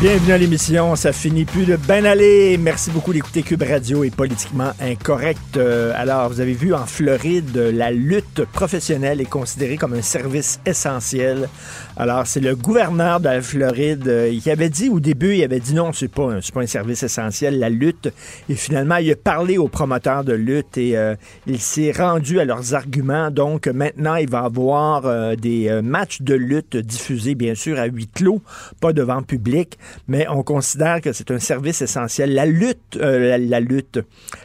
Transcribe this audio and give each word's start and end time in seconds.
Bienvenue 0.00 0.30
à 0.32 0.38
l'émission, 0.38 0.94
ça 0.94 1.12
finit 1.12 1.44
plus 1.44 1.66
de 1.66 1.74
bien 1.74 2.04
aller. 2.04 2.56
Merci 2.56 2.88
beaucoup 2.92 3.12
d'écouter 3.12 3.42
Cube 3.42 3.64
Radio 3.64 4.04
et 4.04 4.10
politiquement 4.10 4.70
incorrect. 4.80 5.56
Euh, 5.56 5.92
alors, 5.96 6.28
vous 6.28 6.40
avez 6.40 6.52
vu 6.52 6.72
en 6.72 6.86
Floride, 6.86 7.56
la 7.56 7.90
lutte 7.90 8.44
professionnelle 8.44 9.20
est 9.20 9.28
considérée 9.28 9.76
comme 9.76 9.94
un 9.94 10.02
service 10.02 10.60
essentiel. 10.64 11.48
Alors, 12.00 12.28
c'est 12.28 12.38
le 12.38 12.54
gouverneur 12.54 13.18
de 13.18 13.24
la 13.24 13.42
Floride 13.42 14.06
euh, 14.06 14.38
qui 14.40 14.52
avait 14.52 14.68
dit 14.68 14.88
au 14.88 15.00
début, 15.00 15.34
il 15.34 15.42
avait 15.42 15.58
dit 15.58 15.74
non, 15.74 15.92
c'est 15.92 16.06
pas, 16.06 16.30
un- 16.32 16.38
pas 16.54 16.60
un 16.60 16.66
service 16.66 17.02
essentiel, 17.02 17.58
la 17.58 17.68
lutte. 17.70 18.08
Et 18.48 18.54
finalement, 18.54 18.98
il 18.98 19.10
a 19.10 19.16
parlé 19.16 19.58
aux 19.58 19.66
promoteurs 19.66 20.22
de 20.22 20.32
lutte 20.32 20.78
et 20.78 20.96
euh, 20.96 21.16
il 21.48 21.58
s'est 21.58 21.90
rendu 21.90 22.38
à 22.38 22.44
leurs 22.44 22.72
arguments. 22.76 23.32
Donc, 23.32 23.66
maintenant, 23.66 24.14
il 24.14 24.30
va 24.30 24.42
avoir 24.44 25.06
euh, 25.06 25.34
des 25.34 25.68
euh, 25.68 25.82
matchs 25.82 26.22
de 26.22 26.34
lutte 26.34 26.76
diffusés, 26.76 27.34
bien 27.34 27.56
sûr, 27.56 27.80
à 27.80 27.86
huis 27.86 28.06
clos, 28.06 28.42
pas 28.80 28.92
devant 28.92 29.24
public, 29.24 29.76
mais 30.06 30.24
on 30.28 30.44
considère 30.44 31.00
que 31.00 31.12
c'est 31.12 31.32
un 31.32 31.40
service 31.40 31.82
essentiel. 31.82 32.32
La 32.32 32.46
lutte, 32.46 32.96
euh, 33.00 33.30
la, 33.30 33.38
la 33.38 33.58
lutte, 33.58 33.98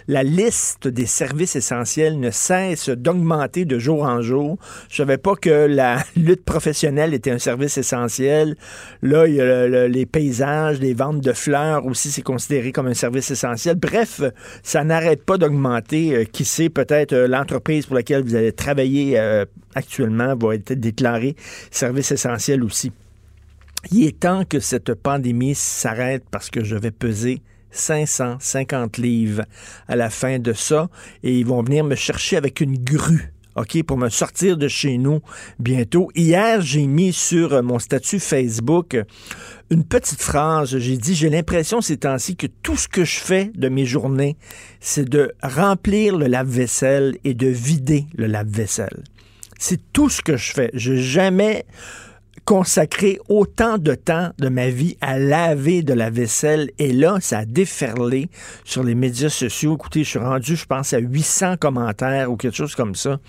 la 0.07 0.23
liste 0.23 0.87
des 0.87 1.05
services 1.05 1.55
essentiels 1.55 2.19
ne 2.19 2.31
cesse 2.31 2.89
d'augmenter 2.89 3.65
de 3.65 3.77
jour 3.77 4.01
en 4.05 4.23
jour. 4.23 4.57
Je 4.89 4.95
savais 4.95 5.19
pas 5.19 5.35
que 5.35 5.67
la 5.67 5.97
lutte 6.15 6.45
professionnelle 6.45 7.13
était 7.13 7.29
un 7.29 7.42
service 7.43 7.77
essentiel. 7.77 8.55
Là, 9.01 9.27
il 9.27 9.35
y 9.35 9.41
a 9.41 9.45
le- 9.45 9.67
le- 9.69 9.87
les 9.87 10.05
paysages, 10.05 10.79
les 10.79 10.93
ventes 10.93 11.21
de 11.21 11.33
fleurs 11.33 11.85
aussi, 11.85 12.09
c'est 12.11 12.21
considéré 12.21 12.71
comme 12.71 12.87
un 12.87 12.93
service 12.93 13.29
essentiel. 13.31 13.75
Bref, 13.75 14.21
ça 14.63 14.83
n'arrête 14.83 15.23
pas 15.23 15.37
d'augmenter. 15.37 16.15
Euh, 16.15 16.23
qui 16.25 16.45
sait, 16.45 16.69
peut-être 16.69 17.13
euh, 17.13 17.27
l'entreprise 17.27 17.85
pour 17.85 17.95
laquelle 17.95 18.23
vous 18.23 18.35
allez 18.35 18.51
travailler 18.53 19.19
euh, 19.19 19.45
actuellement 19.75 20.35
va 20.35 20.55
être 20.55 20.73
déclarée 20.73 21.35
service 21.71 22.11
essentiel 22.11 22.63
aussi. 22.63 22.91
Il 23.91 24.07
est 24.07 24.17
temps 24.19 24.45
que 24.45 24.59
cette 24.61 24.93
pandémie 24.93 25.55
s'arrête 25.55 26.23
parce 26.31 26.49
que 26.49 26.63
je 26.63 26.75
vais 26.77 26.91
peser 26.91 27.41
550 27.71 28.97
livres 28.97 29.43
à 29.87 29.95
la 29.95 30.09
fin 30.09 30.39
de 30.39 30.53
ça 30.53 30.89
et 31.23 31.37
ils 31.37 31.45
vont 31.45 31.61
venir 31.63 31.83
me 31.83 31.95
chercher 31.95 32.37
avec 32.37 32.61
une 32.61 32.77
grue. 32.77 33.32
OK, 33.55 33.83
pour 33.83 33.97
me 33.97 34.09
sortir 34.09 34.57
de 34.57 34.67
chez 34.67 34.97
nous 34.97 35.21
bientôt. 35.59 36.09
Hier, 36.15 36.61
j'ai 36.61 36.87
mis 36.87 37.13
sur 37.13 37.53
euh, 37.53 37.61
mon 37.61 37.77
statut 37.77 38.19
Facebook 38.19 38.95
euh, 38.95 39.03
une 39.69 39.83
petite 39.83 40.21
phrase. 40.21 40.77
J'ai 40.77 40.97
dit, 40.97 41.13
j'ai 41.13 41.29
l'impression 41.29 41.81
ces 41.81 41.97
temps-ci 41.97 42.35
que 42.35 42.47
tout 42.47 42.75
ce 42.75 42.87
que 42.87 43.05
je 43.05 43.19
fais 43.19 43.51
de 43.55 43.69
mes 43.69 43.85
journées, 43.85 44.37
c'est 44.79 45.07
de 45.07 45.33
remplir 45.43 46.17
le 46.17 46.27
lave-vaisselle 46.27 47.17
et 47.23 47.33
de 47.33 47.47
vider 47.47 48.05
le 48.15 48.25
lave-vaisselle. 48.25 49.03
C'est 49.59 49.79
tout 49.93 50.09
ce 50.09 50.21
que 50.21 50.35
je 50.35 50.51
fais. 50.51 50.71
Je 50.73 50.95
jamais 50.95 51.65
consacré 52.45 53.19
autant 53.29 53.77
de 53.77 53.95
temps 53.95 54.31
de 54.37 54.49
ma 54.49 54.69
vie 54.69 54.97
à 55.01 55.17
laver 55.17 55.81
de 55.81 55.93
la 55.93 56.09
vaisselle 56.09 56.71
et 56.77 56.91
là, 56.91 57.17
ça 57.21 57.39
a 57.39 57.45
déferlé 57.45 58.29
sur 58.63 58.83
les 58.83 58.95
médias 58.95 59.29
sociaux. 59.29 59.75
Écoutez, 59.75 60.03
je 60.03 60.09
suis 60.09 60.19
rendu, 60.19 60.55
je 60.55 60.65
pense, 60.65 60.93
à 60.93 60.99
800 60.99 61.57
commentaires 61.57 62.31
ou 62.31 62.35
quelque 62.37 62.55
chose 62.55 62.75
comme 62.75 62.95
ça. 62.95 63.19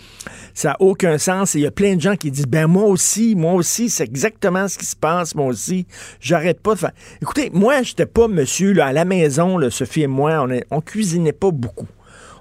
Ça 0.53 0.71
n'a 0.71 0.77
aucun 0.81 1.19
sens 1.19 1.55
et 1.55 1.61
il 1.61 1.63
y 1.63 1.67
a 1.67 1.71
plein 1.71 1.97
de 1.97 2.01
gens 2.01 2.17
qui 2.17 2.31
disent, 2.31 2.47
ben 2.47 2.67
moi 2.67 2.85
aussi, 2.85 3.35
moi 3.35 3.55
aussi, 3.55 3.91
c'est 3.91 4.05
exactement 4.05 4.69
ce 4.69 4.79
qui 4.79 4.87
se 4.87 4.97
passe, 4.97 5.35
moi 5.35 5.47
aussi. 5.47 5.87
J'arrête 6.21 6.61
pas 6.61 6.75
de 6.75 6.81
faire... 6.81 6.93
Écoutez, 7.23 7.51
moi, 7.53 7.83
j'étais 7.83 8.07
pas 8.07 8.29
monsieur, 8.29 8.79
à 8.81 8.93
la 8.93 9.05
maison, 9.05 9.59
Sophie 9.71 10.03
et 10.03 10.07
moi, 10.07 10.47
on, 10.49 10.61
on 10.71 10.81
cuisinait 10.81 11.33
pas 11.33 11.51
beaucoup 11.51 11.89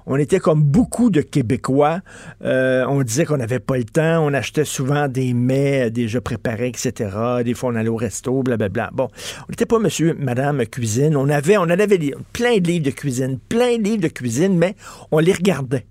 on 0.05 0.17
était 0.17 0.39
comme 0.39 0.63
beaucoup 0.63 1.09
de 1.09 1.21
Québécois. 1.21 1.99
Euh, 2.43 2.85
on 2.87 3.03
disait 3.03 3.25
qu'on 3.25 3.37
n'avait 3.37 3.59
pas 3.59 3.77
le 3.77 3.85
temps. 3.85 4.25
On 4.25 4.33
achetait 4.33 4.65
souvent 4.65 5.07
des 5.07 5.33
mets 5.33 5.89
déjà 5.91 6.21
préparés, 6.21 6.69
etc. 6.69 7.09
Des 7.43 7.53
fois, 7.53 7.71
on 7.71 7.75
allait 7.75 7.89
au 7.89 7.95
resto, 7.95 8.43
blablabla. 8.43 8.89
Bon, 8.93 9.07
on 9.47 9.51
n'était 9.51 9.65
pas 9.65 9.79
monsieur, 9.79 10.15
madame 10.19 10.65
cuisine. 10.65 11.15
On 11.15 11.29
avait, 11.29 11.57
on 11.57 11.69
avait 11.69 12.13
plein 12.33 12.57
de 12.57 12.67
livres 12.67 12.85
de 12.85 12.91
cuisine, 12.91 13.39
plein 13.49 13.77
de 13.77 13.83
livres 13.83 14.01
de 14.01 14.07
cuisine, 14.07 14.57
mais 14.57 14.75
on 15.11 15.19
les 15.19 15.33
regardait. 15.33 15.85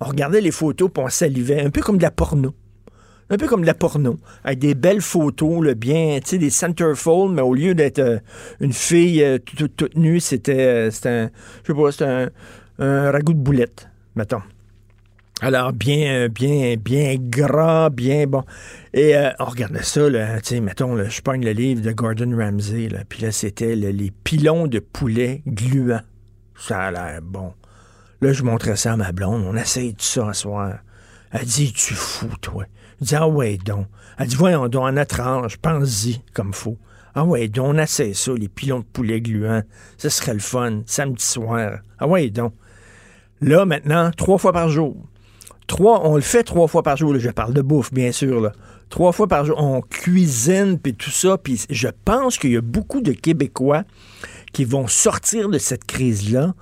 On 0.00 0.06
regardait 0.06 0.40
les 0.40 0.52
photos, 0.52 0.90
puis 0.92 1.02
on 1.04 1.08
salivait, 1.08 1.60
un 1.60 1.70
peu 1.70 1.80
comme 1.80 1.98
de 1.98 2.02
la 2.02 2.10
porno. 2.10 2.54
Un 3.30 3.36
peu 3.36 3.46
comme 3.46 3.60
de 3.60 3.66
la 3.66 3.74
porno, 3.74 4.18
avec 4.42 4.58
des 4.58 4.74
belles 4.74 5.02
photos, 5.02 5.62
le 5.62 5.74
bien, 5.74 6.18
tu 6.22 6.30
sais, 6.30 6.38
des 6.38 6.48
centerfold, 6.48 7.34
mais 7.34 7.42
au 7.42 7.52
lieu 7.52 7.74
d'être 7.74 7.98
euh, 7.98 8.18
une 8.60 8.72
fille 8.72 9.22
euh, 9.22 9.36
toute, 9.38 9.94
nue, 9.96 10.18
c'était 10.18 10.60
euh, 10.60 10.90
c'était 10.90 11.08
un, 11.10 11.30
je 11.62 11.72
sais 11.72 11.78
pas, 11.78 11.92
c'était 11.92 12.04
un, 12.04 12.30
un 12.78 13.10
ragoût 13.10 13.34
de 13.34 13.38
boulette, 13.38 13.88
mettons. 14.14 14.42
Alors, 15.40 15.72
bien, 15.72 16.28
bien, 16.28 16.74
bien 16.76 17.14
gras, 17.16 17.90
bien 17.90 18.26
bon. 18.26 18.42
Et 18.92 19.16
euh, 19.16 19.30
on 19.38 19.44
regardait 19.44 19.84
ça, 19.84 20.10
là, 20.10 20.40
tu 20.40 20.48
sais, 20.48 20.60
mettons, 20.60 20.96
là, 20.96 21.08
je 21.08 21.20
pogne 21.20 21.44
le 21.44 21.52
livre 21.52 21.80
de 21.80 21.92
Gordon 21.92 22.36
Ramsay, 22.36 22.88
là, 22.88 23.00
puis 23.08 23.22
là, 23.22 23.30
c'était 23.30 23.76
les 23.76 24.10
pilons 24.10 24.66
de 24.66 24.80
poulet 24.80 25.42
gluants. 25.46 26.02
Ça 26.56 26.86
a 26.86 26.90
l'air 26.90 27.20
bon. 27.22 27.52
Là, 28.20 28.32
je 28.32 28.42
montrais 28.42 28.74
ça 28.74 28.94
à 28.94 28.96
ma 28.96 29.12
blonde. 29.12 29.44
On 29.46 29.56
essaye 29.56 29.94
tout 29.94 30.02
ça 30.02 30.32
ce 30.32 30.40
soir. 30.40 30.78
Elle 31.30 31.44
dit, 31.44 31.72
tu 31.72 31.94
fou, 31.94 32.26
toi. 32.40 32.64
Je 33.00 33.06
dis, 33.06 33.14
ah 33.14 33.28
ouais, 33.28 33.58
donc. 33.58 33.86
Elle 34.18 34.26
dit, 34.26 34.34
voyons 34.34 34.66
donc, 34.68 34.88
à 34.88 34.92
notre 34.92 35.20
âge, 35.20 35.58
pense-y 35.58 36.20
comme 36.34 36.52
faut. 36.52 36.78
Ah 37.14 37.24
ouais, 37.24 37.46
donc, 37.46 37.66
on 37.66 37.78
essaie 37.78 38.12
ça, 38.12 38.32
les 38.32 38.48
pilons 38.48 38.80
de 38.80 38.84
poulet 38.84 39.20
gluants. 39.20 39.62
Ce 39.98 40.08
serait 40.08 40.34
le 40.34 40.40
fun, 40.40 40.82
samedi 40.86 41.24
soir. 41.24 41.78
Ah 42.00 42.08
ouais, 42.08 42.30
donc. 42.30 42.54
Là, 43.40 43.64
maintenant, 43.64 44.10
trois 44.16 44.38
fois 44.38 44.52
par 44.52 44.68
jour. 44.68 44.96
Trois, 45.66 46.06
on 46.06 46.16
le 46.16 46.22
fait 46.22 46.42
trois 46.42 46.66
fois 46.66 46.82
par 46.82 46.96
jour. 46.96 47.16
Je 47.18 47.30
parle 47.30 47.52
de 47.52 47.62
bouffe, 47.62 47.92
bien 47.92 48.10
sûr. 48.10 48.40
Là. 48.40 48.52
Trois 48.88 49.12
fois 49.12 49.28
par 49.28 49.44
jour. 49.44 49.56
On 49.58 49.80
cuisine, 49.82 50.78
puis 50.78 50.94
tout 50.94 51.10
ça. 51.10 51.36
Puis 51.38 51.64
je 51.70 51.88
pense 52.04 52.38
qu'il 52.38 52.52
y 52.52 52.56
a 52.56 52.62
beaucoup 52.62 53.00
de 53.00 53.12
Québécois 53.12 53.84
qui 54.52 54.64
vont 54.64 54.86
sortir 54.86 55.50
de 55.50 55.58
cette 55.58 55.84
crise-là 55.84 56.54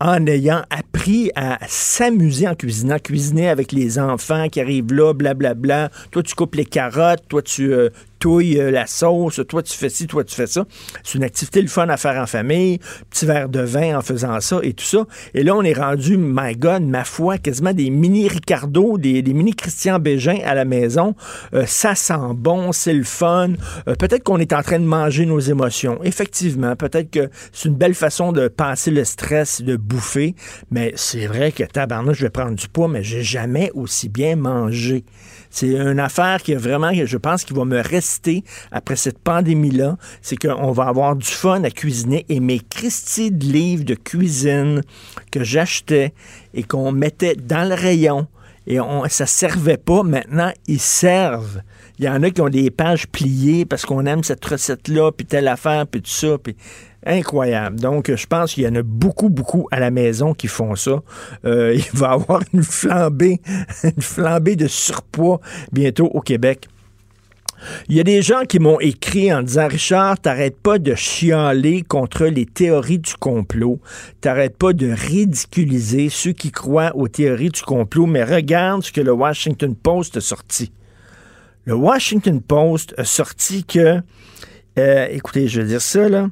en 0.00 0.26
ayant 0.26 0.62
appris 0.70 1.30
à 1.36 1.58
s'amuser 1.68 2.48
en 2.48 2.54
cuisinant, 2.54 2.98
cuisiner 2.98 3.48
avec 3.48 3.70
les 3.70 3.98
enfants 3.98 4.48
qui 4.48 4.60
arrivent 4.60 4.92
là, 4.92 5.12
blablabla. 5.12 5.90
Toi, 6.10 6.22
tu 6.22 6.34
coupes 6.34 6.54
les 6.54 6.64
carottes, 6.64 7.28
toi, 7.28 7.42
tu 7.42 7.72
euh, 7.72 7.90
touilles 8.18 8.60
euh, 8.60 8.70
la 8.70 8.86
sauce, 8.86 9.40
toi, 9.48 9.62
tu 9.62 9.76
fais 9.76 9.88
ci, 9.88 10.06
toi, 10.06 10.24
tu 10.24 10.34
fais 10.34 10.46
ça. 10.46 10.64
C'est 11.02 11.18
une 11.18 11.24
activité 11.24 11.62
le 11.62 11.68
fun 11.68 11.88
à 11.88 11.96
faire 11.96 12.20
en 12.20 12.26
famille, 12.26 12.78
petit 13.10 13.26
verre 13.26 13.48
de 13.48 13.60
vin 13.60 13.98
en 13.98 14.02
faisant 14.02 14.40
ça 14.40 14.60
et 14.62 14.72
tout 14.72 14.84
ça. 14.84 15.06
Et 15.34 15.42
là, 15.42 15.54
on 15.54 15.62
est 15.62 15.72
rendu, 15.72 16.16
my 16.16 16.56
God, 16.56 16.82
ma 16.82 17.04
foi, 17.04 17.38
quasiment 17.38 17.72
des 17.72 17.90
mini 17.90 18.28
Ricardo, 18.28 18.98
des, 18.98 19.22
mini 19.22 19.54
Christian 19.54 19.98
Bégin 19.98 20.38
à 20.44 20.54
la 20.54 20.64
maison. 20.64 21.14
Euh, 21.54 21.64
ça 21.66 21.94
sent 21.94 22.34
bon, 22.34 22.72
c'est 22.72 22.94
le 22.94 23.04
fun. 23.04 23.52
Euh, 23.88 23.94
peut-être 23.94 24.22
qu'on 24.22 24.38
est 24.38 24.52
en 24.52 24.62
train 24.62 24.78
de 24.78 24.84
manger 24.84 25.26
nos 25.26 25.40
émotions. 25.40 25.98
Effectivement, 26.02 26.76
peut-être 26.76 27.10
que 27.10 27.30
c'est 27.52 27.68
une 27.68 27.76
belle 27.76 27.94
façon 27.94 28.32
de 28.32 28.48
passer 28.48 28.90
le 28.90 29.04
stress, 29.04 29.62
de 29.62 29.76
bouffer. 29.76 30.34
Mais 30.70 30.92
c'est 30.96 31.26
vrai 31.26 31.52
que 31.52 31.64
tabarnouche, 31.64 32.18
je 32.18 32.24
vais 32.24 32.30
prendre 32.30 32.54
du 32.54 32.68
poids, 32.68 32.88
mais 32.88 33.02
j'ai 33.02 33.22
jamais 33.22 33.70
aussi 33.74 34.08
bien 34.08 34.36
mangé. 34.36 35.04
C'est 35.54 35.68
une 35.68 36.00
affaire 36.00 36.42
qui 36.42 36.50
est 36.50 36.56
vraiment, 36.56 36.90
je 36.92 37.16
pense, 37.16 37.44
qui 37.44 37.52
va 37.52 37.64
me 37.64 37.80
rester 37.80 38.42
après 38.72 38.96
cette 38.96 39.20
pandémie-là. 39.20 39.96
C'est 40.20 40.34
qu'on 40.34 40.72
va 40.72 40.88
avoir 40.88 41.14
du 41.14 41.28
fun 41.28 41.62
à 41.62 41.70
cuisiner 41.70 42.26
et 42.28 42.40
mes 42.40 42.58
Christie 42.58 43.30
de 43.30 43.44
livres 43.44 43.84
de 43.84 43.94
cuisine 43.94 44.80
que 45.30 45.44
j'achetais 45.44 46.12
et 46.54 46.64
qu'on 46.64 46.90
mettait 46.90 47.36
dans 47.36 47.68
le 47.68 47.76
rayon 47.76 48.26
et 48.66 48.80
on, 48.80 49.08
ça 49.08 49.26
servait 49.26 49.76
pas. 49.76 50.02
Maintenant, 50.02 50.50
ils 50.66 50.80
servent. 50.80 51.60
Il 52.00 52.04
y 52.04 52.08
en 52.08 52.20
a 52.24 52.30
qui 52.30 52.40
ont 52.40 52.48
des 52.48 52.72
pages 52.72 53.06
pliées 53.06 53.64
parce 53.64 53.86
qu'on 53.86 54.06
aime 54.06 54.24
cette 54.24 54.44
recette-là, 54.44 55.12
puis 55.12 55.24
telle 55.24 55.46
affaire, 55.46 55.86
puis 55.86 56.02
tout 56.02 56.10
ça. 56.10 56.36
Incroyable. 57.06 57.80
Donc, 57.80 58.14
je 58.14 58.26
pense 58.26 58.54
qu'il 58.54 58.64
y 58.64 58.68
en 58.68 58.74
a 58.74 58.82
beaucoup, 58.82 59.28
beaucoup 59.28 59.68
à 59.70 59.80
la 59.80 59.90
maison 59.90 60.34
qui 60.34 60.48
font 60.48 60.74
ça. 60.74 61.02
Euh, 61.44 61.74
il 61.76 61.98
va 61.98 62.10
y 62.10 62.12
avoir 62.12 62.42
une 62.52 62.62
flambée, 62.62 63.40
une 63.84 64.02
flambée 64.02 64.56
de 64.56 64.66
surpoids 64.66 65.40
bientôt 65.72 66.06
au 66.06 66.20
Québec. 66.20 66.68
Il 67.88 67.96
y 67.96 68.00
a 68.00 68.04
des 68.04 68.20
gens 68.20 68.42
qui 68.46 68.58
m'ont 68.58 68.78
écrit 68.80 69.32
en 69.32 69.42
disant 69.42 69.68
Richard, 69.68 70.18
t'arrêtes 70.20 70.58
pas 70.58 70.78
de 70.78 70.94
chialer 70.94 71.82
contre 71.82 72.26
les 72.26 72.44
théories 72.44 72.98
du 72.98 73.14
complot. 73.14 73.80
T'arrêtes 74.20 74.58
pas 74.58 74.74
de 74.74 74.90
ridiculiser 74.90 76.10
ceux 76.10 76.32
qui 76.32 76.50
croient 76.50 76.94
aux 76.94 77.08
théories 77.08 77.48
du 77.48 77.62
complot, 77.62 78.04
mais 78.04 78.22
regarde 78.22 78.82
ce 78.82 78.92
que 78.92 79.00
le 79.00 79.12
Washington 79.12 79.74
Post 79.74 80.18
a 80.18 80.20
sorti. 80.20 80.72
Le 81.64 81.74
Washington 81.74 82.42
Post 82.42 82.94
a 82.98 83.04
sorti 83.04 83.64
que 83.64 84.02
Euh, 84.76 85.06
écoutez, 85.10 85.46
je 85.46 85.60
vais 85.60 85.68
dire 85.68 85.80
ça, 85.80 86.08
là. 86.08 86.28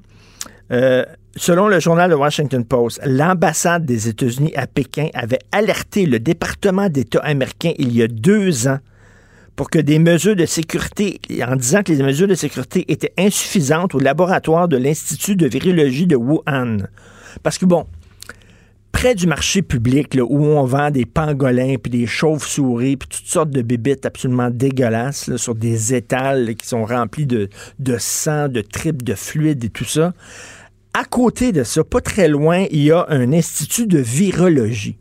Euh, 0.72 1.04
selon 1.36 1.68
le 1.68 1.80
journal 1.80 2.10
de 2.10 2.14
Washington 2.14 2.64
Post, 2.64 3.00
l'ambassade 3.04 3.84
des 3.84 4.08
États-Unis 4.08 4.52
à 4.56 4.66
Pékin 4.66 5.08
avait 5.12 5.40
alerté 5.50 6.06
le 6.06 6.18
département 6.18 6.88
d'État 6.88 7.20
américain 7.20 7.72
il 7.78 7.94
y 7.94 8.02
a 8.02 8.08
deux 8.08 8.68
ans 8.68 8.78
pour 9.54 9.68
que 9.68 9.78
des 9.78 9.98
mesures 9.98 10.36
de 10.36 10.46
sécurité, 10.46 11.20
en 11.46 11.56
disant 11.56 11.82
que 11.82 11.92
les 11.92 12.02
mesures 12.02 12.28
de 12.28 12.34
sécurité 12.34 12.90
étaient 12.90 13.12
insuffisantes 13.18 13.94
au 13.94 13.98
laboratoire 13.98 14.66
de 14.66 14.78
l'Institut 14.78 15.36
de 15.36 15.46
virologie 15.46 16.06
de 16.06 16.16
Wuhan. 16.16 16.78
Parce 17.42 17.58
que, 17.58 17.66
bon, 17.66 17.86
près 18.92 19.14
du 19.14 19.26
marché 19.26 19.60
public, 19.60 20.16
où 20.22 20.46
on 20.46 20.64
vend 20.64 20.90
des 20.90 21.04
pangolins, 21.04 21.76
puis 21.82 21.90
des 21.90 22.06
chauves-souris, 22.06 22.96
puis 22.96 23.08
toutes 23.08 23.26
sortes 23.26 23.50
de 23.50 23.60
bébites 23.60 24.06
absolument 24.06 24.48
dégueulasses, 24.48 25.36
sur 25.36 25.54
des 25.54 25.94
étals 25.94 26.54
qui 26.54 26.66
sont 26.66 26.84
remplis 26.84 27.26
de, 27.26 27.50
de 27.78 27.96
sang, 27.98 28.48
de 28.48 28.62
tripes, 28.62 29.02
de 29.02 29.14
fluides 29.14 29.64
et 29.64 29.70
tout 29.70 29.84
ça, 29.84 30.14
à 30.94 31.04
côté 31.04 31.52
de 31.52 31.64
ça, 31.64 31.84
pas 31.84 32.00
très 32.00 32.28
loin, 32.28 32.66
il 32.70 32.84
y 32.84 32.92
a 32.92 33.06
un 33.08 33.32
institut 33.32 33.86
de 33.86 33.98
virologie 33.98 34.98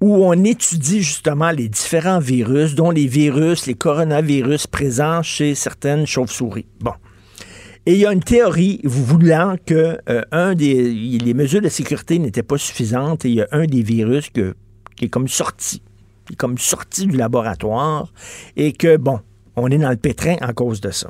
où 0.00 0.24
on 0.24 0.44
étudie 0.44 1.02
justement 1.02 1.50
les 1.50 1.68
différents 1.68 2.20
virus, 2.20 2.74
dont 2.74 2.90
les 2.90 3.06
virus, 3.06 3.66
les 3.66 3.74
coronavirus 3.74 4.66
présents 4.66 5.22
chez 5.22 5.54
certaines 5.54 6.06
chauves-souris. 6.06 6.66
Bon. 6.80 6.92
Et 7.86 7.94
il 7.94 7.98
y 7.98 8.06
a 8.06 8.12
une 8.12 8.22
théorie 8.22 8.80
voulant 8.84 9.56
que 9.64 9.98
euh, 10.08 10.22
un 10.32 10.54
des, 10.54 10.90
les 10.92 11.34
mesures 11.34 11.60
de 11.60 11.68
sécurité 11.68 12.18
n'étaient 12.18 12.42
pas 12.42 12.58
suffisantes 12.58 13.24
et 13.24 13.28
il 13.30 13.34
y 13.36 13.42
a 13.42 13.48
un 13.52 13.66
des 13.66 13.82
virus 13.82 14.30
qui 14.30 15.04
est 15.04 15.08
comme 15.08 15.28
sorti, 15.28 15.82
qui 16.26 16.34
est 16.34 16.36
comme 16.36 16.56
sorti 16.56 17.06
du 17.06 17.16
laboratoire 17.16 18.12
et 18.56 18.72
que, 18.72 18.96
bon, 18.96 19.20
on 19.56 19.68
est 19.68 19.78
dans 19.78 19.90
le 19.90 19.96
pétrin 19.96 20.36
en 20.40 20.52
cause 20.52 20.80
de 20.80 20.90
ça. 20.90 21.08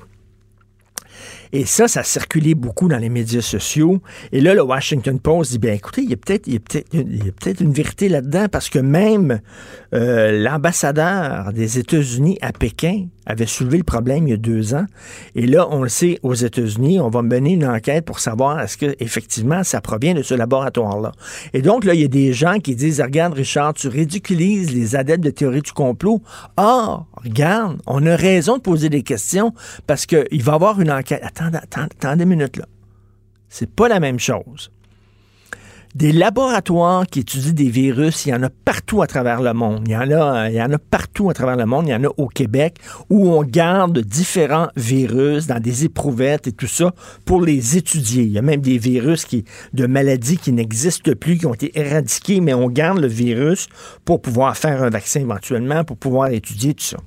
Et 1.52 1.64
ça, 1.64 1.88
ça 1.88 2.00
a 2.00 2.04
circulé 2.04 2.54
beaucoup 2.54 2.88
dans 2.88 2.98
les 2.98 3.08
médias 3.08 3.40
sociaux. 3.40 4.00
Et 4.32 4.40
là, 4.40 4.54
le 4.54 4.62
Washington 4.62 5.18
Post 5.18 5.52
dit, 5.52 5.58
bien 5.58 5.72
écoutez, 5.72 6.02
il 6.02 6.10
y 6.10 6.14
a 6.14 6.16
peut-être 6.16 6.44
peut 6.44 6.82
peut 7.40 7.54
une 7.60 7.72
vérité 7.72 8.08
là-dedans 8.08 8.46
parce 8.50 8.68
que 8.68 8.78
même 8.78 9.40
euh, 9.94 10.42
l'ambassadeur 10.42 11.52
des 11.52 11.78
États-Unis 11.78 12.38
à 12.40 12.52
Pékin 12.52 13.06
avait 13.26 13.46
soulevé 13.46 13.78
le 13.78 13.84
problème 13.84 14.26
il 14.26 14.30
y 14.30 14.34
a 14.34 14.36
deux 14.36 14.74
ans. 14.74 14.86
Et 15.34 15.46
là, 15.46 15.66
on 15.70 15.82
le 15.82 15.88
sait, 15.88 16.18
aux 16.22 16.34
États-Unis, 16.34 17.00
on 17.00 17.10
va 17.10 17.22
mener 17.22 17.52
une 17.52 17.66
enquête 17.66 18.04
pour 18.04 18.20
savoir 18.20 18.60
est-ce 18.60 18.76
que 18.76 18.94
effectivement 19.00 19.62
ça 19.64 19.80
provient 19.80 20.14
de 20.14 20.22
ce 20.22 20.34
laboratoire-là. 20.34 21.12
Et 21.52 21.62
donc, 21.62 21.84
là, 21.84 21.94
il 21.94 22.00
y 22.00 22.04
a 22.04 22.08
des 22.08 22.32
gens 22.32 22.58
qui 22.58 22.74
disent, 22.74 23.00
regarde, 23.00 23.34
Richard, 23.34 23.74
tu 23.74 23.88
ridiculises 23.88 24.72
les 24.72 24.96
adeptes 24.96 25.24
de 25.24 25.30
théorie 25.30 25.62
du 25.62 25.72
complot. 25.72 26.22
Ah, 26.56 27.04
regarde, 27.22 27.78
on 27.86 28.04
a 28.06 28.16
raison 28.16 28.56
de 28.56 28.62
poser 28.62 28.88
des 28.88 29.02
questions 29.02 29.52
parce 29.86 30.06
qu'il 30.06 30.42
va 30.42 30.52
y 30.52 30.54
avoir 30.54 30.80
une 30.80 30.90
enquête. 30.90 31.22
Attendez, 31.40 31.58
attendez, 31.62 31.88
attendez 31.98 32.22
une 32.24 32.28
minute, 32.28 32.56
là. 32.58 32.66
C'est 33.48 33.70
pas 33.70 33.88
la 33.88 33.98
même 33.98 34.18
chose. 34.18 34.70
Des 35.94 36.12
laboratoires 36.12 37.06
qui 37.06 37.20
étudient 37.20 37.52
des 37.52 37.70
virus, 37.70 38.26
il 38.26 38.28
y 38.28 38.34
en 38.34 38.42
a 38.42 38.50
partout 38.50 39.00
à 39.00 39.06
travers 39.06 39.40
le 39.40 39.54
monde. 39.54 39.82
Il 39.86 39.92
y 39.92 39.96
en 39.96 40.10
a, 40.10 40.50
il 40.50 40.54
y 40.54 40.62
en 40.62 40.70
a 40.70 40.78
partout 40.78 41.30
à 41.30 41.34
travers 41.34 41.56
le 41.56 41.64
monde. 41.64 41.86
Il 41.88 41.92
y 41.92 41.94
en 41.94 42.04
a 42.04 42.10
au 42.18 42.28
Québec 42.28 42.76
où 43.08 43.30
on 43.30 43.42
garde 43.42 43.98
différents 44.00 44.68
virus 44.76 45.46
dans 45.46 45.60
des 45.60 45.86
éprouvettes 45.86 46.46
et 46.46 46.52
tout 46.52 46.68
ça 46.68 46.94
pour 47.24 47.40
les 47.40 47.78
étudier. 47.78 48.22
Il 48.24 48.32
y 48.32 48.38
a 48.38 48.42
même 48.42 48.60
des 48.60 48.76
virus 48.78 49.24
qui, 49.24 49.44
de 49.72 49.86
maladies 49.86 50.36
qui 50.36 50.52
n'existent 50.52 51.12
plus, 51.18 51.38
qui 51.38 51.46
ont 51.46 51.54
été 51.54 51.76
éradiqués, 51.76 52.40
mais 52.40 52.52
on 52.52 52.68
garde 52.68 52.98
le 52.98 53.08
virus 53.08 53.66
pour 54.04 54.20
pouvoir 54.20 54.58
faire 54.58 54.82
un 54.82 54.90
vaccin 54.90 55.20
éventuellement, 55.20 55.84
pour 55.84 55.96
pouvoir 55.96 56.28
étudier 56.28 56.74
tout 56.74 56.84
ça 56.84 56.98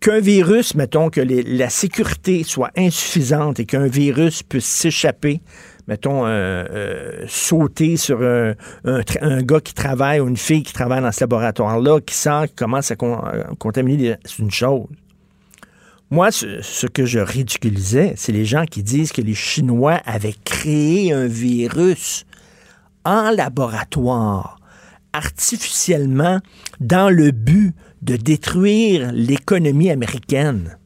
qu'un 0.00 0.20
virus, 0.20 0.74
mettons 0.74 1.10
que 1.10 1.20
la 1.20 1.70
sécurité 1.70 2.44
soit 2.44 2.70
insuffisante 2.76 3.60
et 3.60 3.66
qu'un 3.66 3.86
virus 3.86 4.42
puisse 4.42 4.66
s'échapper 4.66 5.40
mettons, 5.88 6.26
euh, 6.26 6.64
euh, 6.70 7.24
sauter 7.28 7.96
sur 7.96 8.20
un, 8.22 9.42
gars 9.42 9.60
qui 9.60 9.74
travaille 9.74 10.20
ou 10.20 10.28
une 10.28 10.36
fille 10.36 10.62
qui 10.62 10.72
travaille 10.72 11.00
dans 11.00 11.12
ce 11.12 11.20
laboratoire-là, 11.20 12.00
qui 12.00 12.14
sent, 12.14 12.48
qui 12.48 12.54
commence 12.54 12.90
à 12.90 12.96
contaminer, 12.96 14.16
c'est 14.24 14.38
une 14.38 14.50
chose. 14.50 14.86
Moi, 16.10 16.30
ce, 16.30 16.86
que 16.86 17.04
je 17.04 17.18
ridiculisais, 17.18 18.14
c'est 18.16 18.32
les 18.32 18.44
gens 18.44 18.64
qui 18.64 18.82
disent 18.82 19.10
que 19.10 19.22
les 19.22 19.34
Chinois 19.34 20.00
avaient 20.04 20.36
créé 20.44 21.12
un 21.12 21.26
virus 21.26 22.24
en 23.04 23.30
laboratoire, 23.30 24.60
artificiellement, 25.12 26.40
dans 26.78 27.10
le 27.10 27.32
but 27.32 27.74
de 28.02 28.16
détruire 28.16 29.10
l'économie 29.12 29.90
américaine. 29.90 30.78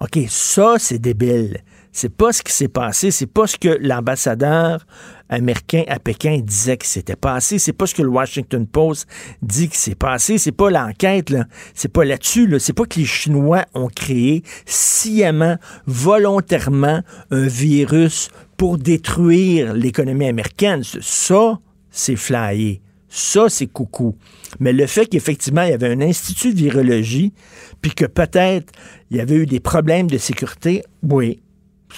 OK, 0.00 0.18
ça, 0.28 0.76
c'est 0.78 0.98
débile. 0.98 1.58
C'est 1.90 2.14
pas 2.14 2.32
ce 2.32 2.42
qui 2.42 2.52
s'est 2.52 2.68
passé, 2.68 3.10
c'est 3.10 3.26
pas 3.26 3.46
ce 3.46 3.56
que 3.56 3.76
l'ambassadeur 3.80 4.86
américain 5.28 5.82
à 5.88 5.98
Pékin 5.98 6.38
disait 6.38 6.76
que 6.76 6.86
s'était 6.86 7.16
passé, 7.16 7.58
c'est 7.58 7.72
pas 7.72 7.86
ce 7.86 7.94
que 7.94 8.02
le 8.02 8.08
Washington 8.08 8.66
Post 8.66 9.08
dit 9.42 9.68
que 9.68 9.76
c'est 9.76 9.96
passé, 9.96 10.38
c'est 10.38 10.52
pas 10.52 10.70
l'enquête 10.70 11.30
là, 11.30 11.46
c'est 11.74 11.92
pas 11.92 12.04
là-dessus 12.04 12.46
là, 12.46 12.58
c'est 12.60 12.72
pas 12.72 12.84
que 12.84 13.00
les 13.00 13.06
Chinois 13.06 13.64
ont 13.74 13.88
créé 13.88 14.44
sciemment, 14.64 15.56
volontairement 15.86 17.02
un 17.30 17.46
virus 17.46 18.28
pour 18.56 18.78
détruire 18.78 19.74
l'économie 19.74 20.28
américaine. 20.28 20.82
Ça, 20.84 21.58
c'est 21.90 22.16
flyé. 22.16 22.80
Ça, 23.08 23.48
c'est 23.48 23.66
coucou. 23.66 24.16
Mais 24.60 24.72
le 24.72 24.86
fait 24.86 25.06
qu'effectivement, 25.06 25.62
il 25.62 25.70
y 25.70 25.72
avait 25.72 25.90
un 25.90 26.00
institut 26.00 26.52
de 26.52 26.58
virologie, 26.58 27.32
puis 27.80 27.92
que 27.92 28.04
peut-être 28.04 28.72
il 29.10 29.16
y 29.16 29.20
avait 29.20 29.36
eu 29.36 29.46
des 29.46 29.60
problèmes 29.60 30.08
de 30.08 30.18
sécurité, 30.18 30.82
oui, 31.02 31.40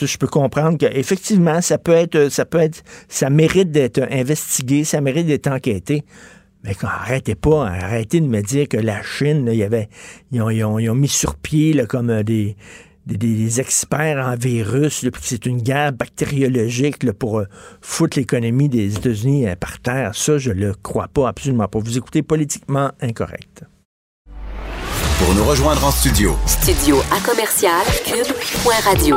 je 0.01 0.17
peux 0.17 0.27
comprendre 0.27 0.79
qu'effectivement, 0.79 1.61
ça 1.61 1.79
peut 1.79 1.93
être, 1.93 2.29
ça 2.31 2.45
peut 2.45 2.59
être, 2.59 2.83
ça 3.09 3.29
mérite 3.31 3.71
d'être 3.71 4.07
investigué, 4.11 4.85
ça 4.85 5.01
mérite 5.01 5.27
d'être 5.27 5.49
enquêté. 5.49 6.05
Mais 6.63 6.77
arrêtez 6.83 7.35
pas, 7.35 7.69
arrêtez 7.69 8.21
de 8.21 8.27
me 8.27 8.43
dire 8.43 8.69
que 8.69 8.77
la 8.77 9.03
Chine, 9.03 9.49
il 9.51 9.59
y 9.59 9.63
avait, 9.63 9.89
ils 10.31 10.43
ont, 10.43 10.95
mis 10.95 11.09
sur 11.09 11.37
pied 11.37 11.75
comme 11.89 12.11
euh, 12.11 12.23
des, 13.07 13.17
des, 13.17 13.61
experts 13.61 14.25
en 14.25 14.37
virus, 14.37 15.01
puis 15.13 15.23
c'est 15.23 15.47
une 15.47 15.63
guerre 15.63 15.93
bactériologique 15.93 17.11
pour 17.13 17.41
euh, 17.41 17.47
foutre 17.81 18.19
l'économie 18.19 18.69
des 18.69 18.97
États-Unis 18.97 19.49
euh, 19.49 19.57
par 19.57 19.81
terre. 19.81 20.15
Ça, 20.15 20.39
je 20.39 20.51
le 20.51 20.75
crois 20.75 21.09
pas, 21.09 21.29
absolument 21.29 21.69
pas. 21.69 21.79
Vous 21.79 21.97
écoutez 21.97 22.23
politiquement 22.23 22.91
incorrect. 23.01 23.65
Pour 25.19 25.35
nous 25.35 25.45
rejoindre 25.45 25.85
en 25.85 25.91
studio. 25.91 26.35
Studio 26.47 26.99
à 27.13 27.21
commercial 27.21 27.85
cube.radio. 28.07 29.17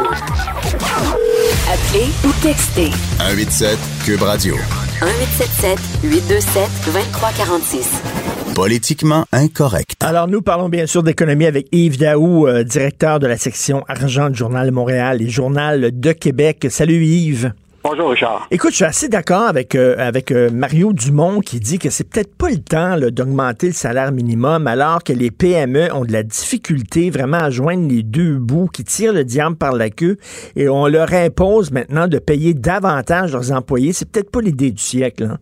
Appelez 1.70 2.10
ou 2.26 2.32
textez. 2.42 2.92
187 3.20 3.80
cube 4.04 4.22
radio. 4.22 4.56
1877 5.02 5.80
827 6.04 6.70
2346. 6.86 8.33
Politiquement 8.56 9.26
incorrect. 9.32 10.04
Alors, 10.04 10.28
nous 10.28 10.44
parlons 10.44 10.70
bien 10.70 10.86
sûr 10.86 11.02
d'économie 11.02 11.48
avec 11.48 11.68
Yves 11.72 11.98
Daou, 11.98 12.48
euh, 12.48 12.64
directeur 12.64 13.20
de 13.20 13.26
la 13.26 13.36
section 13.36 13.84
argent 13.88 14.30
du 14.30 14.38
Journal 14.38 14.68
de 14.68 14.72
Montréal 14.72 15.24
et 15.24 15.28
Journal 15.28 15.90
de 16.00 16.12
Québec. 16.12 16.68
Salut 16.70 17.04
Yves. 17.04 17.52
Bonjour 17.84 18.12
Richard. 18.12 18.48
Écoute, 18.52 18.70
je 18.70 18.76
suis 18.76 18.86
assez 18.86 19.10
d'accord 19.10 19.48
avec, 19.48 19.74
euh, 19.74 19.96
avec 19.98 20.32
euh, 20.32 20.52
Mario 20.52 20.94
Dumont 20.94 21.40
qui 21.40 21.60
dit 21.60 21.80
que 21.80 21.90
c'est 21.90 22.08
peut-être 22.08 22.36
pas 22.36 22.52
le 22.52 22.60
temps 22.60 22.98
d'augmenter 23.00 23.68
le 23.68 23.74
salaire 23.74 24.12
minimum 24.12 24.68
alors 24.68 25.04
que 25.04 25.14
les 25.14 25.32
PME 25.32 25.92
ont 25.92 26.06
de 26.06 26.14
la 26.14 26.22
difficulté 26.22 27.10
vraiment 27.10 27.38
à 27.38 27.50
joindre 27.50 27.90
les 27.90 28.04
deux 28.04 28.38
bouts 28.38 28.70
qui 28.72 28.84
tirent 28.84 29.14
le 29.14 29.24
diable 29.24 29.56
par 29.56 29.74
la 29.74 29.90
queue 29.90 30.18
et 30.56 30.70
on 30.70 30.86
leur 30.86 31.12
impose 31.12 31.72
maintenant 31.72 32.08
de 32.08 32.20
payer 32.20 32.54
davantage 32.54 33.32
leurs 33.32 33.52
employés. 33.52 33.94
C'est 33.94 34.10
peut-être 34.10 34.30
pas 34.30 34.42
l'idée 34.42 34.70
du 34.70 34.82
siècle. 34.82 35.24
Hein? 35.24 35.40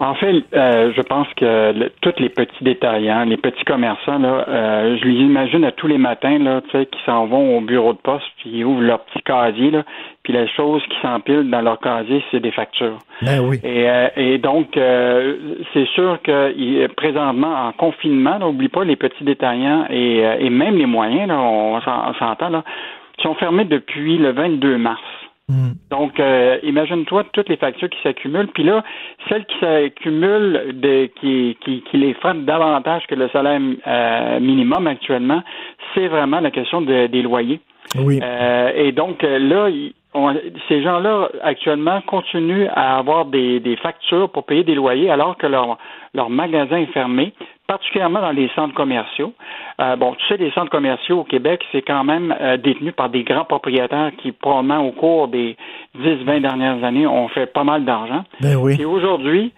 En 0.00 0.14
fait, 0.14 0.44
euh, 0.54 0.92
je 0.96 1.02
pense 1.02 1.26
que 1.36 1.88
tous 2.00 2.14
les 2.18 2.28
petits 2.28 2.62
détaillants, 2.62 3.24
les 3.24 3.36
petits 3.36 3.64
commerçants, 3.64 4.18
là, 4.18 4.44
euh, 4.48 4.96
je 5.00 5.04
les 5.04 5.20
imagine 5.20 5.64
à 5.64 5.72
tous 5.72 5.86
les 5.86 5.98
matins, 5.98 6.38
là, 6.38 6.60
tu 6.62 6.70
sais, 6.70 6.86
qui 6.86 6.98
s'en 7.04 7.26
vont 7.26 7.58
au 7.58 7.60
bureau 7.60 7.92
de 7.92 7.98
poste, 7.98 8.26
puis 8.38 8.50
ils 8.54 8.64
ouvrent 8.64 8.82
leur 8.82 9.00
petit 9.00 9.22
casier, 9.22 9.70
là, 9.70 9.84
puis 10.22 10.32
la 10.32 10.46
chose 10.46 10.82
qui 10.88 10.96
s'empile 11.00 11.50
dans 11.50 11.62
leur 11.62 11.80
casier, 11.80 12.22
c'est 12.30 12.40
des 12.40 12.52
factures. 12.52 12.98
Ben 13.22 13.40
oui. 13.40 13.58
Et, 13.64 13.88
euh, 13.88 14.08
et 14.16 14.38
donc, 14.38 14.68
c'est 14.74 15.88
sûr 15.94 16.18
que 16.22 16.86
présentement, 16.94 17.66
en 17.66 17.72
confinement, 17.72 18.38
n'oublie 18.38 18.68
pas 18.68 18.84
les 18.84 18.96
petits 18.96 19.24
détaillants 19.24 19.86
et, 19.90 20.18
et 20.40 20.50
même 20.50 20.76
les 20.76 20.86
moyens, 20.86 21.28
là, 21.28 21.38
on 21.40 21.80
s'entend, 22.18 22.50
là, 22.50 22.62
sont 23.22 23.34
fermés 23.34 23.64
depuis 23.64 24.16
le 24.18 24.30
22 24.30 24.78
mars. 24.78 25.00
Mm. 25.48 25.72
Donc, 25.90 26.20
euh, 26.20 26.58
imagine-toi 26.62 27.24
toutes 27.32 27.48
les 27.48 27.56
factures 27.56 27.88
qui 27.88 27.98
s'accumulent. 28.02 28.48
Puis 28.48 28.64
là, 28.64 28.84
celles 29.28 29.46
qui 29.46 29.58
s'accumulent, 29.60 30.74
qui, 31.20 31.56
qui, 31.64 31.82
qui, 31.82 31.96
les 31.96 32.14
frappent 32.14 32.44
davantage 32.44 33.06
que 33.06 33.14
le 33.14 33.28
salaire 33.30 33.60
euh, 33.86 34.40
minimum 34.40 34.86
actuellement, 34.86 35.42
c'est 35.94 36.08
vraiment 36.08 36.40
la 36.40 36.50
question 36.50 36.82
des 36.82 37.22
loyers. 37.22 37.60
Oui. 37.96 38.20
Euh, 38.22 38.72
et 38.74 38.92
donc, 38.92 39.22
là, 39.22 39.68
ces 40.68 40.82
gens-là, 40.82 41.28
actuellement, 41.42 42.00
continuent 42.02 42.68
à 42.74 42.98
avoir 42.98 43.26
des, 43.26 43.60
des, 43.60 43.76
factures 43.76 44.30
pour 44.30 44.44
payer 44.44 44.64
des 44.64 44.74
loyers 44.74 45.10
alors 45.10 45.36
que 45.36 45.46
leur, 45.46 45.78
leur 46.14 46.30
magasin 46.30 46.76
est 46.76 46.92
fermé, 46.92 47.32
particulièrement 47.66 48.20
dans 48.20 48.30
les 48.30 48.48
centres 48.54 48.74
commerciaux. 48.74 49.32
Euh, 49.80 49.96
bon, 49.96 50.14
tu 50.14 50.26
sais, 50.26 50.36
les 50.36 50.50
centres 50.52 50.70
commerciaux 50.70 51.20
au 51.20 51.24
Québec, 51.24 51.64
c'est 51.72 51.82
quand 51.82 52.04
même 52.04 52.34
euh, 52.40 52.56
détenu 52.56 52.92
par 52.92 53.10
des 53.10 53.24
grands 53.24 53.44
propriétaires 53.44 54.12
qui, 54.18 54.32
probablement, 54.32 54.86
au 54.86 54.92
cours 54.92 55.28
des 55.28 55.56
10-20 55.98 56.40
dernières 56.40 56.82
années, 56.84 57.06
ont 57.06 57.28
fait 57.28 57.46
pas 57.46 57.64
mal 57.64 57.84
d'argent. 57.84 58.24
Ben 58.40 58.56
oui. 58.56 58.76
Et 58.80 58.84
aujourd'hui, 58.84 59.52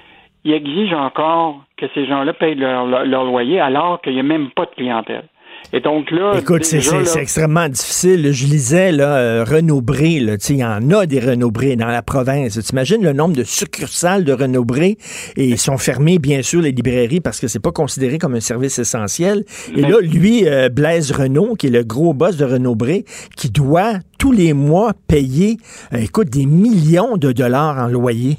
ils 0.45 0.53
exigent 0.53 0.99
encore 0.99 1.61
que 1.77 1.87
ces 1.95 2.07
gens-là 2.07 2.33
payent 2.33 2.55
leur, 2.55 2.87
leur 2.87 3.25
loyer 3.25 3.61
alors 3.61 4.01
qu'il 4.01 4.15
n'y 4.15 4.21
a 4.21 4.25
même 4.25 4.51
pas 4.51 4.67
de 4.67 4.71
clientèle. 4.71 5.25
Et 5.73 5.81
donc 5.81 6.11
là. 6.11 6.35
Écoute, 6.37 6.65
c'est 6.65 7.21
extrêmement 7.21 7.69
difficile. 7.69 8.33
Je 8.33 8.47
lisais 8.47 8.91
là, 8.91 9.17
euh, 9.17 9.45
Renaud 9.45 9.81
Bré, 9.81 10.15
il 10.15 10.57
y 10.57 10.65
en 10.65 10.91
a 10.91 11.07
des 11.07 11.21
Renaud 11.21 11.53
Bré 11.53 11.77
dans 11.77 11.87
la 11.87 12.03
province. 12.03 12.59
Tu 12.59 12.73
imagines 12.73 13.03
le 13.03 13.13
nombre 13.13 13.37
de 13.37 13.45
succursales 13.45 14.25
de 14.25 14.33
Renaud 14.33 14.65
Bré 14.65 14.99
et 15.37 15.47
ils 15.47 15.59
sont 15.59 15.79
fermés, 15.79 16.19
bien 16.19 16.43
sûr, 16.43 16.61
les 16.61 16.73
librairies 16.73 17.21
parce 17.21 17.39
que 17.39 17.47
c'est 17.47 17.61
pas 17.61 17.73
considéré 17.73 18.19
comme 18.19 18.35
un 18.35 18.41
service 18.41 18.79
essentiel. 18.79 19.45
Et 19.77 19.83
là, 19.83 20.01
lui, 20.01 20.49
euh, 20.49 20.69
Blaise 20.69 21.13
Renault, 21.13 21.55
qui 21.55 21.69
est 21.69 21.71
le 21.71 21.85
gros 21.85 22.15
boss 22.15 22.37
de 22.37 22.45
Renaud 22.45 22.75
Bré, 22.75 23.05
qui 23.37 23.51
doit 23.51 23.95
tous 24.19 24.33
les 24.33 24.53
mois 24.53 24.93
payer, 25.07 25.57
euh, 25.95 25.99
écoute, 25.99 26.31
des 26.31 26.47
millions 26.47 27.17
de 27.17 27.33
dollars 27.33 27.79
en 27.79 27.87
loyer. 27.87 28.39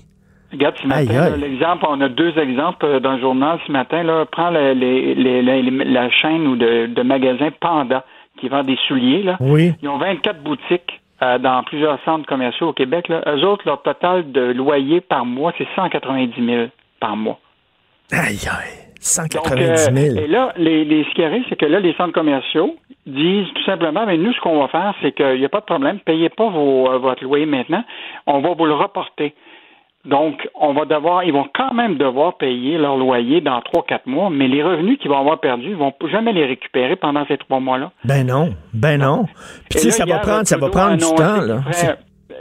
Regarde, 0.51 0.75
ce 0.81 0.87
matin, 0.87 1.37
l'exemple, 1.37 1.85
on 1.87 2.01
a 2.01 2.09
deux 2.09 2.37
exemples 2.37 2.85
euh, 2.85 2.99
dans 2.99 3.13
le 3.13 3.21
journal 3.21 3.59
ce 3.65 3.71
matin. 3.71 4.03
Là, 4.03 4.25
prends 4.25 4.49
les, 4.49 4.75
les, 4.75 5.41
la 5.41 6.09
chaîne 6.09 6.45
ou 6.45 6.55
de, 6.55 6.87
de 6.87 7.01
magasins 7.03 7.51
Panda 7.59 8.03
qui 8.39 8.49
vend 8.49 8.63
des 8.63 8.77
souliers. 8.87 9.23
Là. 9.23 9.37
Oui. 9.39 9.73
Ils 9.81 9.87
ont 9.87 9.97
24 9.97 10.43
boutiques 10.43 11.01
euh, 11.21 11.37
dans 11.37 11.63
plusieurs 11.63 12.03
centres 12.03 12.25
commerciaux 12.25 12.69
au 12.69 12.73
Québec. 12.73 13.07
Là. 13.07 13.21
Eux 13.27 13.45
autres, 13.45 13.63
leur 13.65 13.81
total 13.81 14.31
de 14.31 14.51
loyer 14.51 14.99
par 14.99 15.25
mois, 15.25 15.53
c'est 15.57 15.67
190 15.75 16.45
000 16.45 16.65
par 16.99 17.15
mois. 17.15 17.39
Aïe, 18.11 18.39
aïe. 18.45 18.81
190 18.99 19.93
000. 19.93 20.17
Euh, 20.17 20.23
et 20.23 20.27
là, 20.27 20.53
les, 20.57 20.83
les, 20.85 21.03
ce 21.05 21.09
qui 21.15 21.23
arrive, 21.23 21.43
c'est 21.49 21.55
que 21.55 21.65
là, 21.65 21.79
les 21.79 21.93
centres 21.93 22.13
commerciaux 22.13 22.75
disent 23.05 23.47
tout 23.55 23.63
simplement, 23.63 24.05
mais 24.05 24.17
nous, 24.17 24.33
ce 24.33 24.39
qu'on 24.41 24.59
va 24.59 24.67
faire, 24.67 24.93
c'est 25.01 25.11
qu'il 25.13 25.39
n'y 25.39 25.45
a 25.45 25.49
pas 25.49 25.61
de 25.61 25.65
problème, 25.65 25.99
payez 25.99 26.29
pas 26.29 26.49
vos, 26.49 26.99
votre 26.99 27.23
loyer 27.23 27.47
maintenant, 27.47 27.83
on 28.27 28.41
va 28.41 28.53
vous 28.53 28.65
le 28.65 28.75
reporter. 28.75 29.33
Donc, 30.05 30.49
on 30.55 30.73
va 30.73 30.85
devoir, 30.85 31.23
ils 31.23 31.33
vont 31.33 31.47
quand 31.53 31.73
même 31.73 31.95
devoir 31.95 32.37
payer 32.37 32.77
leur 32.77 32.97
loyer 32.97 33.39
dans 33.39 33.61
trois, 33.61 33.83
quatre 33.83 34.07
mois, 34.07 34.29
mais 34.31 34.47
les 34.47 34.63
revenus 34.63 34.97
qu'ils 34.97 35.11
vont 35.11 35.19
avoir 35.19 35.39
perdus, 35.39 35.69
ils 35.69 35.75
vont 35.75 35.93
jamais 36.11 36.33
les 36.33 36.45
récupérer 36.45 36.95
pendant 36.95 37.25
ces 37.27 37.37
trois 37.37 37.59
mois-là. 37.59 37.91
Ben 38.03 38.25
non, 38.25 38.49
ben 38.73 38.99
non. 38.99 39.25
Puis 39.69 39.79
tu 39.79 39.79
sais, 39.79 39.91
ça 39.91 40.05
va 40.05 40.19
prendre, 40.19 40.47
ça 40.47 40.57
va 40.57 40.69
prendre 40.69 40.97
du 40.97 41.15
temps, 41.15 41.41
là. 41.41 41.61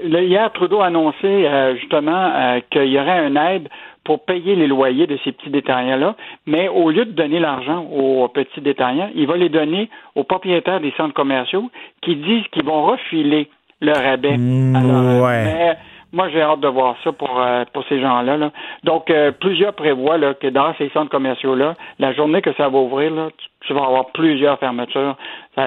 hier, 0.03 0.51
Trudeau 0.53 0.81
a 0.81 0.87
annoncé 0.87 1.27
euh, 1.27 1.77
justement 1.77 2.33
euh, 2.35 2.61
qu'il 2.71 2.89
y 2.89 2.99
aurait 2.99 3.27
une 3.27 3.37
aide 3.37 3.69
pour 4.05 4.25
payer 4.25 4.57
les 4.57 4.67
loyers 4.67 5.07
de 5.07 5.19
ces 5.23 5.33
petits 5.33 5.51
détaillants-là, 5.51 6.17
mais 6.47 6.69
au 6.69 6.91
lieu 6.91 7.05
de 7.05 7.13
donner 7.13 7.39
l'argent 7.39 7.85
aux 7.85 8.27
petits 8.29 8.63
détaillants, 8.63 9.11
il 9.15 9.27
va 9.27 9.37
les 9.37 9.51
donner 9.51 9.91
aux 10.15 10.25
propriétaires 10.25 10.81
des 10.81 10.93
centres 10.97 11.13
commerciaux 11.13 11.71
qui 12.01 12.17
disent 12.17 12.47
qu'ils 12.53 12.65
vont 12.65 12.87
refiler 12.87 13.51
le 13.81 13.93
rabais. 13.93 14.39
Mmh, 14.39 15.21
ouais. 15.21 15.77
Moi, 16.13 16.29
j'ai 16.31 16.43
hâte 16.43 16.61
de 16.61 16.69
voir 16.69 16.97
ça 17.05 17.13
pour, 17.13 17.41
euh, 17.41 17.65
pour 17.73 17.85
ces 17.89 18.01
gens-là. 18.01 18.37
Là. 18.37 18.51
Donc, 18.83 19.11
euh, 19.11 19.31
plusieurs 19.31 19.75
prévoient 19.75 20.19
là, 20.19 20.35
que 20.35 20.49
dans 20.49 20.75
ces 20.75 20.89
centres 20.89 21.11
commerciaux-là, 21.11 21.75
la 22.01 22.13
journée 22.13 22.43
que 22.43 22.53
ça 22.55 22.69
va 22.69 22.79
ouvrir, 22.79 23.13
là, 23.13 23.29
tu, 23.61 23.73
vas 23.73 23.85
avoir 23.85 24.07
plusieurs 24.13 24.59
fermetures. 24.59 25.17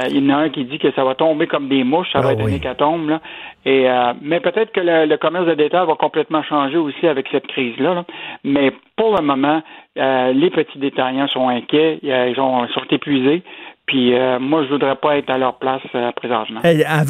il 0.10 0.26
y 0.26 0.32
en 0.32 0.36
a 0.36 0.42
un 0.42 0.50
qui 0.50 0.66
dit 0.66 0.80
que 0.80 0.92
ça 0.92 1.06
va 1.06 1.16
tomber 1.16 1.48
comme 1.48 1.70
des 1.70 1.86
mouches, 1.86 2.12
ça 2.12 2.20
va 2.20 2.30
ah 2.30 2.34
être 2.34 2.42
une 2.46 2.56
hécatombe. 2.56 3.10
Là. 3.10 3.22
Et, 3.66 3.90
euh, 3.90 4.14
mais 4.22 4.42
peut-être 4.42 4.74
que 4.74 4.82
le, 4.84 5.16
commerce 5.16 5.46
de 5.46 5.54
détail 5.54 5.88
va 5.88 5.96
complètement 5.96 6.44
changer 6.44 6.78
aussi 6.78 7.08
avec 7.08 7.28
cette 7.32 7.48
crise-là. 7.48 8.04
Mais 8.44 8.74
pour 8.98 9.16
le 9.16 9.24
moment, 9.24 9.62
les 9.96 10.50
petits 10.50 10.80
détaillants 10.80 11.28
sont 11.28 11.48
inquiets, 11.48 12.00
ils, 12.02 12.40
ont, 12.40 12.66
ils 12.66 12.74
sont 12.74 12.86
épuisés. 12.90 13.44
Puis 13.86 14.16
euh, 14.16 14.40
moi, 14.40 14.64
je 14.64 14.70
voudrais 14.70 14.96
pas 14.96 15.18
être 15.18 15.30
à 15.30 15.38
leur 15.38 15.60
place 15.60 15.82
euh, 15.94 16.12
présentement. 16.14 16.62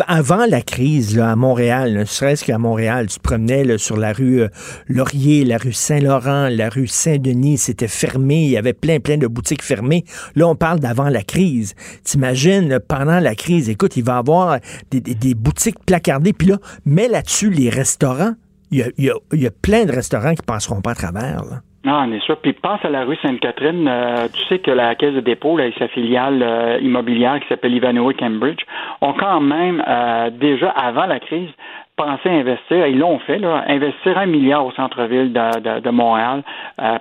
avant 0.07 0.45
la 0.49 0.61
crise 0.61 1.19
à 1.19 1.35
Montréal, 1.35 1.93
ne 1.93 2.03
serait-ce 2.03 2.43
qu'à 2.43 2.57
Montréal, 2.57 3.07
tu 3.07 3.19
promenais 3.19 3.77
sur 3.77 3.95
la 3.95 4.11
rue 4.11 4.41
euh, 4.41 4.47
Laurier, 4.87 5.45
la 5.45 5.57
rue 5.57 5.71
Saint-Laurent, 5.71 6.47
la 6.49 6.69
rue 6.69 6.87
Saint-Denis, 6.87 7.59
c'était 7.59 7.87
fermé, 7.87 8.45
il 8.45 8.49
y 8.49 8.57
avait 8.57 8.73
plein, 8.73 8.99
plein 8.99 9.17
de 9.17 9.27
boutiques 9.27 9.61
fermées. 9.61 10.03
Là, 10.35 10.47
on 10.47 10.55
parle 10.55 10.79
d'avant 10.79 11.09
la 11.09 11.21
crise. 11.21 11.75
T'imagines, 12.03 12.79
pendant 12.87 13.19
la 13.19 13.35
crise, 13.35 13.69
écoute, 13.69 13.95
il 13.95 14.03
va 14.03 14.15
y 14.15 14.17
avoir 14.17 14.57
des, 14.89 14.99
des, 14.99 15.35
boutiques 15.35 15.85
placardées, 15.85 16.33
puis 16.33 16.47
là, 16.47 16.57
mets 16.85 17.07
là-dessus 17.07 17.51
les 17.51 17.69
restaurants. 17.69 18.33
Il 18.71 18.79
y, 18.79 18.81
a, 18.81 18.87
y 18.97 19.09
a, 19.09 19.13
y 19.33 19.45
a 19.45 19.51
plein 19.51 19.85
de 19.85 19.91
restaurants 19.91 20.33
qui 20.33 20.41
passeront 20.41 20.81
pas 20.81 20.91
à 20.91 20.95
travers. 20.95 21.43
Non, 21.85 22.05
on 22.07 22.11
est 22.13 22.23
sûr. 22.23 22.37
Puis 22.37 22.53
pense 22.53 22.83
à 22.85 22.89
la 22.89 23.03
rue 23.03 23.17
Sainte-Catherine. 23.17 23.87
Euh, 23.89 24.27
tu 24.33 24.41
sais 24.45 24.59
que 24.59 24.71
la 24.71 24.95
Caisse 24.95 25.13
de 25.13 25.19
dépôt 25.19 25.59
et 25.59 25.73
sa 25.77 25.89
filiale 25.89 26.41
euh, 26.41 26.79
immobilière 26.81 27.39
qui 27.41 27.47
s'appelle 27.49 27.73
Ivanhoe 27.73 28.13
Cambridge 28.17 28.63
ont 29.01 29.13
quand 29.13 29.41
même 29.41 29.83
euh, 29.85 30.29
déjà 30.29 30.69
avant 30.69 31.05
la 31.05 31.19
crise 31.19 31.49
pensé 31.95 32.29
à 32.29 32.33
investir, 32.33 32.87
ils 32.87 32.97
l'ont 32.97 33.19
fait, 33.19 33.37
là, 33.37 33.63
investir 33.67 34.17
un 34.17 34.25
milliard 34.25 34.65
au 34.65 34.71
centre-ville 34.71 35.31
de, 35.31 35.79
de, 35.79 35.89
Montréal, 35.89 36.43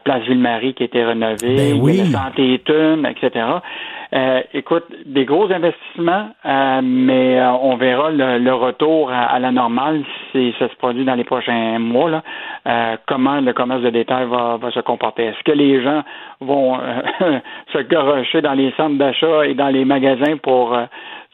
Place 0.05 0.23
Ville-Marie 0.25 0.75
qui 0.75 0.83
a 0.83 0.87
été 0.87 1.05
rénovée, 1.05 1.57
ben 1.57 1.81
oui. 1.81 1.99
Santé 2.11 2.55
etc. 2.55 3.45
Euh, 4.15 4.43
écoute, 4.53 4.85
des 5.07 5.25
gros 5.25 5.51
investissements, 5.51 6.29
euh, 6.45 6.81
mais 6.85 7.41
euh, 7.41 7.51
on 7.53 7.77
verra 7.77 8.11
le, 8.11 8.53
retour 8.53 9.11
à, 9.11 9.39
la 9.39 9.53
normale 9.53 10.05
si 10.31 10.55
ça 10.59 10.69
se 10.69 10.75
produit 10.77 11.07
dans 11.07 11.15
les 11.15 11.25
prochains 11.25 11.79
mois. 11.79 12.11
Là, 12.11 12.99
comment 13.07 13.41
le 13.41 13.53
commerce 13.55 13.81
de 13.81 13.89
détail 13.89 14.27
va, 14.27 14.59
va 14.59 14.71
se 14.71 14.81
comporter. 14.81 15.25
Est-ce 15.25 15.43
que 15.45 15.53
les 15.53 15.83
gens 15.83 16.03
vont 16.41 16.79
se 17.73 17.79
garocher 17.79 18.43
dans 18.43 18.53
les 18.53 18.73
centres 18.73 18.99
d'achat 18.99 19.47
et 19.47 19.55
dans 19.55 19.69
les 19.69 19.87
magasins 19.87 20.37
pour 20.43 20.77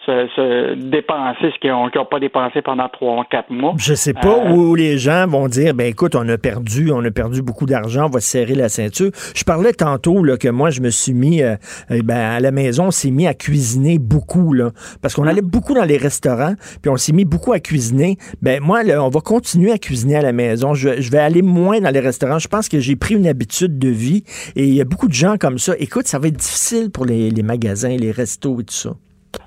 se, 0.09 0.75
dépenser 0.75 1.51
ce 1.55 1.59
qu'ils 1.59 1.71
n'ont 1.71 2.05
pas 2.05 2.21
dépensé 2.21 2.63
pendant 2.63 2.89
trois, 2.89 3.25
quatre 3.31 3.51
mois. 3.51 3.75
Je 3.79 3.95
sais 3.95 4.15
pas 4.15 4.39
euh, 4.45 4.51
où 4.51 4.75
les 4.75 4.99
gens 4.99 5.27
vont 5.27 5.49
dire, 5.49 5.75
ben 5.75 5.87
écoute, 5.87 6.15
on 6.15 6.29
a 6.29 6.39
perdu, 6.39 6.91
on 6.93 7.05
a 7.05 7.11
perdu 7.11 7.43
beaucoup 7.43 7.67
d'argent, 7.67 8.07
on 8.07 8.11
va 8.11 8.21
serrer 8.21 8.55
la 8.55 8.69
ceinture. 8.69 9.11
Je 9.35 9.45
parlais 9.45 9.73
tantôt 9.73 10.23
là, 10.25 10.37
que 10.37 10.49
moi, 10.49 10.71
je 10.71 10.81
me 10.81 10.91
suis 10.91 11.13
mis, 11.13 11.43
euh, 11.43 11.57
eh 11.91 12.03
ben, 12.03 12.17
à 12.17 12.41
la 12.41 12.51
maison, 12.51 12.87
on 12.87 12.91
s'est 12.91 13.11
mis 13.11 13.27
à 13.27 13.35
cuisiner 13.35 13.99
beaucoup, 13.99 14.53
là, 14.53 14.71
parce 15.03 15.15
qu'on 15.15 15.27
allait 15.27 15.43
beaucoup 15.43 15.75
dans 15.75 15.85
les 15.85 15.97
restaurants, 15.97 16.55
puis 16.83 16.91
on 16.91 16.97
s'est 16.97 17.13
mis 17.13 17.25
beaucoup 17.25 17.53
à 17.53 17.61
cuisiner. 17.61 18.17
Ben 18.43 18.61
moi, 18.63 18.83
là, 18.83 19.03
on 19.05 19.09
va 19.09 19.21
continuer 19.21 19.73
à 19.73 19.79
cuisiner 19.79 20.17
à 20.17 20.23
la 20.23 20.33
maison. 20.33 20.75
Je, 20.75 21.11
vais 21.11 21.19
aller 21.19 21.43
moins 21.43 21.81
dans 21.81 21.91
les 21.91 22.01
restaurants. 22.01 22.39
Je 22.39 22.49
pense 22.49 22.69
que 22.69 22.81
j'ai 22.81 22.97
pris 22.97 23.15
une 23.15 23.27
habitude 23.27 23.79
de 23.79 23.89
vie 23.89 24.25
et 24.57 24.65
il 24.65 24.75
y 24.75 24.81
a 24.81 24.85
beaucoup 24.85 25.09
de 25.09 25.15
gens 25.15 25.37
comme 25.39 25.59
ça. 25.59 25.75
Écoute, 25.79 26.07
ça 26.07 26.19
va 26.19 26.29
être 26.29 26.37
difficile 26.37 26.91
pour 26.91 27.05
les, 27.05 27.31
les 27.31 27.43
magasins, 27.43 27.97
les 27.97 28.11
restos 28.11 28.61
et 28.61 28.65
tout 28.65 28.75
ça. 28.75 28.91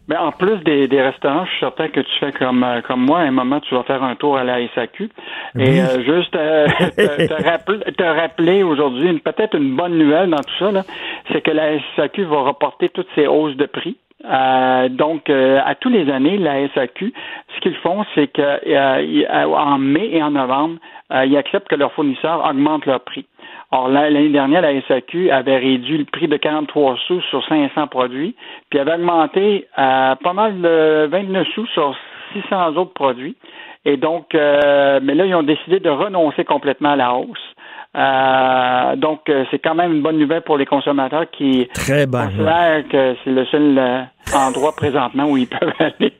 Mais 0.07 0.17
en 0.17 0.31
plus 0.31 0.57
des, 0.65 0.87
des, 0.87 1.01
restaurants, 1.01 1.45
je 1.45 1.51
suis 1.51 1.59
certain 1.59 1.87
que 1.87 2.01
tu 2.01 2.11
fais 2.19 2.31
comme 2.31 2.63
euh, 2.63 2.81
comme 2.81 3.05
moi. 3.05 3.19
À 3.19 3.23
un 3.23 3.31
moment, 3.31 3.59
tu 3.61 3.73
vas 3.75 3.83
faire 3.83 4.03
un 4.03 4.15
tour 4.15 4.37
à 4.37 4.43
la 4.43 4.57
SAQ. 4.75 5.09
Et 5.57 5.81
euh, 5.81 6.03
juste 6.03 6.35
euh, 6.35 6.67
te, 6.97 7.43
rappeler, 7.43 7.79
te, 7.93 8.03
rappeler 8.03 8.63
aujourd'hui, 8.63 9.17
peut-être 9.19 9.55
une 9.55 9.75
bonne 9.75 9.97
nouvelle 9.97 10.29
dans 10.29 10.41
tout 10.41 10.53
ça, 10.59 10.83
c'est 11.31 11.41
que 11.41 11.51
la 11.51 11.79
SAQ 11.95 12.25
va 12.25 12.41
reporter 12.41 12.89
toutes 12.89 13.07
ses 13.15 13.27
hausses 13.27 13.55
de 13.55 13.65
prix. 13.65 13.97
donc, 14.89 15.29
à 15.29 15.75
tous 15.75 15.89
les 15.89 16.11
années, 16.11 16.37
la 16.37 16.67
SAQ, 16.73 17.13
ce 17.55 17.59
qu'ils 17.61 17.77
font, 17.77 18.05
c'est 18.13 18.27
que 18.27 19.55
en 19.55 19.77
mai 19.77 20.09
et 20.11 20.21
en 20.21 20.31
novembre, 20.31 20.75
ils 21.25 21.37
acceptent 21.37 21.69
que 21.69 21.75
leurs 21.75 21.93
fournisseurs 21.93 22.45
augmentent 22.45 22.85
leur 22.85 23.01
prix. 23.01 23.25
Or, 23.73 23.87
l'année 23.87 24.29
dernière, 24.29 24.61
la 24.61 24.81
SAQ 24.81 25.31
avait 25.31 25.57
réduit 25.57 25.97
le 25.97 26.05
prix 26.05 26.27
de 26.27 26.35
43 26.35 26.97
sous 27.07 27.21
sur 27.21 27.45
500 27.47 27.87
produits, 27.87 28.35
puis 28.69 28.79
avait 28.79 28.95
augmenté 28.95 29.65
à 29.75 30.17
pas 30.21 30.33
mal 30.33 30.61
de 30.61 31.07
29 31.09 31.47
sous 31.55 31.65
sur 31.67 31.95
600 32.33 32.75
autres 32.75 32.93
produits. 32.93 33.37
Et 33.85 33.95
donc, 33.97 34.35
euh, 34.35 34.99
mais 35.01 35.15
là, 35.15 35.25
ils 35.25 35.33
ont 35.35 35.43
décidé 35.43 35.79
de 35.79 35.89
renoncer 35.89 36.43
complètement 36.43 36.91
à 36.91 36.95
la 36.97 37.13
hausse. 37.13 37.39
Euh, 37.95 38.95
donc, 38.97 39.29
euh, 39.29 39.45
c'est 39.51 39.59
quand 39.59 39.75
même 39.75 39.93
une 39.93 40.01
bonne 40.01 40.19
nouvelle 40.19 40.41
pour 40.41 40.57
les 40.57 40.65
consommateurs 40.65 41.25
qui 41.31 41.67
Très 41.73 42.05
considèrent 42.05 42.87
que 42.89 43.15
c'est 43.23 43.31
le 43.31 43.45
seul 43.45 44.07
endroit 44.35 44.73
présentement 44.75 45.25
où 45.25 45.37
ils 45.37 45.47
peuvent 45.59 45.73
aller. 45.79 46.13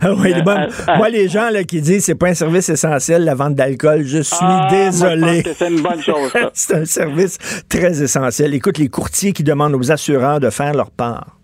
Ah 0.00 0.08
euh, 0.08 0.96
moi, 0.96 1.08
les 1.08 1.28
gens 1.28 1.50
là, 1.50 1.64
qui 1.64 1.80
disent 1.80 2.04
c'est 2.04 2.14
pas 2.14 2.28
un 2.28 2.34
service 2.34 2.68
essentiel, 2.68 3.24
la 3.24 3.34
vente 3.34 3.54
d'alcool, 3.54 4.02
je 4.04 4.22
suis 4.22 4.36
ah, 4.40 4.68
désolé. 4.70 5.42
c'est 5.42 5.68
une 5.68 5.82
bonne 5.82 6.00
chose. 6.00 6.32
c'est 6.52 6.74
un 6.74 6.84
service 6.84 7.38
très 7.68 8.02
essentiel. 8.02 8.54
Écoute, 8.54 8.78
les 8.78 8.88
courtiers 8.88 9.32
qui 9.32 9.42
demandent 9.42 9.74
aux 9.74 9.92
assureurs 9.92 10.40
de 10.40 10.50
faire 10.50 10.74
leur 10.74 10.90
part. 10.90 11.38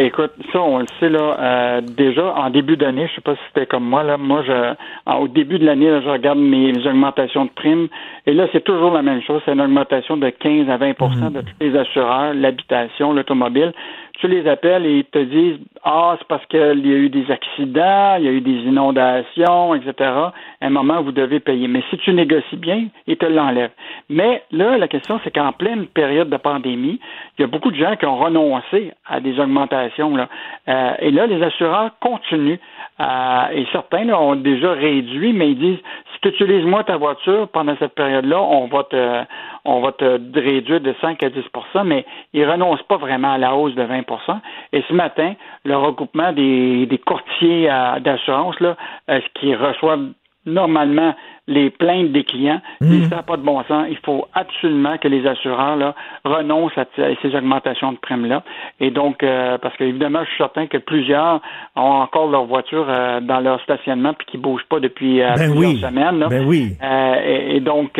Écoute, 0.00 0.30
ça, 0.52 0.60
on 0.60 0.78
le 0.78 0.86
sait 1.00 1.08
là. 1.08 1.36
Euh, 1.40 1.80
déjà 1.80 2.32
en 2.34 2.50
début 2.50 2.76
d'année, 2.76 3.08
je 3.08 3.16
sais 3.16 3.20
pas 3.20 3.34
si 3.34 3.40
c'était 3.48 3.66
comme 3.66 3.84
moi 3.84 4.04
là. 4.04 4.16
Moi, 4.16 4.44
je, 4.46 4.74
au 5.12 5.26
début 5.26 5.58
de 5.58 5.66
l'année, 5.66 5.86
je 5.86 6.08
regarde 6.08 6.38
mes 6.38 6.70
augmentations 6.86 7.46
de 7.46 7.50
primes, 7.50 7.88
et 8.24 8.32
là, 8.32 8.46
c'est 8.52 8.62
toujours 8.62 8.92
la 8.92 9.02
même 9.02 9.22
chose. 9.22 9.42
C'est 9.44 9.52
une 9.52 9.60
augmentation 9.60 10.16
de 10.16 10.30
15 10.30 10.70
à 10.70 10.78
20% 10.78 11.32
de 11.32 11.40
tous 11.40 11.52
les 11.60 11.76
assureurs, 11.76 12.32
l'habitation, 12.32 13.12
l'automobile. 13.12 13.72
Tu 14.20 14.28
les 14.28 14.48
appelles 14.48 14.86
et 14.86 14.98
ils 14.98 15.04
te 15.04 15.18
disent 15.18 15.58
Ah, 15.84 16.16
c'est 16.18 16.26
parce 16.28 16.44
qu'il 16.46 16.86
y 16.86 16.92
a 16.92 16.96
eu 16.96 17.08
des 17.08 17.30
accidents, 17.30 18.16
il 18.18 18.24
y 18.24 18.28
a 18.28 18.32
eu 18.32 18.40
des 18.40 18.60
inondations, 18.68 19.74
etc. 19.74 19.92
À 20.00 20.32
un 20.60 20.70
moment, 20.70 21.02
vous 21.02 21.12
devez 21.12 21.40
payer. 21.40 21.68
Mais 21.68 21.82
si 21.90 21.98
tu 21.98 22.12
négocies 22.12 22.56
bien, 22.56 22.86
ils 23.06 23.16
te 23.16 23.26
l'enlèvent. 23.26 23.70
Mais 24.08 24.42
là, 24.50 24.76
la 24.76 24.88
question, 24.88 25.20
c'est 25.24 25.32
qu'en 25.32 25.52
pleine 25.52 25.86
période 25.86 26.28
de 26.28 26.36
pandémie, 26.36 27.00
il 27.38 27.42
y 27.42 27.44
a 27.44 27.48
beaucoup 27.48 27.70
de 27.70 27.76
gens 27.76 27.96
qui 27.96 28.06
ont 28.06 28.18
renoncé 28.18 28.92
à 29.06 29.20
des 29.20 29.38
augmentations. 29.38 30.16
Là. 30.16 30.28
Euh, 30.68 30.92
et 31.00 31.10
là, 31.10 31.26
les 31.26 31.42
assureurs 31.42 31.90
continuent. 32.00 32.58
Euh, 33.00 33.48
et 33.54 33.66
certains 33.70 34.04
là, 34.04 34.20
ont 34.20 34.34
déjà 34.34 34.72
réduit, 34.72 35.32
mais 35.32 35.52
ils 35.52 35.58
disent 35.58 35.82
si 36.22 36.32
tu 36.32 36.44
utilises 36.44 36.64
moins 36.64 36.82
ta 36.82 36.96
voiture 36.96 37.48
pendant 37.48 37.76
cette 37.78 37.94
période-là, 37.94 38.40
on 38.40 38.66
va 38.66 38.84
te 38.84 39.24
on 39.64 39.80
va 39.80 39.92
te 39.92 40.18
réduire 40.38 40.80
de 40.80 40.94
5 41.00 41.22
à 41.22 41.28
10% 41.28 41.84
mais 41.84 42.04
ils 42.32 42.48
renoncent 42.48 42.82
pas 42.84 42.96
vraiment 42.96 43.32
à 43.32 43.38
la 43.38 43.54
hausse 43.54 43.74
de 43.74 43.82
20% 43.82 44.38
Et 44.72 44.82
ce 44.88 44.92
matin, 44.92 45.34
le 45.64 45.76
regroupement 45.76 46.32
des, 46.32 46.86
des 46.86 46.98
courtiers 46.98 47.68
d'assurance, 48.00 48.56
euh, 48.62 49.20
qui 49.34 49.54
reçoivent 49.54 50.10
normalement 50.48 51.14
les 51.48 51.70
plaintes 51.70 52.12
des 52.12 52.24
clients, 52.24 52.60
mmh. 52.82 53.04
ça 53.08 53.16
n'a 53.16 53.22
pas 53.22 53.38
de 53.38 53.42
bon 53.42 53.62
sens. 53.64 53.86
Il 53.90 53.96
faut 54.04 54.26
absolument 54.34 54.98
que 54.98 55.08
les 55.08 55.26
assureurs 55.26 55.76
là, 55.76 55.94
renoncent 56.24 56.76
à, 56.76 56.84
ces 56.94 57.34
augmentations 57.34 57.92
de 57.92 57.98
primes-là. 57.98 58.44
Et 58.80 58.90
donc, 58.90 59.22
euh, 59.22 59.56
parce 59.58 59.74
qu'évidemment, 59.78 60.20
je 60.24 60.28
suis 60.28 60.38
certain 60.38 60.66
que 60.66 60.76
plusieurs 60.76 61.40
ont 61.74 62.02
encore 62.02 62.30
leur 62.30 62.44
voiture 62.44 62.86
euh, 62.88 63.20
dans 63.20 63.40
leur 63.40 63.60
stationnement 63.62 64.12
puis 64.12 64.26
qui 64.30 64.36
ne 64.36 64.42
bougent 64.42 64.66
pas 64.68 64.78
depuis 64.78 65.22
euh, 65.22 65.34
ben 65.36 65.50
plusieurs 65.50 65.90
semaines. 65.90 66.26
Ben 66.28 66.44
oui. 66.46 66.76
Et, 66.82 67.56
et, 67.56 67.60
donc, 67.60 67.94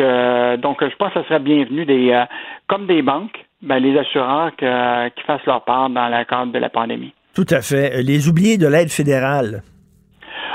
donc, 0.61 0.77
je 0.81 0.95
pense 0.97 1.13
que 1.13 1.21
ce 1.21 1.27
serait 1.27 1.39
bienvenu 1.39 1.85
des 1.85 2.23
comme 2.67 2.85
des 2.85 3.01
banques, 3.01 3.45
ben, 3.63 3.79
les 3.79 3.97
assureurs 3.97 4.51
qui 4.55 5.23
fassent 5.23 5.45
leur 5.47 5.63
part 5.63 5.89
dans 5.89 6.07
le 6.07 6.23
cadre 6.25 6.51
de 6.51 6.59
la 6.59 6.69
pandémie. 6.69 7.13
Tout 7.33 7.47
à 7.49 7.61
fait. 7.61 8.03
Les 8.03 8.27
oubliés 8.27 8.57
de 8.57 8.67
l'aide 8.67 8.89
fédérale. 8.89 9.63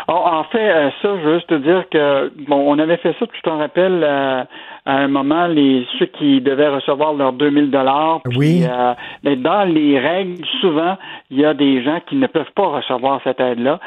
Oh, 0.06 0.12
en 0.12 0.44
fait, 0.44 0.70
euh, 0.70 0.90
ça, 1.00 1.16
je 1.16 1.26
veux 1.26 1.34
juste 1.36 1.48
te 1.48 1.54
dire 1.54 1.84
que 1.90 2.30
bon, 2.46 2.62
on 2.70 2.78
avait 2.78 2.98
fait 2.98 3.14
ça, 3.18 3.26
tu 3.26 3.42
t'en 3.42 3.58
rappelles, 3.58 4.02
euh, 4.04 4.44
à 4.84 4.96
un 4.96 5.08
moment, 5.08 5.46
les 5.46 5.86
ceux 5.98 6.06
qui 6.06 6.42
devaient 6.42 6.68
recevoir 6.68 7.14
leurs 7.14 7.32
2000 7.32 7.70
dollars. 7.70 8.20
Oui. 8.36 8.64
Euh, 8.68 8.92
mais 9.22 9.36
dans 9.36 9.64
les 9.64 9.98
règles, 9.98 10.44
souvent, 10.60 10.98
il 11.30 11.40
y 11.40 11.44
a 11.46 11.54
des 11.54 11.82
gens 11.82 12.00
qui 12.06 12.16
ne 12.16 12.26
peuvent 12.26 12.52
pas 12.54 12.66
recevoir 12.66 13.20
cette 13.24 13.40
aide-là. 13.40 13.80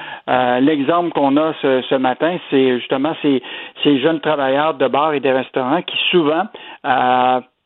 L'exemple 0.60 1.12
qu'on 1.12 1.38
a 1.38 1.54
ce, 1.62 1.84
ce 1.88 1.96
matin, 1.96 2.38
c'est 2.50 2.80
justement 2.80 3.14
ces, 3.22 3.44
ces 3.84 4.00
jeunes 4.00 4.20
travailleurs 4.20 4.74
de 4.74 4.88
bars 4.88 5.14
et 5.14 5.20
des 5.20 5.32
restaurants 5.32 5.84
qui 5.84 5.98
souvent 6.10 6.46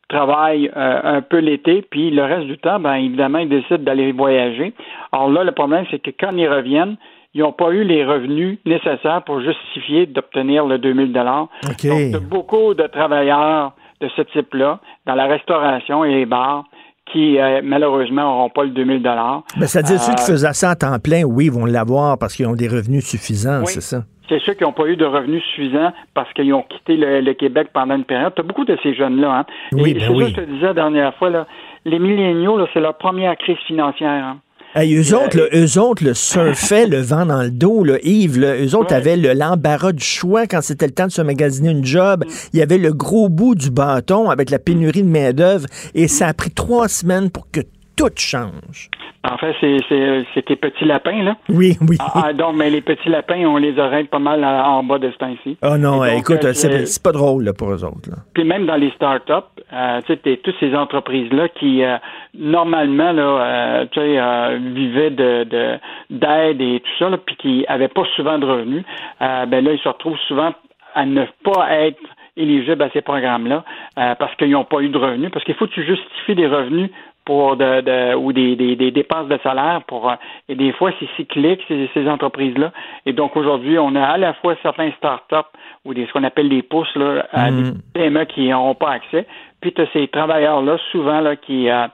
travaillent 0.08 0.70
un 0.74 1.22
peu 1.22 1.38
l'été, 1.38 1.80
puis 1.90 2.10
le 2.10 2.24
reste 2.24 2.46
du 2.46 2.58
temps, 2.58 2.78
ben 2.78 2.94
évidemment, 2.94 3.38
ils 3.38 3.48
décident 3.48 3.82
d'aller 3.82 4.12
voyager. 4.12 4.74
Alors 5.10 5.30
là, 5.30 5.42
le 5.42 5.52
problème, 5.52 5.86
c'est 5.90 6.00
que 6.00 6.10
quand 6.10 6.36
ils 6.36 6.48
reviennent, 6.48 6.96
ils 7.34 7.40
n'ont 7.40 7.52
pas 7.52 7.70
eu 7.70 7.84
les 7.84 8.04
revenus 8.04 8.58
nécessaires 8.66 9.22
pour 9.24 9.40
justifier 9.40 10.06
d'obtenir 10.06 10.66
le 10.66 10.78
2000 10.78 11.12
dollars. 11.12 11.48
Okay. 11.64 11.88
Donc, 11.88 11.98
il 11.98 12.10
y 12.10 12.14
a 12.14 12.20
beaucoup 12.20 12.74
de 12.74 12.86
travailleurs 12.86 13.72
de 14.00 14.08
ce 14.16 14.22
type-là 14.22 14.80
dans 15.06 15.14
la 15.14 15.26
restauration 15.26 16.04
et 16.04 16.12
les 16.12 16.26
bars 16.26 16.64
qui 17.10 17.38
euh, 17.38 17.60
malheureusement 17.64 18.22
n'auront 18.22 18.50
pas 18.50 18.64
le 18.64 18.70
2000 18.70 19.02
dollars. 19.02 19.42
Ben, 19.56 19.66
c'est-à-dire 19.66 19.98
ceux 20.00 20.14
qui 20.14 20.24
faisaient 20.24 20.52
ça 20.52 20.70
à 20.70 20.76
temps 20.76 20.98
plein, 20.98 21.24
oui, 21.24 21.48
vont 21.48 21.66
l'avoir 21.66 22.18
parce 22.18 22.34
qu'ils 22.34 22.46
ont 22.46 22.54
des 22.54 22.68
revenus 22.68 23.04
suffisants, 23.04 23.60
oui. 23.60 23.66
c'est 23.66 23.80
ça? 23.80 24.04
C'est 24.28 24.40
ceux 24.40 24.54
qui 24.54 24.62
n'ont 24.62 24.72
pas 24.72 24.86
eu 24.86 24.96
de 24.96 25.04
revenus 25.04 25.42
suffisants 25.54 25.92
parce 26.14 26.32
qu'ils 26.32 26.54
ont 26.54 26.62
quitté 26.62 26.96
le, 26.96 27.20
le, 27.20 27.34
Québec 27.34 27.68
pendant 27.72 27.96
une 27.96 28.04
période. 28.04 28.32
Tu 28.34 28.40
as 28.40 28.44
beaucoup 28.44 28.64
de 28.64 28.78
ces 28.82 28.94
jeunes-là. 28.94 29.40
Hein? 29.40 29.46
Oui, 29.72 29.94
ben 29.94 30.00
c'est 30.00 30.08
oui. 30.08 30.24
ça 30.24 30.24
que 30.24 30.30
je 30.30 30.46
te 30.46 30.50
disais 30.52 30.66
la 30.66 30.74
dernière 30.74 31.14
fois. 31.16 31.28
Là, 31.28 31.46
les 31.84 31.98
milléniaux, 31.98 32.56
là, 32.56 32.66
c'est 32.72 32.80
leur 32.80 32.96
première 32.96 33.36
crise 33.36 33.58
financière. 33.66 34.24
Hein? 34.24 34.38
Hey, 34.74 34.94
eux, 34.96 35.14
autres, 35.14 35.36
là, 35.36 35.44
eux 35.52 35.78
autres, 35.78 36.02
le 36.02 36.14
surfaient 36.14 36.86
le 36.86 36.98
vent 36.98 37.26
dans 37.26 37.42
le 37.42 37.50
dos, 37.50 37.84
là, 37.84 37.98
Yves. 38.02 38.38
Là, 38.38 38.56
eux 38.56 38.74
autres 38.74 38.92
Ouais. 38.92 38.96
avaient 38.96 39.16
le- 39.18 39.34
l'embarras 39.34 39.92
du 39.92 40.02
choix 40.02 40.46
quand 40.46 40.62
c'était 40.62 40.86
le 40.86 40.92
temps 40.92 41.06
de 41.08 41.12
se 41.12 41.20
magasiner 41.20 41.70
une 41.70 41.84
job. 41.84 42.24
Il 42.54 42.58
y 42.58 42.62
avait 42.62 42.78
le 42.78 42.94
gros 42.94 43.28
bout 43.28 43.54
du 43.54 43.70
bâton 43.70 44.30
avec 44.30 44.48
la 44.48 44.58
pénurie 44.58 45.02
de 45.02 45.08
main-d'œuvre 45.08 45.66
et 45.94 46.08
ça 46.08 46.28
a 46.28 46.32
pris 46.32 46.50
trois 46.50 46.88
semaines 46.88 47.28
pour 47.28 47.50
que 47.50 47.60
tout 47.96 48.10
change. 48.16 48.88
En 49.24 49.36
fait, 49.38 49.54
c'est, 49.60 50.42
tes 50.44 50.56
petits 50.56 50.84
lapins, 50.84 51.22
là. 51.22 51.36
Oui, 51.48 51.76
oui. 51.88 51.96
Ah, 52.00 52.22
ah, 52.26 52.32
donc, 52.32 52.56
mais 52.56 52.70
les 52.70 52.80
petits 52.80 53.08
lapins 53.08 53.38
ont 53.46 53.56
les 53.56 53.78
oreilles 53.78 54.08
pas 54.08 54.18
mal 54.18 54.44
en 54.44 54.82
bas 54.82 54.98
de 54.98 55.10
ce 55.12 55.16
temps-ci. 55.16 55.56
Oh 55.62 55.76
non, 55.78 55.98
donc, 55.98 56.18
écoute, 56.18 56.44
euh, 56.44 56.52
c'est 56.52 57.02
pas 57.02 57.12
drôle 57.12 57.44
là, 57.44 57.52
pour 57.52 57.70
eux 57.70 57.84
autres. 57.84 58.10
Là. 58.10 58.16
Puis 58.34 58.42
même 58.42 58.66
dans 58.66 58.74
les 58.74 58.90
startups, 58.90 59.32
euh, 59.72 60.00
tu 60.00 60.06
sais, 60.08 60.16
t'es- 60.16 60.36
toutes 60.38 60.56
ces 60.58 60.74
entreprises-là 60.74 61.48
qui, 61.50 61.84
euh, 61.84 61.98
normalement, 62.34 63.12
là, 63.12 63.22
euh, 63.22 63.86
tu 63.92 64.00
sais, 64.00 64.58
vivaient 64.74 65.10
de, 65.10 65.44
de, 65.44 65.78
d'aide 66.10 66.60
et 66.60 66.80
tout 66.80 66.90
ça, 66.98 67.08
là, 67.10 67.18
puis 67.24 67.36
qui 67.36 67.64
avaient 67.68 67.88
pas 67.88 68.04
souvent 68.16 68.38
de 68.38 68.46
revenus, 68.46 68.84
ben 69.20 69.64
là, 69.64 69.72
ils 69.72 69.78
se 69.80 69.88
retrouvent 69.88 70.18
souvent 70.26 70.52
à 70.94 71.06
ne 71.06 71.24
pas 71.44 71.68
être 71.70 72.00
éligibles 72.36 72.82
à 72.82 72.90
ces 72.90 73.02
programmes-là 73.02 73.64
euh, 73.98 74.14
parce 74.18 74.34
qu'ils 74.36 74.50
n'ont 74.50 74.64
pas 74.64 74.80
eu 74.80 74.88
de 74.88 74.98
revenus, 74.98 75.30
parce 75.30 75.44
qu'il 75.44 75.54
faut 75.54 75.66
que 75.66 75.72
tu 75.72 75.84
justifies 75.84 76.34
des 76.34 76.46
revenus 76.46 76.90
pour 77.24 77.56
de, 77.56 77.80
de 77.80 78.14
ou 78.14 78.32
des, 78.32 78.56
des, 78.56 78.74
des 78.76 78.90
dépenses 78.90 79.28
de 79.28 79.38
salaire 79.42 79.82
pour 79.86 80.10
euh, 80.10 80.14
et 80.48 80.54
des 80.54 80.72
fois 80.72 80.90
c'est 80.98 81.08
cyclique 81.16 81.60
ces, 81.68 81.88
ces 81.94 82.08
entreprises 82.08 82.56
là 82.58 82.72
et 83.06 83.12
donc 83.12 83.36
aujourd'hui 83.36 83.78
on 83.78 83.94
a 83.94 84.02
à 84.02 84.16
la 84.18 84.34
fois 84.34 84.56
certains 84.62 84.90
startups 84.92 85.50
ou 85.84 85.94
des 85.94 86.06
ce 86.06 86.12
qu'on 86.12 86.24
appelle 86.24 86.48
des 86.48 86.62
pousses 86.62 86.94
là 86.96 87.26
à 87.32 87.50
Mm. 87.50 87.62
des 87.62 87.78
PME 87.94 88.24
qui 88.24 88.48
n'ont 88.48 88.74
pas 88.74 88.90
accès. 88.92 89.26
Puis 89.60 89.72
tu 89.72 89.82
as 89.82 89.86
ces 89.92 90.08
travailleurs 90.08 90.62
là 90.62 90.76
souvent 90.90 91.20
là 91.20 91.36
qui 91.36 91.68
euh, 91.68 91.86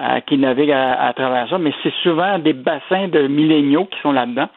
euh, 0.00 0.20
qui 0.26 0.36
naviguent 0.38 0.72
à, 0.72 1.06
à 1.06 1.12
travers 1.12 1.48
ça. 1.48 1.58
Mais 1.58 1.72
c'est 1.82 1.94
souvent 2.02 2.38
des 2.38 2.52
bassins 2.52 3.08
de 3.08 3.28
milléniaux 3.28 3.84
qui 3.86 3.98
sont 4.00 4.12
là-dedans. 4.12 4.48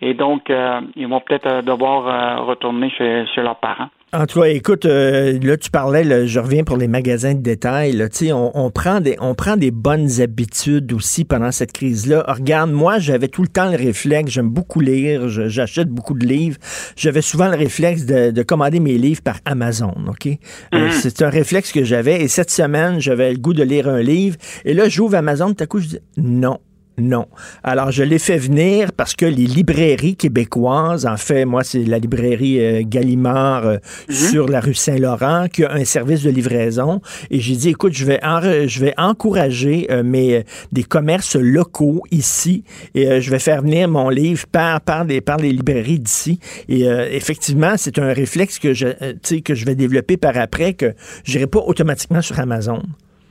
Et 0.00 0.14
donc 0.14 0.50
euh, 0.50 0.80
ils 0.96 1.08
vont 1.08 1.20
peut-être 1.20 1.46
euh, 1.46 1.62
devoir 1.62 2.06
euh, 2.06 2.42
retourner 2.44 2.90
chez, 2.90 3.26
chez 3.34 3.42
leurs 3.42 3.56
parents 3.56 3.88
En 4.14 4.26
tout 4.26 4.42
cas, 4.42 4.46
écoute, 4.46 4.84
euh, 4.86 5.40
là, 5.42 5.56
tu 5.56 5.70
parlais, 5.72 6.04
là, 6.04 6.24
je 6.24 6.38
reviens 6.38 6.62
pour 6.62 6.76
les 6.76 6.86
magasins 6.86 7.34
de 7.34 7.40
détail. 7.40 7.90
Là, 7.90 8.08
tu 8.08 8.26
sais, 8.26 8.32
on, 8.32 8.56
on, 8.56 8.70
prend 8.70 9.00
des, 9.00 9.16
on 9.20 9.34
prend 9.34 9.56
des 9.56 9.72
bonnes 9.72 10.20
habitudes 10.20 10.92
aussi 10.92 11.24
pendant 11.24 11.50
cette 11.50 11.72
crise-là. 11.72 12.22
Ah, 12.28 12.34
Regarde, 12.34 12.70
moi, 12.70 13.00
j'avais 13.00 13.26
tout 13.26 13.42
le 13.42 13.48
temps 13.48 13.68
le 13.68 13.76
réflexe, 13.76 14.30
j'aime 14.30 14.50
beaucoup 14.50 14.78
lire, 14.78 15.28
j'achète 15.28 15.88
beaucoup 15.88 16.14
de 16.14 16.24
livres. 16.24 16.58
J'avais 16.94 17.22
souvent 17.22 17.48
le 17.48 17.56
réflexe 17.56 18.06
de, 18.06 18.30
de 18.30 18.42
commander 18.44 18.78
mes 18.78 18.98
livres 18.98 19.22
par 19.22 19.38
Amazon, 19.46 19.92
OK? 20.06 20.28
Euh, 20.74 20.90
C'est 20.92 21.22
un 21.22 21.28
réflexe 21.30 21.72
que 21.72 21.82
j'avais. 21.82 22.22
Et 22.22 22.28
cette 22.28 22.52
semaine, 22.52 23.00
j'avais 23.00 23.32
le 23.32 23.38
goût 23.38 23.52
de 23.52 23.64
lire 23.64 23.88
un 23.88 24.00
livre. 24.00 24.36
Et 24.64 24.74
là, 24.74 24.88
j'ouvre 24.88 25.16
Amazon, 25.16 25.52
tout 25.52 25.64
à 25.64 25.66
coup, 25.66 25.80
je 25.80 25.88
dis 25.88 25.98
non. 26.16 26.60
Non. 26.96 27.26
Alors, 27.64 27.90
je 27.90 28.04
l'ai 28.04 28.20
fait 28.20 28.38
venir 28.38 28.92
parce 28.92 29.14
que 29.14 29.26
les 29.26 29.46
librairies 29.46 30.14
québécoises, 30.14 31.06
en 31.06 31.16
fait, 31.16 31.44
moi, 31.44 31.64
c'est 31.64 31.82
la 31.82 31.98
librairie 31.98 32.60
euh, 32.60 32.82
Gallimard 32.86 33.66
euh, 33.66 33.76
sur 34.08 34.46
la 34.48 34.60
rue 34.60 34.74
Saint-Laurent 34.74 35.48
qui 35.52 35.64
a 35.64 35.72
un 35.72 35.84
service 35.84 36.22
de 36.22 36.30
livraison. 36.30 37.00
Et 37.32 37.40
j'ai 37.40 37.56
dit, 37.56 37.70
écoute, 37.70 37.94
je 37.94 38.04
vais, 38.04 38.20
en- 38.24 38.40
je 38.68 38.78
vais 38.80 38.94
encourager 38.96 39.88
euh, 39.90 40.04
mes, 40.04 40.36
euh, 40.36 40.42
des 40.70 40.84
commerces 40.84 41.34
locaux 41.34 42.02
ici 42.12 42.62
et 42.94 43.08
euh, 43.08 43.20
je 43.20 43.28
vais 43.30 43.40
faire 43.40 43.62
venir 43.62 43.88
mon 43.88 44.08
livre 44.08 44.46
par, 44.46 44.80
par, 44.80 45.04
des, 45.04 45.20
par 45.20 45.38
les 45.38 45.50
librairies 45.50 45.98
d'ici. 45.98 46.38
Et 46.68 46.86
euh, 46.88 47.08
effectivement, 47.10 47.74
c'est 47.76 47.98
un 47.98 48.12
réflexe 48.12 48.60
que 48.60 48.72
je, 48.72 48.86
que 49.40 49.54
je 49.56 49.64
vais 49.64 49.74
développer 49.74 50.16
par 50.16 50.36
après, 50.38 50.74
que 50.74 50.94
je 51.24 51.32
n'irai 51.32 51.48
pas 51.48 51.58
automatiquement 51.58 52.22
sur 52.22 52.38
Amazon. 52.38 52.80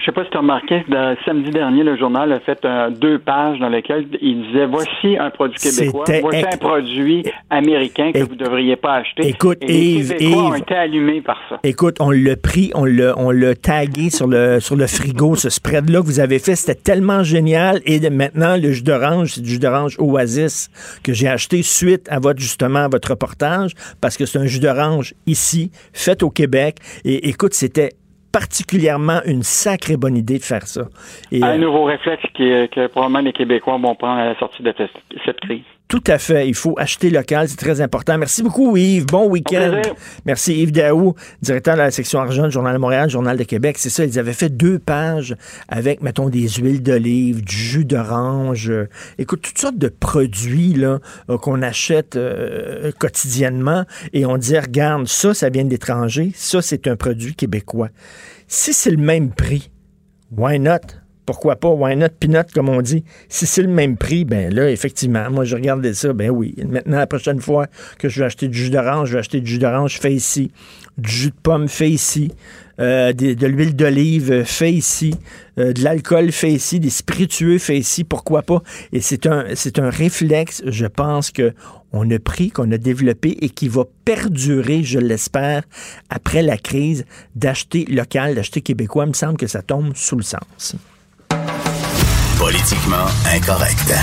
Je 0.03 0.07
sais 0.07 0.11
pas 0.11 0.25
si 0.25 0.31
tu 0.31 0.35
as 0.37 0.41
remarqué, 0.41 0.83
le 0.89 1.15
samedi 1.23 1.49
dernier, 1.49 1.81
le 1.81 1.95
journal 1.95 2.33
a 2.33 2.41
fait 2.41 2.59
euh, 2.65 2.89
deux 2.89 3.19
pages 3.19 3.57
dans 3.59 3.69
lesquelles 3.69 4.05
il 4.21 4.47
disait 4.47 4.65
voici 4.65 5.15
un 5.17 5.29
produit 5.29 5.57
québécois, 5.57 6.03
voici 6.19 6.43
un 6.51 6.57
produit 6.57 7.23
américain 7.49 8.11
que 8.11 8.19
vous 8.19 8.33
ne 8.35 8.43
devriez 8.43 8.75
pas 8.75 8.95
acheter. 8.95 9.25
Écoute, 9.29 9.59
Et 9.61 9.67
les 9.67 9.79
Yves, 9.79 10.17
Québécois 10.17 10.43
ont 10.43 10.55
été 10.55 10.75
allumés 10.75 11.21
par 11.21 11.37
ça. 11.47 11.57
Écoute, 11.63 11.95
on 12.01 12.11
l'a 12.11 12.35
pris, 12.35 12.69
on 12.75 12.83
l'a, 12.83 13.13
on 13.17 13.31
l'a 13.31 13.55
tagué 13.55 14.09
sur 14.09 14.27
le, 14.27 14.59
sur 14.59 14.75
le 14.75 14.87
frigo, 14.87 15.35
ce 15.37 15.49
spread-là 15.49 16.01
que 16.01 16.05
vous 16.05 16.19
avez 16.19 16.39
fait. 16.39 16.57
C'était 16.57 16.75
tellement 16.81 17.23
génial. 17.23 17.79
Et 17.85 18.01
de- 18.01 18.09
maintenant, 18.09 18.57
le 18.57 18.73
jus 18.73 18.83
d'orange, 18.83 19.35
c'est 19.35 19.41
du 19.41 19.51
jus 19.51 19.59
d'orange 19.59 19.95
Oasis 19.99 20.69
que 21.01 21.13
j'ai 21.13 21.29
acheté 21.29 21.63
suite 21.63 22.07
à 22.09 22.19
votre, 22.19 22.41
justement, 22.41 22.79
à 22.79 22.87
votre 22.89 23.11
reportage 23.11 23.71
parce 24.01 24.17
que 24.17 24.25
c'est 24.25 24.37
un 24.39 24.47
jus 24.47 24.59
d'orange 24.59 25.13
ici, 25.27 25.71
fait 25.93 26.23
au 26.23 26.29
Québec. 26.29 26.75
Et 27.05 27.29
écoute, 27.29 27.53
c'était 27.53 27.91
particulièrement 28.33 29.21
une 29.25 29.43
sacrée 29.43 29.95
bonne 29.95 30.17
idée 30.17 30.39
de 30.39 30.43
faire 30.43 30.67
ça. 30.67 30.81
Et, 31.31 31.41
Un 31.41 31.53
euh, 31.53 31.57
nouveau 31.57 31.85
réflexe 31.85 32.23
qui- 32.33 32.67
que 32.69 32.87
probablement 32.87 33.19
les 33.19 33.31
Québécois 33.31 33.77
vont 33.77 33.95
prendre 33.95 34.19
à 34.19 34.25
la 34.25 34.37
sortie 34.39 34.61
de 34.63 34.73
cette 35.25 35.39
crise. 35.39 35.61
Tout 35.93 36.03
à 36.07 36.17
fait. 36.17 36.47
Il 36.47 36.55
faut 36.55 36.73
acheter 36.79 37.11
local, 37.11 37.47
c'est 37.47 37.55
très 37.55 37.79
important. 37.79 38.17
Merci 38.17 38.41
beaucoup, 38.41 38.75
Yves. 38.75 39.05
Bon 39.05 39.29
week-end. 39.29 39.79
Merci, 40.25 40.59
Yves 40.59 40.71
Daou, 40.71 41.13
directeur 41.43 41.75
de 41.75 41.81
la 41.81 41.91
section 41.91 42.19
argent 42.19 42.45
du 42.45 42.49
Journal 42.49 42.73
de 42.73 42.79
Montréal, 42.79 43.11
Journal 43.11 43.37
de 43.37 43.43
Québec. 43.43 43.77
C'est 43.77 43.91
ça, 43.91 44.03
ils 44.03 44.17
avaient 44.17 44.33
fait 44.33 44.49
deux 44.49 44.79
pages 44.79 45.35
avec, 45.67 46.01
mettons, 46.01 46.29
des 46.29 46.49
huiles 46.49 46.81
d'olive, 46.81 47.43
du 47.43 47.55
jus 47.55 47.85
d'orange. 47.85 48.71
euh, 48.71 48.89
écoute, 49.19 49.41
toutes 49.43 49.59
sortes 49.59 49.77
de 49.77 49.87
produits 49.87 50.73
là 50.73 50.97
euh, 51.29 51.37
qu'on 51.37 51.61
achète 51.61 52.15
euh, 52.15 52.91
quotidiennement 52.97 53.85
et 54.13 54.25
on 54.25 54.37
dit, 54.37 54.57
regarde, 54.57 55.07
ça, 55.07 55.35
ça 55.35 55.49
vient 55.51 55.63
de 55.63 55.69
l'étranger. 55.69 56.31
Ça, 56.33 56.63
c'est 56.63 56.87
un 56.87 56.95
produit 56.95 57.35
québécois. 57.35 57.89
Si 58.47 58.73
c'est 58.73 58.89
le 58.89 58.97
même 58.97 59.31
prix, 59.31 59.69
why 60.35 60.59
not? 60.59 61.02
Pourquoi 61.25 61.55
pas, 61.55 61.69
why 61.69 61.95
not, 61.95 62.09
peanut, 62.19 62.51
comme 62.53 62.69
on 62.69 62.81
dit. 62.81 63.03
Si 63.29 63.45
c'est 63.45 63.61
le 63.61 63.69
même 63.69 63.97
prix, 63.97 64.25
ben 64.25 64.53
là, 64.53 64.69
effectivement, 64.69 65.29
moi, 65.29 65.45
je 65.45 65.55
regardais 65.55 65.93
ça, 65.93 66.13
ben 66.13 66.29
oui. 66.29 66.55
Maintenant, 66.67 66.97
la 66.97 67.07
prochaine 67.07 67.39
fois 67.39 67.67
que 67.97 68.09
je 68.09 68.19
vais 68.19 68.25
acheter 68.25 68.47
du 68.47 68.57
jus 68.57 68.69
d'orange, 68.69 69.09
je 69.09 69.13
vais 69.13 69.19
acheter 69.19 69.41
du 69.41 69.51
jus 69.51 69.59
d'orange 69.59 69.99
fait 69.99 70.13
ici, 70.13 70.51
du 70.97 71.09
jus 71.09 71.29
de 71.29 71.35
pomme 71.41 71.67
fait 71.67 71.89
ici, 71.89 72.31
euh, 72.79 73.13
de, 73.13 73.45
l'huile 73.45 73.75
d'olive 73.75 74.43
fait 74.43 74.71
ici, 74.71 75.13
euh, 75.59 75.73
de 75.73 75.83
l'alcool 75.83 76.31
fait 76.31 76.51
ici, 76.51 76.79
des 76.79 76.89
spiritueux 76.89 77.59
fait 77.59 77.77
ici, 77.77 78.03
pourquoi 78.03 78.41
pas? 78.41 78.61
Et 78.91 78.99
c'est 78.99 79.27
un, 79.27 79.45
réflexe, 79.89 80.63
je 80.65 80.85
pense, 80.87 81.31
que 81.31 81.53
on 81.91 82.09
a 82.09 82.17
pris, 82.17 82.49
qu'on 82.49 82.71
a 82.71 82.77
développé 82.77 83.37
et 83.41 83.49
qui 83.49 83.67
va 83.67 83.83
perdurer, 84.05 84.83
je 84.83 84.97
l'espère, 84.97 85.63
après 86.09 86.41
la 86.41 86.57
crise, 86.57 87.05
d'acheter 87.35 87.85
local, 87.85 88.33
d'acheter 88.33 88.61
québécois. 88.61 89.05
Il 89.05 89.09
me 89.09 89.13
semble 89.13 89.37
que 89.37 89.47
ça 89.47 89.61
tombe 89.61 89.95
sous 89.95 90.15
le 90.15 90.23
sens. 90.23 90.75
Politiquement 92.37 93.05
incorrect. 93.33 93.93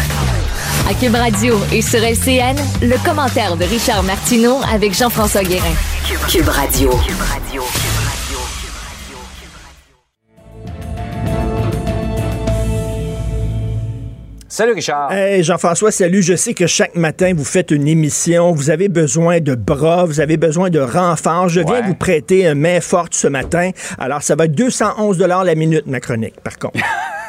À 0.88 0.94
Cube 0.94 1.14
Radio 1.14 1.60
et 1.72 1.82
sur 1.82 2.00
LCN, 2.02 2.56
le 2.82 2.96
commentaire 3.04 3.56
de 3.56 3.64
Richard 3.64 4.02
Martineau 4.02 4.58
avec 4.72 4.94
Jean-François 4.96 5.42
Guérin. 5.42 5.74
Cube 6.28 6.48
Radio. 6.48 6.90
Salut 14.48 14.72
Richard. 14.72 15.12
Hey 15.12 15.44
Jean-François, 15.44 15.92
salut. 15.92 16.22
Je 16.22 16.34
sais 16.34 16.54
que 16.54 16.66
chaque 16.66 16.96
matin, 16.96 17.32
vous 17.36 17.44
faites 17.44 17.70
une 17.70 17.86
émission. 17.86 18.52
Vous 18.52 18.68
avez 18.70 18.88
besoin 18.88 19.38
de 19.40 19.54
bras, 19.54 20.04
vous 20.04 20.20
avez 20.20 20.36
besoin 20.36 20.70
de 20.70 20.80
renforts. 20.80 21.48
Je 21.48 21.60
viens 21.60 21.74
Ouais. 21.80 21.86
vous 21.86 21.94
prêter 21.94 22.46
une 22.48 22.58
main 22.58 22.80
forte 22.80 23.14
ce 23.14 23.28
matin. 23.28 23.70
Alors, 23.98 24.22
ça 24.22 24.34
va 24.34 24.46
être 24.46 24.54
211 24.54 25.18
la 25.20 25.54
minute, 25.54 25.86
ma 25.86 26.00
chronique, 26.00 26.40
par 26.42 26.58
contre. 26.58 26.80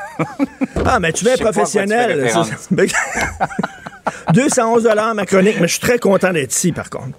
ah, 0.86 1.00
mais 1.00 1.14
tu 1.14 1.28
es 1.28 1.32
à 1.32 1.38
quoi 1.38 1.52
tu 1.52 1.54
fais 1.54 1.62
professionnel. 1.62 2.22
référence. 2.22 2.50
211 4.34 4.88
ma 5.16 5.26
chronique, 5.26 5.58
mais 5.60 5.68
je 5.68 5.74
suis 5.74 5.82
très 5.82 6.00
content 6.00 6.34
d'être 6.34 6.54
ici, 6.54 6.72
par 6.72 6.90
contre. 6.90 7.18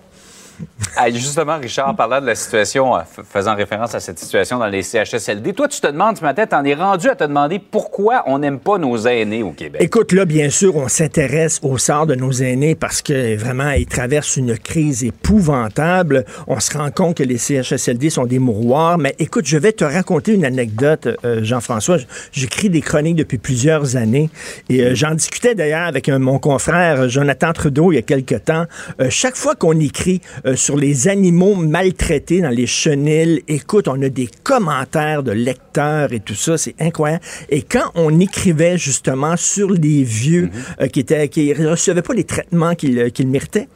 Justement, 1.13 1.59
Richard, 1.59 1.95
parlant 1.97 2.21
de 2.21 2.27
la 2.27 2.35
situation, 2.35 2.97
euh, 2.97 3.01
faisant 3.31 3.55
référence 3.55 3.95
à 3.95 4.01
cette 4.01 4.19
situation 4.19 4.59
dans 4.59 4.67
les 4.67 4.83
CHSLD, 4.83 5.53
toi, 5.53 5.69
tu 5.69 5.81
te 5.81 5.87
demandes 5.87 6.17
ce 6.17 6.23
matin, 6.23 6.47
t'en 6.47 6.65
es 6.65 6.75
rendu 6.75 7.09
à 7.09 7.17
te 7.17 7.25
demander 7.25 7.59
pourquoi 7.59 8.25
on 8.27 8.39
n'aime 8.39 8.59
pas 8.59 8.79
nos 8.79 8.97
aînés 8.97 9.43
au 9.43 9.51
Québec? 9.51 9.81
Écoute, 9.83 10.13
là, 10.13 10.25
bien 10.25 10.51
sûr, 10.51 10.77
on 10.77 10.89
s'intéresse 10.89 11.61
au 11.63 11.79
sort 11.79 12.07
de 12.07 12.15
nos 12.15 12.33
aînés 12.33 12.75
parce 12.75 13.03
que 13.03 13.37
vraiment, 13.37 13.71
ils 13.71 13.87
traversent 13.87 14.37
une 14.37 14.59
crise 14.59 15.05
épouvantable. 15.05 16.25
On 16.47 16.61
se 16.61 16.77
rend 16.77 16.91
compte 16.91 17.17
que 17.17 17.23
les 17.23 17.39
CHSLD 17.39 18.11
sont 18.11 18.27
des 18.27 18.39
mouroirs. 18.39 18.99
Mais 18.99 19.15
écoute, 19.19 19.47
je 19.47 19.59
vais 19.59 19.73
te 19.73 19.85
raconter 19.85 20.35
une 20.35 20.45
anecdote, 20.45 21.09
euh, 21.25 21.43
Jean-François. 21.43 21.99
J'écris 22.33 22.71
des 22.71 22.81
chroniques 22.81 23.17
depuis 23.17 23.39
plusieurs 23.39 23.97
années 23.97 24.31
et 24.69 24.83
euh, 24.83 24.95
j'en 24.95 25.15
discutais 25.15 25.55
d'ailleurs 25.55 25.87
avec 25.87 26.09
mon 26.09 26.39
confrère 26.39 27.09
Jonathan 27.09 27.53
Trudeau 27.53 27.93
il 27.93 27.97
y 27.97 27.99
a 27.99 28.03
quelque 28.03 28.35
temps. 28.35 28.67
Chaque 29.11 29.37
fois 29.37 29.55
qu'on 29.55 29.79
écrit 29.79 30.21
euh, 30.47 30.57
sur 30.73 30.79
les 30.79 31.07
animaux 31.09 31.55
maltraités 31.55 32.41
dans 32.41 32.49
les 32.49 32.67
chenilles, 32.67 33.43
écoute, 33.47 33.89
on 33.89 34.01
a 34.01 34.09
des 34.09 34.27
commentaires 34.43 35.23
de 35.23 35.31
lecteurs 35.31 36.15
et 36.15 36.21
tout 36.21 36.35
ça, 36.35 36.57
c'est 36.57 36.75
incroyable. 36.81 37.23
Et 37.51 37.61
quand 37.61 37.91
on 37.95 38.19
écrivait 38.21 38.79
justement 38.79 39.37
sur 39.37 39.71
les 39.71 40.03
vieux 40.03 40.49
euh, 40.81 40.87
qui 40.87 41.01
étaient 41.01 41.29
qui 41.29 41.53
recevaient 41.53 42.01
pas 42.01 42.15
les 42.15 42.25
traitements 42.25 42.75
qu'ils 42.75 42.99
euh, 42.99 43.11
qu'ils 43.11 43.29
méritaient, 43.29 43.69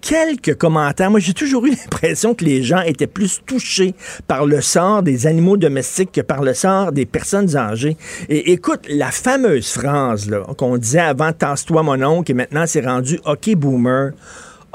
quelques 0.00 0.56
commentaires. 0.56 1.12
Moi, 1.12 1.20
j'ai 1.20 1.32
toujours 1.32 1.64
eu 1.64 1.70
l'impression 1.84 2.34
que 2.34 2.44
les 2.44 2.64
gens 2.64 2.80
étaient 2.80 3.06
plus 3.06 3.40
touchés 3.46 3.94
par 4.26 4.46
le 4.46 4.60
sort 4.62 5.04
des 5.04 5.28
animaux 5.28 5.56
domestiques 5.56 6.10
que 6.10 6.22
par 6.22 6.42
le 6.42 6.54
sort 6.54 6.90
des 6.90 7.06
personnes 7.06 7.56
âgées. 7.56 7.96
Et 8.28 8.50
écoute, 8.50 8.80
la 8.88 9.12
fameuse 9.12 9.70
phrase 9.70 10.28
là, 10.28 10.44
qu'on 10.58 10.76
disait 10.76 10.98
avant 10.98 11.32
Tasse-toi 11.32 11.84
mon 11.84 12.02
oncle 12.02 12.32
et 12.32 12.34
maintenant 12.34 12.64
c'est 12.66 12.84
rendu 12.84 13.20
OK 13.26 13.54
boomer. 13.54 14.10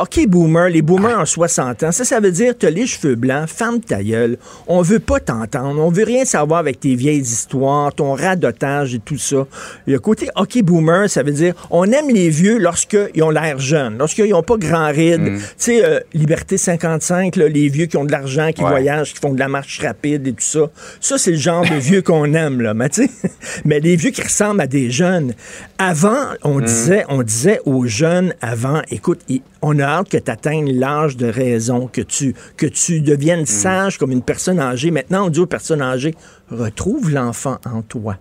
OK, 0.01 0.25
boomer, 0.27 0.69
les 0.69 0.81
boomers 0.81 1.19
en 1.19 1.25
60 1.25 1.83
ans, 1.83 1.91
ça, 1.91 2.03
ça 2.03 2.19
veut 2.19 2.31
dire, 2.31 2.53
t'as 2.57 2.71
les 2.71 2.87
cheveux 2.87 3.13
blancs, 3.15 3.47
ferme 3.47 3.79
ta 3.81 4.01
gueule. 4.01 4.37
On 4.67 4.81
veut 4.81 4.99
pas 4.99 5.19
t'entendre. 5.19 5.79
On 5.79 5.89
veut 5.91 6.03
rien 6.05 6.25
savoir 6.25 6.59
avec 6.59 6.79
tes 6.79 6.95
vieilles 6.95 7.19
histoires, 7.21 7.93
ton 7.93 8.13
radotage 8.13 8.95
et 8.95 8.99
tout 8.99 9.17
ça. 9.19 9.45
Le 9.85 9.99
côté 9.99 10.27
OK, 10.35 10.59
boomer, 10.63 11.07
ça 11.09 11.21
veut 11.21 11.31
dire, 11.31 11.53
on 11.69 11.83
aime 11.91 12.09
les 12.09 12.29
vieux 12.29 12.57
lorsqu'ils 12.57 13.21
ont 13.21 13.29
l'air 13.29 13.59
jeunes, 13.59 13.97
lorsqu'ils 13.99 14.29
n'ont 14.31 14.41
pas 14.41 14.57
grand 14.57 14.87
ride. 14.87 15.33
Tu 15.37 15.41
sais, 15.57 15.85
euh, 15.85 15.99
Liberté 16.13 16.57
55, 16.57 17.35
là, 17.35 17.47
les 17.47 17.69
vieux 17.69 17.85
qui 17.85 17.97
ont 17.97 18.05
de 18.05 18.11
l'argent, 18.11 18.51
qui 18.51 18.63
Ouais. 18.63 18.69
voyagent, 18.69 19.13
qui 19.13 19.19
font 19.19 19.33
de 19.33 19.39
la 19.39 19.49
marche 19.49 19.79
rapide 19.81 20.25
et 20.25 20.33
tout 20.33 20.37
ça. 20.43 20.69
Ça, 20.99 21.17
c'est 21.19 21.31
le 21.31 21.37
genre 21.37 21.61
de 21.63 21.75
vieux 21.75 22.01
qu'on 22.01 22.33
aime, 22.33 22.61
là. 22.61 22.73
Mais 22.73 22.89
tu 22.89 23.03
sais, 23.03 23.09
mais 23.65 23.79
les 23.79 23.95
vieux 23.97 24.09
qui 24.11 24.23
ressemblent 24.23 24.61
à 24.61 24.67
des 24.67 24.89
jeunes. 24.89 25.33
Avant, 25.77 26.17
on 26.43 26.59
disait, 26.59 27.05
on 27.09 27.21
disait 27.21 27.59
aux 27.65 27.85
jeunes 27.85 28.33
avant, 28.41 28.81
écoute, 28.89 29.19
il- 29.29 29.41
on 29.61 29.79
a 29.79 29.83
hâte 29.83 30.09
que 30.09 30.17
tu 30.17 30.31
atteignes 30.31 30.71
l'âge 30.77 31.17
de 31.17 31.27
raison, 31.27 31.87
que 31.87 32.01
tu, 32.01 32.35
que 32.57 32.65
tu 32.65 33.01
deviennes 33.01 33.45
sage 33.45 33.97
comme 33.97 34.11
une 34.11 34.23
personne 34.23 34.59
âgée. 34.59 34.91
Maintenant, 34.91 35.27
on 35.27 35.29
dit 35.29 35.39
aux 35.39 35.45
personnes 35.45 35.81
âgées, 35.81 36.15
retrouve 36.49 37.11
l'enfant 37.11 37.57
en 37.65 37.81
toi. 37.81 38.17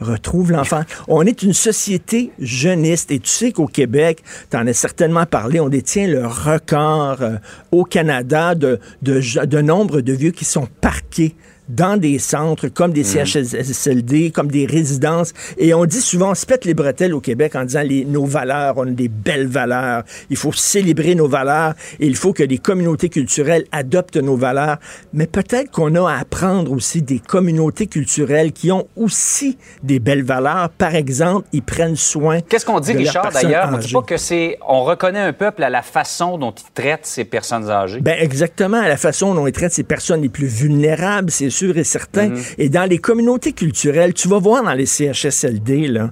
Retrouve 0.00 0.52
l'enfant. 0.52 0.82
On 1.08 1.26
est 1.26 1.42
une 1.42 1.52
société 1.52 2.30
jeuniste 2.38 3.10
et 3.10 3.18
tu 3.18 3.28
sais 3.30 3.50
qu'au 3.50 3.66
Québec, 3.66 4.22
tu 4.48 4.56
en 4.56 4.64
as 4.68 4.72
certainement 4.72 5.26
parlé, 5.26 5.58
on 5.58 5.68
détient 5.68 6.06
le 6.06 6.24
record 6.24 7.20
euh, 7.20 7.36
au 7.72 7.82
Canada 7.82 8.54
de, 8.54 8.78
de, 9.02 9.44
de 9.44 9.60
nombre 9.60 10.00
de 10.00 10.12
vieux 10.12 10.30
qui 10.30 10.44
sont 10.44 10.68
parqués 10.80 11.34
dans 11.68 11.96
des 11.96 12.18
centres 12.18 12.68
comme 12.68 12.92
des 12.92 13.04
CHSLD, 13.04 14.30
comme 14.30 14.48
des 14.48 14.66
résidences. 14.66 15.32
Et 15.58 15.74
on 15.74 15.84
dit 15.84 16.00
souvent, 16.00 16.30
on 16.30 16.34
se 16.34 16.46
pète 16.46 16.64
les 16.64 16.74
bretelles 16.74 17.14
au 17.14 17.20
Québec 17.20 17.54
en 17.56 17.64
disant 17.64 17.82
les, 17.82 18.04
nos 18.04 18.24
valeurs, 18.24 18.74
on 18.78 18.86
a 18.86 18.90
des 18.90 19.08
belles 19.08 19.46
valeurs. 19.46 20.04
Il 20.30 20.36
faut 20.36 20.52
célébrer 20.52 21.14
nos 21.14 21.28
valeurs 21.28 21.74
et 22.00 22.06
il 22.06 22.16
faut 22.16 22.32
que 22.32 22.42
les 22.42 22.58
communautés 22.58 23.08
culturelles 23.08 23.64
adoptent 23.72 24.16
nos 24.16 24.36
valeurs. 24.36 24.78
Mais 25.12 25.26
peut-être 25.26 25.70
qu'on 25.70 25.94
a 25.94 26.10
à 26.10 26.18
apprendre 26.18 26.72
aussi 26.72 27.02
des 27.02 27.18
communautés 27.18 27.86
culturelles 27.86 28.52
qui 28.52 28.72
ont 28.72 28.88
aussi 28.96 29.58
des 29.82 29.98
belles 29.98 30.24
valeurs. 30.24 30.70
Par 30.70 30.94
exemple, 30.94 31.46
ils 31.52 31.62
prennent 31.62 31.96
soin. 31.96 32.40
Qu'est-ce 32.40 32.66
qu'on 32.66 32.80
dit, 32.80 32.92
de 32.92 32.98
Richard, 32.98 33.30
d'ailleurs? 33.32 33.68
On 33.68 33.78
dit 33.78 33.86
âgées. 33.86 33.94
pas 33.94 34.02
que 34.02 34.16
c'est. 34.16 34.58
On 34.66 34.84
reconnaît 34.84 35.20
un 35.20 35.32
peuple 35.32 35.62
à 35.62 35.70
la 35.70 35.82
façon 35.82 36.38
dont 36.38 36.52
il 36.52 36.72
traite 36.72 37.06
ses 37.06 37.24
personnes 37.24 37.70
âgées. 37.70 38.00
Ben 38.00 38.16
exactement, 38.18 38.80
à 38.80 38.88
la 38.88 38.96
façon 38.96 39.34
dont 39.34 39.46
on 39.46 39.50
traite 39.50 39.72
ces 39.72 39.82
personnes 39.82 40.22
les 40.22 40.28
plus 40.28 40.46
vulnérables, 40.46 41.30
c'est 41.30 41.50
sûr 41.58 41.76
et 41.76 41.84
certain. 41.84 42.34
Et 42.56 42.68
dans 42.68 42.88
les 42.88 42.98
communautés 42.98 43.52
culturelles, 43.52 44.14
tu 44.14 44.28
vas 44.28 44.38
voir 44.38 44.62
dans 44.62 44.74
les 44.74 44.86
CHSLD, 44.86 45.88
là, 45.88 46.10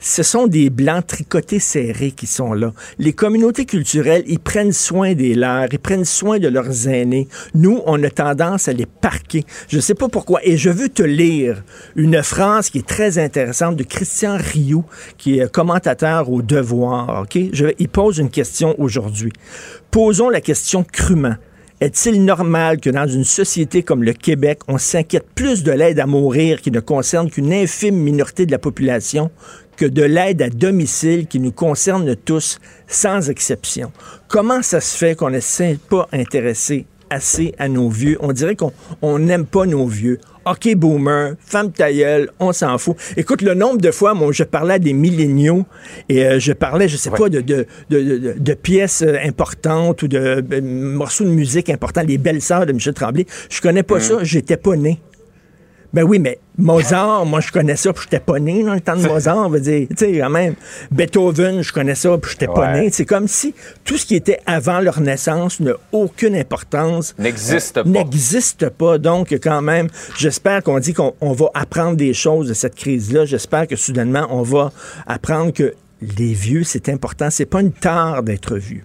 ce 0.00 0.22
sont 0.22 0.46
des 0.46 0.70
blancs 0.70 1.06
tricotés 1.06 1.60
serrés 1.60 2.10
qui 2.10 2.26
sont 2.26 2.52
là. 2.52 2.72
Les 2.98 3.12
communautés 3.12 3.64
culturelles, 3.64 4.24
ils 4.26 4.40
prennent 4.40 4.72
soin 4.72 5.14
des 5.14 5.34
leurs, 5.34 5.68
ils 5.72 5.78
prennent 5.78 6.04
soin 6.04 6.38
de 6.38 6.48
leurs 6.48 6.88
aînés. 6.88 7.28
Nous, 7.54 7.80
on 7.86 8.02
a 8.02 8.10
tendance 8.10 8.68
à 8.68 8.72
les 8.72 8.86
parquer. 8.86 9.44
Je 9.68 9.78
sais 9.78 9.94
pas 9.94 10.08
pourquoi. 10.08 10.40
Et 10.44 10.56
je 10.56 10.70
veux 10.70 10.88
te 10.88 11.02
lire 11.02 11.62
une 11.96 12.22
phrase 12.22 12.70
qui 12.70 12.78
est 12.78 12.86
très 12.86 13.18
intéressante 13.18 13.76
de 13.76 13.84
Christian 13.84 14.36
Rioux, 14.36 14.84
qui 15.16 15.38
est 15.38 15.50
commentateur 15.50 16.30
au 16.30 16.42
Devoir. 16.42 17.22
Ok, 17.22 17.38
je, 17.52 17.66
il 17.78 17.88
pose 17.88 18.18
une 18.18 18.30
question 18.30 18.74
aujourd'hui. 18.78 19.32
Posons 19.90 20.28
la 20.28 20.40
question 20.40 20.84
crûment. 20.84 21.36
Est-il 21.80 22.24
normal 22.24 22.80
que 22.80 22.90
dans 22.90 23.06
une 23.06 23.22
société 23.22 23.84
comme 23.84 24.02
le 24.02 24.12
Québec, 24.12 24.58
on 24.66 24.78
s'inquiète 24.78 25.26
plus 25.36 25.62
de 25.62 25.70
l'aide 25.70 26.00
à 26.00 26.06
mourir 26.06 26.60
qui 26.60 26.72
ne 26.72 26.80
concerne 26.80 27.30
qu'une 27.30 27.52
infime 27.52 27.94
minorité 27.94 28.46
de 28.46 28.50
la 28.50 28.58
population 28.58 29.30
que 29.76 29.86
de 29.86 30.02
l'aide 30.02 30.42
à 30.42 30.50
domicile 30.50 31.28
qui 31.28 31.38
nous 31.38 31.52
concerne 31.52 32.16
tous, 32.16 32.58
sans 32.88 33.30
exception? 33.30 33.92
Comment 34.26 34.60
ça 34.60 34.80
se 34.80 34.96
fait 34.96 35.14
qu'on 35.14 35.30
ne 35.30 35.38
s'est 35.38 35.78
pas 35.88 36.08
intéressé 36.12 36.84
assez 37.10 37.54
à 37.58 37.68
nos 37.68 37.88
vieux? 37.88 38.18
On 38.18 38.32
dirait 38.32 38.56
qu'on 38.56 38.72
on 39.00 39.20
n'aime 39.20 39.46
pas 39.46 39.64
nos 39.64 39.86
vieux. 39.86 40.18
OK, 40.50 40.74
boomer, 40.76 41.34
femme 41.40 41.72
ta 41.72 41.92
gueule, 41.92 42.30
on 42.40 42.52
s'en 42.52 42.78
fout. 42.78 42.96
Écoute, 43.16 43.42
le 43.42 43.54
nombre 43.54 43.80
de 43.80 43.90
fois, 43.90 44.14
moi, 44.14 44.30
je 44.32 44.44
parlais 44.44 44.74
à 44.74 44.78
des 44.78 44.92
milléniaux 44.92 45.64
et 46.08 46.24
euh, 46.24 46.38
je 46.40 46.52
parlais, 46.52 46.88
je 46.88 46.96
sais 46.96 47.10
pas, 47.10 47.28
de, 47.28 47.40
de, 47.40 47.66
de, 47.90 48.00
de- 48.00 48.34
de 48.38 48.54
pièces 48.54 49.02
euh, 49.02 49.16
importantes 49.24 50.02
ou 50.02 50.08
de 50.08 50.18
euh, 50.52 50.60
morceaux 50.62 51.24
de 51.24 51.30
musique 51.30 51.68
importants, 51.70 52.02
les 52.06 52.18
belles 52.18 52.40
sœurs 52.42 52.66
de 52.66 52.72
Michel 52.72 52.94
Tremblay. 52.94 53.26
Je 53.50 53.60
connais 53.60 53.82
pas 53.82 53.98
ça, 54.00 54.18
j'étais 54.22 54.56
pas 54.56 54.76
né. 54.76 55.00
Ben 55.92 56.02
oui, 56.02 56.18
mais 56.18 56.38
Mozart, 56.58 57.24
moi, 57.24 57.40
je 57.40 57.50
connais 57.50 57.76
ça, 57.76 57.92
puis 57.94 58.02
j'étais 58.04 58.20
pas 58.22 58.38
né 58.38 58.62
dans 58.62 58.74
le 58.74 58.80
temps 58.80 58.94
de 58.96 59.06
Mozart, 59.08 59.38
on 59.38 59.48
va 59.48 59.58
dire. 59.58 59.88
Tu 59.88 59.96
sais, 59.96 60.18
quand 60.18 60.28
même. 60.28 60.54
Beethoven, 60.90 61.62
je 61.62 61.72
connais 61.72 61.94
ça, 61.94 62.18
puis 62.18 62.32
j'étais 62.32 62.46
pas 62.46 62.72
Ouais. 62.72 62.80
né. 62.82 62.90
C'est 62.92 63.06
comme 63.06 63.26
si 63.26 63.54
tout 63.84 63.96
ce 63.96 64.04
qui 64.04 64.14
était 64.14 64.38
avant 64.44 64.80
leur 64.80 65.00
naissance 65.00 65.60
n'a 65.60 65.72
aucune 65.92 66.34
importance. 66.36 67.14
N'existe 67.18 67.78
Euh, 67.78 67.84
pas. 67.84 67.88
N'existe 67.88 68.68
pas. 68.68 68.98
Donc, 68.98 69.30
quand 69.42 69.62
même, 69.62 69.88
j'espère 70.18 70.62
qu'on 70.62 70.78
dit 70.78 70.92
qu'on 70.92 71.14
on 71.22 71.32
va 71.32 71.46
apprendre 71.54 71.96
des 71.96 72.12
choses 72.12 72.48
de 72.48 72.54
cette 72.54 72.74
crise-là. 72.74 73.24
J'espère 73.24 73.66
que 73.66 73.76
soudainement, 73.76 74.26
on 74.30 74.42
va 74.42 74.72
apprendre 75.06 75.52
que 75.54 75.72
les 76.02 76.34
vieux, 76.34 76.64
c'est 76.64 76.90
important. 76.90 77.30
C'est 77.30 77.46
pas 77.46 77.60
une 77.62 77.72
tare 77.72 78.22
d'être 78.22 78.56
vieux. 78.56 78.84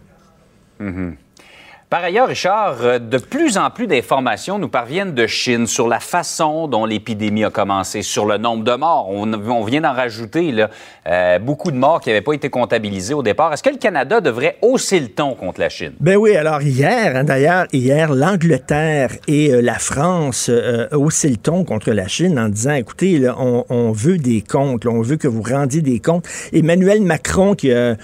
Par 1.94 2.04
ailleurs, 2.04 2.28
Richard, 2.28 2.78
euh, 2.82 2.98
de 2.98 3.20
plus 3.20 3.56
en 3.60 3.70
plus 3.70 3.86
d'informations 3.86 4.58
nous 4.58 4.68
parviennent 4.68 5.14
de 5.14 5.28
Chine 5.28 5.68
sur 5.68 5.88
la 5.88 6.00
façon 6.00 6.68
dont 6.68 6.88
l'épidémie 6.88 7.46
a 7.46 7.52
commencé, 7.52 8.02
sur 8.02 8.26
le 8.26 8.40
nombre 8.40 8.64
de 8.64 8.74
morts. 8.74 9.12
On, 9.12 9.64
vient 9.64 9.82
d'en 9.82 9.94
rajouter 9.94 10.52
là, 10.52 10.72
euh, 11.06 11.38
beaucoup 11.38 11.70
de 11.70 11.78
morts 11.78 12.02
qui 12.02 12.10
n'avaient 12.10 12.22
pas 12.22 12.34
été 12.34 12.50
comptabilisés 12.50 13.14
au 13.14 13.22
départ. 13.22 13.54
Est-ce 13.54 13.62
que 13.62 13.70
le 13.70 13.78
Canada 13.78 14.22
devrait 14.22 14.58
hausser 14.64 15.00
le 15.00 15.10
ton 15.10 15.36
contre 15.36 15.60
la 15.60 15.70
Chine? 15.70 15.94
Ben 16.00 16.16
oui, 16.16 16.36
alors 16.36 16.64
hier, 16.64 17.16
hein, 17.16 17.26
d'ailleurs, 17.26 17.68
hier, 17.72 18.12
l'Angleterre 18.12 19.12
et 19.28 19.54
euh, 19.54 19.62
la 19.62 19.78
France 19.78 20.50
ont 20.50 20.98
haussé 20.98 21.30
le 21.30 21.38
ton 21.38 21.64
contre 21.64 21.92
la 21.92 22.08
Chine 22.08 22.40
en 22.40 22.50
disant, 22.50 22.74
écoutez, 22.74 23.20
là, 23.20 23.36
on, 23.38 23.92
veut 23.92 24.18
des 24.18 24.42
comptes, 24.42 24.88
on 24.88 25.04
veut 25.04 25.18
que 25.18 25.28
vous 25.28 25.44
rendiez 25.44 25.84
des 25.84 26.00
comptes. 26.00 26.26
Emmanuel 26.54 27.04
Macron 27.04 27.54
qui 27.54 27.72
a 27.72 27.96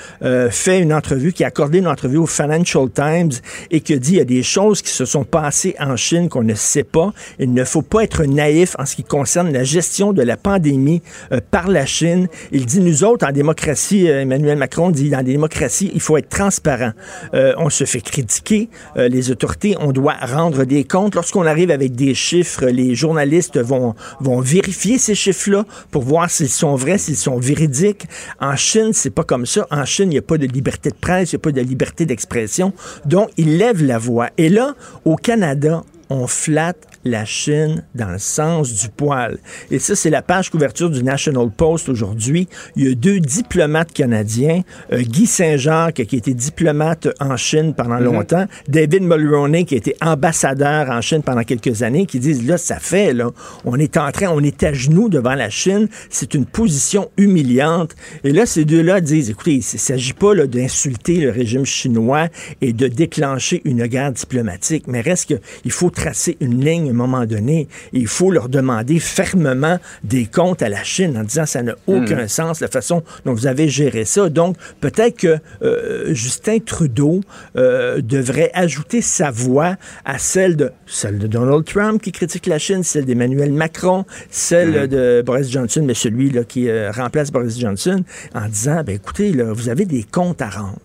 fait 0.51 0.79
une 0.79 0.93
entrevue, 0.93 1.33
qui 1.33 1.43
a 1.43 1.47
accordé 1.47 1.79
une 1.79 1.87
entrevue 1.87 2.17
au 2.17 2.27
Financial 2.27 2.87
Times 2.91 3.31
et 3.71 3.78
a 3.93 3.97
dit 3.97 4.13
il 4.13 4.17
y 4.17 4.21
a 4.21 4.25
des 4.25 4.43
choses 4.43 4.81
qui 4.81 4.91
se 4.91 5.05
sont 5.05 5.23
passées 5.23 5.75
en 5.79 5.95
Chine 5.95 6.29
qu'on 6.29 6.43
ne 6.43 6.55
sait 6.55 6.83
pas. 6.83 7.13
Il 7.39 7.53
ne 7.53 7.63
faut 7.63 7.81
pas 7.81 8.03
être 8.03 8.23
naïf 8.25 8.75
en 8.79 8.85
ce 8.85 8.95
qui 8.95 9.03
concerne 9.03 9.51
la 9.51 9.63
gestion 9.63 10.13
de 10.13 10.21
la 10.21 10.37
pandémie 10.37 11.01
euh, 11.31 11.39
par 11.51 11.67
la 11.67 11.85
Chine. 11.85 12.27
Il 12.51 12.65
dit 12.65 12.79
nous 12.79 13.03
autres 13.03 13.27
en 13.27 13.31
démocratie, 13.31 14.09
euh, 14.09 14.21
Emmanuel 14.21 14.57
Macron 14.57 14.89
dit 14.89 15.09
dans 15.09 15.17
la 15.17 15.23
démocratie, 15.23 15.91
il 15.93 16.01
faut 16.01 16.17
être 16.17 16.29
transparent. 16.29 16.91
Euh, 17.33 17.53
on 17.57 17.69
se 17.69 17.83
fait 17.83 18.01
critiquer, 18.01 18.69
les 18.95 19.31
autorités, 19.31 19.75
on 19.79 19.91
doit 19.91 20.15
rendre 20.21 20.63
des 20.65 20.83
comptes. 20.83 21.15
Lorsqu'on 21.15 21.45
arrive 21.45 21.71
avec 21.71 21.95
des 21.95 22.13
chiffres, 22.13 22.65
les 22.65 22.95
journalistes 22.95 23.59
vont 23.59 23.95
vont 24.19 24.39
vérifier 24.39 24.97
ces 24.97 25.15
chiffres-là 25.15 25.65
pour 25.91 26.03
voir 26.03 26.29
s'ils 26.29 26.49
sont 26.49 26.75
vrais, 26.75 26.97
s'ils 26.97 27.17
sont 27.17 27.37
véridiques. 27.37 28.05
En 28.39 28.55
Chine, 28.55 28.91
c'est 28.93 29.09
pas 29.09 29.23
comme 29.23 29.45
ça. 29.45 29.67
En 29.71 29.85
Chine, 29.85 30.05
il 30.07 30.15
n'y 30.15 30.17
a 30.17 30.23
pas 30.23 30.37
de 30.37 30.45
liberté 30.45 30.89
de 30.89 30.95
presse, 30.95 31.31
il 31.31 31.35
n'y 31.35 31.39
a 31.39 31.43
pas 31.43 31.51
de 31.51 31.61
liberté 31.61 32.05
d'expression. 32.05 32.73
Donc, 33.05 33.29
il 33.37 33.57
lève 33.69 33.85
la 33.85 33.97
voix. 33.97 34.29
Et 34.37 34.49
là, 34.49 34.73
au 35.05 35.15
Canada, 35.15 35.83
on 36.09 36.27
flatte 36.27 36.87
la 37.05 37.23
Chine 37.23 37.83
dans 37.95 38.09
le 38.09 38.17
sens 38.17 38.73
du 38.73 38.89
poil. 38.89 39.37
Et 39.71 39.79
ça, 39.79 39.95
c'est 39.95 40.09
la 40.09 40.21
page 40.21 40.49
couverture 40.49 40.89
du 40.89 41.03
National 41.03 41.49
Post 41.49 41.87
aujourd'hui. 41.87 42.47
Il 42.75 42.87
y 42.87 42.91
a 42.91 42.95
deux 42.95 43.19
diplomates 43.19 43.93
canadiens, 43.93 44.61
euh, 44.91 45.01
Guy 45.01 45.25
Saint-Jacques, 45.25 46.03
qui 46.05 46.15
était 46.15 46.33
diplomate 46.33 47.07
en 47.19 47.37
Chine 47.37 47.73
pendant 47.73 47.99
mhm. 47.99 48.05
longtemps, 48.05 48.45
David 48.67 49.03
Mulroney, 49.03 49.65
qui 49.65 49.75
était 49.75 49.95
ambassadeur 50.01 50.89
en 50.89 51.01
Chine 51.01 51.21
pendant 51.23 51.43
quelques 51.43 51.83
années, 51.83 52.05
qui 52.05 52.19
disent, 52.19 52.45
là, 52.45 52.57
ça 52.57 52.79
fait, 52.79 53.13
là, 53.13 53.29
on 53.63 53.77
est 53.77 53.97
en 53.97 54.11
train, 54.11 54.27
on 54.29 54.43
est 54.43 54.63
à 54.63 54.73
genoux 54.73 55.09
devant 55.09 55.35
la 55.35 55.49
Chine, 55.49 55.87
c'est 56.09 56.33
une 56.33 56.45
position 56.45 57.09
humiliante. 57.17 57.95
Et 58.23 58.31
là, 58.31 58.45
ces 58.45 58.65
deux-là 58.65 58.99
disent, 59.01 59.29
écoutez, 59.29 59.53
il 59.53 59.57
ne 59.57 59.79
s'agit 59.79 60.13
pas 60.13 60.35
d'insulter 60.47 61.17
le 61.17 61.29
régime 61.29 61.65
chinois 61.65 62.27
et 62.61 62.73
de 62.73 62.87
déclencher 62.87 63.61
une 63.65 63.85
guerre 63.87 64.11
diplomatique, 64.11 64.85
mais 64.87 65.01
reste 65.01 65.27
qu'il 65.27 65.71
faut 65.71 65.91
tracer 65.99 66.37
une 66.39 66.63
ligne 66.63 66.87
à 66.87 66.91
un 66.91 66.93
moment 66.93 67.25
donné. 67.25 67.67
Il 67.91 68.07
faut 68.07 68.31
leur 68.31 68.47
demander 68.47 68.99
fermement 68.99 69.79
des 70.05 70.25
comptes 70.25 70.61
à 70.61 70.69
la 70.69 70.81
Chine 70.83 71.17
en 71.17 71.23
disant 71.23 71.45
ça 71.45 71.61
n'a 71.61 71.75
aucun 71.87 72.23
hmm. 72.23 72.27
sens 72.29 72.61
la 72.61 72.69
façon 72.69 73.03
dont 73.25 73.33
vous 73.33 73.47
avez 73.47 73.67
géré 73.67 74.05
ça. 74.05 74.29
Donc, 74.29 74.55
peut-être 74.79 75.17
que 75.17 75.37
euh, 75.61 76.13
Justin 76.13 76.59
Trudeau 76.59 77.19
euh, 77.57 78.01
devrait 78.01 78.49
ajouter 78.53 79.01
sa 79.01 79.29
voix 79.29 79.75
à 80.05 80.17
celle 80.17 80.55
de, 80.55 80.71
celle 80.85 81.19
de 81.19 81.27
Donald 81.27 81.65
Trump 81.65 82.01
qui 82.01 82.13
critique 82.13 82.45
la 82.47 82.59
Chine, 82.59 82.83
celle 82.83 83.03
d'Emmanuel 83.03 83.51
Macron, 83.51 84.05
celle 84.29 84.85
hmm. 84.85 84.87
de 84.87 85.23
Boris 85.25 85.51
Johnson, 85.51 85.83
mais 85.85 85.95
celui 85.95 86.29
là, 86.29 86.45
qui 86.45 86.69
euh, 86.69 86.91
remplace 86.91 87.29
Boris 87.29 87.59
Johnson, 87.59 88.03
en 88.33 88.47
disant, 88.47 88.83
ben, 88.85 88.95
écoutez, 88.95 89.33
là, 89.33 89.51
vous 89.51 89.67
avez 89.67 89.83
des 89.83 90.03
comptes 90.03 90.41
à 90.41 90.49
rendre. 90.49 90.79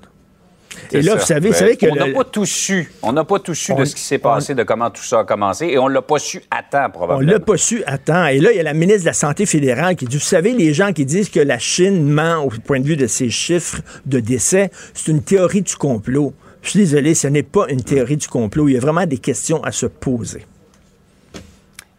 Et 0.92 1.02
là, 1.02 1.16
vous 1.16 1.24
savez, 1.24 1.52
savez 1.52 1.76
que. 1.76 1.86
On 1.86 1.94
n'a 1.94 2.12
pas 2.12 2.24
tout 2.24 2.46
su. 2.46 2.92
On 3.02 3.12
n'a 3.12 3.24
pas 3.24 3.38
tout 3.38 3.54
su 3.54 3.74
de 3.74 3.84
ce 3.84 3.94
qui 3.94 4.02
s'est 4.02 4.18
passé, 4.18 4.54
de 4.54 4.62
comment 4.62 4.90
tout 4.90 5.02
ça 5.02 5.20
a 5.20 5.24
commencé, 5.24 5.66
et 5.66 5.78
on 5.78 5.88
ne 5.88 5.94
l'a 5.94 6.02
pas 6.02 6.18
su 6.18 6.42
à 6.50 6.62
temps, 6.62 6.90
probablement. 6.90 7.18
On 7.18 7.22
ne 7.26 7.32
l'a 7.32 7.40
pas 7.40 7.56
su 7.56 7.82
à 7.86 7.98
temps. 7.98 8.26
Et 8.26 8.38
là, 8.38 8.52
il 8.52 8.56
y 8.56 8.60
a 8.60 8.64
la 8.64 8.74
ministre 8.74 9.02
de 9.02 9.06
la 9.06 9.12
Santé 9.12 9.46
fédérale 9.46 9.96
qui 9.96 10.06
dit 10.06 10.16
Vous 10.16 10.22
savez, 10.22 10.52
les 10.52 10.72
gens 10.72 10.92
qui 10.92 11.04
disent 11.04 11.30
que 11.30 11.40
la 11.40 11.58
Chine 11.58 12.08
ment 12.08 12.44
au 12.44 12.50
point 12.50 12.80
de 12.80 12.86
vue 12.86 12.96
de 12.96 13.06
ses 13.06 13.30
chiffres 13.30 13.80
de 14.06 14.20
décès, 14.20 14.70
c'est 14.94 15.10
une 15.10 15.22
théorie 15.22 15.62
du 15.62 15.76
complot. 15.76 16.32
Je 16.62 16.70
suis 16.70 16.78
désolé, 16.80 17.14
ce 17.14 17.28
n'est 17.28 17.42
pas 17.42 17.66
une 17.68 17.82
théorie 17.82 18.16
du 18.16 18.26
complot. 18.26 18.68
Il 18.68 18.74
y 18.74 18.76
a 18.76 18.80
vraiment 18.80 19.06
des 19.06 19.18
questions 19.18 19.62
à 19.62 19.70
se 19.70 19.86
poser. 19.86 20.46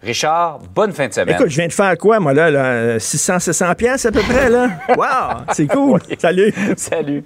Richard, 0.01 0.59
bonne 0.73 0.91
fin 0.91 1.07
de 1.07 1.13
semaine. 1.13 1.35
Écoute, 1.35 1.49
je 1.49 1.55
viens 1.55 1.67
de 1.67 1.73
faire 1.73 1.97
quoi, 1.97 2.19
moi, 2.19 2.33
là? 2.33 2.51
là? 2.51 2.99
600, 2.99 3.39
700 3.39 3.75
pièces 3.75 4.05
à 4.05 4.11
peu 4.11 4.21
près, 4.21 4.49
là? 4.49 4.69
Wow! 4.95 5.45
C'est 5.53 5.67
cool! 5.71 5.99
Salut! 6.17 6.53
Salut! 6.77 7.23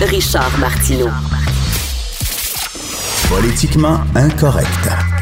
Richard 0.00 0.58
Martineau. 0.58 1.08
Politiquement 3.28 4.00
incorrect. 4.16 4.68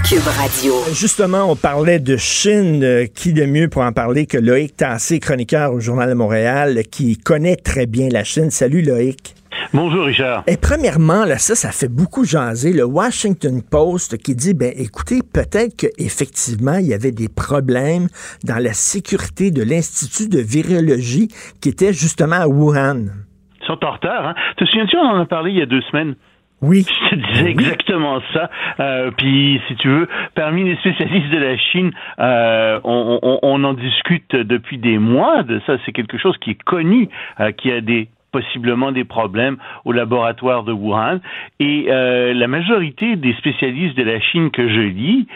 Cube 0.08 0.26
Radio. 0.26 0.72
Justement, 0.92 1.50
on 1.50 1.56
parlait 1.56 1.98
de 1.98 2.16
Chine. 2.16 2.82
Euh, 2.82 3.06
qui 3.06 3.34
de 3.34 3.44
mieux 3.44 3.68
pour 3.68 3.82
en 3.82 3.92
parler 3.92 4.24
que 4.24 4.38
Loïc 4.38 4.76
Tassé, 4.78 5.20
chroniqueur 5.20 5.74
au 5.74 5.80
Journal 5.80 6.08
de 6.08 6.14
Montréal, 6.14 6.82
qui 6.90 7.18
connaît 7.18 7.56
très 7.56 7.84
bien 7.84 8.08
la 8.08 8.24
Chine. 8.24 8.50
Salut 8.50 8.80
Loïc. 8.80 9.34
Bonjour 9.74 10.06
Richard. 10.06 10.42
Et 10.46 10.56
premièrement, 10.56 11.26
là, 11.26 11.36
ça, 11.36 11.54
ça 11.54 11.70
fait 11.70 11.88
beaucoup 11.88 12.24
jaser. 12.24 12.72
Le 12.72 12.84
Washington 12.84 13.62
Post 13.62 14.16
qui 14.16 14.34
dit, 14.34 14.54
ben 14.54 14.72
écoutez, 14.74 15.20
peut-être 15.22 15.76
qu'effectivement, 15.76 16.78
il 16.78 16.86
y 16.86 16.94
avait 16.94 17.12
des 17.12 17.28
problèmes 17.28 18.08
dans 18.42 18.58
la 18.58 18.72
sécurité 18.72 19.50
de 19.50 19.62
l'Institut 19.62 20.28
de 20.28 20.40
virologie 20.40 21.28
qui 21.60 21.68
était 21.68 21.92
justement 21.92 22.36
à 22.36 22.48
Wuhan. 22.48 23.06
Sont 23.66 23.84
en 23.84 23.90
retard. 23.92 24.26
Hein? 24.26 24.34
Te 24.56 24.64
souviens-tu, 24.64 24.96
on 24.96 25.02
en 25.02 25.20
a 25.20 25.26
parlé 25.26 25.52
il 25.52 25.58
y 25.58 25.62
a 25.62 25.66
deux 25.66 25.82
semaines? 25.82 26.14
Oui. 26.62 26.86
Je 26.86 27.10
te 27.10 27.14
disais 27.16 27.50
exactement 27.50 28.20
ça. 28.32 28.48
Euh, 28.78 29.10
puis, 29.16 29.60
si 29.66 29.74
tu 29.76 29.88
veux, 29.88 30.08
parmi 30.36 30.62
les 30.62 30.76
spécialistes 30.76 31.30
de 31.30 31.38
la 31.38 31.58
Chine, 31.58 31.90
euh, 32.20 32.78
on, 32.84 33.18
on, 33.20 33.38
on, 33.42 33.64
en 33.64 33.74
discute 33.74 34.36
depuis 34.36 34.78
des 34.78 34.98
mois 34.98 35.42
de 35.42 35.60
ça. 35.66 35.76
C'est 35.84 35.92
quelque 35.92 36.18
chose 36.18 36.38
qui 36.38 36.50
est 36.50 36.62
connu, 36.62 37.08
euh, 37.40 37.50
qui 37.50 37.72
a 37.72 37.80
des 37.80 38.08
possiblement 38.30 38.92
des 38.92 39.04
problèmes 39.04 39.58
au 39.84 39.92
laboratoire 39.92 40.62
de 40.62 40.72
Wuhan. 40.72 41.18
Et 41.60 41.88
la 41.88 42.46
majorité 42.46 43.14
des 43.16 43.34
spécialistes 43.34 43.94
de 43.94 44.04
la 44.04 44.20
Chine 44.20 44.50
que 44.50 44.68
je 44.68 44.80
lis 44.80 45.26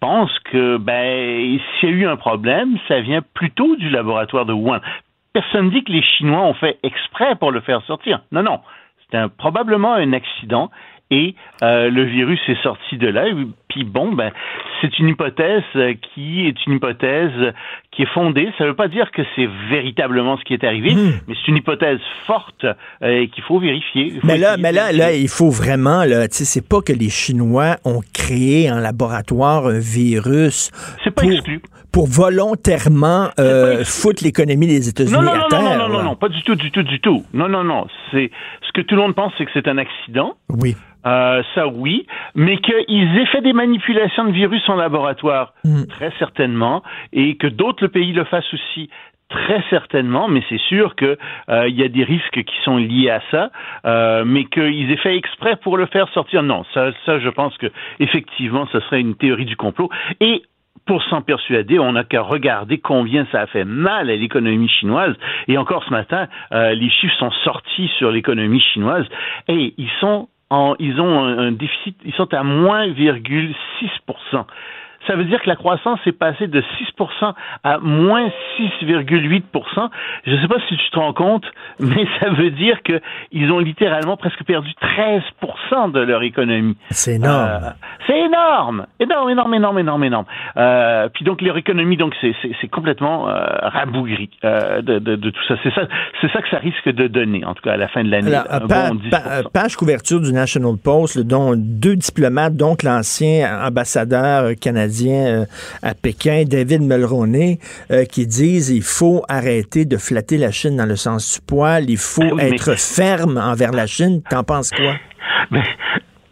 pensent 0.00 0.38
que 0.50 0.78
ben 0.78 1.58
s'il 1.78 1.90
y 1.90 1.92
a 1.92 1.94
eu 1.96 2.06
un 2.06 2.16
problème, 2.16 2.78
ça 2.88 3.00
vient 3.00 3.20
plutôt 3.34 3.76
du 3.76 3.90
laboratoire 3.90 4.46
de 4.46 4.54
Wuhan 4.54 4.80
personne 5.36 5.68
dit 5.68 5.84
que 5.84 5.92
les 5.92 6.02
Chinois 6.02 6.40
ont 6.40 6.54
fait 6.54 6.78
exprès 6.82 7.34
pour 7.34 7.50
le 7.50 7.60
faire 7.60 7.82
sortir. 7.82 8.20
Non, 8.32 8.42
non. 8.42 8.60
C'était 9.04 9.28
probablement 9.36 9.92
un 9.92 10.14
accident 10.14 10.70
et 11.10 11.34
euh, 11.62 11.90
le 11.90 12.04
virus 12.04 12.40
est 12.48 12.60
sorti 12.62 12.96
de 12.96 13.06
là. 13.06 13.26
Puis 13.68 13.84
bon, 13.84 14.12
ben, 14.12 14.32
c'est 14.80 14.98
une 14.98 15.08
hypothèse 15.08 15.62
qui 16.14 16.46
est 16.46 16.66
une 16.66 16.76
hypothèse 16.76 17.52
qui 17.92 18.02
est 18.02 18.12
fondée. 18.14 18.48
Ça 18.56 18.64
ne 18.64 18.70
veut 18.70 18.74
pas 18.74 18.88
dire 18.88 19.10
que 19.12 19.22
c'est 19.36 19.48
véritablement 19.68 20.38
ce 20.38 20.44
qui 20.44 20.54
est 20.54 20.64
arrivé, 20.64 20.94
hmm. 20.94 21.20
mais 21.28 21.34
c'est 21.34 21.48
une 21.48 21.58
hypothèse 21.58 22.00
forte 22.26 22.64
euh, 22.64 23.20
et 23.20 23.28
qu'il 23.28 23.44
faut 23.44 23.58
vérifier. 23.58 24.14
mais 24.24 24.38
là, 24.38 24.56
mais 24.56 24.72
là, 24.72 24.90
là, 24.90 25.12
il 25.12 25.28
faut 25.28 25.50
vraiment, 25.50 26.04
là, 26.04 26.26
tu 26.28 26.38
sais, 26.38 26.44
c'est 26.44 26.66
pas 26.66 26.80
que 26.80 26.94
les 26.94 27.10
Chinois 27.10 27.76
ont 27.84 28.00
créé 28.14 28.70
en 28.72 28.78
laboratoire 28.78 29.66
un 29.66 29.78
virus. 29.78 30.70
C'est 31.04 31.14
pas 31.14 31.24
exclu 31.24 31.60
pour 31.96 32.08
volontairement 32.08 33.30
euh, 33.40 33.82
foutre 33.82 34.22
l'économie 34.22 34.66
des 34.66 34.86
États-Unis 34.86 35.16
à 35.16 35.46
terre. 35.48 35.62
Non, 35.62 35.78
non, 35.78 35.88
non, 35.88 36.02
non, 36.02 36.14
pas 36.14 36.28
du 36.28 36.42
tout, 36.42 36.54
du 36.54 36.70
tout, 36.70 36.82
du 36.82 37.00
tout. 37.00 37.24
Non, 37.32 37.48
non, 37.48 37.64
non. 37.64 37.86
C'est 38.10 38.30
ce 38.66 38.72
que 38.74 38.82
tout 38.82 38.96
le 38.96 39.00
monde 39.00 39.14
pense, 39.14 39.32
c'est 39.38 39.46
que 39.46 39.50
c'est 39.54 39.66
un 39.66 39.78
accident. 39.78 40.34
Oui. 40.50 40.76
Euh, 41.06 41.42
ça 41.54 41.68
oui, 41.68 42.06
mais 42.34 42.58
qu'ils 42.58 43.16
aient 43.16 43.26
fait 43.32 43.40
des 43.40 43.54
manipulations 43.54 44.24
de 44.24 44.32
virus 44.32 44.60
en 44.68 44.74
laboratoire, 44.74 45.54
hmm. 45.64 45.86
très 45.86 46.12
certainement, 46.18 46.82
et 47.14 47.38
que 47.38 47.46
d'autres 47.46 47.86
pays 47.86 48.12
le 48.12 48.24
fassent 48.24 48.52
aussi, 48.52 48.90
Très 49.28 49.60
certainement, 49.70 50.28
mais 50.28 50.40
c'est 50.48 50.60
sûr 50.68 50.94
que 50.94 51.18
euh, 51.48 51.68
il 51.68 51.74
y 51.74 51.82
a 51.82 51.88
des 51.88 52.04
risques 52.04 52.44
qui 52.44 52.54
sont 52.64 52.76
liés 52.76 53.10
à 53.10 53.20
ça, 53.32 53.50
euh, 53.84 54.22
mais 54.24 54.44
qu'ils 54.44 54.88
aient 54.92 54.96
fait 54.98 55.16
exprès 55.16 55.56
pour 55.56 55.76
le 55.76 55.86
faire 55.86 56.08
sortir. 56.10 56.44
Non, 56.44 56.64
ça, 56.72 56.92
ça, 57.04 57.18
je 57.18 57.28
pense 57.30 57.56
que 57.58 57.66
effectivement, 57.98 58.68
ce 58.70 58.78
serait 58.78 59.00
une 59.00 59.16
théorie 59.16 59.44
du 59.44 59.56
complot. 59.56 59.90
Et 60.20 60.42
pour 60.84 61.02
s'en 61.04 61.22
persuader, 61.22 61.78
on 61.78 61.92
n'a 61.92 62.04
qu'à 62.04 62.22
regarder 62.22 62.78
combien 62.78 63.26
ça 63.32 63.42
a 63.42 63.46
fait 63.46 63.64
mal 63.64 64.10
à 64.10 64.16
l'économie 64.16 64.68
chinoise. 64.68 65.14
Et 65.48 65.58
encore 65.58 65.84
ce 65.84 65.90
matin, 65.90 66.28
euh, 66.52 66.74
les 66.74 66.90
chiffres 66.90 67.16
sont 67.18 67.30
sortis 67.44 67.90
sur 67.98 68.10
l'économie 68.10 68.60
chinoise 68.60 69.06
et 69.48 69.74
ils 69.78 69.90
sont 70.00 70.28
en, 70.50 70.76
ils 70.78 71.00
ont 71.00 71.24
un, 71.24 71.52
déficit, 71.52 71.96
ils 72.04 72.14
sont 72.14 72.32
à 72.32 72.42
moins 72.42 72.86
6%. 72.86 74.44
Ça 75.06 75.16
veut 75.16 75.24
dire 75.24 75.40
que 75.40 75.48
la 75.48 75.56
croissance 75.56 75.98
est 76.06 76.12
passée 76.12 76.46
de 76.46 76.62
6% 76.98 77.34
à 77.64 77.78
moins 77.78 78.28
6,8%. 78.58 79.90
Je 80.26 80.32
ne 80.32 80.40
sais 80.40 80.48
pas 80.48 80.56
si 80.68 80.76
tu 80.76 80.90
te 80.90 80.98
rends 80.98 81.12
compte, 81.12 81.44
mais 81.80 82.06
ça 82.20 82.30
veut 82.30 82.50
dire 82.50 82.80
qu'ils 82.82 83.52
ont 83.52 83.58
littéralement 83.58 84.16
presque 84.16 84.44
perdu 84.44 84.70
13% 84.80 85.92
de 85.92 86.00
leur 86.00 86.22
économie. 86.22 86.76
C'est 86.90 87.14
énorme. 87.14 87.60
Euh, 87.64 87.70
c'est 88.06 88.18
énorme. 88.18 88.86
Énorme, 89.00 89.30
énorme, 89.30 89.54
énorme, 89.54 89.78
énorme, 89.78 90.04
énorme. 90.04 90.24
Euh, 90.56 91.08
puis 91.12 91.24
donc 91.24 91.40
leur 91.42 91.56
économie, 91.56 91.96
donc 91.96 92.14
c'est 92.20 92.68
complètement 92.68 93.28
euh, 93.28 93.44
rabougri 93.62 94.30
euh, 94.44 94.82
de, 94.82 94.98
de, 94.98 95.16
de, 95.16 95.30
tout 95.30 95.42
ça. 95.48 95.54
C'est 95.62 95.74
ça, 95.74 95.82
c'est 96.20 96.30
ça 96.32 96.42
que 96.42 96.48
ça 96.50 96.58
risque 96.58 96.88
de 96.88 97.06
donner, 97.06 97.44
en 97.44 97.54
tout 97.54 97.62
cas 97.62 97.72
à 97.72 97.76
la 97.76 97.88
fin 97.88 98.02
de 98.02 98.10
l'année. 98.10 98.32
page 99.52 99.76
couverture 99.76 100.20
du 100.20 100.32
National 100.32 100.76
Post, 100.82 101.18
dont 101.20 101.54
deux 101.56 101.96
diplomates, 101.96 102.56
donc 102.56 102.82
l'ancien 102.82 103.66
ambassadeur 103.66 104.54
canadien 104.60 104.95
à 105.82 105.94
Pékin, 105.94 106.44
David 106.46 106.82
Mulroney, 106.82 107.58
qui 108.10 108.26
disent 108.26 108.70
il 108.70 108.82
faut 108.82 109.22
arrêter 109.28 109.84
de 109.84 109.96
flatter 109.96 110.38
la 110.38 110.50
Chine 110.50 110.76
dans 110.76 110.86
le 110.86 110.96
sens 110.96 111.34
du 111.34 111.46
poil, 111.46 111.88
il 111.88 111.98
faut 111.98 112.36
ah 112.38 112.44
être 112.44 112.78
ferme 112.78 113.38
envers 113.38 113.72
la 113.72 113.86
Chine. 113.86 114.22
T'en 114.28 114.44
penses 114.44 114.70
quoi? 114.70 114.94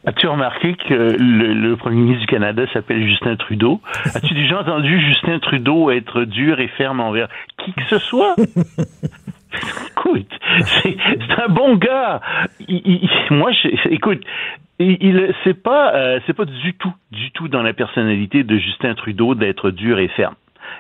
As-tu 0.07 0.27
remarqué 0.27 0.75
que 0.75 1.17
le, 1.19 1.77
premier 1.77 1.97
ministre 1.97 2.21
du 2.21 2.27
Canada 2.27 2.65
s'appelle 2.73 3.07
Justin 3.09 3.37
Trudeau? 3.37 3.81
As-tu 4.15 4.35
déjà 4.35 4.61
entendu 4.61 5.01
Justin 5.01 5.39
Trudeau 5.39 5.91
être 5.91 6.25
dur 6.25 6.61
et 6.61 6.69
ferme 6.69 7.01
envers 7.01 7.29
qui 7.57 7.73
que 7.73 7.85
ce 7.89 7.99
soit? 7.99 8.35
écoute, 9.97 10.31
c'est 10.83 11.43
un 11.43 11.49
bon 11.49 11.77
gars. 11.77 12.21
moi, 13.31 13.51
je, 13.53 13.89
écoute, 13.91 14.23
il, 14.79 15.35
c'est 15.45 15.55
pas, 15.55 15.95
euh, 15.95 16.21
c'est 16.27 16.33
pas 16.35 16.45
du 16.45 16.75
tout, 16.75 16.93
du 17.11 17.31
tout 17.33 17.49
dans 17.49 17.63
la 17.63 17.73
personnalité 17.73 18.43
de 18.43 18.57
Justin 18.59 18.95
Trudeau 18.95 19.35
d'être 19.35 19.71
dur 19.71 19.99
et 19.99 20.09
ferme. 20.09 20.35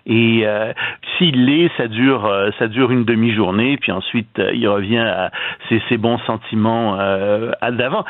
Et 0.06 0.42
euh, 0.44 0.72
s'il 1.16 1.46
l'est, 1.46 1.70
ça 1.76 1.88
dure, 1.88 2.26
euh, 2.26 2.50
ça 2.58 2.68
dure 2.68 2.90
une 2.90 3.04
demi-journée, 3.04 3.76
puis 3.78 3.92
ensuite 3.92 4.38
euh, 4.38 4.52
il 4.54 4.68
revient 4.68 4.98
à 4.98 5.30
ses, 5.68 5.82
ses 5.88 5.96
bons 5.96 6.18
sentiments 6.26 6.94
à 6.94 7.70
d'avant. 7.70 8.04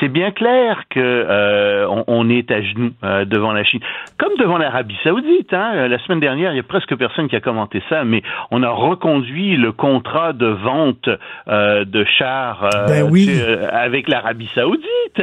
C'est 0.00 0.08
bien 0.08 0.30
clair 0.30 0.82
que 0.90 1.86
on, 1.88 2.04
on, 2.06 2.28
est 2.28 2.50
à 2.50 2.60
genoux 2.60 2.92
devant 3.26 3.52
la 3.52 3.64
Chine, 3.64 3.80
comme 4.18 4.32
devant 4.38 4.58
l'Arabie 4.58 4.96
Saoudite. 5.02 5.52
Hein. 5.52 5.88
La 5.88 5.98
semaine 6.00 6.20
dernière, 6.20 6.52
il 6.52 6.56
y 6.56 6.60
a 6.60 6.64
presque 6.64 6.94
personne 6.96 7.28
qui 7.28 7.36
a 7.36 7.40
commenté 7.40 7.82
ça, 7.88 8.04
mais 8.04 8.22
on 8.50 8.62
a 8.62 8.68
reconduit 8.68 9.56
le 9.56 9.72
contrat 9.72 10.32
de 10.32 10.46
vente 10.46 11.08
de 11.48 12.04
chars 12.04 12.68
ben 12.88 13.08
oui. 13.10 13.30
avec 13.70 14.08
l'Arabie 14.08 14.50
Saoudite. 14.54 15.22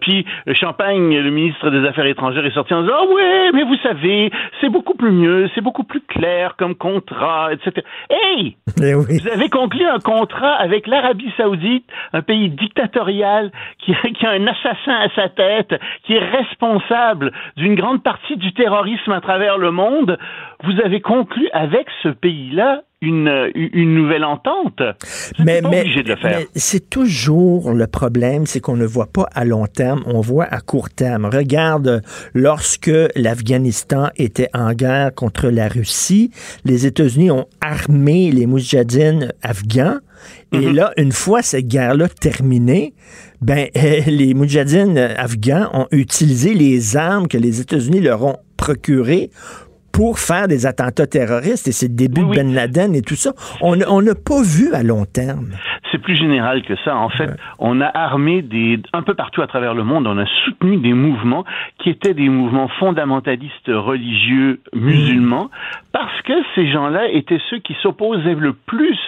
puis 0.00 0.26
Champagne, 0.54 1.16
le 1.16 1.30
ministre 1.30 1.70
des 1.70 1.86
Affaires 1.86 2.06
étrangères, 2.06 2.46
est 2.46 2.54
sorti 2.54 2.74
en 2.74 2.82
disant 2.82 2.94
ah 2.98 3.14
ouais, 3.14 3.50
mais 3.52 3.64
vous 3.64 3.76
savez, 3.82 4.30
c'est 4.60 4.70
beaucoup 4.70 4.94
plus 4.94 5.05
mieux, 5.10 5.48
c'est 5.54 5.60
beaucoup 5.60 5.84
plus 5.84 6.00
clair 6.00 6.56
comme 6.56 6.74
contrat, 6.74 7.52
etc. 7.52 7.86
Hey! 8.10 8.56
Eh 8.82 8.94
vous 8.94 9.28
avez 9.32 9.48
conclu 9.48 9.84
un 9.86 9.98
contrat 9.98 10.54
avec 10.54 10.86
l'Arabie 10.86 11.32
Saoudite, 11.36 11.86
un 12.12 12.22
pays 12.22 12.50
dictatorial 12.50 13.50
qui, 13.78 13.94
qui, 14.18 14.26
a 14.26 14.30
un 14.30 14.46
assassin 14.46 14.92
à 14.92 15.08
sa 15.14 15.28
tête, 15.28 15.74
qui 16.04 16.14
est 16.14 16.24
responsable 16.24 17.32
d'une 17.56 17.74
grande 17.74 18.02
partie 18.02 18.36
du 18.36 18.52
terrorisme 18.52 19.12
à 19.12 19.20
travers 19.20 19.58
le 19.58 19.70
monde. 19.70 20.18
Vous 20.64 20.80
avez 20.84 21.00
conclu 21.00 21.48
avec 21.52 21.86
ce 22.02 22.08
pays-là 22.08 22.82
une, 23.02 23.50
une 23.54 23.94
nouvelle 23.94 24.24
entente. 24.24 24.80
Mais, 25.38 25.60
mais, 25.60 25.84
mais 26.22 26.46
c'est 26.54 26.88
toujours 26.88 27.72
le 27.72 27.86
problème, 27.86 28.46
c'est 28.46 28.60
qu'on 28.60 28.76
ne 28.76 28.86
voit 28.86 29.06
pas 29.06 29.26
à 29.34 29.44
long 29.44 29.66
terme, 29.66 30.02
on 30.06 30.20
voit 30.20 30.46
à 30.46 30.60
court 30.60 30.88
terme. 30.88 31.26
Regarde, 31.26 32.02
lorsque 32.34 32.90
l'Afghanistan 33.14 34.08
était 34.16 34.48
en 34.54 34.72
guerre 34.72 35.14
contre 35.14 35.48
la 35.48 35.68
Russie, 35.68 36.30
les 36.64 36.86
États-Unis 36.86 37.30
ont 37.30 37.46
armé 37.60 38.30
les 38.30 38.46
moudjahidines 38.46 39.32
afghans. 39.42 39.98
Et 40.52 40.58
mm-hmm. 40.58 40.72
là, 40.72 40.92
une 40.96 41.12
fois 41.12 41.42
cette 41.42 41.68
guerre-là 41.68 42.08
terminée, 42.08 42.94
ben, 43.42 43.68
les 44.06 44.32
moudjahidines 44.32 44.96
afghans 44.96 45.68
ont 45.74 45.86
utilisé 45.90 46.54
les 46.54 46.96
armes 46.96 47.28
que 47.28 47.36
les 47.36 47.60
États-Unis 47.60 48.00
leur 48.00 48.24
ont 48.24 48.36
procurées 48.56 49.30
pour 49.96 50.18
faire 50.18 50.46
des 50.46 50.66
attentats 50.66 51.06
terroristes 51.06 51.68
et 51.68 51.72
c'est 51.72 51.88
le 51.88 51.94
début 51.94 52.20
de 52.20 52.34
Ben 52.34 52.52
Laden 52.52 52.94
et 52.94 53.00
tout 53.00 53.14
ça. 53.14 53.32
On 53.62 53.76
n'a 53.76 54.14
pas 54.14 54.42
vu 54.42 54.74
à 54.74 54.82
long 54.82 55.06
terme. 55.06 55.52
C'est 55.90 56.02
plus 56.02 56.16
général 56.16 56.62
que 56.64 56.74
ça. 56.84 56.94
En 56.94 57.08
fait, 57.08 57.30
on 57.58 57.80
a 57.80 57.86
armé 57.86 58.42
des, 58.42 58.78
un 58.92 59.00
peu 59.00 59.14
partout 59.14 59.40
à 59.40 59.46
travers 59.46 59.72
le 59.72 59.84
monde, 59.84 60.06
on 60.06 60.18
a 60.18 60.26
soutenu 60.44 60.76
des 60.76 60.92
mouvements 60.92 61.46
qui 61.78 61.88
étaient 61.88 62.12
des 62.12 62.28
mouvements 62.28 62.68
fondamentalistes 62.78 63.68
religieux 63.68 64.60
musulmans 64.74 65.48
parce 65.92 66.20
que 66.22 66.34
ces 66.54 66.70
gens-là 66.70 67.08
étaient 67.08 67.40
ceux 67.48 67.60
qui 67.60 67.74
s'opposaient 67.80 68.34
le 68.34 68.52
plus 68.52 68.98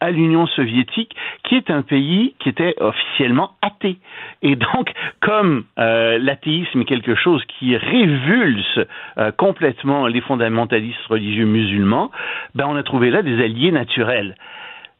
à 0.00 0.10
l'Union 0.12 0.46
soviétique, 0.46 1.16
qui 1.42 1.56
est 1.56 1.70
un 1.70 1.82
pays 1.82 2.34
qui 2.38 2.48
était 2.48 2.74
officiellement 2.78 3.52
athée. 3.62 3.98
Et 4.42 4.54
donc, 4.54 4.92
comme 5.20 5.64
euh, 5.78 6.18
l'athéisme 6.20 6.82
est 6.82 6.84
quelque 6.84 7.16
chose 7.16 7.42
qui 7.58 7.76
révulse 7.76 8.78
euh, 9.18 9.32
complètement 9.32 10.06
les 10.06 10.20
fondamentalistes 10.28 11.06
religieux 11.08 11.46
musulmans, 11.46 12.10
ben 12.54 12.66
on 12.68 12.76
a 12.76 12.82
trouvé 12.82 13.10
là 13.10 13.22
des 13.22 13.42
alliés 13.42 13.72
naturels. 13.72 14.36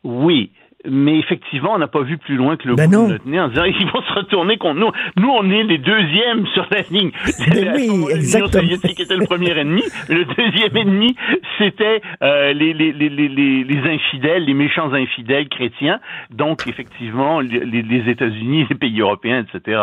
Oui, 0.03 0.51
mais 0.87 1.19
effectivement, 1.19 1.73
on 1.75 1.79
n'a 1.79 1.89
pas 1.89 2.03
vu 2.03 2.19
plus 2.19 2.37
loin 2.37 2.57
que 2.57 2.69
le 2.69 2.77
ben 2.77 2.89
bout 2.89 3.07
de 3.07 3.13
notre 3.13 3.29
nez 3.29 3.41
en 3.41 3.49
disant 3.49 3.65
ils 3.81 3.87
vont 3.87 4.03
se 4.03 4.13
retourner 4.15 4.59
contre 4.59 4.79
nous. 4.79 4.91
Nous, 5.17 5.29
on 5.29 5.51
est 5.51 5.65
les 5.65 5.79
deuxièmes 5.79 6.47
sur 6.55 6.67
la 6.71 6.83
ligne. 6.91 7.11
Ben 7.51 7.73
oui, 7.75 7.89
L'Union 8.15 8.49
soviétique 8.49 9.01
était 9.01 9.17
le 9.17 9.27
premier 9.27 9.59
ennemi. 9.59 9.83
Le 10.09 10.25
deuxième 10.25 10.77
ennemi, 10.77 11.17
c'était 11.59 12.01
euh, 12.23 12.53
les, 12.53 12.73
les, 12.73 12.93
les, 12.93 13.09
les, 13.09 13.91
infidèles, 13.91 14.45
les 14.45 14.55
méchants 14.55 14.93
infidèles 14.93 15.49
chrétiens. 15.49 15.99
Donc, 16.31 16.67
effectivement, 16.67 17.41
les, 17.41 18.11
États-Unis, 18.11 18.67
les 18.71 18.77
pays 18.77 19.01
européens, 19.01 19.45
etc. 19.53 19.83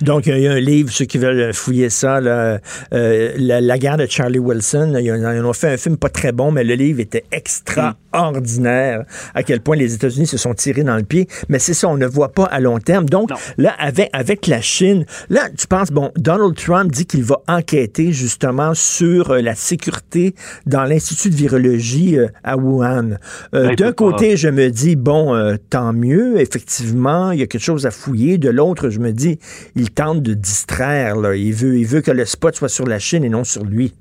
Donc, 0.00 0.26
il 0.26 0.38
y 0.38 0.46
a 0.46 0.52
un 0.52 0.60
livre, 0.60 0.90
ceux 0.90 1.04
qui 1.06 1.18
veulent 1.18 1.52
fouiller 1.52 1.90
ça, 1.90 2.20
là, 2.20 2.58
euh, 2.92 3.32
la, 3.36 3.60
la, 3.60 3.78
guerre 3.78 3.96
de 3.96 4.06
Charlie 4.06 4.38
Wilson. 4.38 4.94
Ils 5.00 5.44
ont 5.44 5.52
fait 5.52 5.72
un 5.72 5.76
film 5.76 5.96
pas 5.96 6.08
très 6.08 6.32
bon, 6.32 6.52
mais 6.52 6.64
le 6.64 6.74
livre 6.74 7.00
était 7.00 7.24
extraordinaire. 7.32 9.04
À 9.34 9.42
quel 9.42 9.60
point 9.60 9.76
les 9.76 9.94
États-Unis 9.94 10.26
se 10.26 10.35
sont 10.36 10.54
tirés 10.54 10.82
dans 10.82 10.96
le 10.96 11.02
pied. 11.02 11.28
Mais 11.48 11.58
c'est 11.58 11.74
ça, 11.74 11.88
on 11.88 11.96
ne 11.96 12.06
voit 12.06 12.32
pas 12.32 12.44
à 12.44 12.60
long 12.60 12.78
terme. 12.78 13.06
Donc, 13.08 13.30
là, 13.56 13.74
avec, 13.78 14.10
avec 14.12 14.46
la 14.46 14.60
Chine, 14.60 15.04
là, 15.30 15.48
tu 15.56 15.66
penses, 15.66 15.90
bon, 15.90 16.10
Donald 16.16 16.54
Trump 16.54 16.92
dit 16.92 17.06
qu'il 17.06 17.24
va 17.24 17.42
enquêter 17.48 18.12
justement 18.12 18.74
sur 18.74 19.30
euh, 19.30 19.40
la 19.40 19.54
sécurité 19.54 20.34
dans 20.66 20.84
l'Institut 20.84 21.30
de 21.30 21.34
virologie 21.34 22.18
euh, 22.18 22.28
à 22.44 22.56
Wuhan. 22.56 23.18
Euh, 23.54 23.74
D'un 23.74 23.92
côté, 23.92 24.36
je 24.36 24.48
me 24.48 24.70
dis, 24.70 24.96
bon, 24.96 25.56
tant 25.70 25.92
mieux, 25.92 26.40
effectivement, 26.40 27.30
il 27.30 27.40
y 27.40 27.42
a 27.42 27.46
quelque 27.46 27.62
chose 27.62 27.86
à 27.86 27.90
fouiller. 27.90 28.38
De 28.38 28.50
l'autre, 28.50 28.90
je 28.90 28.98
me 28.98 29.12
dis, 29.12 29.38
il 29.74 29.90
tente 29.90 30.22
de 30.22 30.34
distraire. 30.34 31.16
Là. 31.16 31.34
Il, 31.34 31.52
veut, 31.52 31.78
il 31.78 31.86
veut 31.86 32.00
que 32.00 32.10
le 32.10 32.24
spot 32.24 32.54
soit 32.54 32.68
sur 32.68 32.86
la 32.86 32.98
Chine 32.98 33.24
et 33.24 33.28
non 33.28 33.44
sur 33.44 33.64
lui. 33.64 33.92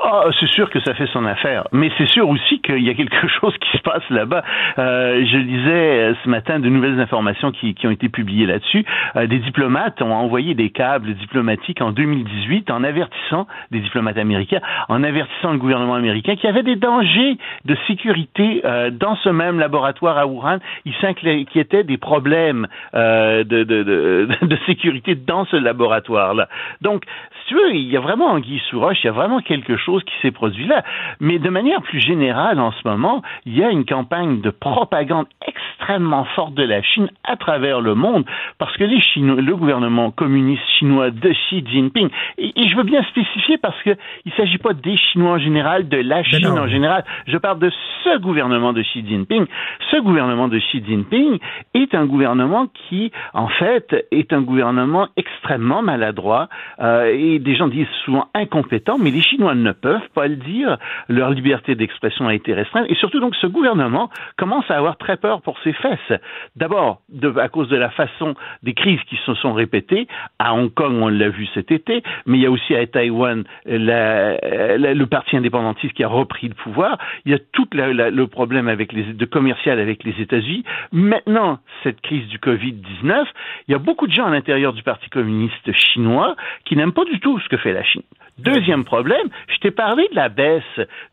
Ah, 0.00 0.24
c'est 0.40 0.48
sûr 0.48 0.70
que 0.70 0.80
ça 0.80 0.94
fait 0.94 1.06
son 1.08 1.24
affaire, 1.24 1.64
mais 1.72 1.90
c'est 1.98 2.08
sûr 2.08 2.28
aussi 2.28 2.60
qu'il 2.60 2.82
y 2.82 2.90
a 2.90 2.94
quelque 2.94 3.28
chose 3.40 3.56
qui 3.58 3.76
se 3.76 3.82
passe 3.82 4.08
là-bas. 4.10 4.42
Euh, 4.78 5.24
je 5.24 5.36
lisais 5.36 6.10
euh, 6.10 6.14
ce 6.24 6.28
matin 6.28 6.58
de 6.58 6.68
nouvelles 6.68 7.00
informations 7.00 7.52
qui, 7.52 7.74
qui 7.74 7.86
ont 7.86 7.90
été 7.90 8.08
publiées 8.08 8.46
là-dessus. 8.46 8.84
Euh, 9.16 9.26
des 9.26 9.38
diplomates 9.38 10.00
ont 10.02 10.12
envoyé 10.12 10.54
des 10.54 10.70
câbles 10.70 11.14
diplomatiques 11.14 11.80
en 11.80 11.92
2018 11.92 12.70
en 12.70 12.84
avertissant 12.84 13.46
des 13.70 13.80
diplomates 13.80 14.18
américains, 14.18 14.60
en 14.88 15.02
avertissant 15.02 15.52
le 15.52 15.58
gouvernement 15.58 15.94
américain 15.94 16.36
qu'il 16.36 16.44
y 16.44 16.52
avait 16.52 16.62
des 16.62 16.76
dangers 16.76 17.38
de 17.64 17.76
sécurité 17.86 18.62
euh, 18.64 18.90
dans 18.90 19.16
ce 19.16 19.28
même 19.28 19.58
laboratoire 19.58 20.18
à 20.18 20.26
Wuhan. 20.26 20.58
Il 20.84 20.94
s'inquiétait 21.00 21.84
des 21.84 21.98
problèmes 21.98 22.66
euh, 22.94 23.44
de, 23.44 23.64
de, 23.64 23.82
de, 23.82 24.28
de 24.46 24.58
sécurité 24.66 25.14
dans 25.14 25.44
ce 25.46 25.56
laboratoire-là. 25.56 26.48
Donc, 26.80 27.04
si 27.44 27.48
tu 27.48 27.54
veux, 27.54 27.74
il 27.74 27.90
y 27.90 27.96
a 27.96 28.00
vraiment 28.00 28.28
anguille 28.28 28.62
sous 28.70 28.80
roche, 28.80 28.98
il 29.02 29.06
y 29.06 29.10
a 29.10 29.12
vraiment 29.12 29.40
quelque 29.40 29.76
chose 29.76 30.02
qui 30.04 30.14
s'est 30.22 30.30
produit 30.30 30.66
là. 30.66 30.82
Mais 31.20 31.38
de 31.38 31.50
manière 31.50 31.82
plus 31.82 32.00
générale, 32.00 32.58
en 32.58 32.72
ce 32.72 32.88
moment, 32.88 33.22
il 33.44 33.56
y 33.56 33.62
a 33.62 33.70
une 33.70 33.84
campagne 33.84 34.40
de 34.40 34.50
propagande 34.50 35.26
extrêmement 35.46 36.24
forte 36.36 36.54
de 36.54 36.62
la 36.62 36.82
Chine 36.82 37.10
à 37.24 37.36
travers 37.36 37.80
le 37.80 37.94
monde, 37.94 38.24
parce 38.58 38.74
que 38.76 38.84
les 38.84 39.00
Chinois, 39.00 39.40
le 39.40 39.56
gouvernement 39.56 40.10
communiste 40.10 40.62
chinois 40.78 41.10
de 41.10 41.30
Xi 41.30 41.64
Jinping, 41.66 42.08
et, 42.38 42.52
je 42.68 42.76
veux 42.76 42.82
bien 42.82 43.02
spécifier 43.04 43.58
parce 43.58 43.80
que 43.82 43.90
il 44.24 44.32
s'agit 44.32 44.58
pas 44.58 44.72
des 44.72 44.96
Chinois 44.96 45.32
en 45.32 45.38
général, 45.38 45.88
de 45.88 45.98
la 45.98 46.22
Chine 46.22 46.46
en 46.46 46.68
général. 46.68 47.04
Je 47.26 47.36
parle 47.36 47.58
de 47.58 47.70
ce 48.04 48.18
gouvernement 48.18 48.72
de 48.72 48.82
Xi 48.82 49.04
Jinping. 49.06 49.46
Ce 49.90 49.96
gouvernement 49.98 50.48
de 50.48 50.58
Xi 50.58 50.82
Jinping 50.86 51.38
est 51.74 51.94
un 51.94 52.06
gouvernement 52.06 52.68
qui, 52.88 53.12
en 53.32 53.48
fait, 53.48 54.06
est 54.10 54.32
un 54.32 54.40
gouvernement 54.40 55.08
extrêmement 55.16 55.82
maladroit 55.82 56.48
euh, 56.80 57.12
et 57.12 57.33
des 57.38 57.56
gens 57.56 57.68
disent 57.68 57.86
souvent 58.04 58.28
incompétent, 58.34 58.98
mais 58.98 59.10
les 59.10 59.22
Chinois 59.22 59.54
ne 59.54 59.72
peuvent 59.72 60.08
pas 60.14 60.28
le 60.28 60.36
dire. 60.36 60.78
Leur 61.08 61.30
liberté 61.30 61.74
d'expression 61.74 62.28
a 62.28 62.34
été 62.34 62.52
restreinte. 62.52 62.86
Et 62.88 62.94
surtout, 62.94 63.20
donc, 63.20 63.34
ce 63.36 63.46
gouvernement 63.46 64.10
commence 64.36 64.70
à 64.70 64.76
avoir 64.76 64.96
très 64.96 65.16
peur 65.16 65.42
pour 65.42 65.58
ses 65.60 65.72
fesses. 65.72 66.20
D'abord, 66.56 67.00
à 67.36 67.48
cause 67.48 67.68
de 67.68 67.76
la 67.76 67.90
façon 67.90 68.34
des 68.62 68.74
crises 68.74 69.00
qui 69.08 69.16
se 69.24 69.34
sont 69.34 69.52
répétées. 69.52 70.06
À 70.38 70.54
Hong 70.54 70.72
Kong, 70.72 70.94
on 71.00 71.08
l'a 71.08 71.28
vu 71.28 71.46
cet 71.54 71.70
été, 71.70 72.02
mais 72.26 72.38
il 72.38 72.42
y 72.42 72.46
a 72.46 72.50
aussi 72.50 72.74
à 72.74 72.86
Taïwan 72.86 73.44
le 73.64 75.04
parti 75.04 75.36
indépendantiste 75.36 75.94
qui 75.94 76.04
a 76.04 76.08
repris 76.08 76.48
le 76.48 76.54
pouvoir. 76.54 76.98
Il 77.24 77.32
y 77.32 77.34
a 77.34 77.38
tout 77.52 77.68
le 77.72 78.24
problème 78.26 78.74
de 78.74 79.24
commercial 79.24 79.78
avec 79.78 80.04
les 80.04 80.20
États-Unis. 80.20 80.64
Maintenant, 80.92 81.58
cette 81.82 82.00
crise 82.00 82.26
du 82.28 82.38
Covid-19, 82.38 83.24
il 83.68 83.72
y 83.72 83.74
a 83.74 83.78
beaucoup 83.78 84.06
de 84.06 84.12
gens 84.12 84.26
à 84.26 84.30
l'intérieur 84.30 84.72
du 84.72 84.82
Parti 84.82 85.08
communiste 85.10 85.72
chinois 85.72 86.36
qui 86.64 86.76
n'aiment 86.76 86.92
pas 86.92 87.04
du 87.04 87.20
tout 87.20 87.23
ce 87.38 87.48
que 87.48 87.56
fait 87.56 87.72
la 87.72 87.82
Chine. 87.82 88.02
Deuxième 88.38 88.84
problème, 88.84 89.28
je 89.48 89.58
t'ai 89.58 89.70
parlé 89.70 90.08
de 90.10 90.16
la 90.16 90.28
baisse 90.28 90.62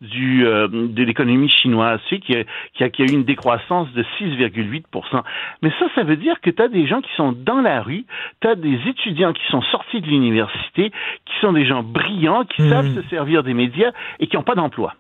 du, 0.02 0.46
euh, 0.46 0.68
de 0.68 1.04
l'économie 1.04 1.50
chinoise, 1.50 2.00
tu 2.08 2.16
sais, 2.16 2.22
qui, 2.22 2.36
a, 2.36 2.44
qui, 2.74 2.84
a, 2.84 2.90
qui 2.90 3.04
a 3.04 3.06
eu 3.06 3.12
une 3.12 3.24
décroissance 3.24 3.92
de 3.94 4.04
6,8% 4.20 5.22
Mais 5.62 5.72
ça, 5.78 5.86
ça 5.94 6.04
veut 6.04 6.16
dire 6.16 6.42
que 6.42 6.50
tu 6.50 6.62
as 6.62 6.68
des 6.68 6.88
gens 6.88 7.02
qui 7.02 7.12
sont 7.16 7.32
dans 7.32 7.62
la 7.62 7.82
rue, 7.82 8.06
tu 8.42 8.48
as 8.48 8.56
des 8.56 8.80
étudiants 8.88 9.34
qui 9.34 9.44
sont 9.52 9.62
sortis 9.62 10.02
de 10.02 10.08
l'université, 10.08 10.90
qui 11.26 11.40
sont 11.42 11.54
des 11.54 11.66
gens 11.66 11.84
brillants, 11.84 12.46
qui 12.46 12.64
mmh. 12.64 12.70
savent 12.70 12.96
se 12.96 13.02
servir 13.10 13.44
des 13.44 13.54
médias 13.54 13.92
et 14.20 14.26
qui 14.26 14.36
n'ont 14.36 14.44
pas 14.44 14.56
d'emploi. 14.56 14.96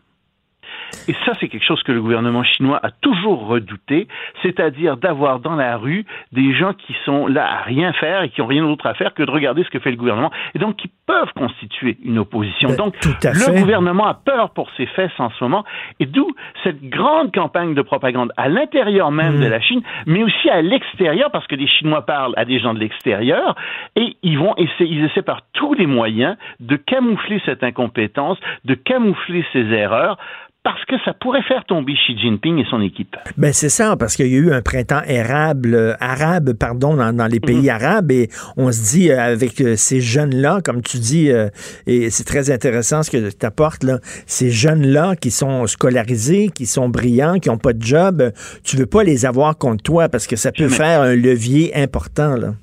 Et 1.07 1.15
ça, 1.25 1.33
c'est 1.39 1.47
quelque 1.47 1.65
chose 1.65 1.81
que 1.83 1.91
le 1.91 2.01
gouvernement 2.01 2.43
chinois 2.43 2.79
a 2.83 2.91
toujours 2.91 3.47
redouté, 3.47 4.07
c'est-à-dire 4.41 4.97
d'avoir 4.97 5.39
dans 5.39 5.55
la 5.55 5.77
rue 5.77 6.05
des 6.31 6.53
gens 6.53 6.73
qui 6.73 6.95
sont 7.05 7.27
là 7.27 7.45
à 7.45 7.61
rien 7.61 7.93
faire 7.93 8.23
et 8.23 8.29
qui 8.29 8.41
ont 8.41 8.47
rien 8.47 8.63
d'autre 8.63 8.85
à 8.85 8.93
faire 8.93 9.13
que 9.13 9.23
de 9.23 9.31
regarder 9.31 9.63
ce 9.63 9.69
que 9.69 9.79
fait 9.79 9.91
le 9.91 9.97
gouvernement, 9.97 10.31
et 10.55 10.59
donc 10.59 10.77
qui 10.77 10.89
peuvent 11.05 11.31
constituer 11.35 11.97
une 12.03 12.19
opposition. 12.19 12.69
Ben, 12.69 12.75
donc, 12.75 12.95
le 13.03 13.59
gouvernement 13.59 14.07
a 14.07 14.13
peur 14.13 14.51
pour 14.51 14.69
ses 14.77 14.85
fesses 14.87 15.11
en 15.19 15.29
ce 15.31 15.43
moment, 15.43 15.63
et 15.99 16.05
d'où 16.05 16.27
cette 16.63 16.81
grande 16.83 17.33
campagne 17.33 17.73
de 17.73 17.81
propagande 17.81 18.31
à 18.37 18.49
l'intérieur 18.49 19.11
même 19.11 19.39
de 19.39 19.47
mm. 19.47 19.51
la 19.51 19.61
Chine, 19.61 19.81
mais 20.05 20.23
aussi 20.23 20.49
à 20.49 20.61
l'extérieur, 20.61 21.31
parce 21.31 21.47
que 21.47 21.55
les 21.55 21.67
Chinois 21.67 22.05
parlent 22.05 22.33
à 22.37 22.45
des 22.45 22.59
gens 22.59 22.73
de 22.73 22.79
l'extérieur, 22.79 23.55
et 23.95 24.15
ils 24.23 24.37
vont 24.37 24.55
essayer, 24.57 24.95
ils 24.95 25.05
essaient 25.05 25.21
par 25.21 25.41
tous 25.53 25.73
les 25.73 25.85
moyens 25.85 26.37
de 26.59 26.75
camoufler 26.75 27.41
cette 27.45 27.63
incompétence, 27.63 28.37
de 28.65 28.73
camoufler 28.73 29.45
ces 29.53 29.65
erreurs, 29.71 30.17
parce 30.63 30.85
que 30.85 30.95
ça 31.03 31.13
pourrait 31.13 31.41
faire 31.41 31.65
tomber 31.65 31.93
Xi 31.93 32.15
Jinping 32.17 32.59
et 32.59 32.65
son 32.69 32.81
équipe. 32.81 33.15
Ben 33.37 33.51
c'est 33.51 33.69
ça, 33.69 33.95
parce 33.97 34.15
qu'il 34.15 34.27
y 34.27 34.35
a 34.35 34.37
eu 34.37 34.53
un 34.53 34.61
printemps 34.61 35.01
érable, 35.07 35.73
euh, 35.73 35.95
arabe, 35.99 36.53
pardon, 36.53 36.95
dans, 36.95 37.27
les 37.27 37.39
pays 37.39 37.63
mhm. 37.63 37.69
arabes, 37.69 38.11
et 38.11 38.29
on 38.57 38.71
se 38.71 38.91
dit 38.91 39.11
euh, 39.11 39.19
avec 39.19 39.59
euh, 39.61 39.75
ces 39.75 40.01
jeunes-là, 40.01 40.61
comme 40.63 40.81
tu 40.83 40.97
dis, 40.97 41.31
et 41.87 42.09
c'est 42.09 42.23
très 42.23 42.51
intéressant 42.51 43.01
ce 43.03 43.09
que 43.09 43.31
tu 43.31 43.45
apportes 43.45 43.83
là, 43.83 43.99
ces 44.27 44.51
jeunes-là 44.51 45.15
qui 45.15 45.31
sont 45.31 45.65
scolarisés, 45.65 46.49
qui 46.53 46.65
sont 46.65 46.89
brillants, 46.89 47.39
qui 47.39 47.49
n'ont 47.49 47.57
pas 47.57 47.73
de 47.73 47.81
job, 47.81 48.31
tu 48.63 48.77
veux 48.77 48.85
pas 48.85 49.03
les 49.03 49.25
avoir 49.25 49.57
contre 49.57 49.83
toi 49.83 50.09
parce 50.09 50.27
que 50.27 50.35
ça 50.35 50.51
peut 50.51 50.69
faire 50.69 51.01
un 51.01 51.15
levier 51.15 51.75
important 51.75 52.35
là. 52.35 52.53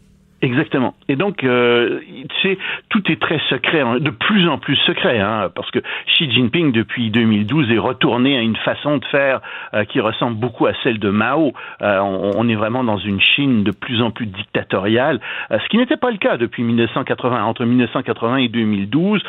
Exactement. 0.41 0.95
Et 1.09 1.16
donc, 1.16 1.43
euh, 1.43 1.99
tu 2.28 2.49
sais, 2.49 2.59
tout 2.91 3.03
est 3.11 3.20
très 3.20 3.41
secret, 3.51 3.80
hein, 3.80 3.99
de 3.99 4.11
plus 4.11 4.49
en 4.49 4.59
plus 4.59 4.76
secret, 4.76 5.18
hein, 5.18 5.51
parce 5.53 5.68
que 5.72 5.80
Xi 6.07 6.30
Jinping, 6.30 6.70
depuis 6.70 7.11
2012, 7.11 7.72
est 7.72 7.78
retourné 7.78 8.39
à 8.39 8.41
une 8.41 8.55
façon 8.55 8.99
de 8.99 9.05
faire 9.07 9.41
euh, 9.74 9.84
qui 9.84 9.99
ressemble 9.99 10.36
beaucoup 10.36 10.66
à 10.66 10.74
celle 10.84 11.01
de 11.01 11.11
Mao. 11.11 11.55
Euh, 11.82 11.99
on, 11.99 12.49
est 12.49 12.55
vraiment 12.55 12.84
dans 12.84 12.99
une 12.99 13.20
Chine 13.20 13.64
de 13.64 13.72
plus 13.72 14.01
en 14.01 14.12
plus 14.12 14.26
dictatoriale, 14.26 15.20
euh, 15.51 15.59
ce 15.59 15.68
qui 15.70 15.76
n'était 15.76 15.97
pas 15.97 16.12
le 16.12 16.18
cas 16.18 16.36
depuis 16.36 16.62
1980. 16.62 17.43
Entre 17.43 17.64
1980 17.64 18.36
et 18.36 18.49
2012, 18.49 19.20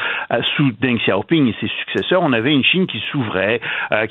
sous 0.55 0.71
Deng 0.79 0.97
Xiaoping 0.97 1.47
et 1.47 1.55
ses 1.59 1.71
successeurs, 1.79 2.21
on 2.21 2.33
avait 2.33 2.53
une 2.53 2.63
Chine 2.63 2.85
qui 2.85 3.01
s'ouvrait, 3.11 3.61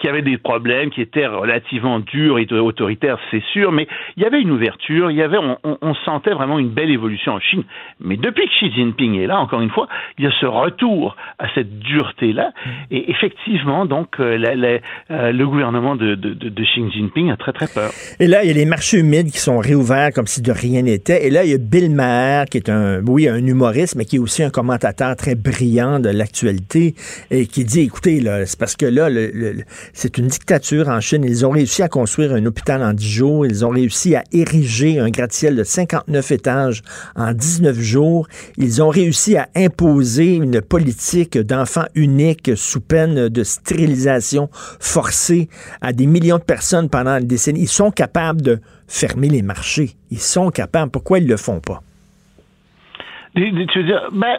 qui 0.00 0.08
avait 0.08 0.22
des 0.22 0.36
problèmes, 0.36 0.90
qui 0.90 1.00
étaient 1.00 1.26
relativement 1.26 2.00
durs 2.00 2.38
et 2.38 2.46
autoritaires, 2.52 3.18
c'est 3.30 3.42
sûr, 3.52 3.70
mais 3.70 3.86
il 4.16 4.22
y 4.22 4.26
avait 4.26 4.40
une 4.40 4.50
ouverture, 4.50 5.10
il 5.10 5.16
y 5.16 5.22
avait, 5.22 5.38
on, 5.38 5.58
on 5.62 5.94
sentait 5.94 6.32
vraiment 6.32 6.58
une 6.58 6.70
belle 6.70 6.87
évolution 6.92 7.32
en 7.32 7.40
Chine. 7.40 7.64
Mais 8.00 8.16
depuis 8.16 8.46
que 8.46 8.54
Xi 8.54 8.72
Jinping 8.72 9.20
est 9.20 9.26
là, 9.26 9.38
encore 9.38 9.60
une 9.60 9.70
fois, 9.70 9.88
il 10.18 10.24
y 10.24 10.26
a 10.26 10.30
ce 10.40 10.46
retour 10.46 11.16
à 11.38 11.46
cette 11.54 11.78
dureté-là. 11.78 12.52
Et 12.90 13.10
effectivement, 13.10 13.86
donc, 13.86 14.20
euh, 14.20 14.38
euh, 15.10 15.32
le 15.32 15.46
gouvernement 15.46 15.96
de, 15.96 16.14
Xi 16.14 16.90
Jinping 16.92 17.30
a 17.30 17.36
très, 17.36 17.52
très 17.52 17.66
peur. 17.66 17.90
Et 18.20 18.26
là, 18.26 18.44
il 18.44 18.48
y 18.48 18.50
a 18.50 18.54
les 18.54 18.66
marchés 18.66 18.98
humides 18.98 19.30
qui 19.30 19.38
sont 19.38 19.58
réouverts 19.58 20.12
comme 20.14 20.26
si 20.26 20.42
de 20.42 20.52
rien 20.52 20.82
n'était. 20.82 21.26
Et 21.26 21.30
là, 21.30 21.44
il 21.44 21.50
y 21.50 21.54
a 21.54 21.58
Bill 21.58 21.90
Maher, 21.90 22.46
qui 22.46 22.58
est 22.58 22.68
un, 22.68 23.00
oui, 23.06 23.28
un 23.28 23.44
humoriste, 23.44 23.96
mais 23.96 24.04
qui 24.04 24.16
est 24.16 24.20
aussi 24.20 24.42
un 24.42 24.50
commentateur 24.50 25.16
très 25.16 25.34
brillant 25.34 26.00
de 26.00 26.08
l'actualité 26.08 26.94
et 27.30 27.46
qui 27.46 27.64
dit, 27.64 27.80
écoutez, 27.80 28.20
là, 28.20 28.46
c'est 28.46 28.58
parce 28.58 28.76
que 28.76 28.86
là, 28.86 29.08
c'est 29.92 30.18
une 30.18 30.26
dictature 30.26 30.88
en 30.88 31.00
Chine. 31.00 31.24
Ils 31.24 31.46
ont 31.46 31.50
réussi 31.50 31.82
à 31.82 31.88
construire 31.88 32.32
un 32.32 32.44
hôpital 32.46 32.82
en 32.82 32.92
10 32.92 33.08
jours. 33.08 33.46
Ils 33.46 33.64
ont 33.64 33.70
réussi 33.70 34.14
à 34.14 34.24
ériger 34.32 34.98
un 34.98 35.10
gratte-ciel 35.10 35.56
de 35.56 35.64
59 35.64 36.30
étages 36.30 36.77
en 37.16 37.32
19 37.32 37.78
jours. 37.78 38.28
Ils 38.56 38.82
ont 38.82 38.88
réussi 38.88 39.36
à 39.36 39.48
imposer 39.56 40.34
une 40.34 40.60
politique 40.60 41.38
d'enfants 41.38 41.86
uniques 41.94 42.52
sous 42.56 42.80
peine 42.80 43.28
de 43.28 43.42
stérilisation 43.44 44.48
forcée 44.52 45.48
à 45.80 45.92
des 45.92 46.06
millions 46.06 46.38
de 46.38 46.42
personnes 46.42 46.88
pendant 46.88 47.18
une 47.18 47.26
décennie. 47.26 47.62
Ils 47.62 47.68
sont 47.68 47.90
capables 47.90 48.42
de 48.42 48.60
fermer 48.86 49.28
les 49.28 49.42
marchés. 49.42 49.90
Ils 50.10 50.18
sont 50.18 50.50
capables. 50.50 50.90
Pourquoi 50.90 51.18
ils 51.18 51.24
ne 51.24 51.30
le 51.30 51.36
font 51.36 51.60
pas? 51.60 51.82
Tu 53.34 53.50
veux 53.50 53.84
dire, 53.84 54.08
ben, 54.12 54.38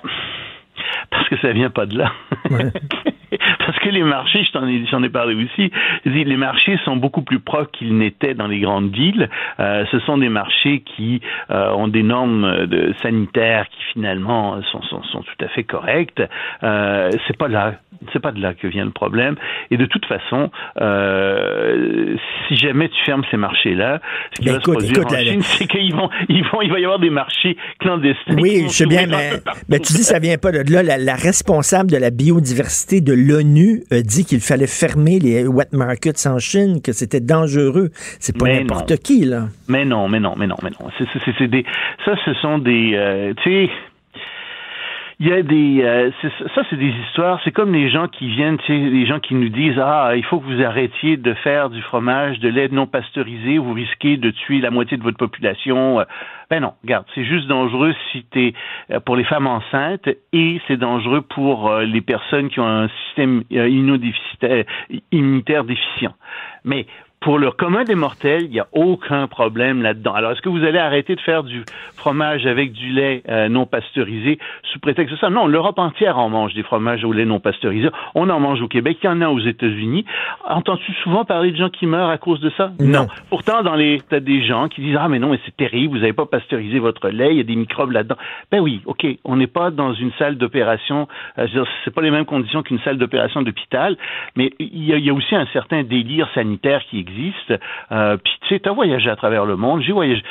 parce 1.12 1.30
que 1.30 1.38
ça 1.42 1.54
vient 1.54 1.70
pas 1.70 1.86
de 1.86 1.98
là. 1.98 2.12
Parce 3.60 3.80
que 3.80 3.90
les 3.90 4.04
marchés, 4.04 4.44
je 4.44 4.52
t'en 4.52 4.68
ai, 4.68 4.86
j'en 4.90 5.04
ai 5.04 5.10
parlé 5.10 5.36
aussi, 5.36 5.72
les 6.06 6.38
marchés 6.38 6.78
sont 6.86 6.96
beaucoup 6.96 7.22
plus 7.22 7.40
propres 7.40 7.72
qu'ils 7.72 7.98
n'étaient 7.98 8.34
dans 8.34 8.48
les 8.48 8.60
grandes 8.60 8.92
villes. 8.92 9.30
Euh, 9.60 9.86
ce 9.92 10.00
sont 10.00 10.18
des 10.18 10.30
marchés 10.30 10.82
qui 10.82 11.22
euh, 11.52 11.72
ont 11.72 11.88
des 11.88 12.04
normes 12.04 12.66
de, 12.68 12.94
sanitaires 13.02 13.68
qui 13.70 13.84
finalement 13.94 14.62
sont, 14.64 14.82
sont, 14.84 15.04
sont 15.04 15.22
tout 15.22 15.46
à 15.46 15.48
fait 15.50 15.64
correctes. 15.64 16.24
Euh, 16.64 17.10
c'est 17.28 17.38
pas 17.38 17.48
là, 17.48 17.76
c'est 18.14 18.22
pas 18.22 18.32
de 18.32 18.42
là 18.42 18.54
que 18.54 18.68
vient 18.68 18.86
le 18.86 18.92
problème. 18.92 19.36
Et 19.72 19.78
de 19.78 19.86
toute 19.86 20.06
façon, 20.06 20.50
euh, 20.82 22.16
si 22.48 22.58
jamais 22.58 22.90
tu 22.90 23.04
fermes 23.06 23.24
ces 23.32 23.38
marchés-là, 23.38 24.02
ce 24.34 24.42
qui 24.42 24.46
ben 24.48 24.54
va 24.56 24.60
se 24.60 24.72
produire 24.72 25.06
en 25.06 25.18
Chine, 25.18 25.42
c'est 25.42 25.68
qu'ils 25.68 25.94
vont, 25.94 26.10
ils 26.30 26.44
vont, 26.46 26.62
il 26.62 26.72
va 26.72 26.80
y 26.80 26.84
avoir 26.84 27.00
des 27.00 27.10
marchés 27.10 27.58
clandestins. 27.80 28.36
Oui, 28.38 28.64
je 28.68 28.70
sais 28.70 28.86
bien, 28.86 29.08
mais, 29.08 29.80
tu 29.80 29.94
dis 29.94 30.04
ça 30.04 30.20
vient 30.20 30.38
pas 30.38 30.52
de 30.52 30.72
là. 30.72 30.84
La, 30.84 30.98
la 30.98 31.16
responsable 31.16 31.92
de 31.92 31.98
la 31.98 32.12
biodiversité 32.12 33.02
de 33.02 33.14
l'ONU 33.14 33.84
a 33.92 34.02
dit 34.02 34.26
qu'il 34.26 34.40
fallait 34.40 34.68
fermer 34.68 35.20
les 35.20 35.48
wet 35.48 35.72
markets 35.74 36.26
en 36.26 36.40
Chine, 36.40 36.82
que 36.82 36.92
c'était 36.92 37.22
dangereux. 37.22 37.90
C'est 38.20 38.38
pas 38.38 38.48
n'importe 38.48 38.98
qui, 38.98 39.26
là. 39.26 39.48
Mais 39.68 39.86
non, 39.86 40.08
mais 40.08 40.20
non, 40.20 40.36
mais 40.38 40.48
non, 40.48 40.58
mais 40.64 40.70
non. 40.70 40.90
Des, 41.40 41.66
ça, 42.06 42.16
ce 42.26 42.34
sont 42.36 42.60
des, 42.60 42.92
euh, 42.94 43.34
tu 43.44 43.68
sais, 43.68 43.72
il 45.22 45.28
y 45.28 45.34
a 45.34 45.42
des 45.42 45.82
euh, 45.84 46.12
ça 46.56 46.64
c'est 46.70 46.78
des 46.78 46.94
histoires. 47.06 47.42
C'est 47.44 47.52
comme 47.52 47.74
les 47.74 47.90
gens 47.90 48.08
qui 48.08 48.30
viennent 48.30 48.58
tu 48.60 48.68
sais 48.68 48.78
les 48.78 49.06
gens 49.06 49.20
qui 49.20 49.36
nous 49.36 49.50
disent 49.50 49.78
ah 49.78 50.14
il 50.16 50.24
faut 50.24 50.40
que 50.40 50.46
vous 50.46 50.62
arrêtiez 50.64 51.18
de 51.18 51.34
faire 51.34 51.70
du 51.70 51.82
fromage 51.82 52.40
de 52.40 52.48
lait 52.48 52.70
non 52.70 52.88
pasteurisé 52.88 53.58
vous 53.58 53.74
risquez 53.74 54.16
de 54.16 54.32
tuer 54.32 54.62
la 54.62 54.72
moitié 54.72 54.96
de 54.98 55.04
votre 55.04 55.18
population. 55.18 56.06
Ben 56.50 56.62
non 56.62 56.74
regarde 56.84 57.06
c'est 57.16 57.26
juste 57.26 57.48
dangereux 57.48 57.94
si 58.12 58.24
t'es 58.32 58.54
euh, 58.92 59.02
pour 59.02 59.18
les 59.18 59.26
femmes 59.26 59.48
enceintes 59.48 60.08
et 60.32 60.62
c'est 60.68 60.78
dangereux 60.78 61.22
pour 61.22 61.70
euh, 61.70 61.84
les 61.84 62.02
personnes 62.02 62.48
qui 62.50 62.62
ont 62.62 62.68
un 62.68 62.88
système 63.08 63.44
immunitaire 65.12 65.64
déficient. 65.66 66.14
Mais 66.64 66.86
pour 67.22 67.38
le 67.38 67.52
commun 67.52 67.84
des 67.84 67.96
mortels, 67.96 68.44
il 68.44 68.52
n'y 68.52 68.60
a 68.62 68.68
aucun 68.72 69.28
problème 69.28 69.82
là-dedans. 69.82 70.14
Alors, 70.14 70.32
est-ce 70.32 70.42
que 70.42 70.48
vous 70.48 70.64
allez 70.64 70.80
arrêter 70.80 71.16
de 71.16 71.22
faire 71.22 71.44
du 71.44 71.64
fromage 71.98 72.46
avec 72.46 72.72
du 72.72 72.90
lait 72.92 73.24
euh, 73.28 73.50
non 73.50 73.66
pasteurisé 73.66 74.40
sous 74.72 74.80
prétexte 74.80 75.14
de 75.14 75.20
ça? 75.20 75.30
Non, 75.30 75.46
l'Europe 75.46 75.80
entière 75.80 76.18
en 76.18 76.30
mange 76.30 76.54
des 76.54 76.64
fromages 76.64 77.04
au 77.04 77.12
lait 77.12 77.26
non 77.26 77.42
pasteurisé. 77.42 77.90
On 78.16 78.30
en 78.30 78.40
mange 78.40 78.62
au 78.62 78.70
Québec, 78.70 79.00
il 79.04 79.08
y 79.08 79.10
en 79.10 79.20
a 79.22 79.28
aux 79.28 79.40
États-Unis. 79.40 80.06
Entends-tu 80.48 80.94
souvent 81.04 81.26
parler 81.26 81.52
de 81.52 81.58
gens 81.58 81.70
qui 81.70 81.88
meurent 81.88 82.10
à 82.10 82.18
cause 82.18 82.40
de 82.40 82.52
ça? 82.52 82.72
Non. 82.80 83.08
Pourtant, 83.30 83.64
dans 83.64 83.76
les, 83.76 84.02
t'as 84.10 84.22
des 84.22 84.42
gens 84.42 84.70
qui 84.70 84.82
disent, 84.82 84.98
ah, 84.98 85.10
mais 85.10 85.20
non, 85.20 85.32
mais 85.32 85.40
c'est 85.46 85.58
terrible, 85.58 85.96
vous 85.96 86.00
n'avez 86.00 86.14
pas 86.14 86.26
pasteurisé 86.26 86.80
votre 86.80 87.10
lait, 87.10 87.32
il 87.32 87.38
y 87.38 87.42
a 87.42 87.44
des 87.44 87.58
microbes 87.58 87.92
là-dedans. 87.92 88.18
Ben 88.50 88.62
oui, 88.62 88.82
OK, 88.86 89.06
on 89.26 89.36
n'est 89.36 89.48
pas 89.48 89.72
dans 89.72 89.94
une 89.94 90.12
salle 90.18 90.38
d'opération, 90.38 91.10
euh, 91.38 91.48
c'est 91.84 91.94
pas 91.94 92.02
les 92.02 92.12
mêmes 92.12 92.26
conditions 92.26 92.64
qu'une 92.64 92.80
salle 92.80 92.98
d'opération 92.98 93.42
d'hôpital, 93.42 93.98
mais 94.38 94.54
il 94.60 94.84
y, 94.84 95.02
y 95.02 95.10
a 95.10 95.14
aussi 95.14 95.36
un 95.36 95.48
certain 95.48 95.84
délire 95.84 96.30
sanitaire 96.34 96.82
qui 96.90 97.00
existe 97.00 97.09
existe. 97.10 97.54
Euh, 97.92 98.18
puis 98.18 98.34
tu 98.42 98.56
sais, 98.56 98.60
tu 98.60 98.70
as 98.70 98.74
voyagé 98.74 99.10
à 99.10 99.16
travers 99.16 99.46
le 99.46 99.56
monde, 99.56 99.82
j'ai 99.82 99.94
voyagé 99.94 100.24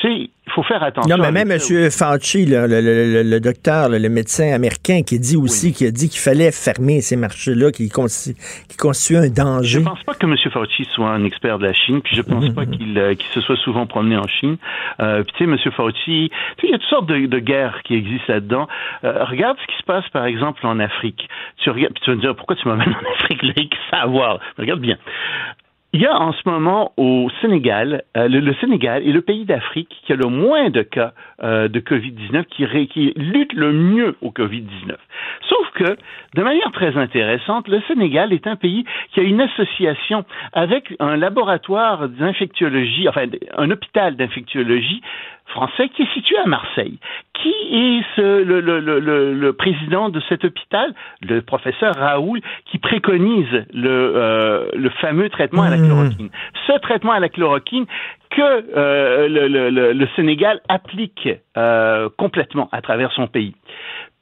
Tu 0.00 0.08
sais, 0.08 0.30
il 0.50 0.54
faut 0.54 0.62
faire 0.64 0.82
attention. 0.82 1.16
Non, 1.16 1.22
mais 1.22 1.30
même 1.30 1.50
M. 1.52 1.58
Fauci, 1.90 2.44
le, 2.44 2.66
le, 2.66 3.22
le, 3.22 3.40
docteur, 3.40 3.88
le 3.88 4.08
médecin 4.08 4.52
américain, 4.52 5.02
qui 5.06 5.18
dit 5.20 5.36
aussi, 5.36 5.72
qui 5.72 5.86
a 5.86 5.90
dit 5.90 6.08
qu'il 6.08 6.18
fallait 6.18 6.50
fermer 6.50 7.00
ces 7.00 7.16
marchés-là, 7.16 7.70
qui, 7.70 7.88
qui 7.88 8.76
constituent 8.76 9.16
un 9.16 9.28
danger. 9.28 9.80
Je 9.80 9.84
pense 9.84 10.02
pas 10.02 10.14
que 10.14 10.26
M. 10.26 10.36
Fauci 10.52 10.84
soit 10.92 11.08
un 11.08 11.24
expert 11.24 11.58
de 11.58 11.66
la 11.66 11.72
Chine, 11.72 12.00
puis 12.02 12.16
je 12.16 12.22
pense 12.22 12.48
pas 12.54 12.66
qu'il 12.66 12.98
euh, 12.98 13.14
se 13.32 13.40
soit 13.40 13.56
souvent 13.58 13.86
promené 13.86 14.16
en 14.16 14.26
Chine. 14.26 14.56
Euh, 15.00 15.22
puis 15.22 15.32
tu 15.38 15.44
sais, 15.44 15.50
M. 15.50 15.72
Fauci, 15.72 16.30
il 16.62 16.70
y 16.70 16.74
a 16.74 16.78
toutes 16.78 16.88
sortes 16.88 17.06
de, 17.06 17.26
de 17.26 17.38
guerres 17.38 17.80
qui 17.84 17.94
existent 17.94 18.32
là-dedans. 18.32 18.66
Euh, 19.04 19.24
regarde 19.24 19.56
ce 19.60 19.66
qui 19.72 19.78
se 19.78 19.84
passe, 19.84 20.08
par 20.08 20.24
exemple, 20.24 20.66
en 20.66 20.80
Afrique. 20.80 21.28
Tu 21.58 21.70
regardes, 21.70 21.94
puis 21.94 22.02
tu 22.04 22.10
vas 22.10 22.16
me 22.16 22.20
dire, 22.22 22.34
pourquoi 22.34 22.56
tu 22.56 22.66
m'amènes 22.66 22.88
en 22.94 23.12
Afrique, 23.14 23.42
là, 23.44 23.52
ça 23.90 23.98
a 23.98 24.02
à 24.02 24.06
voir. 24.06 24.40
Regarde 24.58 24.80
bien. 24.80 24.96
Il 25.92 26.00
y 26.00 26.06
a 26.06 26.16
en 26.16 26.32
ce 26.32 26.48
moment 26.48 26.92
au 26.96 27.28
Sénégal, 27.40 28.04
euh, 28.16 28.28
le, 28.28 28.54
Sénégal 28.60 29.02
est 29.04 29.10
le 29.10 29.22
pays 29.22 29.44
d'Afrique 29.44 29.88
qui 30.06 30.12
a 30.12 30.16
le 30.16 30.28
moins 30.28 30.70
de 30.70 30.82
cas 30.82 31.12
euh, 31.42 31.66
de 31.66 31.80
Covid-19, 31.80 32.44
qui, 32.44 32.86
qui, 32.86 33.12
lutte 33.16 33.52
le 33.54 33.72
mieux 33.72 34.16
au 34.22 34.30
Covid-19. 34.30 34.94
Sauf 35.48 35.70
que, 35.74 35.96
de 36.36 36.42
manière 36.44 36.70
très 36.70 36.96
intéressante, 36.96 37.66
le 37.66 37.82
Sénégal 37.88 38.32
est 38.32 38.46
un 38.46 38.54
pays 38.54 38.84
qui 39.12 39.18
a 39.18 39.24
une 39.24 39.40
association 39.40 40.24
avec 40.52 40.94
un 41.00 41.16
laboratoire 41.16 42.08
d'infectiologie, 42.08 43.08
enfin 43.08 43.24
un 43.58 43.70
hôpital 43.72 44.14
d'infectiologie 44.14 45.02
français 45.50 45.88
qui 45.90 46.02
est 46.02 46.14
situé 46.14 46.36
à 46.38 46.46
Marseille. 46.46 46.98
Qui 47.34 47.48
est 47.48 48.02
ce, 48.16 48.42
le, 48.42 48.60
le, 48.60 48.80
le, 48.80 49.34
le, 49.34 49.52
président 49.52 50.08
de 50.08 50.20
cet 50.28 50.44
hôpital? 50.44 50.94
Le 51.22 51.40
professeur 51.40 51.94
Raoul, 51.94 52.40
qui 52.66 52.78
préconise 52.78 53.64
le, 53.72 53.88
euh, 53.88 54.90
fameux 55.00 55.28
traitement 55.30 55.62
à 55.62 55.70
la 55.70 55.76
mmh. 55.76 55.86
chloroquine. 55.86 56.30
Ce 56.66 56.78
traitement 56.80 57.12
à 57.12 57.20
la 57.20 57.28
chloroquine 57.28 57.86
que 58.30 58.64
euh, 58.76 59.28
le, 59.28 60.08
Sénégal 60.16 60.60
applique 60.68 61.28
euh, 61.56 62.08
complètement 62.16 62.68
à 62.72 62.80
travers 62.80 63.12
son 63.12 63.26
pays. 63.26 63.54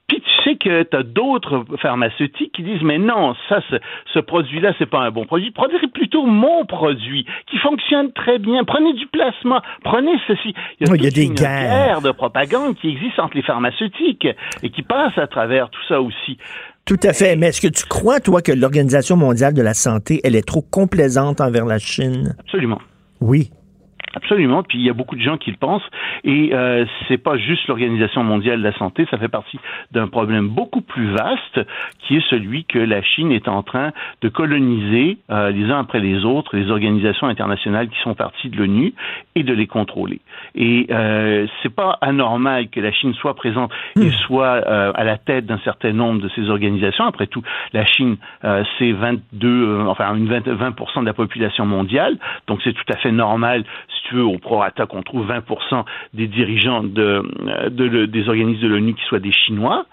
Puis 0.08 0.20
tu 0.20 0.42
sais 0.42 0.56
que 0.56 0.82
tu 0.84 0.96
as 0.96 1.02
d'autres 1.02 1.64
pharmaceutiques 1.80 2.52
qui 2.52 2.62
disent 2.62 2.82
mais 2.82 2.98
non, 2.98 3.34
ça, 3.48 3.60
ce, 3.70 3.76
ce 4.14 4.18
produit-là, 4.18 4.72
c'est 4.78 4.88
pas 4.88 5.00
un 5.00 5.10
bon 5.10 5.26
produit. 5.26 5.50
Prenez 5.50 5.78
plutôt 5.92 6.24
mon 6.24 6.64
produit 6.64 7.26
qui 7.50 7.58
fonctionne 7.58 8.12
très 8.12 8.38
bien. 8.38 8.64
Prenez 8.64 8.94
du 8.94 9.06
plasma, 9.06 9.62
prenez 9.84 10.12
ceci. 10.26 10.54
Il 10.80 10.88
y 10.88 10.90
a, 10.90 10.94
il 10.96 11.04
y 11.04 11.06
a 11.06 11.10
des 11.10 11.26
une 11.26 11.34
guerres. 11.34 12.00
de 12.00 12.10
propagande 12.10 12.74
qui 12.76 12.88
existe 12.88 13.18
entre 13.18 13.36
les 13.36 13.42
pharmaceutiques 13.42 14.26
et 14.62 14.70
qui 14.70 14.82
passe 14.82 15.16
à 15.18 15.26
travers 15.26 15.68
tout 15.70 15.80
ça 15.88 16.00
aussi. 16.00 16.38
Tout 16.86 16.96
à 17.02 17.12
fait. 17.12 17.36
Mais 17.36 17.48
est-ce 17.48 17.60
que 17.60 17.68
tu 17.68 17.84
crois, 17.84 18.18
toi, 18.18 18.40
que 18.40 18.50
l'Organisation 18.50 19.14
mondiale 19.16 19.52
de 19.52 19.60
la 19.60 19.74
santé, 19.74 20.22
elle 20.24 20.34
est 20.34 20.46
trop 20.46 20.62
complaisante 20.62 21.42
envers 21.42 21.66
la 21.66 21.78
Chine? 21.78 22.34
Absolument. 22.40 22.78
Oui. 23.20 23.50
Absolument. 24.22 24.64
Puis 24.64 24.78
il 24.78 24.84
y 24.84 24.90
a 24.90 24.92
beaucoup 24.92 25.14
de 25.14 25.22
gens 25.22 25.38
qui 25.38 25.50
le 25.50 25.56
pensent. 25.56 25.88
Et 26.24 26.50
euh, 26.52 26.84
c'est 27.06 27.18
pas 27.18 27.36
juste 27.36 27.68
l'Organisation 27.68 28.24
mondiale 28.24 28.58
de 28.58 28.64
la 28.64 28.76
santé, 28.76 29.06
ça 29.10 29.18
fait 29.18 29.28
partie 29.28 29.58
d'un 29.92 30.08
problème 30.08 30.48
beaucoup 30.48 30.80
plus 30.80 31.06
vaste, 31.12 31.60
qui 32.00 32.16
est 32.16 32.28
celui 32.28 32.64
que 32.64 32.78
la 32.78 33.02
Chine 33.02 33.30
est 33.30 33.48
en 33.48 33.62
train 33.62 33.92
de 34.22 34.28
coloniser 34.28 35.18
euh, 35.30 35.50
les 35.50 35.70
uns 35.70 35.78
après 35.78 36.00
les 36.00 36.24
autres 36.24 36.56
les 36.56 36.70
organisations 36.70 37.28
internationales 37.28 37.88
qui 37.88 37.98
sont 38.00 38.14
parties 38.14 38.48
de 38.48 38.56
l'ONU 38.56 38.92
et 39.34 39.44
de 39.44 39.52
les 39.52 39.66
contrôler. 39.66 40.20
Et 40.54 40.86
euh, 40.90 41.46
c'est 41.62 41.74
pas 41.74 41.96
anormal 42.00 42.68
que 42.68 42.80
la 42.80 42.92
Chine 42.92 43.14
soit 43.14 43.34
présente 43.34 43.70
et 43.96 44.00
hmm. 44.00 44.12
soit 44.26 44.66
euh, 44.66 44.92
à 44.94 45.04
la 45.04 45.16
tête 45.16 45.46
d'un 45.46 45.58
certain 45.58 45.92
nombre 45.92 46.20
de 46.20 46.28
ces 46.30 46.50
organisations. 46.50 47.04
Après 47.04 47.28
tout, 47.28 47.42
la 47.72 47.86
Chine, 47.86 48.16
euh, 48.44 48.64
c'est 48.78 48.92
22, 48.92 49.48
euh, 49.48 49.86
enfin 49.86 50.14
une 50.14 50.26
20, 50.26 50.48
20 50.48 51.00
de 51.00 51.06
la 51.06 51.14
population 51.14 51.66
mondiale, 51.66 52.18
donc 52.46 52.60
c'est 52.64 52.72
tout 52.72 52.92
à 52.92 52.96
fait 52.96 53.12
normal 53.12 53.64
si 53.88 54.07
tu 54.08 54.16
veux, 54.16 54.24
au 54.24 54.38
prorata 54.38 54.86
qu'on 54.86 55.02
trouve 55.02 55.26
20% 55.30 55.84
des 56.14 56.26
dirigeants 56.26 56.82
de, 56.82 57.22
de, 57.70 58.06
des 58.06 58.28
organismes 58.28 58.62
de 58.62 58.68
l'ONU 58.68 58.94
qui 58.94 59.04
soient 59.04 59.20
des 59.20 59.32
Chinois. 59.32 59.86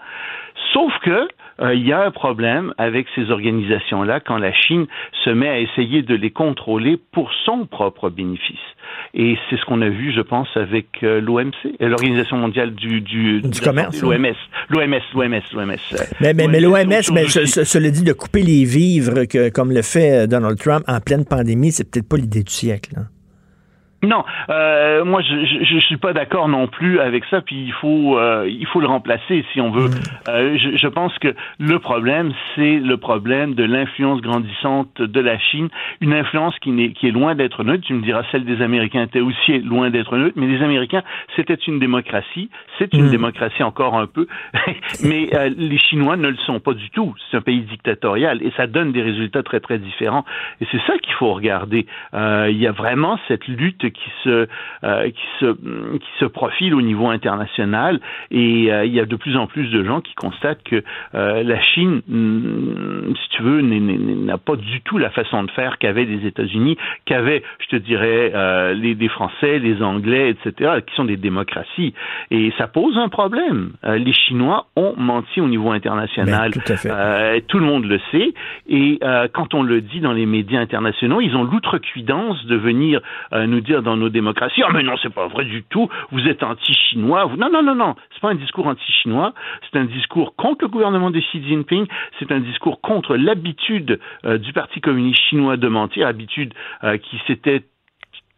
Sauf 0.72 0.92
que 1.02 1.28
euh, 1.60 1.74
il 1.74 1.86
y 1.86 1.92
a 1.92 2.02
un 2.02 2.10
problème 2.10 2.74
avec 2.76 3.06
ces 3.14 3.30
organisations-là 3.30 4.20
quand 4.20 4.36
la 4.36 4.52
Chine 4.52 4.86
se 5.24 5.30
met 5.30 5.48
à 5.48 5.58
essayer 5.58 6.02
de 6.02 6.14
les 6.14 6.30
contrôler 6.30 6.98
pour 7.12 7.30
son 7.44 7.66
propre 7.66 8.10
bénéfice. 8.10 8.58
Et 9.14 9.38
c'est 9.48 9.56
ce 9.56 9.64
qu'on 9.64 9.80
a 9.80 9.88
vu, 9.88 10.12
je 10.12 10.20
pense, 10.20 10.48
avec 10.54 11.02
euh, 11.02 11.20
l'OMC, 11.20 11.54
euh, 11.80 11.88
l'Organisation 11.88 12.36
mondiale 12.36 12.74
du, 12.74 13.00
du, 13.00 13.40
du 13.40 13.60
commerce. 13.60 14.00
L'OMS, 14.02 14.34
l'OMS, 14.68 15.00
l'OMS, 15.14 15.40
l'OMS. 15.54 15.76
Mais, 16.20 16.34
mais, 16.34 16.46
mais 16.46 16.60
l'OMS, 16.60 16.84
mais 17.12 17.26
cela 17.28 17.90
dit, 17.90 18.04
de 18.04 18.12
couper 18.12 18.42
les 18.42 18.64
vivres 18.64 19.24
que, 19.24 19.48
comme 19.48 19.72
le 19.72 19.82
fait 19.82 20.28
Donald 20.28 20.58
Trump 20.58 20.84
en 20.86 21.00
pleine 21.00 21.24
pandémie, 21.24 21.72
c'est 21.72 21.90
peut-être 21.90 22.08
pas 22.08 22.18
l'idée 22.18 22.42
du 22.42 22.52
siècle. 22.52 22.92
Hein. 22.98 23.06
Non, 24.06 24.24
euh, 24.50 25.04
moi 25.04 25.20
je, 25.22 25.44
je, 25.44 25.64
je 25.64 25.78
suis 25.80 25.96
pas 25.96 26.12
d'accord 26.12 26.48
non 26.48 26.68
plus 26.68 27.00
avec 27.00 27.24
ça. 27.26 27.40
Puis 27.40 27.56
il 27.56 27.72
faut 27.72 28.18
euh, 28.18 28.48
il 28.48 28.66
faut 28.66 28.80
le 28.80 28.86
remplacer 28.86 29.44
si 29.52 29.60
on 29.60 29.70
veut. 29.70 29.88
Mm. 29.88 30.28
Euh, 30.28 30.58
je, 30.58 30.76
je, 30.76 30.88
pense 30.88 31.16
que 31.18 31.34
le 31.58 31.78
problème 31.78 32.32
c'est 32.54 32.78
le 32.78 32.96
problème 32.96 33.54
de 33.54 33.64
l'influence 33.64 34.20
grandissante 34.20 35.02
de 35.02 35.20
la 35.20 35.38
Chine, 35.38 35.68
une 36.00 36.12
influence 36.12 36.56
qui, 36.60 36.70
est, 36.82 36.92
qui 36.92 37.08
est 37.08 37.10
loin 37.10 37.34
d'être 37.34 37.64
neutre. 37.64 37.84
Tu 37.86 37.94
me 37.94 38.02
diras 38.02 38.22
celle 38.30 38.44
des 38.44 38.62
Américains 38.62 39.02
était 39.02 39.20
aussi 39.20 39.58
loin 39.58 39.90
d'être 39.90 40.16
neutre, 40.16 40.34
mais 40.36 40.46
les 40.46 40.62
Américains 40.62 41.02
c'était 41.34 41.54
une 41.54 41.78
démocratie, 41.78 42.50
c'est 42.78 42.94
une 42.94 43.06
mm. 43.06 43.10
démocratie 43.10 43.62
encore 43.62 43.96
un 43.96 44.06
peu, 44.06 44.26
mais 45.04 45.28
euh, 45.34 45.50
les 45.56 45.78
Chinois 45.78 46.16
ne 46.16 46.28
le 46.28 46.36
sont 46.46 46.60
pas 46.60 46.74
du 46.74 46.90
tout. 46.90 47.14
C'est 47.30 47.36
un 47.36 47.40
pays 47.40 47.62
dictatorial 47.62 48.42
et 48.42 48.52
ça 48.56 48.66
donne 48.66 48.92
des 48.92 49.02
résultats 49.02 49.42
très 49.42 49.60
très 49.60 49.78
différents. 49.78 50.24
Et 50.60 50.66
c'est 50.70 50.80
ça 50.86 50.98
qu'il 50.98 51.14
faut 51.14 51.32
regarder. 51.32 51.86
Euh, 52.14 52.48
il 52.50 52.58
y 52.58 52.66
a 52.66 52.72
vraiment 52.72 53.18
cette 53.28 53.46
lutte 53.48 53.92
qui 53.96 54.10
se 54.24 54.46
euh, 54.84 55.10
qui 55.10 55.26
se 55.40 55.52
qui 55.98 56.10
se 56.18 56.24
profile 56.26 56.74
au 56.74 56.82
niveau 56.82 57.08
international 57.08 58.00
et 58.30 58.72
euh, 58.72 58.84
il 58.84 58.92
y 58.92 59.00
a 59.00 59.06
de 59.06 59.16
plus 59.16 59.36
en 59.36 59.46
plus 59.46 59.70
de 59.70 59.84
gens 59.84 60.00
qui 60.00 60.14
constatent 60.14 60.62
que 60.64 60.82
euh, 61.14 61.42
la 61.42 61.60
Chine, 61.62 62.02
mm, 62.06 63.14
si 63.14 63.28
tu 63.30 63.42
veux, 63.42 63.60
n'a 63.62 64.38
pas 64.38 64.56
du 64.56 64.80
tout 64.82 64.98
la 64.98 65.10
façon 65.10 65.42
de 65.44 65.50
faire 65.50 65.78
qu'avaient 65.78 66.04
les 66.04 66.26
États-Unis, 66.26 66.76
qu'avaient, 67.04 67.42
je 67.60 67.66
te 67.68 67.76
dirais, 67.76 68.32
les, 68.74 68.94
les, 68.94 69.08
Français, 69.08 69.58
les 69.58 69.82
Anglais, 69.82 70.30
etc., 70.30 70.80
qui 70.86 70.94
sont 70.94 71.04
des 71.04 71.16
démocraties. 71.16 71.94
Et 72.30 72.52
ça 72.58 72.66
pose 72.66 72.96
un 72.98 73.08
problème. 73.08 73.72
les 73.84 74.12
Chinois 74.12 74.66
ont 74.76 74.94
menti 74.96 75.40
au 75.40 75.48
niveau 75.48 75.70
international. 75.70 76.52
Tout, 76.52 76.60
à 76.72 76.76
fait. 76.76 77.40
tout 77.42 77.58
le 77.58 77.64
monde 77.64 77.84
le 77.84 78.00
sait. 78.10 78.32
Et 78.68 79.00
quand 79.32 79.54
on 79.54 79.62
le 79.62 79.80
dit 79.80 80.00
dans 80.00 80.12
les 80.12 80.26
médias 80.26 80.60
internationaux, 80.60 81.20
ils 81.20 81.36
ont 81.36 81.44
l'outrecuidance 81.44 82.44
de 82.46 82.56
venir 82.56 83.00
nous 83.32 83.60
dire 83.60 83.82
dans 83.86 83.96
nos 83.96 84.08
démocraties, 84.08 84.62
ah 84.64 84.70
mais 84.74 84.82
non, 84.82 84.94
c'est 85.00 85.14
pas 85.14 85.28
vrai 85.28 85.44
du 85.44 85.62
tout, 85.62 85.88
vous 86.10 86.26
êtes 86.26 86.42
anti-chinois. 86.42 87.30
Non, 87.38 87.48
non, 87.50 87.62
non, 87.62 87.74
non, 87.74 87.94
c'est 88.12 88.20
pas 88.20 88.30
un 88.30 88.34
discours 88.34 88.66
anti-chinois, 88.66 89.32
c'est 89.62 89.78
un 89.78 89.84
discours 89.84 90.34
contre 90.34 90.64
le 90.64 90.68
gouvernement 90.68 91.12
de 91.12 91.20
Xi 91.20 91.42
Jinping, 91.46 91.86
c'est 92.18 92.32
un 92.32 92.40
discours 92.40 92.80
contre 92.80 93.16
l'habitude 93.16 94.00
euh, 94.24 94.38
du 94.38 94.52
Parti 94.52 94.80
communiste 94.80 95.22
chinois 95.30 95.56
de 95.56 95.68
mentir, 95.68 96.08
habitude 96.08 96.52
euh, 96.82 96.98
qui 96.98 97.16
s'était 97.28 97.62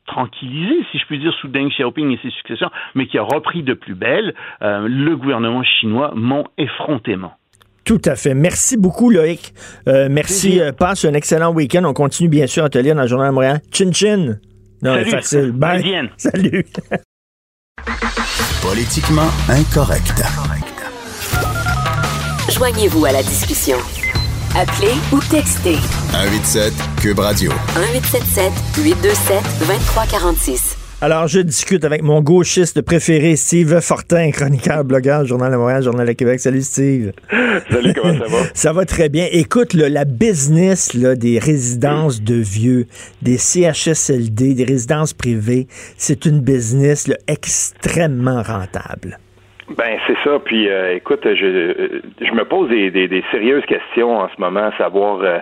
tranquillisée, 0.06 0.84
si 0.92 0.98
je 0.98 1.06
puis 1.06 1.18
dire, 1.18 1.32
sous 1.40 1.48
Deng 1.48 1.70
Xiaoping 1.70 2.12
et 2.12 2.18
ses 2.22 2.30
successeurs, 2.30 2.72
mais 2.94 3.06
qui 3.06 3.16
a 3.16 3.22
repris 3.22 3.62
de 3.62 3.72
plus 3.72 3.94
belle, 3.94 4.34
euh, 4.60 4.86
le 4.86 5.16
gouvernement 5.16 5.62
chinois 5.62 6.12
ment 6.14 6.44
effrontément. 6.58 7.32
Tout 7.86 8.02
à 8.04 8.16
fait. 8.16 8.34
Merci 8.34 8.76
beaucoup, 8.76 9.08
Loïc. 9.08 9.54
merci. 9.86 10.60
passe 10.78 11.06
un 11.06 11.14
excellent 11.14 11.54
week-end. 11.54 11.84
On 11.86 11.94
continue, 11.94 12.28
bien 12.28 12.46
sûr, 12.46 12.64
à 12.64 12.68
te 12.68 12.76
lire 12.76 12.94
dans 12.94 13.02
le 13.02 13.08
Journal 13.08 13.30
de 13.30 13.34
Montréal. 13.34 13.60
Chin 13.72 13.92
Chin. 13.92 14.38
Non, 14.82 14.94
Salut. 14.94 15.10
facile. 15.10 15.52
Bye. 15.52 16.10
Salut. 16.16 16.64
Politiquement 18.62 19.28
incorrect. 19.48 20.22
Joignez-vous 22.50 23.04
à 23.04 23.12
la 23.12 23.22
discussion. 23.22 23.76
Appelez 24.56 24.94
ou 25.12 25.20
textez. 25.30 25.76
187 26.12 26.72
Cube 27.00 27.18
Radio. 27.18 27.50
1877 27.76 28.52
827 28.78 29.42
2346. 29.60 30.77
Alors, 31.00 31.28
je 31.28 31.38
discute 31.38 31.84
avec 31.84 32.02
mon 32.02 32.22
gauchiste 32.22 32.84
préféré, 32.84 33.36
Steve 33.36 33.80
Fortin, 33.80 34.32
chroniqueur, 34.32 34.82
blogueur, 34.82 35.24
Journal 35.24 35.52
de 35.52 35.56
Montréal, 35.56 35.80
Journal 35.80 36.08
de 36.08 36.12
Québec. 36.12 36.40
Salut, 36.40 36.60
Steve. 36.60 37.12
Salut, 37.70 37.92
comment 37.94 38.14
ça 38.14 38.24
va? 38.24 38.38
ça 38.52 38.72
va 38.72 38.84
très 38.84 39.08
bien. 39.08 39.26
Écoute, 39.30 39.74
la 39.74 40.04
business 40.04 40.94
là, 40.94 41.14
des 41.14 41.38
résidences 41.38 42.20
de 42.20 42.34
vieux, 42.34 42.86
des 43.22 43.38
CHSLD, 43.38 44.54
des 44.54 44.64
résidences 44.64 45.14
privées, 45.14 45.66
c'est 45.96 46.26
une 46.26 46.40
business 46.40 47.08
extrêmement 47.28 48.42
rentable. 48.42 49.18
Ben 49.76 49.98
c'est 50.08 50.16
ça. 50.24 50.40
Puis 50.44 50.68
euh, 50.68 50.96
écoute, 50.96 51.20
je, 51.22 52.00
je 52.20 52.32
me 52.32 52.44
pose 52.44 52.70
des, 52.70 52.90
des, 52.90 53.24
sérieuses 53.30 53.64
questions 53.66 54.18
en 54.18 54.28
ce 54.34 54.40
moment, 54.40 54.70
à 54.70 54.76
savoir 54.76 55.20
euh, 55.20 55.38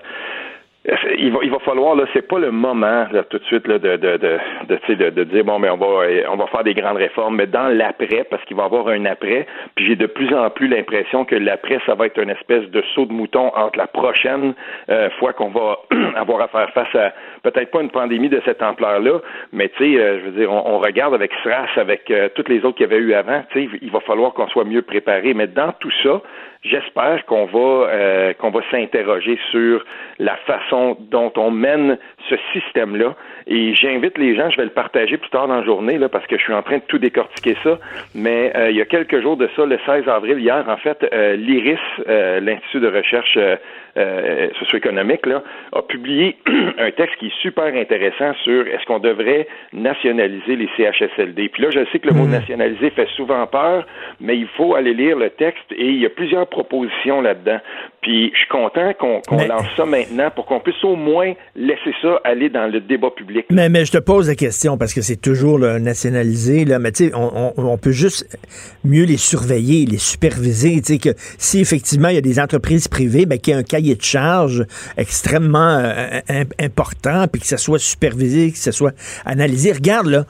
il 1.18 1.32
va, 1.32 1.38
il 1.42 1.50
va 1.50 1.58
falloir 1.60 1.96
là, 1.96 2.04
c'est 2.12 2.26
pas 2.26 2.38
le 2.38 2.50
moment 2.50 3.06
là, 3.10 3.24
tout 3.28 3.38
de 3.38 3.44
suite 3.44 3.66
là, 3.66 3.78
de, 3.78 3.96
de, 3.96 4.16
de, 4.16 4.38
de, 4.68 5.10
de, 5.10 5.24
dire 5.24 5.44
bon 5.44 5.58
mais 5.58 5.70
on 5.70 5.76
va 5.76 5.86
on 6.30 6.36
va 6.36 6.46
faire 6.46 6.64
des 6.64 6.74
grandes 6.74 6.96
réformes, 6.96 7.36
mais 7.36 7.46
dans 7.46 7.68
l'après, 7.68 8.24
parce 8.30 8.44
qu'il 8.44 8.56
va 8.56 8.64
y 8.64 8.66
avoir 8.66 8.88
un 8.88 9.04
après, 9.04 9.46
puis 9.74 9.86
j'ai 9.86 9.96
de 9.96 10.06
plus 10.06 10.32
en 10.34 10.48
plus 10.50 10.68
l'impression 10.68 11.24
que 11.24 11.34
l'après, 11.34 11.78
ça 11.86 11.94
va 11.94 12.06
être 12.06 12.20
une 12.22 12.30
espèce 12.30 12.68
de 12.70 12.82
saut 12.94 13.06
de 13.06 13.12
mouton 13.12 13.50
entre 13.54 13.78
la 13.78 13.86
prochaine 13.86 14.54
euh, 14.88 15.10
fois 15.18 15.32
qu'on 15.32 15.50
va 15.50 15.78
avoir 16.16 16.40
à 16.42 16.48
faire 16.48 16.70
face 16.70 16.94
à 16.94 17.12
peut-être 17.42 17.70
pas 17.70 17.80
une 17.80 17.90
pandémie 17.90 18.28
de 18.28 18.40
cette 18.44 18.62
ampleur-là, 18.62 19.20
mais 19.52 19.68
tu 19.70 19.78
sais, 19.78 20.00
euh, 20.00 20.20
je 20.20 20.24
veux 20.26 20.38
dire, 20.38 20.52
on, 20.52 20.78
regarde 20.78 21.14
avec 21.14 21.32
SRAS, 21.42 21.68
avec 21.76 22.10
euh, 22.10 22.28
toutes 22.34 22.48
les 22.48 22.64
autres 22.64 22.76
qu'il 22.76 22.88
y 22.88 22.92
avait 22.92 23.02
eu 23.02 23.14
avant, 23.14 23.42
tu 23.50 23.64
sais, 23.64 23.78
il 23.80 23.90
va 23.90 24.00
falloir 24.00 24.32
qu'on 24.34 24.48
soit 24.48 24.64
mieux 24.64 24.82
préparé. 24.82 25.34
Mais 25.34 25.46
dans 25.46 25.72
tout 25.72 25.90
ça, 26.02 26.20
j'espère 26.64 27.24
qu'on 27.26 27.46
va 27.46 27.88
euh, 27.88 28.32
qu'on 28.34 28.50
va 28.50 28.60
s'interroger 28.70 29.38
sur 29.50 29.84
la 30.18 30.36
façon 30.46 30.96
dont 31.10 31.32
on 31.36 31.50
mène 31.50 31.98
ce 32.28 32.36
système-là. 32.52 33.14
Et 33.46 33.74
j'invite 33.74 34.18
les 34.18 34.34
gens, 34.34 34.50
je 34.50 34.56
vais 34.56 34.64
le 34.64 34.70
partager 34.70 35.16
plus 35.16 35.30
tard 35.30 35.46
dans 35.48 35.58
la 35.58 35.64
journée, 35.64 35.98
là, 35.98 36.08
parce 36.08 36.26
que 36.26 36.36
je 36.36 36.42
suis 36.42 36.52
en 36.52 36.62
train 36.62 36.78
de 36.78 36.82
tout 36.88 36.98
décortiquer 36.98 37.56
ça. 37.62 37.78
Mais 38.14 38.52
euh, 38.56 38.70
il 38.70 38.76
y 38.76 38.80
a 38.80 38.86
quelques 38.86 39.20
jours 39.20 39.36
de 39.36 39.48
ça, 39.54 39.64
le 39.64 39.78
16 39.86 40.08
avril, 40.08 40.40
hier, 40.40 40.64
en 40.68 40.76
fait, 40.78 41.06
euh, 41.12 41.36
l'IRIS, 41.36 41.78
l'Institut 42.06 42.80
de 42.80 42.88
recherche 42.88 43.38
socio-économique, 44.58 45.24
là, 45.26 45.42
a 45.72 45.82
publié 45.82 46.36
un 46.78 46.90
texte 46.90 47.16
qui 47.18 47.28
est 47.28 47.40
super 47.40 47.74
intéressant 47.74 48.34
sur 48.44 48.66
est-ce 48.66 48.84
qu'on 48.84 48.98
devrait 48.98 49.46
nationaliser 49.72 50.56
les 50.56 50.68
CHSLD. 50.76 51.48
Puis 51.48 51.62
là, 51.62 51.70
je 51.70 51.84
sais 51.92 51.98
que 51.98 52.08
le 52.08 52.14
mot 52.14 52.24
mmh. 52.24 52.30
nationaliser 52.30 52.90
fait 52.90 53.08
souvent 53.16 53.46
peur, 53.46 53.86
mais 54.20 54.36
il 54.36 54.48
faut 54.48 54.74
aller 54.74 54.94
lire 54.94 55.16
le 55.16 55.30
texte 55.30 55.70
et 55.72 55.86
il 55.86 56.00
y 56.00 56.06
a 56.06 56.10
plusieurs 56.10 56.46
propositions 56.56 57.20
là-dedans. 57.20 57.58
Puis 58.00 58.30
je 58.32 58.38
suis 58.38 58.48
content 58.48 58.92
qu'on 58.94 59.20
lance 59.36 59.66
ça 59.76 59.84
maintenant 59.84 60.30
pour 60.30 60.46
qu'on 60.46 60.60
puisse 60.60 60.82
au 60.84 60.96
moins 60.96 61.34
laisser 61.54 61.92
ça 62.00 62.20
aller 62.24 62.48
dans 62.48 62.66
le 62.66 62.80
débat 62.80 63.10
public. 63.10 63.46
Mais, 63.50 63.68
mais 63.68 63.84
je 63.84 63.92
te 63.92 63.98
pose 63.98 64.28
la 64.28 64.34
question 64.34 64.78
parce 64.78 64.94
que 64.94 65.02
c'est 65.02 65.20
toujours 65.20 65.58
nationalisé, 65.58 66.64
là, 66.64 66.78
mais 66.78 66.92
tu 66.92 67.08
sais, 67.08 67.14
on, 67.14 67.52
on, 67.56 67.78
peut 67.78 67.90
juste 67.90 68.38
mieux 68.84 69.04
les 69.04 69.16
surveiller, 69.16 69.86
les 69.86 69.98
superviser. 69.98 70.80
Tu 70.80 70.94
sais, 70.94 70.98
que 70.98 71.10
si 71.38 71.60
effectivement 71.60 72.08
il 72.08 72.14
y 72.14 72.18
a 72.18 72.22
des 72.22 72.40
entreprises 72.40 72.88
privées, 72.88 73.26
ben, 73.26 73.38
qu'il 73.38 73.54
y 73.54 73.56
ait 73.56 73.60
un 73.60 73.64
cahier 73.64 73.94
de 73.96 74.02
charge 74.02 74.64
extrêmement 74.96 75.78
euh, 75.78 76.44
important, 76.60 77.26
puis 77.30 77.40
que 77.40 77.46
ça 77.46 77.58
soit 77.58 77.80
supervisé, 77.80 78.52
que 78.52 78.58
ça 78.58 78.72
soit 78.72 78.94
analysé. 79.24 79.72
Regarde, 79.72 80.06
là, 80.06 80.24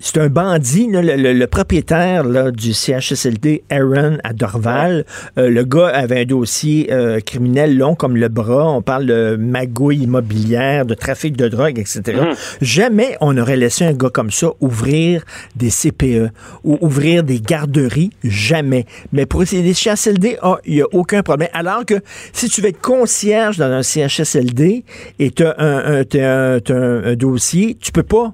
c'est 0.00 0.18
un 0.18 0.28
bandit, 0.28 0.88
le, 0.90 1.46
propriétaire 1.46 2.52
du 2.52 2.72
CHSLD, 2.72 3.64
Aaron 3.68 4.18
à 4.22 4.32
Dorval. 4.32 5.04
Euh, 5.38 5.50
le 5.50 5.64
gars 5.64 5.88
avait 5.88 6.20
un 6.20 6.24
dossier 6.24 6.92
euh, 6.92 7.18
criminel 7.20 7.76
long 7.76 7.96
comme 7.96 8.16
le 8.16 8.28
bras. 8.28 8.70
On 8.70 8.80
parle 8.80 9.06
de 9.06 9.36
magouille 9.36 10.04
immobilière, 10.04 10.86
de 10.86 10.94
trafic 10.94 11.36
de 11.36 11.48
drogue, 11.48 11.78
etc. 11.78 12.18
Hum. 12.20 12.34
Jamais 12.60 13.16
on 13.20 13.36
aurait 13.36 13.56
laissé 13.56 13.84
un 13.84 13.92
gars 13.92 14.10
comme 14.10 14.30
ça 14.30 14.48
ouvrir 14.60 15.24
des 15.56 15.70
CPE 15.70 16.30
ou 16.62 16.78
ouvrir 16.80 17.24
des 17.24 17.40
garderies. 17.40 18.10
Jamais. 18.22 18.86
Mais 19.12 19.26
pour 19.26 19.42
des 19.42 19.74
CHSLD, 19.74 20.38
ah, 20.42 20.58
il 20.64 20.76
n'y 20.76 20.82
a 20.82 20.86
aucun 20.92 21.22
problème. 21.22 21.48
Alors 21.52 21.84
que 21.84 21.94
si 22.32 22.48
tu 22.48 22.60
veux 22.60 22.68
être 22.68 22.80
concierge 22.80 23.56
dans 23.56 23.70
un 23.70 23.82
CHSLD 23.82 24.84
et 25.18 25.30
tu 25.32 25.44
as 25.44 25.56
un, 25.58 26.04
un 26.04 27.14
dossier, 27.16 27.76
tu 27.80 27.90
peux 27.90 28.04
pas 28.04 28.32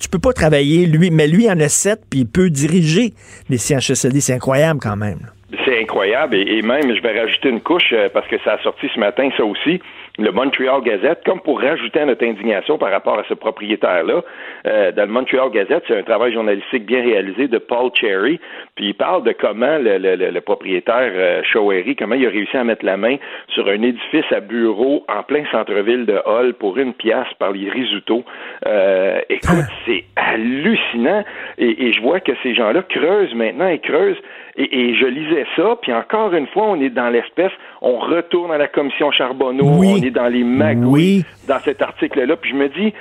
tu 0.00 0.08
peux 0.08 0.18
pas 0.18 0.32
travailler, 0.32 0.86
lui, 0.86 1.10
mais 1.10 1.26
lui 1.26 1.50
en 1.50 1.58
a 1.60 1.68
sept, 1.68 2.00
puis 2.10 2.20
il 2.20 2.26
peut 2.26 2.50
diriger 2.50 3.14
les 3.48 3.58
CHSLD. 3.58 4.20
C'est 4.20 4.34
incroyable 4.34 4.80
quand 4.82 4.96
même. 4.96 5.30
C'est 5.64 5.80
incroyable, 5.80 6.36
et, 6.36 6.62
même, 6.62 6.94
je 6.94 7.00
vais 7.02 7.20
rajouter 7.20 7.48
une 7.48 7.60
couche, 7.60 7.92
euh, 7.92 8.08
parce 8.12 8.26
que 8.28 8.36
ça 8.44 8.54
a 8.54 8.62
sorti 8.62 8.88
ce 8.92 8.98
matin, 8.98 9.28
ça 9.36 9.44
aussi 9.44 9.80
le 10.18 10.30
Montreal 10.32 10.82
Gazette, 10.82 11.22
comme 11.24 11.40
pour 11.40 11.60
rajouter 11.60 12.00
à 12.00 12.06
notre 12.06 12.24
indignation 12.24 12.78
par 12.78 12.90
rapport 12.90 13.18
à 13.18 13.24
ce 13.28 13.34
propriétaire-là. 13.34 14.22
Euh, 14.66 14.92
dans 14.92 15.02
le 15.02 15.12
Montreal 15.12 15.50
Gazette, 15.50 15.84
c'est 15.86 15.98
un 15.98 16.02
travail 16.02 16.32
journalistique 16.32 16.86
bien 16.86 17.02
réalisé 17.02 17.48
de 17.48 17.58
Paul 17.58 17.90
Cherry, 17.94 18.40
puis 18.74 18.88
il 18.88 18.94
parle 18.94 19.24
de 19.24 19.32
comment 19.32 19.78
le, 19.78 19.98
le, 19.98 20.16
le 20.16 20.40
propriétaire 20.40 21.12
euh, 21.14 21.42
Showery, 21.44 21.96
comment 21.96 22.14
il 22.14 22.26
a 22.26 22.30
réussi 22.30 22.56
à 22.56 22.64
mettre 22.64 22.84
la 22.84 22.96
main 22.96 23.16
sur 23.48 23.68
un 23.68 23.82
édifice 23.82 24.30
à 24.30 24.40
bureau 24.40 25.04
en 25.08 25.22
plein 25.22 25.44
centre-ville 25.50 26.06
de 26.06 26.20
Hull 26.26 26.54
pour 26.54 26.78
une 26.78 26.94
pièce 26.94 27.28
par 27.38 27.52
les 27.52 27.68
Risuto. 27.68 28.24
Euh, 28.66 29.20
écoute, 29.28 29.50
ah. 29.68 29.72
c'est 29.84 30.04
hallucinant, 30.16 31.24
et, 31.58 31.88
et 31.88 31.92
je 31.92 32.00
vois 32.00 32.20
que 32.20 32.32
ces 32.42 32.54
gens-là 32.54 32.82
creusent 32.82 33.34
maintenant 33.34 33.68
et 33.68 33.78
creusent 33.78 34.20
et, 34.58 34.94
je 34.94 35.06
lisais 35.06 35.46
ça, 35.54 35.76
puis 35.82 35.92
encore 35.92 36.32
une 36.32 36.46
fois, 36.46 36.64
on 36.68 36.80
est 36.80 36.88
dans 36.88 37.10
l'espèce, 37.10 37.52
on 37.86 37.98
retourne 38.00 38.50
à 38.50 38.58
la 38.58 38.66
commission 38.66 39.12
Charbonneau, 39.12 39.64
on 39.64 40.02
est 40.02 40.10
dans 40.10 40.26
les 40.26 40.42
magouilles 40.42 41.24
dans 41.46 41.60
cet 41.60 41.80
article-là, 41.82 42.36
puis 42.36 42.50
je 42.50 42.56
me 42.56 42.68
dis, 42.68 42.92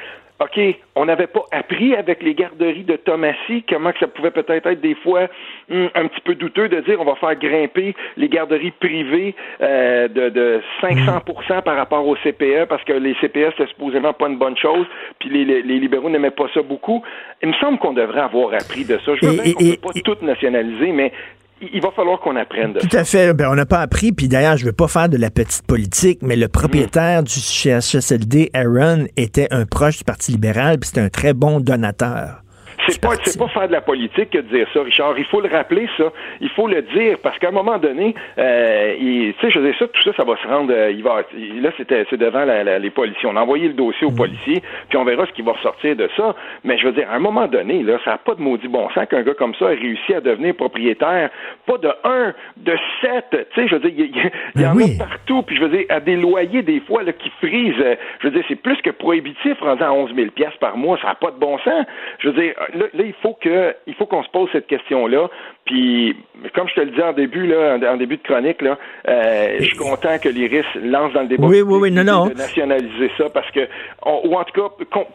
OK, 0.41 0.59
on 0.97 1.05
n'avait 1.05 1.27
pas 1.27 1.45
appris 1.51 1.95
avec 1.95 2.21
les 2.21 2.35
garderies 2.35 2.83
de 2.83 2.97
Thomasy 2.97 3.63
comment 3.69 3.93
que 3.93 3.99
ça 3.99 4.07
pouvait 4.07 4.31
peut-être 4.31 4.67
être 4.67 4.81
des 4.81 4.95
fois 4.95 5.29
hum, 5.71 5.89
un 5.95 6.07
petit 6.07 6.19
peu 6.19 6.35
douteux 6.35 6.67
de 6.67 6.81
dire 6.81 6.99
on 6.99 7.05
va 7.05 7.15
faire 7.15 7.35
grimper 7.35 7.95
les 8.17 8.27
garderies 8.27 8.71
privées 8.71 9.33
euh, 9.61 10.09
de, 10.09 10.27
de 10.27 10.61
500 10.81 11.21
par 11.63 11.77
rapport 11.77 12.05
au 12.05 12.17
CPE 12.17 12.65
parce 12.67 12.83
que 12.83 12.91
les 12.91 13.13
CPE 13.15 13.53
c'est 13.57 13.67
supposément 13.69 14.11
pas 14.11 14.27
une 14.27 14.37
bonne 14.37 14.57
chose, 14.57 14.85
puis 15.19 15.29
les, 15.29 15.61
les, 15.61 15.79
libéraux 15.79 16.09
n'aimaient 16.09 16.31
pas 16.31 16.47
ça 16.53 16.61
beaucoup. 16.61 17.01
Il 17.41 17.49
me 17.49 17.53
semble 17.53 17.77
qu'on 17.79 17.93
devrait 17.93 18.21
avoir 18.21 18.53
appris 18.55 18.83
de 18.83 18.97
ça. 19.05 19.13
Je 19.15 19.25
veux 19.25 19.41
bien 19.41 19.53
qu'on 19.53 19.63
ne 19.63 19.75
peut 19.75 19.93
pas 19.93 19.99
tout 20.03 20.25
nationaliser, 20.25 20.91
mais 20.91 21.13
il 21.61 21.81
va 21.81 21.91
falloir 21.91 22.19
qu'on 22.19 22.35
apprenne 22.35 22.73
de 22.73 22.79
Tout 22.79 22.95
à 22.95 23.03
fait. 23.03 23.33
Ben, 23.33 23.49
on 23.49 23.55
n'a 23.55 23.65
pas 23.65 23.79
appris. 23.79 24.11
Puis 24.11 24.27
d'ailleurs, 24.27 24.57
je 24.57 24.63
ne 24.63 24.69
veux 24.69 24.75
pas 24.75 24.87
faire 24.87 25.09
de 25.09 25.17
la 25.17 25.29
petite 25.29 25.65
politique, 25.65 26.19
mais 26.21 26.35
le 26.35 26.47
propriétaire 26.47 27.23
du 27.23 27.33
CHSLD, 27.33 28.51
Aaron, 28.53 29.05
était 29.17 29.47
un 29.51 29.65
proche 29.65 29.99
du 29.99 30.03
Parti 30.03 30.31
libéral, 30.33 30.79
puis 30.79 30.89
c'était 30.89 31.01
un 31.01 31.09
très 31.09 31.33
bon 31.33 31.59
donateur. 31.59 32.44
C'est 32.87 33.01
pas, 33.01 33.15
c'est 33.23 33.37
pas 33.37 33.47
faire 33.47 33.67
de 33.67 33.73
la 33.73 33.81
politique 33.81 34.29
que 34.29 34.37
de 34.37 34.47
dire 34.47 34.67
ça, 34.73 34.81
Richard. 34.81 35.17
Il 35.17 35.25
faut 35.25 35.41
le 35.41 35.49
rappeler, 35.49 35.87
ça. 35.97 36.11
Il 36.41 36.49
faut 36.49 36.67
le 36.67 36.81
dire, 36.81 37.17
parce 37.21 37.37
qu'à 37.39 37.49
un 37.49 37.51
moment 37.51 37.77
donné, 37.77 38.13
euh, 38.37 38.95
tu 38.97 39.35
sais, 39.41 39.49
je 39.49 39.59
veux 39.59 39.65
dire 39.65 39.79
ça, 39.79 39.87
tout 39.87 40.03
ça, 40.03 40.11
ça 40.15 40.23
va 40.23 40.35
se 40.37 40.47
rendre. 40.47 40.71
Euh, 40.73 40.91
il 40.91 41.03
va, 41.03 41.23
là, 41.61 41.71
c'était, 41.77 42.05
c'est 42.09 42.17
devant 42.17 42.45
les 42.45 42.89
policiers. 42.89 43.27
On 43.27 43.35
a 43.35 43.41
envoyé 43.41 43.67
le 43.67 43.73
dossier 43.73 44.05
aux 44.05 44.11
mm. 44.11 44.15
policiers, 44.15 44.63
puis 44.89 44.97
on 44.97 45.03
verra 45.03 45.25
ce 45.25 45.31
qui 45.31 45.41
va 45.41 45.53
ressortir 45.53 45.95
de 45.95 46.09
ça. 46.15 46.35
Mais 46.63 46.77
je 46.77 46.85
veux 46.85 46.93
dire, 46.93 47.09
à 47.09 47.15
un 47.15 47.19
moment 47.19 47.47
donné, 47.47 47.83
là, 47.83 47.97
ça 48.03 48.11
n'a 48.11 48.17
pas 48.17 48.35
de 48.35 48.41
maudit 48.41 48.67
bon 48.67 48.89
sens 48.91 49.07
qu'un 49.09 49.23
gars 49.23 49.33
comme 49.33 49.55
ça 49.55 49.71
ait 49.71 49.77
réussi 49.77 50.13
à 50.13 50.21
devenir 50.21 50.55
propriétaire, 50.55 51.29
pas 51.65 51.77
de 51.77 51.89
un, 52.03 52.33
de 52.57 52.77
sept. 53.01 53.25
Tu 53.31 53.61
sais, 53.61 53.67
je 53.67 53.75
veux 53.75 53.89
dire, 53.89 54.07
il 54.55 54.61
y, 54.61 54.65
en 54.65 54.77
a 54.77 54.97
partout. 54.97 55.41
Puis 55.43 55.55
je 55.55 55.61
veux 55.61 55.69
dire, 55.69 55.85
à 55.89 55.99
des 55.99 56.15
loyers 56.15 56.61
des 56.61 56.79
fois 56.81 57.03
là, 57.03 57.13
qui 57.13 57.29
frisent. 57.41 57.73
Euh, 57.79 57.95
je 58.19 58.27
veux 58.27 58.33
dire, 58.33 58.43
c'est 58.47 58.55
plus 58.55 58.77
que 58.81 58.89
prohibitif, 58.91 59.59
rendu 59.59 59.83
à 59.83 59.91
11 59.91 60.13
000 60.15 60.31
pièces 60.31 60.55
par 60.59 60.77
mois. 60.77 60.97
Ça 61.01 61.07
n'a 61.07 61.15
pas 61.15 61.31
de 61.31 61.39
bon 61.39 61.57
sens. 61.59 61.85
Je 62.19 62.29
veux 62.29 62.41
dire, 62.41 62.53
là, 62.75 62.85
il 62.93 63.13
faut 63.21 63.37
que 63.41 63.75
il 63.87 63.93
faut 63.95 64.05
qu'on 64.05 64.23
se 64.23 64.29
pose 64.29 64.49
cette 64.51 64.67
question-là. 64.67 65.29
Puis, 65.65 66.15
comme 66.53 66.67
je 66.69 66.75
te 66.75 66.81
le 66.81 66.91
dis 66.91 67.01
en 67.01 67.13
début, 67.13 67.47
là, 67.47 67.79
en 67.91 67.97
début 67.97 68.17
de 68.17 68.21
chronique, 68.21 68.61
là, 68.61 68.77
euh, 69.07 69.55
je 69.59 69.65
suis 69.65 69.77
content 69.77 70.19
que 70.19 70.29
l'IRIS 70.29 70.65
lance 70.83 71.11
dans 71.13 71.21
le 71.21 71.27
débat 71.27 71.47
oui, 71.47 71.61
oui, 71.61 71.79
oui, 71.81 71.91
non, 71.91 72.03
non. 72.03 72.27
de 72.27 72.35
nationaliser 72.35 73.09
ça 73.17 73.29
parce 73.29 73.49
que, 73.49 73.61
ou 74.05 74.35
en 74.35 74.43
tout 74.43 74.61
cas, 74.61 74.69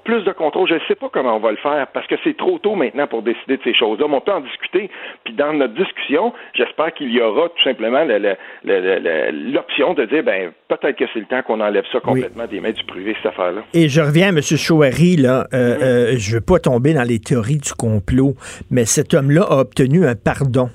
plus 0.04 0.24
de 0.24 0.32
contrôle. 0.32 0.68
Je 0.68 0.74
ne 0.74 0.80
sais 0.88 0.96
pas 0.96 1.08
comment 1.12 1.36
on 1.36 1.40
va 1.40 1.52
le 1.52 1.56
faire 1.58 1.86
parce 1.94 2.06
que 2.08 2.16
c'est 2.24 2.36
trop 2.36 2.58
tôt 2.58 2.74
maintenant 2.74 3.06
pour 3.06 3.22
décider 3.22 3.58
de 3.58 3.62
ces 3.62 3.74
choses-là. 3.74 4.06
Mais 4.08 4.16
on 4.16 4.20
peut 4.20 4.32
en 4.32 4.40
discuter. 4.40 4.90
Puis 5.24 5.34
dans 5.34 5.52
notre 5.52 5.74
discussion, 5.74 6.32
j'espère 6.54 6.94
qu'il 6.94 7.12
y 7.12 7.20
aura 7.20 7.48
tout 7.48 7.62
simplement 7.62 8.04
l'option 8.64 9.94
de 9.94 10.04
dire, 10.06 10.24
ben 10.24 10.50
peut-être 10.68 10.96
que 10.96 11.04
c'est 11.12 11.20
le 11.20 11.26
temps 11.26 11.42
qu'on 11.42 11.60
enlève 11.60 11.84
ça 11.92 12.00
complètement 12.00 12.46
des 12.46 12.60
mains 12.60 12.72
du 12.72 12.84
privé, 12.84 13.14
cette 13.22 13.32
affaire-là. 13.32 13.62
Et 13.74 13.88
je 13.88 14.00
reviens 14.00 14.28
à 14.28 14.30
M. 14.30 14.40
Chouari, 14.40 15.16
là. 15.16 15.46
Euh, 15.52 15.76
mm-hmm. 15.76 15.82
euh, 15.82 16.14
je 16.16 16.34
veux 16.34 16.40
pas 16.40 16.58
tomber 16.58 16.94
dans 16.94 17.02
les 17.02 17.18
théories 17.18 17.49
du 17.58 17.72
complot, 17.72 18.34
mais 18.70 18.84
cet 18.84 19.14
homme-là 19.14 19.42
a 19.42 19.58
obtenu 19.58 20.06
un 20.06 20.14
pardon. 20.14 20.70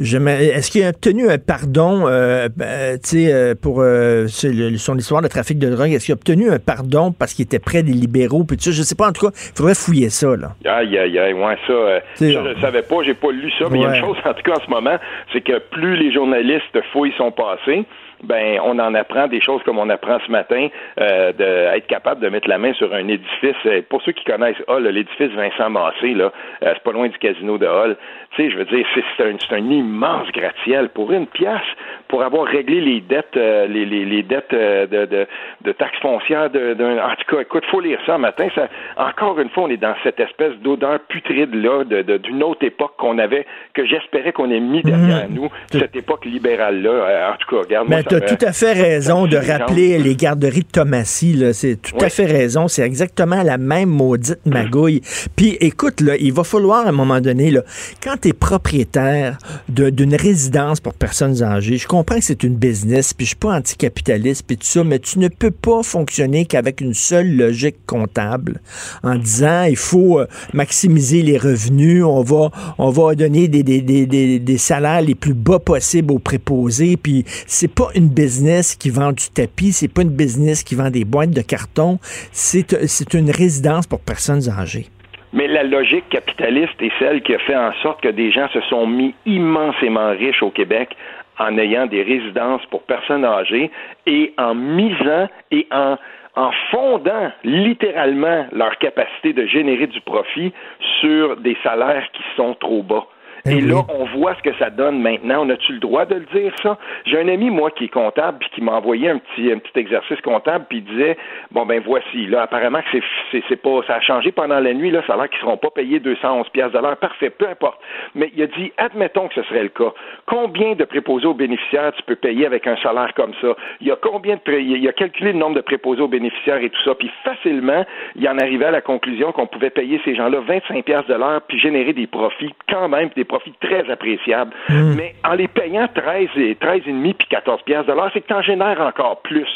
Est-ce 0.00 0.70
qu'il 0.70 0.84
a 0.84 0.90
obtenu 0.90 1.28
un 1.28 1.38
pardon 1.38 2.04
euh, 2.06 2.48
ben, 2.56 2.98
euh 3.16 3.54
pour 3.60 3.80
euh, 3.80 4.28
son 4.28 4.96
histoire 4.96 5.22
de 5.22 5.28
trafic 5.28 5.58
de 5.58 5.68
drogue? 5.70 5.90
Est-ce 5.90 6.06
qu'il 6.06 6.12
a 6.12 6.14
obtenu 6.14 6.50
un 6.50 6.60
pardon 6.60 7.10
parce 7.10 7.34
qu'il 7.34 7.44
était 7.44 7.58
près 7.58 7.82
des 7.82 7.92
libéraux? 7.92 8.44
Puis 8.44 8.58
je 8.60 8.82
sais 8.82 8.94
pas, 8.94 9.08
en 9.08 9.12
tout 9.12 9.26
cas, 9.26 9.32
il 9.34 9.56
faudrait 9.56 9.74
fouiller 9.74 10.08
ça. 10.08 10.36
Là. 10.36 10.54
Aïe, 10.64 10.96
aïe, 10.96 11.18
aïe, 11.18 11.32
ouais, 11.32 11.56
ça, 11.66 12.00
je 12.20 12.38
ne 12.38 12.60
savais 12.60 12.82
pas, 12.82 13.02
j'ai 13.04 13.14
pas 13.14 13.32
lu 13.32 13.50
ça, 13.58 13.64
mais 13.70 13.80
il 13.80 13.82
y 13.82 13.86
a 13.86 13.96
une 13.96 14.04
chose, 14.04 14.16
en 14.24 14.34
tout 14.34 14.42
cas, 14.42 14.58
en 14.58 14.64
ce 14.64 14.70
moment, 14.70 14.98
c'est 15.32 15.40
que 15.40 15.58
plus 15.58 15.96
les 15.96 16.12
journalistes 16.12 16.78
fouillent 16.92 17.14
son 17.18 17.32
passé, 17.32 17.84
ben 18.22 18.60
on 18.64 18.78
en 18.78 18.94
apprend 18.94 19.26
des 19.28 19.40
choses 19.40 19.62
comme 19.64 19.78
on 19.78 19.88
apprend 19.88 20.18
ce 20.26 20.30
matin, 20.30 20.68
euh, 21.00 21.32
d'être 21.32 21.86
capable 21.86 22.20
de 22.20 22.28
mettre 22.28 22.48
la 22.48 22.58
main 22.58 22.72
sur 22.74 22.92
un 22.92 23.06
édifice. 23.08 23.56
Pour 23.88 24.02
ceux 24.02 24.12
qui 24.12 24.24
connaissent 24.24 24.62
Hall, 24.66 24.86
l'édifice 24.86 25.30
Vincent 25.32 25.70
Massé, 25.70 26.14
là, 26.14 26.32
euh, 26.62 26.72
c'est 26.74 26.82
pas 26.82 26.92
loin 26.92 27.08
du 27.08 27.18
casino 27.18 27.58
de 27.58 27.66
Hall. 27.66 27.96
Tu 28.34 28.42
sais, 28.42 28.50
je 28.50 28.58
veux 28.58 28.64
dire, 28.64 28.86
c'est 29.16 29.54
un 29.54 29.70
immense 29.70 30.28
gratte-ciel 30.32 30.88
pour 30.90 31.12
une 31.12 31.26
pièce 31.26 31.60
pour 32.08 32.22
avoir 32.22 32.46
réglé 32.46 32.80
les 32.80 33.00
dettes, 33.00 33.36
euh, 33.36 33.66
les, 33.66 33.84
les, 33.84 34.04
les, 34.04 34.22
dettes 34.22 34.52
euh, 34.52 34.86
de, 34.86 35.04
de, 35.04 35.26
de, 35.64 35.72
taxes 35.72 35.98
foncières. 36.00 36.50
De, 36.50 36.72
en 36.72 37.14
tout 37.16 37.36
cas, 37.36 37.42
écoute, 37.42 37.64
faut 37.70 37.80
lire 37.80 37.98
ça 38.06 38.18
matin. 38.18 38.48
Ça, 38.54 38.68
encore 38.96 39.38
une 39.38 39.50
fois, 39.50 39.64
on 39.64 39.68
est 39.68 39.76
dans 39.76 39.94
cette 40.02 40.18
espèce 40.18 40.54
d'odeur 40.62 41.00
putride 41.08 41.54
là 41.54 41.84
d'une 41.84 42.42
autre 42.42 42.64
époque 42.64 42.92
qu'on 42.98 43.18
avait, 43.18 43.46
que 43.74 43.86
j'espérais 43.86 44.32
qu'on 44.32 44.50
ait 44.50 44.60
mis 44.60 44.82
derrière 44.82 45.28
mhm. 45.28 45.34
nous, 45.34 45.48
cette 45.70 45.94
époque 45.96 46.24
libérale 46.24 46.82
là. 46.82 47.32
en 47.32 47.36
tout 47.36 47.56
cas, 47.56 47.62
regarde. 47.62 47.88
Mais 47.88 48.02
tu 48.02 48.14
as 48.14 48.20
tout 48.20 48.44
à 48.44 48.52
fait 48.52 48.72
raison 48.72 49.26
de 49.26 49.36
rappeler 49.36 49.98
les 49.98 50.16
garderies 50.16 50.62
de 50.62 50.72
Thomasy. 50.72 51.52
C'est 51.52 51.80
tout 51.80 52.02
à 52.02 52.08
fait 52.08 52.26
raison. 52.26 52.68
C'est 52.68 52.82
exactement 52.82 53.42
la 53.42 53.58
même 53.58 53.90
maudite 53.90 54.44
magouille. 54.46 55.02
Puis 55.36 55.56
écoute, 55.60 56.00
là, 56.00 56.14
il 56.18 56.32
va 56.32 56.44
falloir 56.44 56.86
à 56.86 56.88
un 56.88 56.92
moment 56.92 57.20
donné, 57.20 57.50
là, 57.50 57.60
quand 58.02 58.16
tu 58.22 58.28
es 58.28 58.32
propriétaire 58.32 59.38
d'une 59.68 60.14
résidence 60.14 60.80
pour 60.80 60.94
personnes 60.94 61.42
âgées, 61.42 61.76
je 61.76 61.86
comprends 61.98 62.18
que 62.18 62.24
c'est 62.24 62.44
une 62.44 62.54
business, 62.54 63.12
puis 63.12 63.26
je 63.26 63.30
suis 63.30 63.36
pas 63.36 63.56
anticapitaliste, 63.56 64.46
puis 64.46 64.56
tout 64.56 64.64
ça, 64.64 64.84
mais 64.84 65.00
tu 65.00 65.18
ne 65.18 65.26
peux 65.26 65.50
pas 65.50 65.82
fonctionner 65.82 66.46
qu'avec 66.46 66.80
une 66.80 66.94
seule 66.94 67.36
logique 67.36 67.74
comptable 67.86 68.60
en 69.02 69.16
disant 69.16 69.64
il 69.64 69.76
faut 69.76 70.20
euh, 70.20 70.26
maximiser 70.54 71.22
les 71.22 71.36
revenus, 71.36 72.04
on 72.04 72.22
va, 72.22 72.50
on 72.78 72.90
va 72.90 73.16
donner 73.16 73.48
des, 73.48 73.64
des, 73.64 73.82
des, 73.82 74.38
des 74.38 74.58
salaires 74.58 75.02
les 75.02 75.16
plus 75.16 75.34
bas 75.34 75.58
possibles 75.58 76.12
aux 76.12 76.20
préposés, 76.20 76.96
puis 76.96 77.24
c'est 77.48 77.74
pas 77.74 77.88
une 77.96 78.08
business 78.08 78.76
qui 78.76 78.90
vend 78.90 79.10
du 79.10 79.28
tapis, 79.34 79.72
c'est 79.72 79.92
pas 79.92 80.02
une 80.02 80.10
business 80.10 80.62
qui 80.62 80.76
vend 80.76 80.90
des 80.90 81.04
boîtes 81.04 81.32
de 81.32 81.42
carton, 81.42 81.98
c'est 82.30 83.14
une 83.14 83.32
résidence 83.32 83.88
pour 83.88 83.98
personnes 83.98 84.48
âgées. 84.48 84.86
Mais 85.32 85.46
la 85.46 85.62
logique 85.62 86.08
capitaliste 86.08 86.80
est 86.80 86.92
celle 86.98 87.22
qui 87.22 87.34
a 87.34 87.38
fait 87.40 87.56
en 87.56 87.72
sorte 87.82 88.00
que 88.00 88.08
des 88.08 88.32
gens 88.32 88.48
se 88.48 88.60
sont 88.62 88.86
mis 88.86 89.14
immensément 89.26 90.10
riches 90.10 90.42
au 90.42 90.50
Québec 90.50 90.96
en 91.38 91.56
ayant 91.58 91.86
des 91.86 92.02
résidences 92.02 92.64
pour 92.66 92.82
personnes 92.82 93.24
âgées 93.24 93.70
et 94.06 94.32
en 94.38 94.54
misant 94.54 95.28
et 95.50 95.66
en, 95.72 95.96
en 96.36 96.50
fondant 96.70 97.32
littéralement 97.44 98.46
leur 98.52 98.76
capacité 98.78 99.32
de 99.32 99.46
générer 99.46 99.86
du 99.86 100.00
profit 100.00 100.52
sur 101.00 101.36
des 101.36 101.56
salaires 101.62 102.08
qui 102.12 102.22
sont 102.36 102.54
trop 102.54 102.82
bas. 102.82 103.06
Eh 103.50 103.58
Et 103.58 103.60
là, 103.60 103.82
on 103.88 104.04
voit 104.18 104.34
ce 104.36 104.42
que 104.42 104.54
ça 104.58 104.70
donne 104.70 105.00
maintenant. 105.00 105.44
On 105.44 105.50
a-tu 105.50 105.72
le 105.72 105.78
droit 105.78 106.04
de 106.04 106.16
le 106.16 106.26
dire, 106.32 106.52
ça? 106.62 106.78
J'ai 107.06 107.18
un 107.18 107.28
ami, 107.28 107.50
moi, 107.50 107.70
qui 107.70 107.84
est 107.84 107.92
comptable, 107.92 108.38
puis 108.38 108.48
qui 108.54 108.60
m'a 108.62 108.72
envoyé 108.72 109.08
un 109.08 109.18
petit, 109.18 109.52
un 109.52 109.58
petit 109.58 109.78
exercice 109.78 110.20
comptable, 110.20 110.66
puis 110.68 110.78
il 110.78 110.84
disait, 110.84 111.16
bon, 111.50 111.66
ben 111.66 111.82
voici, 111.84 112.26
là, 112.26 112.42
apparemment 112.42 112.80
que 112.80 112.98
c'est, 113.32 113.42
c'est, 113.48 113.56
pas, 113.56 113.80
ça 113.86 113.96
a 113.96 114.00
changé 114.00 114.32
pendant 114.32 114.60
la 114.60 114.74
nuit, 114.74 114.90
là, 114.90 115.02
ça 115.06 115.14
a 115.14 115.16
l'air 115.16 115.28
qu'ils 115.28 115.40
seront 115.40 115.56
pas 115.56 115.70
payés 115.70 116.00
211 116.00 116.48
pièces 116.50 116.72
de 116.72 116.78
l'heure. 116.78 116.96
Parfait, 116.96 117.30
peu 117.30 117.48
importe. 117.48 117.80
Mais 118.14 118.30
il 118.34 118.42
a 118.42 118.46
dit, 118.46 118.72
admettons 118.76 119.28
que 119.28 119.34
ce 119.34 119.42
serait 119.44 119.62
le 119.62 119.68
cas. 119.68 119.92
Combien 120.26 120.74
de 120.74 120.84
préposés 120.84 121.26
aux 121.26 121.34
bénéficiaires 121.34 121.92
tu 121.92 122.02
peux 122.02 122.16
payer 122.16 122.46
avec 122.46 122.66
un 122.66 122.76
salaire 122.78 123.12
comme 123.14 123.32
ça? 123.40 123.56
Il 123.80 123.86
y 123.86 123.90
a 123.90 123.96
combien 123.96 124.36
de, 124.36 124.52
il 124.52 124.88
a 124.88 124.92
calculé 124.92 125.32
le 125.32 125.38
nombre 125.38 125.56
de 125.56 125.60
préposés 125.60 126.02
aux 126.02 126.08
bénéficiaires 126.08 126.62
et 126.62 126.70
tout 126.70 126.82
ça, 126.84 126.94
puis 126.94 127.10
facilement, 127.24 127.84
il 128.16 128.28
en 128.28 128.38
arrivait 128.38 128.66
à 128.66 128.70
la 128.70 128.80
conclusion 128.80 129.32
qu'on 129.32 129.46
pouvait 129.46 129.70
payer 129.70 130.00
ces 130.04 130.14
gens-là 130.14 130.40
25 130.40 130.84
pièces 130.84 131.06
de 131.06 131.14
l'heure, 131.14 131.40
puis 131.46 131.58
générer 131.58 131.92
des 131.92 132.06
profits 132.06 132.54
quand 132.68 132.88
même, 132.88 133.10
des 133.16 133.24
très 133.60 133.90
appréciable. 133.90 134.52
Hmm. 134.68 134.94
Mais 134.96 135.14
en 135.24 135.34
les 135.34 135.48
payant 135.48 135.88
13 135.94 136.28
et 136.36 136.54
13,5 136.54 137.14
puis 137.14 137.28
14 137.30 137.62
pièces 137.62 137.86
de 137.86 137.92
l'heure, 137.92 138.10
c'est 138.12 138.20
que 138.20 138.26
tu 138.26 138.34
en 138.34 138.42
génères 138.42 138.80
encore 138.80 139.20
plus. 139.22 139.48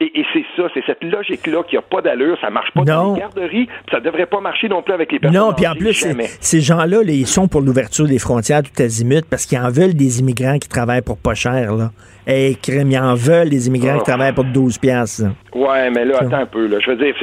Et, 0.00 0.24
c'est 0.32 0.44
ça, 0.56 0.68
c'est 0.72 0.82
cette 0.86 1.02
logique-là 1.04 1.62
qui 1.68 1.76
n'a 1.76 1.82
pas 1.82 2.00
d'allure, 2.00 2.38
ça 2.40 2.50
marche 2.50 2.70
pas 2.72 2.82
dans 2.82 3.14
les 3.14 3.20
garderies, 3.20 3.68
ça 3.90 4.00
devrait 4.00 4.26
pas 4.26 4.40
marcher 4.40 4.68
non 4.68 4.82
plus 4.82 4.94
avec 4.94 5.12
les 5.12 5.18
personnes. 5.18 5.40
Non, 5.40 5.52
puis 5.52 5.66
en 5.66 5.74
plus, 5.74 6.06
ces 6.40 6.60
gens-là, 6.60 7.02
ils 7.06 7.26
sont 7.26 7.48
pour 7.48 7.60
l'ouverture 7.60 8.06
des 8.06 8.18
frontières 8.18 8.62
tout 8.62 8.82
azimut 8.82 9.24
parce 9.28 9.46
qu'ils 9.46 9.58
en 9.58 9.70
veulent 9.70 9.94
des 9.94 10.20
immigrants 10.20 10.58
qui 10.58 10.68
travaillent 10.68 11.02
pour 11.02 11.18
pas 11.18 11.34
cher, 11.34 11.74
là. 11.74 11.90
Et 12.26 12.54
crème, 12.60 12.90
ils 12.90 12.98
en 12.98 13.14
veulent 13.14 13.48
les 13.48 13.68
immigrants 13.68 13.96
qui 13.96 14.10
ah. 14.10 14.12
travaillent 14.12 14.32
pour 14.32 14.44
12 14.44 14.78
piastres. 14.78 15.24
Ouais, 15.54 15.90
mais 15.90 16.04
là, 16.04 16.16
attends 16.20 16.38
un 16.38 16.46
peu. 16.46 16.66
Là. 16.66 16.78
Je 16.80 16.90
veux 16.90 16.96
dire, 16.96 17.14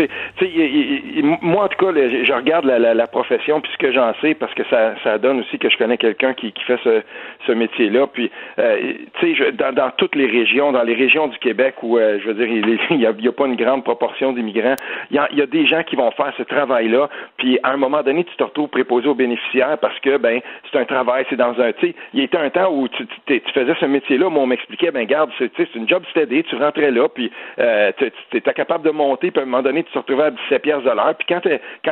moi, 1.41 1.66
en 1.66 1.68
tout 1.68 1.86
cas, 1.86 1.91
je 1.93 2.34
regarde 2.34 2.66
la, 2.66 3.08
profession, 3.08 3.60
puis 3.60 3.72
ce 3.74 3.78
que 3.78 3.91
j'en 3.91 4.14
sais, 4.22 4.36
parce 4.36 4.54
que 4.54 4.64
ça, 4.70 4.93
ça 5.04 5.18
donne 5.18 5.41
aussi 5.41 5.58
que 5.60 5.70
je 5.70 5.78
connais 5.78 5.97
quelqu'un 5.97 6.34
qui, 6.34 6.52
qui 6.54 6.64
fait 6.64 6.80
ce, 6.84 7.02
ce 7.45 7.52
métier-là. 7.52 8.08
Puis, 8.08 8.32
euh, 8.60 8.93
tu 9.20 9.36
sais, 9.36 9.52
dans, 9.52 9.74
dans 9.74 9.91
toutes 9.97 10.16
les 10.16 10.28
régions, 10.28 10.72
dans 10.72 10.84
les 10.84 10.93
régions 10.93 11.28
du 11.28 11.38
Québec 11.39 11.76
où, 11.84 11.97
euh, 11.97 12.20
je 12.22 12.28
veux 12.28 12.34
dire, 12.34 12.47
il 12.47 12.97
n'y 12.97 13.06
a, 13.06 13.10
a, 13.10 13.32
pas 13.32 13.47
une 13.47 13.56
grande 13.56 13.84
proportion 13.84 14.32
d'immigrants, 14.32 14.76
il 15.10 15.18
y 15.18 15.20
a, 15.20 15.28
y 15.34 15.41
a, 15.41 15.45
des 15.45 15.66
gens 15.66 15.84
qui 15.84 15.95
vont 15.95 16.12
faire 16.12 16.34
ce 16.38 16.43
travail-là. 16.43 17.10
Puis, 17.38 17.60
à 17.64 17.72
un 17.72 17.78
moment 17.78 18.02
donné, 18.04 18.24
tu 18.24 18.36
te 18.38 18.43
retrouves 18.43 18.70
préposé 18.70 19.08
aux 19.08 19.16
bénéficiaires 19.16 19.78
parce 19.80 19.99
que, 19.99 20.18
ben, 20.18 20.39
c'est 20.72 20.80
un 20.80 20.86
travail, 20.86 21.26
c'est 21.30 21.36
dans 21.36 21.60
un, 21.60 21.74
tu 21.74 21.88
sais, 21.88 21.95
il 22.14 22.22
y 22.22 22.24
était 22.24 22.38
un 22.38 22.49
temps 22.49 22.72
où 22.72 22.88
tu, 22.88 23.06
tu, 23.26 23.41
faisais 23.54 23.76
ce 23.80 23.86
métier-là, 23.86 24.30
moi, 24.30 24.43
on 24.43 24.47
m'expliquait, 24.47 24.90
ben, 24.91 25.05
garde, 25.05 25.31
c'est 25.37 25.75
une 25.75 25.87
job 25.87 26.03
steady, 26.11 26.43
tu 26.43 26.55
rentrais 26.55 26.91
là, 26.91 27.07
puis 27.09 27.31
euh, 27.59 27.91
tu 27.97 28.37
étais 28.37 28.53
capable 28.53 28.85
de 28.85 28.91
monter, 28.91 29.31
puis 29.31 29.39
à 29.39 29.43
un 29.43 29.45
moment 29.45 29.63
donné, 29.63 29.83
tu 29.83 29.91
te 29.91 29.97
retrouvais 29.97 30.25
à 30.25 30.31
17 30.31 30.61
pièces 30.61 30.83
de 30.83 30.89
l'heure. 30.89 31.15
Puis 31.17 31.27
quand 31.27 31.41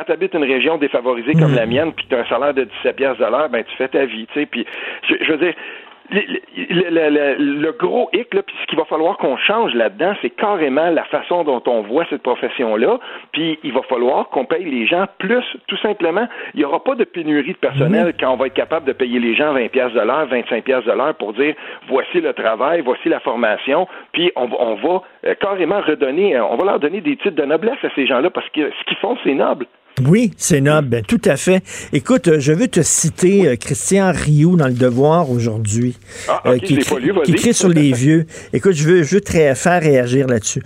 tu 0.04 0.12
habites 0.12 0.34
une 0.34 0.44
région 0.44 0.78
défavorisée 0.78 1.32
comme 1.32 1.52
mm. 1.52 1.56
la 1.56 1.66
mienne, 1.66 1.92
puis 1.92 2.06
tu 2.08 2.14
as 2.14 2.20
un 2.20 2.26
salaire 2.26 2.54
de 2.54 2.64
17 2.64 2.96
pièces 2.96 3.18
de 3.18 3.24
l'heure, 3.24 3.48
ben, 3.48 3.64
tu 3.64 3.76
fais 3.76 3.88
ta 3.88 4.04
vie, 4.04 4.26
tu 4.32 4.40
sais. 4.40 4.46
Puis, 4.46 4.66
je, 5.08 5.14
je 5.20 5.32
veux 5.32 5.38
dire, 5.38 5.54
le, 6.10 7.70
gros 7.72 8.08
hic, 8.12 8.34
là, 8.34 8.42
puis 8.42 8.54
ce 8.60 8.66
qu'il 8.66 8.78
va 8.78 8.84
falloir 8.84 9.16
qu'on 9.18 9.36
change 9.36 9.74
là-dedans, 9.74 10.14
c'est 10.22 10.30
carrément 10.30 10.90
la 10.90 11.04
façon 11.04 11.44
dont 11.44 11.62
on 11.66 11.82
voit 11.82 12.04
cette 12.10 12.22
profession-là. 12.22 12.98
Puis 13.32 13.58
il 13.62 13.72
va 13.72 13.82
falloir 13.82 14.28
qu'on 14.30 14.44
paye 14.44 14.64
les 14.64 14.86
gens 14.86 15.06
plus, 15.18 15.44
tout 15.66 15.76
simplement. 15.78 16.26
Il 16.54 16.58
n'y 16.58 16.64
aura 16.64 16.82
pas 16.82 16.94
de 16.94 17.04
pénurie 17.04 17.52
de 17.52 17.58
personnel 17.58 18.14
quand 18.18 18.32
on 18.32 18.36
va 18.36 18.46
être 18.46 18.54
capable 18.54 18.86
de 18.86 18.92
payer 18.92 19.18
les 19.18 19.34
gens 19.34 19.52
20 19.52 19.68
pièces 19.68 19.92
de 19.92 20.00
l'heure, 20.00 20.26
25 20.26 20.64
pièces 20.64 20.84
de 20.84 20.92
l'heure 20.92 21.14
pour 21.14 21.32
dire 21.32 21.54
voici 21.88 22.20
le 22.20 22.32
travail, 22.32 22.82
voici 22.82 23.08
la 23.08 23.20
formation. 23.20 23.86
Puis 24.12 24.32
on, 24.36 24.48
on 24.58 24.74
va 24.74 25.02
euh, 25.26 25.34
carrément 25.34 25.80
redonner, 25.80 26.36
euh, 26.36 26.44
on 26.44 26.56
va 26.56 26.64
leur 26.64 26.80
donner 26.80 27.00
des 27.00 27.16
titres 27.16 27.36
de 27.36 27.44
noblesse 27.44 27.82
à 27.84 27.88
ces 27.94 28.06
gens-là 28.06 28.30
parce 28.30 28.48
que 28.50 28.70
ce 28.70 28.84
qu'ils 28.84 28.98
font, 28.98 29.16
c'est 29.24 29.34
noble. 29.34 29.66
Oui, 30.06 30.32
c'est 30.36 30.60
noble, 30.60 30.88
ben, 30.88 31.02
tout 31.02 31.20
à 31.24 31.36
fait. 31.36 31.62
Écoute, 31.92 32.28
euh, 32.28 32.40
je 32.40 32.52
veux 32.52 32.68
te 32.68 32.80
citer 32.82 33.46
euh, 33.46 33.56
Christian 33.56 34.12
Rioux 34.12 34.56
dans 34.56 34.68
Le 34.68 34.74
Devoir 34.74 35.30
aujourd'hui, 35.30 35.98
ah, 36.26 36.42
euh, 36.46 36.58
qui, 36.58 36.74
écrit, 36.74 37.52
sur 37.52 37.68
les 37.68 37.92
vieux. 37.92 38.26
Écoute, 38.52 38.72
je 38.72 38.88
veux, 38.88 39.02
je 39.02 39.16
veux 39.16 39.54
faire 39.54 39.82
réagir 39.82 40.26
là-dessus. 40.26 40.62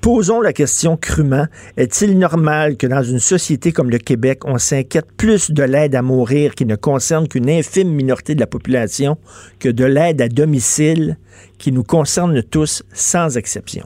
Posons 0.00 0.40
la 0.40 0.54
question 0.54 0.96
crûment. 0.96 1.46
Est-il 1.76 2.18
normal 2.18 2.78
que 2.78 2.86
dans 2.86 3.02
une 3.02 3.18
société 3.18 3.72
comme 3.72 3.90
le 3.90 3.98
Québec, 3.98 4.46
on 4.46 4.56
s'inquiète 4.56 5.12
plus 5.16 5.50
de 5.50 5.62
l'aide 5.62 5.94
à 5.94 6.00
mourir 6.00 6.54
qui 6.54 6.64
ne 6.64 6.76
concerne 6.76 7.28
qu'une 7.28 7.50
infime 7.50 7.90
minorité 7.90 8.34
de 8.34 8.40
la 8.40 8.46
population 8.46 9.18
que 9.58 9.68
de 9.68 9.84
l'aide 9.84 10.22
à 10.22 10.28
domicile 10.28 11.18
qui 11.58 11.72
nous 11.72 11.84
concerne 11.84 12.42
tous 12.42 12.82
sans 12.94 13.36
exception? 13.36 13.84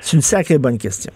C'est 0.00 0.16
une 0.16 0.22
sacrée 0.22 0.56
bonne 0.56 0.78
question. 0.78 1.12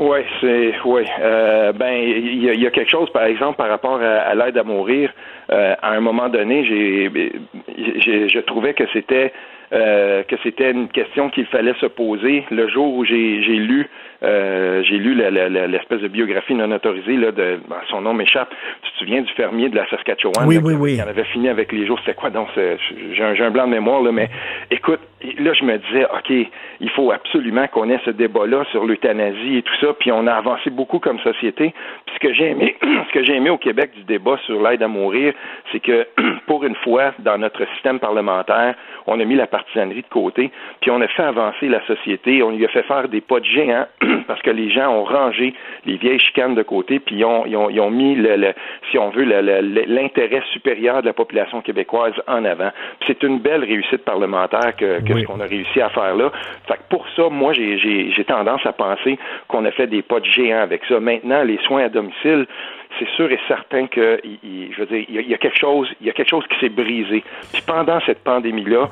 Oui, 0.00 0.20
c'est 0.40 0.72
oui. 0.86 1.02
Euh, 1.20 1.72
ben, 1.72 1.92
il 1.92 2.42
y, 2.42 2.66
a 2.66 2.70
quelque 2.70 2.88
chose, 2.88 3.10
par 3.10 3.24
exemple, 3.24 3.58
par 3.58 3.68
rapport 3.68 4.00
à, 4.00 4.34
l'aide 4.34 4.56
à 4.56 4.64
mourir. 4.64 5.12
Euh, 5.52 5.74
à 5.82 5.90
un 5.90 6.00
moment 6.00 6.30
donné, 6.30 6.64
j'ai, 6.64 8.28
je 8.28 8.38
trouvais 8.40 8.72
que 8.72 8.84
c'était 8.94 9.30
euh, 9.74 10.22
que 10.22 10.36
c'était 10.42 10.70
une 10.70 10.88
question 10.88 11.28
qu'il 11.28 11.44
fallait 11.46 11.74
se 11.80 11.86
poser 11.86 12.44
le 12.50 12.66
jour 12.68 12.94
où 12.94 13.04
j'ai, 13.04 13.42
j'ai 13.42 13.56
lu 13.56 13.88
euh, 14.22 14.82
j'ai 14.82 14.98
lu 14.98 15.14
l'espèce 15.14 16.00
de 16.00 16.08
biographie 16.08 16.54
non 16.54 16.70
autorisée 16.70 17.16
là, 17.16 17.32
de 17.32 17.58
ben, 17.68 17.76
son 17.88 18.02
nom 18.02 18.12
m'échappe. 18.12 18.54
Tu 18.82 18.92
te 18.92 18.98
souviens 18.98 19.22
du 19.22 19.32
fermier 19.32 19.68
de 19.68 19.76
la 19.76 19.88
Saskatchewan 19.88 20.46
Oui, 20.46 20.58
oui, 20.62 20.74
oui. 20.74 20.96
Qui 20.96 21.02
en 21.02 21.08
avait 21.08 21.24
fini 21.24 21.48
avec 21.48 21.72
les 21.72 21.86
jours? 21.86 21.98
C'était 22.00 22.14
quoi 22.14 22.30
donc 22.30 22.48
J'ai 22.56 23.22
un, 23.22 23.34
un, 23.40 23.50
blanc 23.50 23.66
de 23.66 23.72
mémoire 23.72 24.02
là, 24.02 24.12
mais 24.12 24.28
écoute, 24.70 25.00
là 25.38 25.52
je 25.54 25.64
me 25.64 25.78
disais, 25.78 26.04
ok, 26.04 26.48
il 26.80 26.90
faut 26.90 27.10
absolument 27.12 27.66
qu'on 27.68 27.88
ait 27.90 28.00
ce 28.04 28.10
débat-là 28.10 28.64
sur 28.70 28.84
l'euthanasie 28.84 29.56
et 29.56 29.62
tout 29.62 29.74
ça. 29.80 29.94
Puis 29.98 30.12
on 30.12 30.26
a 30.26 30.32
avancé 30.32 30.70
beaucoup 30.70 30.98
comme 30.98 31.18
société. 31.20 31.74
Puis 32.06 32.14
ce 32.14 32.20
que 32.20 32.34
j'ai 32.34 32.50
aimé, 32.50 32.76
ce 32.82 33.12
que 33.12 33.24
j'ai 33.24 33.36
aimé 33.36 33.50
au 33.50 33.58
Québec 33.58 33.92
du 33.96 34.04
débat 34.04 34.36
sur 34.44 34.62
l'aide 34.62 34.82
à 34.82 34.88
mourir, 34.88 35.32
c'est 35.72 35.80
que 35.80 36.06
pour 36.46 36.64
une 36.64 36.76
fois 36.76 37.12
dans 37.20 37.38
notre 37.38 37.66
système 37.74 37.98
parlementaire, 37.98 38.74
on 39.10 39.18
a 39.18 39.24
mis 39.24 39.34
la 39.34 39.48
partisanerie 39.48 40.02
de 40.02 40.08
côté, 40.08 40.50
puis 40.80 40.90
on 40.90 41.00
a 41.00 41.08
fait 41.08 41.24
avancer 41.24 41.68
la 41.68 41.84
société. 41.86 42.44
On 42.44 42.50
lui 42.50 42.64
a 42.64 42.68
fait 42.68 42.84
faire 42.84 43.08
des 43.08 43.20
pas 43.20 43.40
de 43.40 43.44
géant 43.44 43.86
parce 44.28 44.40
que 44.42 44.50
les 44.50 44.70
gens 44.70 44.88
ont 44.88 45.04
rangé 45.04 45.52
les 45.84 45.96
vieilles 45.96 46.20
chicanes 46.20 46.54
de 46.54 46.62
côté, 46.62 47.00
puis 47.00 47.16
ils 47.16 47.24
ont, 47.24 47.44
ils 47.44 47.56
ont, 47.56 47.68
ils 47.70 47.80
ont 47.80 47.90
mis, 47.90 48.14
le, 48.14 48.54
si 48.90 48.98
on 48.98 49.10
veut, 49.10 49.24
l'intérêt 49.24 50.42
supérieur 50.52 51.02
de 51.02 51.06
la 51.06 51.12
population 51.12 51.60
québécoise 51.60 52.14
en 52.28 52.44
avant. 52.44 52.70
C'est 53.08 53.22
une 53.24 53.40
belle 53.40 53.64
réussite 53.64 54.04
parlementaire 54.04 54.76
que, 54.76 55.00
que 55.00 55.18
ce 55.18 55.24
qu'on 55.24 55.40
a 55.40 55.46
réussi 55.46 55.80
à 55.80 55.88
faire 55.88 56.14
là. 56.14 56.30
Fait 56.68 56.74
que 56.74 56.82
pour 56.88 57.04
ça, 57.16 57.28
moi, 57.30 57.52
j'ai 57.52 58.24
tendance 58.28 58.64
à 58.64 58.72
penser 58.72 59.18
qu'on 59.48 59.64
a 59.64 59.72
fait 59.72 59.88
des 59.88 60.02
pas 60.02 60.20
de 60.20 60.26
géant 60.26 60.60
avec 60.60 60.84
ça. 60.84 61.00
Maintenant, 61.00 61.42
les 61.42 61.58
soins 61.66 61.84
à 61.84 61.88
domicile, 61.88 62.46
c'est 62.98 63.08
sûr 63.16 63.30
et 63.30 63.38
certain 63.48 63.86
que, 63.86 64.20
je 64.24 64.78
veux 64.78 64.86
dire, 64.86 65.04
il 65.08 65.28
y, 65.28 65.34
a, 65.34 65.38
quelque 65.38 65.58
chose, 65.58 65.88
il 66.00 66.06
y 66.06 66.10
a 66.10 66.12
quelque 66.12 66.28
chose 66.28 66.44
qui 66.48 66.58
s'est 66.58 66.68
brisé. 66.68 67.22
Puis 67.52 67.62
pendant 67.66 68.00
cette 68.00 68.22
pandémie-là, 68.24 68.90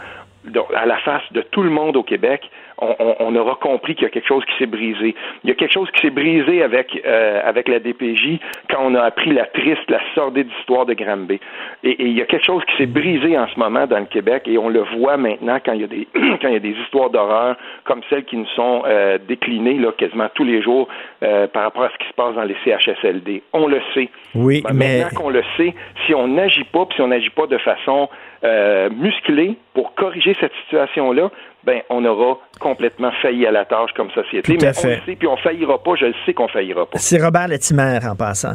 à 0.75 0.87
la 0.87 0.97
face 0.99 1.23
de 1.33 1.43
tout 1.43 1.63
le 1.63 1.71
monde 1.71 1.97
au 1.97 2.03
Québec, 2.03 2.49
on, 2.81 3.35
aura 3.37 3.57
compris 3.57 3.95
qu'il 3.95 4.05
y 4.05 4.07
a 4.07 4.11
quelque 4.11 4.29
chose 4.29 4.45
qui 4.45 4.57
s'est 4.59 4.67
brisé. 4.67 5.15
Il 5.45 5.49
y 5.49 5.53
a 5.53 5.55
quelque 5.55 5.73
chose 5.73 5.91
qui 5.93 6.03
s'est 6.03 6.11
brisé 6.11 6.63
avec 6.63 7.01
euh, 7.07 7.41
avec 7.45 7.69
la 7.69 7.79
DPJ 7.79 8.39
quand 8.71 8.81
on 8.83 8.95
a 8.95 9.03
appris 9.03 9.33
la 9.33 9.47
triste, 9.47 9.89
la 9.89 10.01
sordide 10.15 10.49
histoire 10.61 10.87
de 10.87 10.95
Granby. 10.95 11.41
Et, 11.83 11.91
et, 11.91 12.07
il 12.07 12.17
y 12.17 12.23
a 12.23 12.27
quelque 12.27 12.45
chose 12.45 12.63
qui 12.67 12.77
s'est 12.77 12.87
brisé 12.87 13.39
en 13.39 13.49
ce 13.49 13.59
moment 13.59 13.87
dans 13.87 13.99
le 13.99 14.07
Québec 14.07 14.45
et 14.47 14.59
on 14.59 14.69
le 14.69 14.83
voit 14.97 15.17
maintenant 15.17 15.59
quand 15.65 15.73
il 15.73 15.81
y 15.81 15.85
a 15.85 15.89
des 15.89 16.09
quand 16.15 16.49
il 16.49 16.53
y 16.53 16.57
a 16.57 16.61
des 16.61 16.77
histoires 16.85 17.11
d'horreur 17.11 17.57
comme 17.85 18.01
celles 18.11 18.25
qui 18.25 18.37
nous 18.37 18.47
sont 18.55 18.83
euh, 18.87 19.19
déclinées 19.27 19.79
là 19.79 19.93
quasiment 19.93 20.29
tous 20.35 20.45
les 20.45 20.63
jours 20.63 20.89
euh, 21.23 21.47
par 21.49 21.63
rapport 21.65 21.85
à 21.85 21.91
ce 21.91 21.99
qui 21.99 22.09
se 22.09 22.15
passe 22.15 22.35
dans 22.35 22.45
les 22.45 22.57
CHSLD. 22.65 23.43
On 23.53 23.67
le 23.67 23.81
sait. 23.95 24.09
Oui, 24.35 24.63
ben, 24.63 24.73
mais 24.75 24.99
maintenant 24.99 25.23
qu'on 25.23 25.31
le 25.31 25.43
sait, 25.57 25.75
si 26.07 26.15
on 26.15 26.29
n'agit 26.29 26.65
pas, 26.65 26.87
puis 26.87 26.97
si 26.97 27.03
on 27.03 27.09
n'agit 27.09 27.31
pas 27.31 27.47
de 27.47 27.59
façon 27.59 28.09
euh, 28.45 28.89
musclée 28.91 29.57
pour 29.75 29.95
corriger 29.95 30.37
cette 30.41 30.53
situation-là, 30.65 31.31
ben 31.69 31.81
on 31.91 32.05
aura 32.05 32.39
complètement 32.61 33.11
failli 33.23 33.47
à 33.47 33.51
la 33.51 33.65
tâche 33.65 33.91
comme 33.97 34.11
société. 34.11 34.57
Tout 34.57 34.65
à 34.65 34.69
mais 34.69 34.73
fait. 34.75 34.87
on 34.87 34.91
le 34.91 34.97
sait, 35.07 35.17
puis 35.17 35.29
on 35.29 35.37
faillira 35.37 35.83
pas. 35.83 35.91
Je 36.01 36.07
le 36.07 36.15
sais 36.25 36.33
qu'on 36.35 36.49
faillira 36.49 36.87
pas. 36.87 36.99
C'est 36.99 37.23
Robert 37.23 37.49
Latimer 37.49 37.99
en 38.11 38.17
passant. 38.17 38.55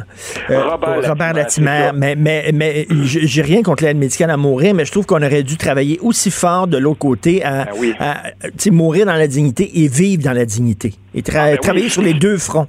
Euh, 0.50 0.60
Robert 0.68 1.32
Latimer, 1.32 1.32
Latimer, 1.34 1.90
mais, 1.94 2.14
mais, 2.16 2.50
mais 2.52 2.86
j'ai 2.90 3.42
rien 3.42 3.62
contre 3.62 3.84
l'aide 3.84 3.96
médicale 3.98 4.30
à 4.30 4.36
mourir, 4.36 4.74
mais 4.74 4.84
je 4.84 4.90
trouve 4.92 5.06
qu'on 5.06 5.22
aurait 5.22 5.42
dû 5.44 5.56
travailler 5.56 5.98
aussi 6.02 6.30
fort 6.30 6.66
de 6.66 6.76
l'autre 6.78 6.98
côté 6.98 7.44
à, 7.44 7.64
Ben 7.66 7.70
oui. 7.78 7.94
à, 8.00 8.22
tu 8.42 8.48
sais, 8.58 8.70
mourir 8.70 9.06
dans 9.06 9.14
la 9.14 9.26
dignité 9.28 9.70
et 9.82 9.88
vivre 9.88 10.22
dans 10.24 10.32
la 10.32 10.44
dignité. 10.44 10.92
Et 11.14 11.20
tra- 11.22 11.34
Ah, 11.38 11.44
ben 11.46 11.52
oui. 11.52 11.58
travailler 11.60 11.88
sur 11.88 12.02
les 12.02 12.14
deux 12.14 12.36
fronts. 12.38 12.66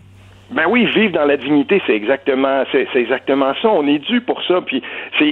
Ben 0.52 0.66
oui, 0.68 0.86
vivre 0.86 1.12
dans 1.12 1.26
la 1.26 1.38
dignité, 1.38 1.82
c'est 1.88 1.96
exactement, 1.96 2.64
c'est, 2.72 2.88
exactement 2.96 3.54
ça. 3.62 3.68
On 3.70 3.88
est 3.88 3.98
dû 3.98 4.22
pour 4.22 4.44
ça. 4.44 4.62
Puis, 4.62 4.84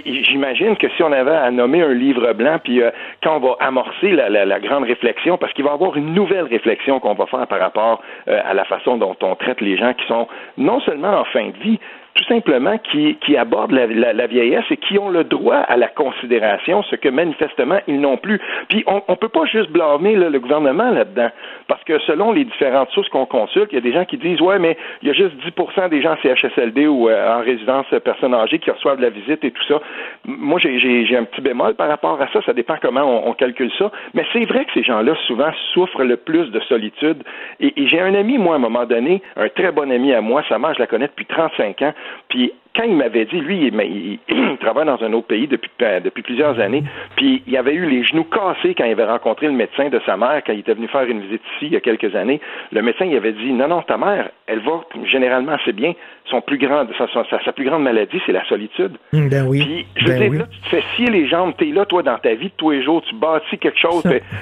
j'imagine 0.06 0.76
que 0.76 0.90
si 0.90 1.04
on 1.04 1.12
avait 1.12 1.36
à 1.36 1.52
nommer 1.52 1.84
un 1.84 1.94
livre 1.94 2.34
blanc, 2.34 2.58
puis 2.64 2.82
euh, 2.82 2.90
quand 3.22 3.38
on 3.38 3.40
va 3.40 3.56
amorcer 3.60 4.12
la, 4.12 4.30
la, 4.30 4.46
la 4.46 4.60
grande 4.60 4.86
réflexion, 4.86 5.38
parce 5.38 5.54
qu'il 5.54 5.66
va 5.66 5.72
y 5.72 5.74
avoir 5.74 5.96
une 5.98 6.16
nouvelle 6.16 6.46
réflexion 6.46 7.00
qu'on 7.00 7.14
va 7.14 7.28
faire 7.28 7.46
par 7.46 7.60
rapport 7.60 8.02
euh, 8.28 8.42
à 8.44 8.56
la 8.56 8.66
façon 8.66 8.98
dont 8.98 9.16
on 9.22 9.36
traite 9.36 9.62
les 9.62 9.78
gens 9.78 9.94
qui 9.94 10.06
sont 10.08 10.28
non 10.58 10.80
seulement 10.80 11.20
en 11.20 11.26
fin 11.26 11.48
de 11.50 11.58
vie, 11.58 11.80
tout 12.16 12.24
simplement 12.26 12.78
qui, 12.78 13.16
qui 13.26 13.38
abordent 13.38 13.72
la, 13.72 14.14
la, 14.14 14.28
vieillesse 14.28 14.66
et 14.70 14.78
qui 14.78 15.00
ont 15.00 15.10
le 15.10 15.24
droit 15.24 15.58
à 15.58 15.78
la 15.78 15.88
considération, 15.88 16.84
ce 16.84 16.96
que 16.96 17.10
manifestement 17.10 17.80
ils 17.88 18.00
n'ont 18.00 18.18
plus. 18.18 18.40
Puis 18.70 18.84
on 18.88 19.02
ne 19.10 19.16
peut 19.16 19.30
pas 19.30 19.46
juste 19.46 19.72
blâmer 19.72 20.16
là, 20.16 20.30
le 20.30 20.40
gouvernement 20.40 20.92
là-dedans, 20.92 21.30
parce 21.68 21.84
que 21.84 22.00
selon 22.00 22.32
les 22.32 22.46
différentes 22.46 22.90
sources 22.92 23.10
qu'on 23.10 23.26
consulte, 23.26 23.70
il 23.72 23.76
y 23.76 23.78
a 23.78 23.82
des 23.82 23.94
gens 23.94 24.06
qui 24.06 24.18
disent 24.18 24.42
ouais, 24.42 24.60
mais 24.60 24.78
il 25.02 25.08
y 25.08 25.12
a 25.12 25.14
juste 25.14 25.34
10% 25.58 25.90
des 25.90 26.02
gens 26.02 26.16
CHSLD 26.22 26.88
ou 26.88 27.10
euh, 27.10 27.40
en 27.40 27.42
résidence 27.42 27.86
euh, 27.94 28.00
personnes 28.00 28.34
âgées 28.34 28.60
qui 28.60 28.70
reçoivent 28.70 28.98
de 28.98 29.04
la 29.04 29.10
visite 29.10 29.44
et 29.44 29.52
tout 29.52 29.64
ça. 29.68 29.82
Moi, 30.26 30.60
j'ai 30.60 31.18
un 31.18 31.24
petit 31.24 31.42
bémol 31.42 31.74
par 31.76 31.88
rapport 31.88 32.22
à 32.22 32.28
ça. 32.32 32.42
Ça 32.46 32.54
dépend 32.54 32.76
comment 32.82 33.02
on, 33.02 33.30
on 33.30 33.34
calcule 33.34 33.72
ça. 33.78 33.92
Mais 34.14 34.26
c'est 34.34 34.46
vrai 34.46 34.66
que 34.66 34.72
ces 34.74 34.84
gens-là 34.84 35.16
souvent 35.28 35.52
souffrent 35.74 36.04
le 36.04 36.18
plus 36.18 36.52
de 36.52 36.60
solitude. 36.62 37.24
Et, 37.60 37.74
et 37.82 37.88
j'ai 37.88 38.00
un 38.00 38.14
ami, 38.14 38.38
moi, 38.38 38.54
à 38.54 38.56
un 38.58 38.60
moment 38.62 38.86
donné, 38.86 39.22
un 39.36 39.50
très 39.50 39.72
bon 39.72 39.92
ami 39.92 40.14
à 40.14 40.22
moi, 40.22 40.44
sa 40.48 40.60
mère, 40.60 40.74
je 40.74 40.80
la 40.80 40.88
connais 40.88 41.08
depuis 41.08 41.26
35 41.26 41.82
ans. 41.82 41.94
Puis 42.30 42.52
quand 42.76 42.84
il 42.86 42.96
m'avait 42.96 43.26
dit, 43.26 43.40
lui, 43.40 43.68
il, 43.68 43.74
il- 43.82 44.20
il 44.30 44.58
travaille 44.58 44.86
dans 44.88 45.02
un 45.04 45.14
autre 45.14 45.28
pays 45.28 45.48
depuis, 45.48 45.70
euh, 45.84 46.00
depuis 46.00 46.24
plusieurs 46.24 46.60
années, 46.60 46.84
puis 47.16 47.44
il 47.46 47.56
avait 47.56 47.74
eu 47.76 47.86
les 47.88 48.04
genoux 48.04 48.24
cassés 48.24 48.74
quand 48.74 48.86
il 48.86 48.92
avait 48.94 49.06
rencontré 49.06 49.46
le 49.46 49.54
médecin 49.54 49.90
de 49.90 50.00
sa 50.08 50.18
mère, 50.18 50.42
quand 50.46 50.54
il 50.54 50.60
était 50.60 50.74
venu 50.74 50.88
faire 50.88 51.04
une 51.04 51.22
visite 51.22 51.42
ici 51.56 51.68
il 51.68 51.74
y 51.74 51.76
a 51.76 51.82
quelques 51.82 52.16
années. 52.16 52.42
Le 52.72 52.82
médecin, 52.82 53.06
il 53.06 53.16
avait 53.16 53.34
dit, 53.34 53.52
non, 53.54 53.68
non, 53.68 53.82
ta 53.84 53.98
mère, 53.98 54.30
elle 54.48 54.60
va 54.60 54.82
généralement 55.06 55.52
assez 55.54 55.72
bien. 55.74 55.94
Son 56.26 56.42
plus 56.42 56.58
grand, 56.58 56.86
sa, 56.98 57.08
sa- 57.14 57.44
sa 57.44 57.52
plus 57.52 57.66
grande 57.66 57.84
maladie, 57.84 58.20
c'est 58.26 58.32
la 58.32 58.44
solitude. 58.46 58.98
Hum, 59.14 59.30
Ben 59.30 59.46
oui. 59.48 59.62
Puis, 59.64 59.86
je 59.98 60.08
Ben 60.08 60.32
oui. 60.32 60.38
là, 60.40 60.46
tu 60.50 60.60
te 60.62 60.70
fais 60.70 60.84
scier 60.96 61.10
les 61.12 61.28
jambes, 61.28 61.54
t'es 61.58 61.66
là, 61.66 61.86
toi, 61.86 62.02
dans 62.02 62.18
ta 62.18 62.34
vie 62.34 62.48
de 62.48 62.54
tous 62.58 62.72
les 62.72 62.82
jours, 62.84 63.04
tu 63.08 63.14
bâtis 63.14 63.58
quelque 63.60 63.78
chose, 63.80 64.02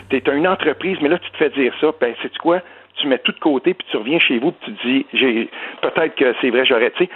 t'es, 0.09 0.21
une 0.33 0.47
entreprise, 0.47 0.97
mais 1.01 1.09
là, 1.09 1.17
tu 1.19 1.29
te 1.31 1.37
fais 1.37 1.49
dire 1.49 1.73
ça, 1.81 1.87
ben, 1.99 2.13
sais-tu 2.21 2.39
quoi? 2.39 2.61
Tu 2.95 3.07
mets 3.07 3.17
tout 3.19 3.31
de 3.31 3.39
côté, 3.39 3.73
puis 3.73 3.85
tu 3.89 3.97
reviens 3.97 4.19
chez 4.19 4.37
vous, 4.37 4.51
puis 4.51 4.71
tu 4.71 4.77
te 4.77 4.87
dis, 4.87 5.05
j'ai, 5.13 5.49
peut-être 5.81 6.15
que 6.15 6.33
c'est 6.39 6.49
vrai, 6.49 6.65
j'aurais, 6.65 6.91
tu 6.91 7.05
sais, 7.05 7.09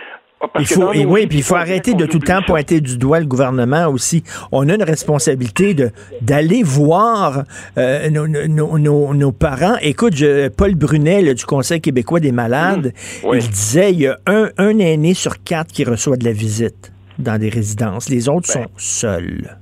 parce 0.54 0.64
Il 0.70 0.74
faut, 0.74 0.93
et 0.93 1.06
oui, 1.06 1.28
puis 1.28 1.39
il 1.39 1.43
faut 1.43 1.56
arrêter 1.56 1.93
de 1.93 2.06
tout 2.06 2.20
le 2.20 2.26
temps 2.28 2.41
pointer 2.46 2.82
du 2.82 2.98
doigt 2.98 3.20
le 3.20 3.26
gouvernement 3.26 3.88
aussi. 3.88 4.24
On 4.52 4.68
a 4.70 4.76
une 4.76 4.84
responsabilité 4.84 5.74
de 5.74 5.91
d'aller 6.22 6.64
voir 6.64 7.43
euh, 7.78 8.10
nos, 8.10 8.28
nos- 8.28 8.78
nos- 8.78 9.14
nos 9.14 9.32
parents. 9.32 9.76
Écoute, 9.82 10.16
je- 10.16 10.48
Paul 10.50 10.76
Brunet 10.76 11.22
là, 11.22 11.34
du 11.34 11.46
Conseil 11.46 11.82
québécois 11.82 12.20
des 12.20 12.32
malades, 12.32 12.93
Mmh. 13.24 13.28
Oui. 13.28 13.38
il 13.41 13.50
disait 13.50 13.91
il 13.93 14.00
y 14.02 14.08
a 14.08 14.18
un, 14.28 14.50
un 14.58 14.80
aîné 14.80 15.14
sur 15.14 15.43
quatre 15.43 15.72
qui 15.72 15.84
reçoit 15.84 16.18
de 16.18 16.26
la 16.26 16.32
visite 16.32 16.91
dans 17.20 17.38
des 17.39 17.50
résidences. 17.50 18.10
Les 18.10 18.28
autres 18.30 18.48
Ben. 18.54 18.64
sont 18.64 18.70
seuls. 18.78 19.58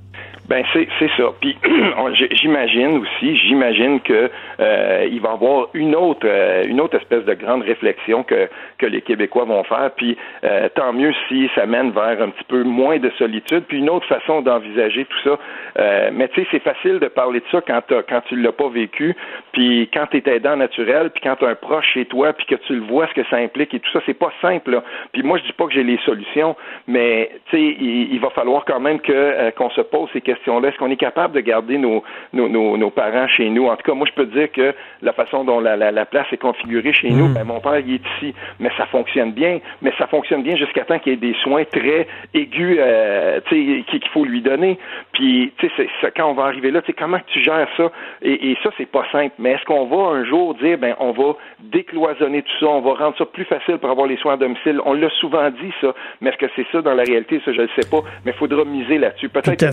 Ben 0.48 0.62
c'est 0.72 1.10
ça. 1.16 1.32
Puis 1.40 1.56
j'imagine 2.32 2.98
aussi, 2.98 3.36
j'imagine 3.36 4.00
que 4.00 4.30
euh, 4.60 5.08
il 5.10 5.20
va 5.20 5.30
y 5.30 5.32
avoir 5.32 5.68
une 5.72 5.96
autre 5.96 6.26
euh, 6.26 6.64
une 6.66 6.82
autre 6.82 6.98
espèce 6.98 7.24
de 7.24 7.32
grande 7.32 7.62
réflexion 7.62 8.22
que 8.24 8.50
que 8.76 8.84
les 8.84 9.00
Québécois 9.00 9.44
vont 9.44 9.64
faire. 9.64 9.90
Puis 9.96 10.18
euh, 10.44 10.68
tant 10.74 10.92
mieux 10.92 11.14
si 11.28 11.48
ça 11.54 11.64
mène 11.64 11.92
vers 11.92 12.20
un 12.20 12.28
petit 12.28 12.44
peu 12.44 12.62
moins 12.62 12.98
de 12.98 13.10
solitude, 13.16 13.64
puis 13.66 13.78
une 13.78 13.88
autre 13.88 14.06
façon 14.06 14.42
d'envisager 14.42 15.06
tout 15.06 15.18
ça. 15.24 15.38
Euh, 15.78 16.10
mais 16.12 16.28
tu 16.28 16.42
sais, 16.42 16.48
c'est 16.50 16.62
facile 16.62 16.98
de 16.98 17.08
parler 17.08 17.40
de 17.40 17.46
ça 17.50 17.62
quand 17.62 17.80
quand 18.06 18.20
tu 18.28 18.36
l'as 18.36 18.52
pas 18.52 18.68
vécu, 18.68 19.16
puis 19.52 19.88
quand 19.94 20.06
tu 20.10 20.18
es 20.18 20.30
aidant 20.30 20.56
naturel, 20.56 21.08
puis 21.08 21.22
quand 21.22 21.36
tu 21.36 21.46
as 21.46 21.48
un 21.48 21.54
proche 21.54 21.86
chez 21.94 22.04
toi, 22.04 22.34
puis 22.34 22.44
que 22.44 22.56
tu 22.56 22.74
le 22.74 22.82
vois 22.82 23.06
ce 23.08 23.14
que 23.14 23.26
ça 23.30 23.36
implique 23.36 23.72
et 23.72 23.80
tout 23.80 23.90
ça, 23.92 24.00
c'est 24.04 24.18
pas 24.18 24.32
simple. 24.42 24.72
Là. 24.72 24.84
Puis 25.12 25.22
moi, 25.22 25.38
je 25.38 25.44
dis 25.44 25.52
pas 25.54 25.64
que 25.66 25.72
j'ai 25.72 25.84
les 25.84 25.98
solutions, 26.04 26.54
mais 26.86 27.30
tu 27.48 27.56
sais, 27.56 27.62
il, 27.80 28.12
il 28.12 28.20
va 28.20 28.28
falloir 28.28 28.66
quand 28.66 28.80
même 28.80 29.00
que 29.00 29.12
euh, 29.12 29.50
qu'on 29.52 29.70
se 29.70 29.80
pose 29.80 30.10
ces 30.12 30.20
Est-ce 30.34 30.78
qu'on 30.78 30.90
est 30.90 30.96
capable 30.96 31.34
de 31.34 31.40
garder 31.40 31.78
nos, 31.78 32.02
nos, 32.32 32.48
nos, 32.48 32.76
nos 32.76 32.90
parents 32.90 33.28
chez 33.28 33.48
nous? 33.50 33.66
En 33.66 33.76
tout 33.76 33.82
cas, 33.82 33.94
moi, 33.94 34.06
je 34.08 34.14
peux 34.14 34.26
dire 34.26 34.50
que 34.52 34.74
la 35.02 35.12
façon 35.12 35.44
dont 35.44 35.60
la, 35.60 35.76
la, 35.76 35.90
la 35.90 36.04
place 36.06 36.26
est 36.32 36.38
configurée 36.38 36.92
chez 36.92 37.10
nous, 37.10 37.28
ben, 37.28 37.44
mon 37.44 37.60
père, 37.60 37.78
il 37.78 37.94
est 37.94 38.02
ici, 38.16 38.34
mais 38.60 38.70
ça 38.76 38.86
fonctionne 38.86 39.32
bien, 39.32 39.60
mais 39.82 39.92
ça 39.98 40.06
fonctionne 40.06 40.42
bien 40.42 40.56
jusqu'à 40.56 40.84
temps 40.84 40.98
qu'il 40.98 41.12
y 41.12 41.14
ait 41.14 41.18
des 41.18 41.34
soins 41.42 41.64
très 41.64 42.06
aigus, 42.34 42.78
euh, 42.80 43.40
qu'il 43.50 44.08
faut 44.12 44.24
lui 44.24 44.40
donner. 44.42 44.78
Puis, 45.12 45.52
tu 45.58 45.70
sais, 45.76 45.88
quand 46.16 46.30
on 46.30 46.34
va 46.34 46.44
arriver 46.44 46.70
là, 46.70 46.80
tu 46.82 46.86
sais, 46.86 46.92
comment 46.92 47.18
tu 47.26 47.42
gères 47.42 47.68
ça? 47.76 47.90
Et, 48.22 48.50
et 48.50 48.58
ça, 48.62 48.70
c'est 48.76 48.90
pas 48.90 49.04
simple. 49.12 49.34
Mais 49.38 49.52
est-ce 49.52 49.64
qu'on 49.64 49.86
va 49.86 50.16
un 50.16 50.24
jour 50.24 50.54
dire, 50.54 50.78
ben, 50.78 50.94
on 50.98 51.12
va 51.12 51.34
décloisonner 51.60 52.42
tout 52.42 52.52
ça, 52.60 52.66
on 52.66 52.80
va 52.80 52.94
rendre 52.94 53.16
ça 53.16 53.26
plus 53.26 53.44
facile 53.44 53.78
pour 53.78 53.90
avoir 53.90 54.06
les 54.06 54.16
soins 54.16 54.34
à 54.34 54.36
domicile? 54.36 54.80
On 54.84 54.94
l'a 54.94 55.10
souvent 55.20 55.50
dit 55.50 55.72
ça, 55.80 55.94
mais 56.20 56.30
est-ce 56.30 56.38
que 56.38 56.50
c'est 56.56 56.66
ça 56.72 56.82
dans 56.82 56.94
la 56.94 57.02
réalité? 57.02 57.40
Ça, 57.44 57.52
je 57.52 57.62
ne 57.62 57.68
sais 57.78 57.88
pas. 57.90 58.00
Mais 58.24 58.32
il 58.32 58.38
faudra 58.38 58.64
miser 58.64 58.98
là-dessus. 58.98 59.28
Peut-être 59.28 59.64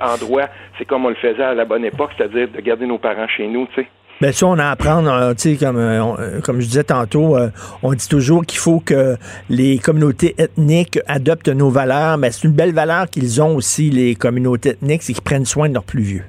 Euh, 0.00 0.46
c'est 0.78 0.84
comme 0.84 1.06
on 1.06 1.10
le 1.10 1.14
faisait 1.16 1.42
à 1.42 1.54
la 1.54 1.64
bonne 1.64 1.84
époque, 1.84 2.10
c'est-à-dire 2.16 2.48
de 2.48 2.60
garder 2.60 2.86
nos 2.86 2.98
parents 2.98 3.28
chez 3.28 3.46
nous, 3.46 3.66
tu 3.74 3.82
sais. 3.82 3.88
Ben 4.22 4.32
ça, 4.32 4.46
on 4.46 4.56
a 4.56 4.66
à 4.66 4.70
apprendre, 4.70 5.10
euh, 5.12 5.34
tu 5.34 5.50
sais, 5.50 5.56
comme, 5.56 5.78
euh, 5.78 6.00
euh, 6.20 6.40
comme 6.42 6.60
je 6.60 6.66
disais 6.66 6.84
tantôt, 6.84 7.36
euh, 7.36 7.48
on 7.82 7.92
dit 7.92 8.08
toujours 8.08 8.46
qu'il 8.46 8.60
faut 8.60 8.78
que 8.78 9.16
les 9.50 9.78
communautés 9.78 10.36
ethniques 10.38 11.00
adoptent 11.08 11.48
nos 11.48 11.70
valeurs, 11.70 12.18
mais 12.18 12.30
c'est 12.30 12.46
une 12.46 12.52
belle 12.52 12.72
valeur 12.72 13.10
qu'ils 13.10 13.42
ont 13.42 13.56
aussi, 13.56 13.90
les 13.90 14.14
communautés 14.14 14.70
ethniques, 14.70 15.02
c'est 15.02 15.12
qu'ils 15.12 15.24
prennent 15.24 15.44
soin 15.44 15.68
de 15.68 15.74
leurs 15.74 15.82
plus 15.82 16.02
vieux. 16.02 16.24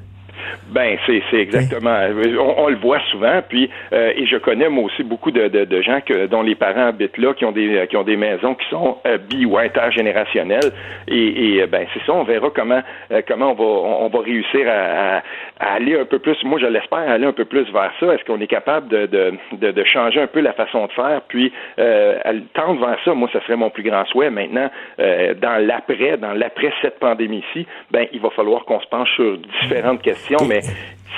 Ben, 0.74 0.98
c'est 1.06 1.22
c'est 1.30 1.38
exactement. 1.38 1.96
On, 2.40 2.64
on 2.66 2.68
le 2.70 2.78
voit 2.78 3.00
souvent, 3.12 3.42
puis 3.48 3.70
euh, 3.94 4.12
et 4.16 4.26
je 4.26 4.38
connais 4.38 4.70
moi 4.70 4.86
aussi 4.86 5.04
beaucoup 5.04 5.30
de, 5.30 5.48
de, 5.48 5.66
de 5.66 5.82
gens 5.82 6.02
que 6.02 6.26
dont 6.26 6.42
les 6.42 6.56
parents 6.56 6.88
habitent 6.88 7.18
là, 7.20 7.34
qui 7.36 7.46
ont 7.46 7.52
des 7.52 7.86
qui 7.90 7.96
ont 7.96 8.04
des 8.04 8.18
maisons 8.18 8.56
qui 8.56 8.68
sont 8.70 8.98
euh, 9.06 9.20
bi 9.20 9.46
ou 9.46 9.58
intergénérationnelles, 9.58 10.72
et, 11.08 11.56
et 11.56 11.62
euh, 11.62 11.68
ben 11.68 11.86
c'est 11.94 12.04
ça. 12.06 12.14
On 12.14 12.24
verra 12.24 12.50
comment 12.56 12.82
euh, 13.12 13.22
comment 13.28 13.52
on 13.52 13.54
va 13.54 13.64
on, 13.64 14.06
on 14.06 14.10
va 14.10 14.20
réussir 14.20 14.68
à, 14.68 15.18
à, 15.18 15.24
à 15.60 15.74
aller 15.76 15.96
un 15.98 16.06
peu 16.06 16.20
plus. 16.20 16.38
Moi, 16.44 16.60
je 16.60 16.66
l'espère 16.66 17.00
aller 17.00 17.26
un 17.26 17.34
peu 17.34 17.46
plus 17.46 17.72
vers 17.72 17.92
ça. 18.00 18.14
Est-ce 18.14 18.24
qu'on 18.26 18.42
est 18.42 18.48
capable 18.48 18.88
de, 18.88 19.06
de, 19.06 19.72
de, 19.72 19.84
changer 19.84 20.22
un 20.22 20.28
peu 20.28 20.40
la 20.40 20.54
façon 20.54 20.88
de 20.88 20.92
faire, 20.94 21.22
puis 21.28 21.54
euh, 21.80 22.18
tendre 22.54 22.86
vers 22.86 22.98
ça. 23.06 23.14
Moi, 23.14 23.30
ça 23.32 23.42
serait 23.42 23.56
mon 23.56 23.70
plus 23.70 23.84
grand 23.84 24.06
souhait. 24.06 24.32
Maintenant, 24.32 24.70
euh, 25.00 25.34
dans 25.36 25.64
l'après, 25.66 26.18
dans 26.18 26.34
l'après 26.34 26.74
cette 26.82 27.00
pandémie-ci, 27.00 27.68
ben 27.92 28.08
il 28.12 28.20
va 28.22 28.32
falloir 28.32 28.66
qu'on 28.66 28.80
se 28.80 28.88
penche 28.88 29.14
sur 29.16 29.38
différentes 29.62 30.02
questions, 30.02 30.40
mais 30.48 30.62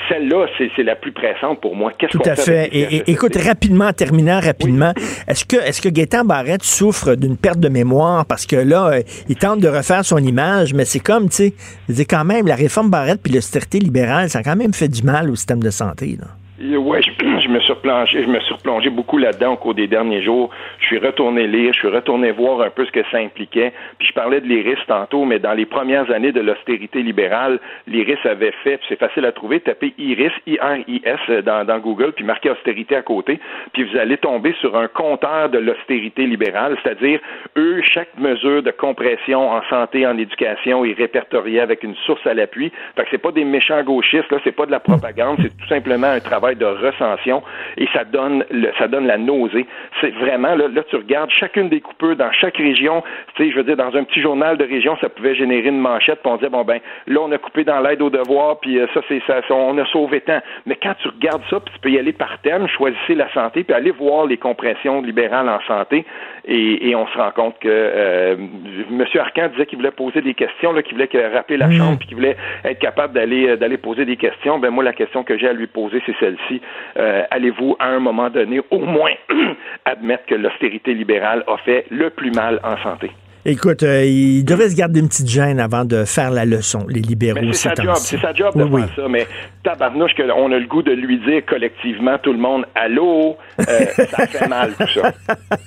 celle-là, 0.08 0.46
c'est 0.76 0.82
la 0.82 0.94
plus 0.94 1.10
pressante 1.12 1.60
pour 1.60 1.74
moi. 1.74 1.90
Qu'est-ce 1.98 2.12
Tout 2.12 2.22
à 2.24 2.36
fait. 2.36 2.68
Et, 2.72 2.96
et- 2.96 3.10
écoute, 3.10 3.36
rapidement, 3.36 3.92
terminant 3.92 4.38
rapidement, 4.40 4.92
est-ce 5.26 5.44
que, 5.44 5.56
est-ce 5.56 5.80
que 5.82 5.88
Gaétan 5.88 6.24
Barrette 6.24 6.62
souffre 6.62 7.14
d'une 7.16 7.36
perte 7.36 7.58
de 7.58 7.68
mémoire? 7.68 8.24
Parce 8.26 8.46
que 8.46 8.56
là, 8.56 8.86
euh, 8.92 9.02
il 9.28 9.36
tente 9.36 9.60
de 9.60 9.68
refaire 9.68 10.04
son 10.04 10.18
image, 10.18 10.74
mais 10.74 10.84
c'est 10.84 11.00
comme, 11.00 11.28
tu 11.28 11.36
sais, 11.36 11.54
c'est 11.92 12.04
quand 12.04 12.24
même, 12.24 12.46
la 12.46 12.54
réforme 12.54 12.88
Barrette 12.90 13.20
puis 13.22 13.32
l'austérité 13.32 13.78
libérale, 13.80 14.30
ça 14.30 14.40
a 14.40 14.42
quand 14.42 14.56
même 14.56 14.74
fait 14.74 14.88
du 14.88 15.02
mal 15.02 15.28
au 15.30 15.34
système 15.34 15.62
de 15.62 15.70
santé. 15.70 16.16
Là. 16.20 16.26
Oui, 16.58 17.00
je, 17.02 17.10
je 17.40 17.48
me 17.48 17.60
suis 17.60 17.72
replongé, 17.72 18.22
je 18.22 18.28
me 18.28 18.40
suis 18.40 18.54
replongé 18.54 18.88
beaucoup 18.88 19.18
là-dedans 19.18 19.52
au 19.52 19.56
cours 19.56 19.74
des 19.74 19.86
derniers 19.86 20.22
jours. 20.22 20.50
Je 20.78 20.86
suis 20.86 20.98
retourné 20.98 21.46
lire, 21.46 21.72
je 21.74 21.80
suis 21.80 21.88
retourné 21.88 22.30
voir 22.30 22.62
un 22.62 22.70
peu 22.70 22.86
ce 22.86 22.92
que 22.92 23.02
ça 23.10 23.18
impliquait. 23.18 23.72
Puis 23.98 24.08
je 24.08 24.14
parlais 24.14 24.40
de 24.40 24.46
l'IRIS 24.46 24.78
tantôt, 24.86 25.24
mais 25.24 25.38
dans 25.38 25.52
les 25.52 25.66
premières 25.66 26.10
années 26.10 26.32
de 26.32 26.40
l'austérité 26.40 27.02
libérale, 27.02 27.58
l'IRIS 27.86 28.18
avait 28.24 28.54
fait, 28.64 28.80
c'est 28.88 28.98
facile 28.98 29.26
à 29.26 29.32
trouver, 29.32 29.60
tapez 29.60 29.92
IRIS, 29.98 30.32
I-R-I-S 30.46 31.44
dans, 31.44 31.78
Google, 31.78 32.12
puis 32.12 32.24
marquez 32.24 32.50
austérité 32.50 32.96
à 32.96 33.02
côté, 33.02 33.38
puis 33.74 33.84
vous 33.84 33.98
allez 33.98 34.16
tomber 34.16 34.54
sur 34.60 34.76
un 34.76 34.88
compteur 34.88 35.50
de 35.50 35.58
l'austérité 35.58 36.26
libérale, 36.26 36.78
c'est-à-dire 36.82 37.20
eux, 37.58 37.82
chaque 37.82 38.16
mesure 38.16 38.62
de 38.62 38.70
compression 38.70 39.50
en 39.50 39.62
santé, 39.68 40.06
en 40.06 40.16
éducation 40.16 40.84
est 40.84 40.94
répertoriée 40.94 41.60
avec 41.60 41.82
une 41.82 41.94
source 42.06 42.26
à 42.26 42.32
l'appui. 42.32 42.72
Fait 42.96 43.02
que 43.02 43.08
c'est 43.10 43.18
pas 43.18 43.32
des 43.32 43.44
méchants 43.44 43.82
gauchistes, 43.82 44.30
là, 44.30 44.38
c'est 44.42 44.56
pas 44.56 44.64
de 44.64 44.70
la 44.70 44.80
propagande, 44.80 45.38
c'est 45.42 45.54
tout 45.54 45.68
simplement 45.68 46.06
un 46.06 46.20
travail 46.20 46.45
de 46.54 46.64
recension 46.64 47.42
et 47.76 47.86
ça 47.92 48.04
donne 48.04 48.44
le, 48.50 48.70
ça 48.78 48.88
donne 48.88 49.06
la 49.06 49.18
nausée. 49.18 49.66
C'est 50.00 50.14
vraiment 50.14 50.54
là, 50.54 50.68
là, 50.68 50.82
tu 50.88 50.96
regardes 50.96 51.30
chacune 51.30 51.68
des 51.68 51.80
coupures 51.80 52.16
dans 52.16 52.32
chaque 52.32 52.56
région. 52.56 53.02
Tu 53.34 53.44
sais, 53.44 53.50
je 53.50 53.56
veux 53.56 53.64
dire, 53.64 53.76
dans 53.76 53.94
un 53.96 54.04
petit 54.04 54.20
journal 54.20 54.56
de 54.56 54.64
région, 54.64 54.96
ça 55.00 55.08
pouvait 55.08 55.34
générer 55.34 55.68
une 55.68 55.80
manchette, 55.80 56.20
puis 56.22 56.30
on 56.30 56.36
disait 56.36 56.50
bon 56.50 56.64
ben 56.64 56.80
là 57.06 57.20
on 57.22 57.32
a 57.32 57.38
coupé 57.38 57.64
dans 57.64 57.80
l'aide 57.80 58.02
aux 58.02 58.10
devoirs, 58.10 58.60
puis 58.60 58.78
euh, 58.78 58.86
ça 58.94 59.00
c'est 59.08 59.22
ça, 59.26 59.40
on 59.50 59.76
a 59.78 59.84
sauvé 59.86 60.20
tant. 60.20 60.40
Mais 60.66 60.76
quand 60.80 60.94
tu 61.02 61.08
regardes 61.08 61.42
ça, 61.50 61.60
puis 61.60 61.74
tu 61.74 61.80
peux 61.80 61.90
y 61.90 61.98
aller 61.98 62.12
par 62.12 62.38
thème, 62.42 62.68
choisissez 62.68 63.14
la 63.14 63.32
santé, 63.32 63.64
puis 63.64 63.74
aller 63.74 63.90
voir 63.90 64.26
les 64.26 64.36
compressions 64.36 65.02
libérales 65.02 65.48
en 65.48 65.60
santé, 65.66 66.04
et, 66.46 66.88
et 66.90 66.94
on 66.94 67.06
se 67.08 67.18
rend 67.18 67.30
compte 67.32 67.58
que 67.58 67.68
euh, 67.68 68.36
M. 68.36 69.04
Arcan 69.18 69.48
disait 69.48 69.66
qu'il 69.66 69.78
voulait 69.78 69.90
poser 69.90 70.20
des 70.22 70.34
questions, 70.34 70.72
qu'il 70.82 70.94
voulait 70.94 71.08
rappeler 71.34 71.56
la 71.56 71.70
chambre, 71.70 71.98
puis 71.98 72.08
qu'il 72.08 72.16
voulait 72.16 72.36
être 72.64 72.78
capable 72.78 73.14
d'aller 73.14 73.48
euh, 73.48 73.56
d'aller 73.56 73.78
poser 73.78 74.04
des 74.04 74.16
questions. 74.16 74.58
Ben 74.58 74.70
moi 74.70 74.84
la 74.84 74.92
question 74.92 75.24
que 75.24 75.36
j'ai 75.36 75.48
à 75.48 75.52
lui 75.52 75.66
poser 75.66 76.00
c'est 76.06 76.16
celle-ci. 76.20 76.60
Euh, 76.98 77.22
Allez-vous 77.30 77.76
à 77.78 77.86
un 77.86 77.98
moment 77.98 78.30
donné 78.30 78.60
au 78.70 78.78
moins 78.78 79.12
admettre 79.84 80.26
que 80.26 80.34
l'austérité 80.34 80.94
libérale 80.94 81.42
a 81.46 81.56
fait 81.58 81.86
le 81.90 82.10
plus 82.10 82.30
mal 82.30 82.60
en 82.62 82.76
santé? 82.78 83.10
Écoute, 83.48 83.84
euh, 83.84 84.04
il 84.04 84.44
devrait 84.44 84.70
se 84.70 84.74
garder 84.74 84.98
une 84.98 85.06
petite 85.08 85.28
gêne 85.28 85.60
avant 85.60 85.84
de 85.84 86.04
faire 86.04 86.32
la 86.32 86.44
leçon, 86.44 86.84
les 86.88 87.00
libéraux. 87.00 87.38
C'est 87.52 87.68
ces 87.70 87.76
sa 87.76 87.82
job, 87.84 87.94
c'est 87.96 88.20
sa 88.20 88.32
job 88.34 88.56
de 88.56 88.64
Oui, 88.64 88.70
oui. 88.72 88.82
faire 88.88 89.04
ça, 89.04 89.08
mais 89.08 89.24
tabarnouche 89.62 90.10
qu'on 90.16 90.50
a 90.50 90.58
le 90.58 90.66
goût 90.66 90.82
de 90.82 90.90
lui 90.90 91.20
dire 91.20 91.42
collectivement, 91.48 92.18
tout 92.20 92.32
le 92.32 92.40
monde, 92.40 92.64
allô, 92.74 93.36
euh, 93.60 93.64
ça 94.10 94.26
fait 94.26 94.48
mal 94.48 94.72
tout 94.76 95.00
ça. 95.00 95.12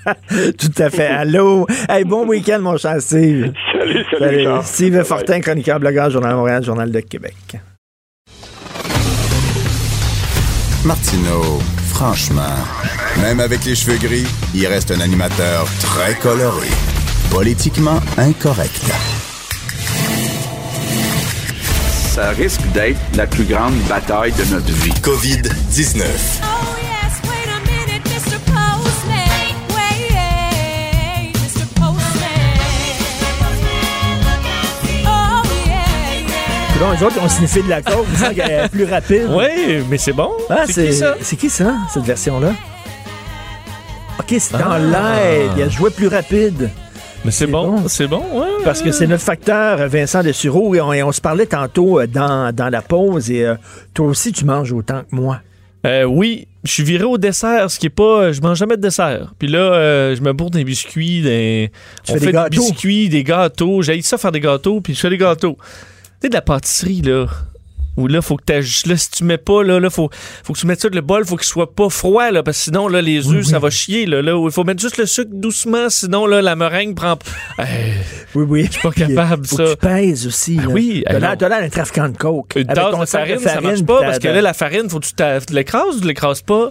Tout 0.59 0.83
à 0.83 0.89
fait. 0.89 1.07
Allô? 1.07 1.65
Hey, 1.87 2.03
bon 2.03 2.27
week-end, 2.27 2.59
mon 2.59 2.75
cher 2.75 2.99
Steve. 2.99 3.53
Salut, 3.71 4.03
salut, 4.11 4.43
Salut. 4.43 4.61
Steve 4.63 4.95
Bye. 4.97 5.05
Fortin, 5.05 5.39
chroniqueur, 5.39 5.79
blogueur, 5.79 6.09
Journal 6.09 6.31
de 6.31 6.35
Montréal, 6.35 6.63
Journal 6.65 6.91
de 6.91 6.99
Québec. 6.99 7.33
Martineau, 10.85 11.59
franchement, 11.87 12.55
même 13.21 13.39
avec 13.39 13.63
les 13.63 13.75
cheveux 13.75 13.97
gris, 13.97 14.27
il 14.53 14.67
reste 14.67 14.91
un 14.91 14.99
animateur 14.99 15.65
très 15.81 16.13
coloré. 16.15 16.67
Politiquement 17.31 17.99
incorrect. 18.17 18.81
Ça 22.13 22.29
risque 22.31 22.61
d'être 22.73 22.99
la 23.15 23.27
plus 23.27 23.45
grande 23.45 23.75
bataille 23.87 24.31
de 24.33 24.43
notre 24.53 24.71
vie. 24.71 24.91
COVID-19. 25.01 26.01
Oh 26.01 26.75
yes, 26.81 27.21
wait 27.23 27.47
a 27.47 27.59
minute, 27.65 28.05
Mr. 28.05 28.39
Postman. 28.45 29.55
Wait, 29.75 31.33
Mr. 31.33 31.65
Postman. 31.75 32.59
Oh 35.05 35.41
yeah, 35.65 36.27
yeah. 36.27 36.95
Les 36.97 37.03
autres, 37.03 37.21
ont 37.23 37.29
sniffé 37.29 37.61
de 37.61 37.69
la 37.69 37.81
est 38.39 38.69
plus 38.69 38.85
rapide. 38.85 39.27
Oui, 39.29 39.83
mais 39.89 39.97
c'est 39.97 40.13
bon. 40.13 40.31
Ah, 40.49 40.63
c'est 40.67 40.87
qui 40.87 40.93
ça? 40.93 41.15
C'est 41.21 41.35
qui 41.37 41.49
ça, 41.49 41.73
cette 41.93 42.03
version-là? 42.03 42.53
OK, 44.19 44.35
c'est 44.39 44.57
dans 44.57 44.71
Ah. 44.71 44.79
l'aide. 44.79 45.51
Il 45.57 45.63
a 45.63 45.69
joué 45.69 45.89
plus 45.91 46.07
rapide. 46.07 46.69
Mais 47.25 47.31
c'est 47.31 47.47
bon, 47.47 47.81
bon. 47.81 47.87
c'est 47.87 48.07
bon, 48.07 48.23
ouais. 48.33 48.47
Parce 48.63 48.81
que 48.81 48.91
c'est 48.91 49.07
notre 49.07 49.23
facteur, 49.23 49.81
euh, 49.81 49.87
Vincent 49.87 50.23
Dessureau, 50.23 50.73
et 50.75 50.81
on, 50.81 50.93
et 50.93 51.03
on 51.03 51.11
se 51.11 51.19
parlait 51.21 51.45
tantôt 51.45 51.99
euh, 51.99 52.07
dans, 52.07 52.55
dans 52.55 52.69
la 52.69 52.81
pause, 52.81 53.29
et 53.29 53.45
euh, 53.45 53.55
toi 53.93 54.07
aussi, 54.07 54.31
tu 54.31 54.45
manges 54.45 54.71
autant 54.71 55.01
que 55.01 55.15
moi. 55.15 55.41
Euh, 55.85 56.03
oui, 56.03 56.47
je 56.63 56.71
suis 56.71 56.83
viré 56.83 57.03
au 57.05 57.17
dessert, 57.17 57.71
ce 57.71 57.79
qui 57.79 57.85
est 57.85 57.89
pas. 57.89 58.31
Je 58.33 58.41
mange 58.41 58.57
jamais 58.57 58.75
de 58.75 58.81
dessert. 58.81 59.33
Puis 59.39 59.47
là, 59.47 59.59
euh, 59.59 60.15
je 60.15 60.21
me 60.21 60.33
bourre 60.33 60.51
des 60.51 60.63
biscuits, 60.65 61.21
des. 61.21 61.71
Tu 62.03 62.11
on 62.11 62.13
fais 62.15 62.19
des 62.19 62.25
fait 62.27 62.31
gâteaux? 62.33 62.49
biscuits, 62.61 63.09
des 63.09 63.23
gâteaux. 63.23 63.81
J'ai 63.81 64.01
ça 64.01 64.17
faire 64.17 64.31
des 64.33 64.41
gâteaux, 64.41 64.81
puis 64.81 64.93
je 64.93 64.99
fais 64.99 65.09
des 65.09 65.17
gâteaux. 65.17 65.57
Tu 65.59 65.67
sais, 66.23 66.29
de 66.29 66.33
la 66.33 66.41
pâtisserie, 66.41 67.01
là. 67.01 67.27
Où 67.99 68.07
là, 68.07 68.21
faut 68.21 68.37
que 68.37 68.43
tu 68.61 68.87
là, 68.89 68.95
si 68.95 69.11
tu 69.11 69.25
mets 69.25 69.37
pas, 69.37 69.61
là, 69.61 69.77
là, 69.77 69.89
faut, 69.89 70.09
faut 70.43 70.53
que 70.53 70.57
tu 70.59 70.65
mettes 70.67 70.79
ça 70.79 70.87
le 70.89 71.01
bol, 71.01 71.25
faut 71.25 71.35
qu'il 71.35 71.45
soit 71.45 71.75
pas 71.75 71.89
froid, 71.89 72.31
là, 72.31 72.43
parce 72.43 72.57
que 72.57 72.63
sinon, 72.63 72.87
là, 72.87 73.01
les 73.01 73.27
œufs, 73.29 73.45
ça 73.45 73.59
va 73.59 73.69
chier, 73.69 74.05
là. 74.05 74.21
là. 74.21 74.41
Il 74.41 74.51
faut 74.51 74.63
mettre 74.63 74.79
juste 74.81 74.97
le 74.97 75.05
sucre 75.05 75.31
doucement, 75.33 75.89
sinon, 75.89 76.25
là, 76.25 76.41
la 76.41 76.55
meringue 76.55 76.95
prend. 76.95 77.19
Oui, 78.35 78.45
oui. 78.47 78.65
je 78.67 78.71
suis 78.71 78.81
pas 78.81 78.91
capable, 78.91 79.45
Faut 79.45 79.57
ça. 79.57 79.63
que 79.63 79.69
tu 79.71 79.77
pèses 79.77 80.25
aussi. 80.27 80.57
Ah 80.59 80.67
là. 80.67 80.69
oui, 80.73 81.03
T'as 81.05 81.19
l'air 81.19 81.35
d'un 81.37 81.69
trafiquant 81.69 82.07
de 82.07 82.17
coke. 82.17 82.53
Une 82.55 82.67
tasse 82.67 82.97
de 82.97 83.05
sac 83.05 83.27
farine, 83.27 83.39
ça 83.39 83.59
marche 83.59 83.83
pas 83.83 84.01
parce 84.01 84.19
que 84.19 84.27
là, 84.29 84.41
la 84.41 84.53
farine, 84.53 84.89
faut 84.89 84.99
que 85.01 85.05
tu 85.07 85.53
l'écrases 85.53 85.97
ou 85.97 86.01
tu 86.01 86.07
l'écrases 86.07 86.41
pas. 86.41 86.69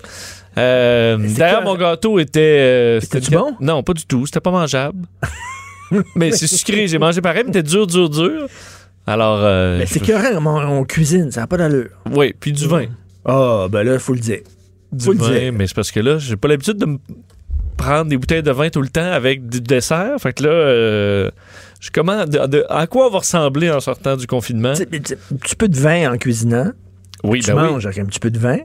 Euh, 0.57 1.19
D'ailleurs, 1.37 1.63
mon 1.63 1.77
gâteau 1.77 2.19
était. 2.19 2.41
euh, 2.41 3.01
c'était- 3.01 3.21
bon? 3.37 3.55
Non, 3.61 3.83
pas 3.83 3.93
du 3.93 4.07
tout. 4.07 4.25
C'était 4.27 4.41
pas 4.41 4.51
mangeable. 4.51 5.05
mais 6.17 6.33
c'est 6.33 6.47
sucré. 6.47 6.89
J'ai 6.89 6.99
mangé 6.99 7.21
pareil, 7.21 7.45
mais 7.47 7.53
c'était 7.53 7.69
dur, 7.69 7.87
dur, 7.87 8.09
dur. 8.09 8.47
Alors. 9.09 9.41
euh, 9.43 9.79
Mais 9.79 9.87
c'est 9.87 9.99
je- 9.99 10.05
écœurant, 10.05 10.45
on, 10.47 10.79
on 10.81 10.85
cuisine, 10.85 11.31
ça 11.33 11.41
n'a 11.43 11.47
pas 11.47 11.57
d'allure. 11.57 11.89
Oui, 12.13 12.35
puis 12.39 12.53
du 12.53 12.67
vin. 12.67 12.87
Ah, 13.25 13.67
ben 13.71 13.83
là, 13.83 13.95
il 13.95 13.99
faut 14.01 14.15
le 14.15 14.21
dire. 14.21 14.41
Du 14.93 15.05
Faut 15.05 15.13
le 15.13 15.19
dire. 15.19 15.53
mais 15.53 15.67
c'est 15.67 15.75
parce 15.77 15.91
que 15.91 16.01
là, 16.01 16.19
j'ai 16.19 16.37
pas 16.37 16.49
l'habitude 16.49 16.77
de 16.79 16.87
me 16.87 16.99
prendre 17.77 18.07
des 18.11 18.17
bouteilles 18.17 18.43
de 18.43 18.51
vin 18.51 18.71
tout 18.71 18.81
le 18.83 18.89
temps 18.89 19.11
avec 19.13 19.49
du 19.49 19.61
dessert. 19.61 20.15
Fait 20.19 20.33
que 20.33 20.43
là, 20.45 20.51
euh, 20.51 21.31
je 21.81 21.91
commande. 21.91 22.31
de- 22.31 22.47
de- 22.47 22.67
à 22.69 22.87
quoi 22.87 23.07
on 23.07 23.11
va 23.11 23.19
ressembler 23.19 23.71
en 23.71 23.81
sortant 23.81 24.17
du 24.17 24.27
confinement? 24.27 24.73
Un 24.73 25.37
petit 25.37 25.55
peu 25.57 25.69
de 25.69 25.77
vin 25.77 26.13
en 26.13 26.17
cuisinant, 26.17 26.73
Oui, 27.23 27.41
tu 27.41 27.53
ben 27.53 27.63
oui. 27.63 27.71
manges 27.73 27.87
avec 27.87 27.99
un 27.99 28.05
petit 28.07 28.19
peu 28.21 28.31
de 28.31 28.39
vin, 28.39 28.59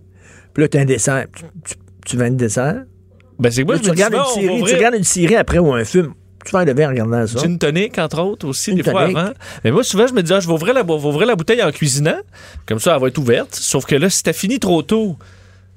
puis 0.53 0.63
là, 0.63 0.67
tu 0.67 0.77
as 0.77 0.81
un 0.81 0.85
dessert. 0.85 1.25
Tu, 1.35 1.43
tu, 1.65 1.75
tu 2.05 2.17
vins 2.17 2.31
de 2.31 2.35
dessert. 2.37 2.83
Ben, 3.39 3.51
c'est 3.51 3.61
que 3.61 3.65
moi, 3.67 3.75
Là, 3.75 3.81
tu, 3.83 3.89
regardes 3.89 4.13
une 4.13 4.41
série, 4.41 4.63
tu 4.63 4.75
regardes 4.75 4.95
une 4.95 5.03
série 5.03 5.35
après 5.35 5.59
ou 5.59 5.73
un 5.73 5.83
film. 5.83 6.13
Tu 6.45 6.51
fais 6.51 6.57
un 6.57 6.65
de 6.65 6.73
vin 6.73 6.85
en 6.85 6.89
regardant 6.89 7.27
ça? 7.27 7.39
Gin 7.39 7.57
tonic, 7.57 7.97
entre 7.97 8.21
autres, 8.21 8.47
aussi, 8.47 8.71
Gin 8.71 8.77
des 8.77 8.83
fois 8.83 9.03
avant. 9.03 9.31
Mais 9.63 9.71
moi, 9.71 9.83
souvent, 9.83 10.07
je 10.07 10.13
me 10.13 10.21
dis, 10.21 10.33
ah, 10.33 10.39
je 10.39 10.47
vais 10.47 10.53
ouvrir, 10.53 10.73
la, 10.73 10.83
ouvrir 10.83 11.27
la 11.27 11.35
bouteille 11.35 11.63
en 11.63 11.71
cuisinant. 11.71 12.19
Comme 12.65 12.79
ça, 12.79 12.95
elle 12.95 13.01
va 13.01 13.07
être 13.07 13.17
ouverte. 13.17 13.55
Sauf 13.55 13.85
que 13.85 13.95
là, 13.95 14.09
si 14.09 14.23
t'as 14.23 14.33
fini 14.33 14.59
trop 14.59 14.81
tôt, 14.81 15.17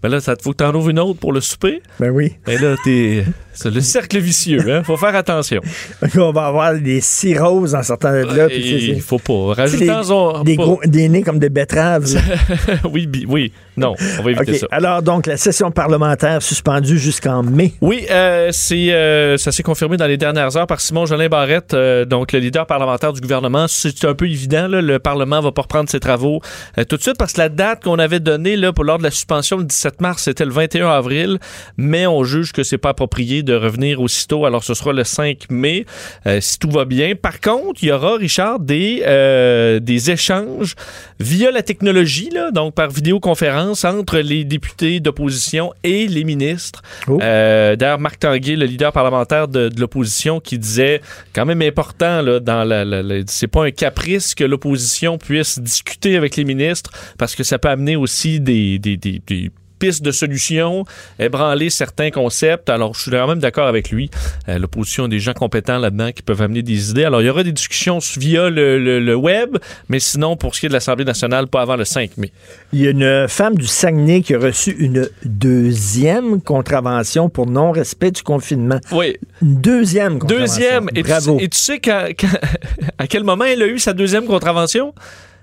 ben 0.03 0.09
là, 0.09 0.21
ça 0.21 0.37
te 0.37 0.43
faut 0.43 0.53
que 0.53 0.59
t'en 0.59 0.75
ouvres 0.75 0.91
une 0.91 0.99
autre 0.99 1.19
pour 1.19 1.33
le 1.33 1.41
souper. 1.41 1.83
Ben 1.99 2.11
oui. 2.11 2.35
Ben 2.47 2.61
là, 2.61 2.77
t'es. 2.85 3.25
C'est 3.57 3.71
le 3.71 3.81
cercle 3.81 4.19
vicieux, 4.19 4.71
hein? 4.71 4.83
Faut 4.85 4.97
faire 4.97 5.17
attention. 5.17 5.61
on 6.17 6.31
va 6.31 6.47
avoir 6.47 6.75
des 6.75 7.01
cirrhoses 7.01 7.75
en 7.75 7.83
sortant 7.83 8.13
de 8.13 8.37
là. 8.37 8.49
Il 8.53 9.01
faut 9.01 9.19
pas. 9.19 9.55
Rajoutons. 9.55 10.43
des, 10.43 10.53
des, 10.53 10.57
gros, 10.57 10.81
des 10.85 11.09
nez 11.09 11.23
comme 11.23 11.39
des 11.39 11.49
betteraves. 11.49 12.07
oui, 12.93 13.09
oui. 13.27 13.53
Non, 13.77 13.95
on 14.19 14.23
va 14.23 14.31
éviter 14.31 14.59
ça. 14.59 14.67
Alors, 14.71 15.03
donc, 15.03 15.27
la 15.27 15.37
session 15.37 15.71
parlementaire 15.71 16.41
suspendue 16.43 16.99
jusqu'en 16.99 17.43
mai. 17.43 17.73
Oui, 17.81 18.07
euh, 18.11 18.49
c'est 18.53 18.93
euh, 18.93 19.37
ça 19.37 19.53
s'est 19.53 19.63
confirmé 19.63 19.97
dans 19.97 20.07
les 20.07 20.17
dernières 20.17 20.57
heures 20.57 20.67
par 20.67 20.81
Simon 20.81 21.05
Jolin 21.05 21.29
Barrette, 21.29 21.75
euh, 21.75 22.05
donc 22.05 22.33
le 22.33 22.39
leader 22.39 22.67
parlementaire 22.67 23.13
du 23.13 23.21
gouvernement. 23.21 23.67
C'est 23.69 24.05
un 24.05 24.15
peu 24.15 24.27
évident, 24.27 24.69
là, 24.69 24.81
le 24.81 24.99
Parlement 24.99 25.41
va 25.41 25.53
pas 25.53 25.63
reprendre 25.63 25.91
ses 25.91 26.01
travaux 26.01 26.41
tout 26.89 26.97
de 26.97 27.03
suite 27.03 27.17
parce 27.19 27.33
que 27.33 27.41
la 27.41 27.49
date 27.49 27.85
qu'on 27.85 27.99
avait 27.99 28.21
donnée 28.21 28.57
là, 28.57 28.73
pour 28.73 28.85
lors 28.85 28.99
de 28.99 29.03
la 29.03 29.11
suspension 29.11 29.57
le 29.59 29.65
17 29.65 30.01
mars, 30.01 30.23
c'était 30.25 30.45
le 30.45 30.53
21 30.53 30.89
avril, 30.89 31.39
mais 31.77 32.07
on 32.07 32.25
juge 32.25 32.53
que 32.53 32.63
c'est 32.63 32.79
pas 32.79 32.91
approprié 32.91 33.43
de 33.47 33.55
revenir 33.55 34.01
aussitôt. 34.03 34.45
Alors 34.45 34.63
ce 34.63 34.75
sera 34.75 34.93
le 34.93 35.05
5 35.05 35.47
mai 35.51 35.87
euh, 36.27 36.41
si 36.43 36.59
tout 36.59 36.71
va 36.71 36.85
bien. 36.85 37.15
Par 37.15 37.41
contre, 37.41 37.83
il 37.83 37.89
y 37.89 37.93
aura 37.93 38.17
Richard 38.17 38.61
des 38.61 39.03
euh, 39.07 39.81
des 39.81 40.11
échanges 40.11 40.75
via 41.19 41.51
la 41.51 41.63
technologie, 41.63 42.29
là, 42.31 42.51
donc 42.51 42.75
par 42.75 42.91
vidéoconférence 42.91 43.85
entre 43.87 44.19
les 44.19 44.45
députés 44.45 45.01
d'opposition 45.01 45.73
et 45.83 46.07
les 46.07 46.25
ministres. 46.25 46.83
Oh. 47.09 47.19
Euh, 47.23 47.77
D'ailleurs, 47.77 47.99
Marc 48.01 48.19
Tanguay, 48.19 48.57
le 48.57 48.67
leader 48.67 48.93
parlementaire 48.93 49.49
de, 49.49 49.69
de 49.69 49.81
l'opposition, 49.81 50.41
qui 50.41 50.59
disait 50.59 51.01
quand 51.33 51.47
même 51.47 51.63
important 51.63 52.21
là, 52.23 52.41
dans 52.41 52.65
la, 52.65 52.85
la- 52.85 53.03
la- 53.03 53.23
c'est 53.27 53.47
pas 53.47 53.65
un 53.65 53.71
caprice 53.71 54.35
que 54.35 54.45
l'opposition 54.45 55.17
puisse 55.19 55.59
discuter 55.59 56.17
avec 56.17 56.37
les 56.37 56.45
ministres 56.45 56.91
parce 57.19 57.35
que 57.35 57.45
ça 57.45 57.59
peut 57.59 57.69
amener 57.69 57.97
aussi 57.97 58.41
des, 58.41 58.79
des, 58.79 58.97
des- 58.97 59.23
des 59.27 59.51
pistes 59.79 60.03
de 60.03 60.11
solutions, 60.11 60.85
ébranler 61.19 61.71
certains 61.71 62.11
concepts. 62.11 62.69
Alors, 62.71 62.95
je 62.95 63.03
suis 63.03 63.11
quand 63.11 63.27
même 63.29 63.39
d'accord 63.39 63.67
avec 63.69 63.91
lui. 63.91 64.11
Euh, 64.49 64.59
L'opposition 64.59 65.05
a 65.05 65.09
des 65.09 65.19
gens 65.21 65.33
compétents 65.33 65.79
là-dedans 65.79 66.13
qui 66.13 66.23
peuvent 66.23 66.43
amener 66.43 66.63
des 66.63 66.91
idées. 66.91 67.05
Alors, 67.05 67.23
il 67.23 67.27
y 67.27 67.31
aura 67.31 67.43
des 67.45 67.53
discussions 67.53 67.99
via 68.17 68.49
le, 68.51 68.79
le- 68.79 69.01
le 69.01 69.15
web, 69.15 69.57
mais 69.89 70.01
sinon, 70.01 70.37
pour 70.37 70.55
ce 70.55 70.61
qui 70.61 70.67
est 70.67 70.69
de 70.69 70.75
l'Assemblée 70.75 71.05
nationale, 71.05 71.47
pas 71.47 71.63
avant 71.63 71.77
le 71.77 71.85
5 71.85 72.17
mai. 72.17 72.33
Il 72.73 72.81
y 72.81 72.87
a 72.87 72.91
une 72.91 73.29
femme 73.29 73.57
du 73.57 73.67
Saguenay 73.67 74.23
qui 74.23 74.35
a 74.35 74.39
reçu 74.39 74.71
une 74.79 75.09
deuxième 75.25 76.41
contravention 76.41 77.29
pour 77.29 77.47
non-respect 77.47 78.11
du 78.11 78.23
confinement. 78.23 78.81
Oui, 78.93 79.17
Une 79.43 79.57
deuxième 79.61 80.19
contravention. 80.19 80.47
Deuxième. 80.57 80.89
Et 80.95 81.03
tu, 81.03 81.09
Bravo. 81.09 81.39
et 81.41 81.49
tu 81.49 81.59
sais 81.59 81.81
à 82.99 83.07
quel 83.07 83.25
moment 83.25 83.45
elle 83.45 83.63
a 83.63 83.67
eu 83.67 83.79
sa 83.79 83.93
deuxième 83.93 84.27
contravention? 84.27 84.95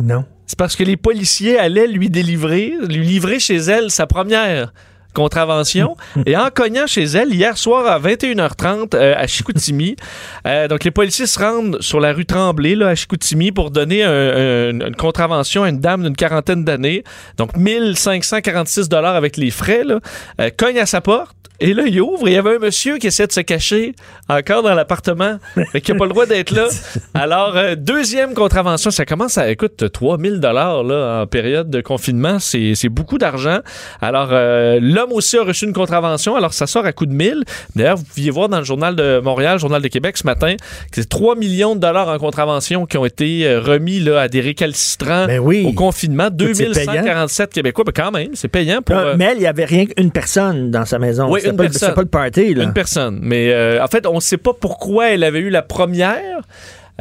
Non. 0.03 0.25
C'est 0.45 0.57
parce 0.57 0.75
que 0.75 0.83
les 0.83 0.97
policiers 0.97 1.57
allaient 1.57 1.87
lui 1.87 2.09
délivrer, 2.09 2.73
lui 2.89 3.05
livrer 3.05 3.39
chez 3.39 3.55
elle 3.55 3.89
sa 3.89 4.05
première 4.05 4.73
contravention. 5.13 5.95
et 6.25 6.35
en 6.35 6.49
cognant 6.49 6.87
chez 6.87 7.03
elle 7.03 7.33
hier 7.33 7.55
soir 7.57 7.85
à 7.85 7.99
21h30 7.99 8.95
euh, 8.95 9.13
à 9.15 9.27
Chicoutimi, 9.27 9.95
euh, 10.47 10.67
donc 10.67 10.83
les 10.83 10.91
policiers 10.91 11.27
se 11.27 11.39
rendent 11.39 11.79
sur 11.81 11.99
la 11.99 12.13
rue 12.13 12.25
Tremblay 12.25 12.73
là, 12.75 12.89
à 12.89 12.95
Chicoutimi 12.95 13.51
pour 13.51 13.69
donner 13.71 14.03
un- 14.03 14.09
un- 14.11 14.69
une 14.87 14.95
contravention 14.95 15.63
à 15.63 15.69
une 15.69 15.79
dame 15.79 16.03
d'une 16.03 16.15
quarantaine 16.15 16.63
d'années. 16.65 17.03
Donc 17.37 17.55
1546 17.55 18.89
dollars 18.89 19.15
avec 19.15 19.37
les 19.37 19.51
frais. 19.51 19.83
Là, 19.83 19.99
Euh, 20.41 20.49
cogne 20.57 20.79
à 20.79 20.85
sa 20.87 20.99
porte. 20.99 21.35
Et 21.64 21.74
là, 21.74 21.84
il 21.88 22.01
ouvre 22.01 22.28
et 22.28 22.32
il 22.32 22.34
y 22.34 22.38
avait 22.38 22.57
un 22.57 22.59
monsieur 22.59 22.97
qui 22.97 23.07
essaie 23.07 23.26
de 23.26 23.32
se 23.32 23.39
cacher 23.39 23.95
encore 24.28 24.64
dans 24.64 24.74
l'appartement, 24.74 25.38
mais 25.74 25.80
qui 25.80 25.93
n'a 25.93 25.97
pas 25.97 26.03
le 26.03 26.09
droit 26.09 26.26
d'être 26.26 26.51
là. 26.51 26.68
Alors, 27.14 27.55
euh, 27.55 27.76
deuxième 27.76 28.34
contravention, 28.34 28.91
ça 28.91 29.05
commence 29.05 29.38
à, 29.38 29.49
écoute, 29.49 29.89
3000 29.89 30.41
dollars 30.41 30.80
en 30.80 31.26
période 31.26 31.70
de 31.70 31.80
confinement, 31.80 32.39
c'est 32.39 32.89
beaucoup 32.89 33.18
d'argent. 33.18 33.59
Alors, 34.01 34.28
euh, 34.34 34.80
l'homme 34.82 35.14
aussi 35.14 35.38
a 35.38 35.43
reçu 35.43 35.64
une 35.64 35.72
contravention, 35.72 36.36
alors 36.36 36.53
ça 36.53 36.68
sort 36.68 36.86
à 36.86 36.91
coup 36.91 37.05
de 37.05 37.14
1000. 37.14 37.45
D'ailleurs, 37.78 37.95
vous 37.95 38.03
pouviez 38.03 38.30
voir 38.30 38.49
dans 38.49 38.59
le 38.59 38.66
Journal 38.66 38.93
de 38.97 39.22
Montréal, 39.24 39.57
Journal 39.57 39.82
de 39.82 39.88
Québec 39.88 40.18
ce 40.18 40.26
matin, 40.26 40.55
que 40.57 41.01
c'est 41.01 41.07
3 41.07 41.38
millions 41.38 41.76
de 41.76 41.80
dollars 41.80 42.09
en 42.09 42.18
contravention 42.18 42.86
qui 42.86 42.97
ont 42.97 43.05
été 43.05 43.47
euh, 43.47 43.61
remis 43.61 44.01
là, 44.01 44.20
à 44.20 44.28
des 44.28 44.41
récalcitrants 44.41 45.28
Ben 45.28 45.39
oui. 45.39 45.66
au 45.66 45.72
confinement. 45.72 46.28
Écoute, 46.28 46.55
c'est 46.55 46.66
payant. 46.74 46.91
2147 46.91 47.53
Québécois, 47.53 47.86
ben 47.86 47.93
quand 47.95 48.11
même, 48.11 48.32
c'est 48.34 48.49
payant 48.49 48.82
pour... 48.82 48.97
Euh, 48.97 49.16
mais 49.18 49.32
il 49.36 49.39
n'y 49.39 49.47
avait 49.47 49.64
rien 49.64 49.86
qu'une 49.86 50.11
personne 50.11 50.70
dans 50.70 50.84
sa 50.84 50.99
maison. 50.99 51.32
Oui, 51.32 51.39
une 51.53 51.57
pas, 51.57 51.63
personne. 51.63 51.79
c'était 51.79 51.95
pas 51.95 52.01
le 52.01 52.07
party, 52.07 52.53
là. 52.53 52.63
Une 52.65 52.73
personne. 52.73 53.19
Mais 53.23 53.51
euh, 53.53 53.83
en 53.83 53.87
fait, 53.87 54.05
on 54.05 54.15
ne 54.15 54.19
sait 54.19 54.37
pas 54.37 54.53
pourquoi 54.53 55.09
elle 55.11 55.23
avait 55.23 55.39
eu 55.39 55.49
la 55.49 55.61
première. 55.61 56.41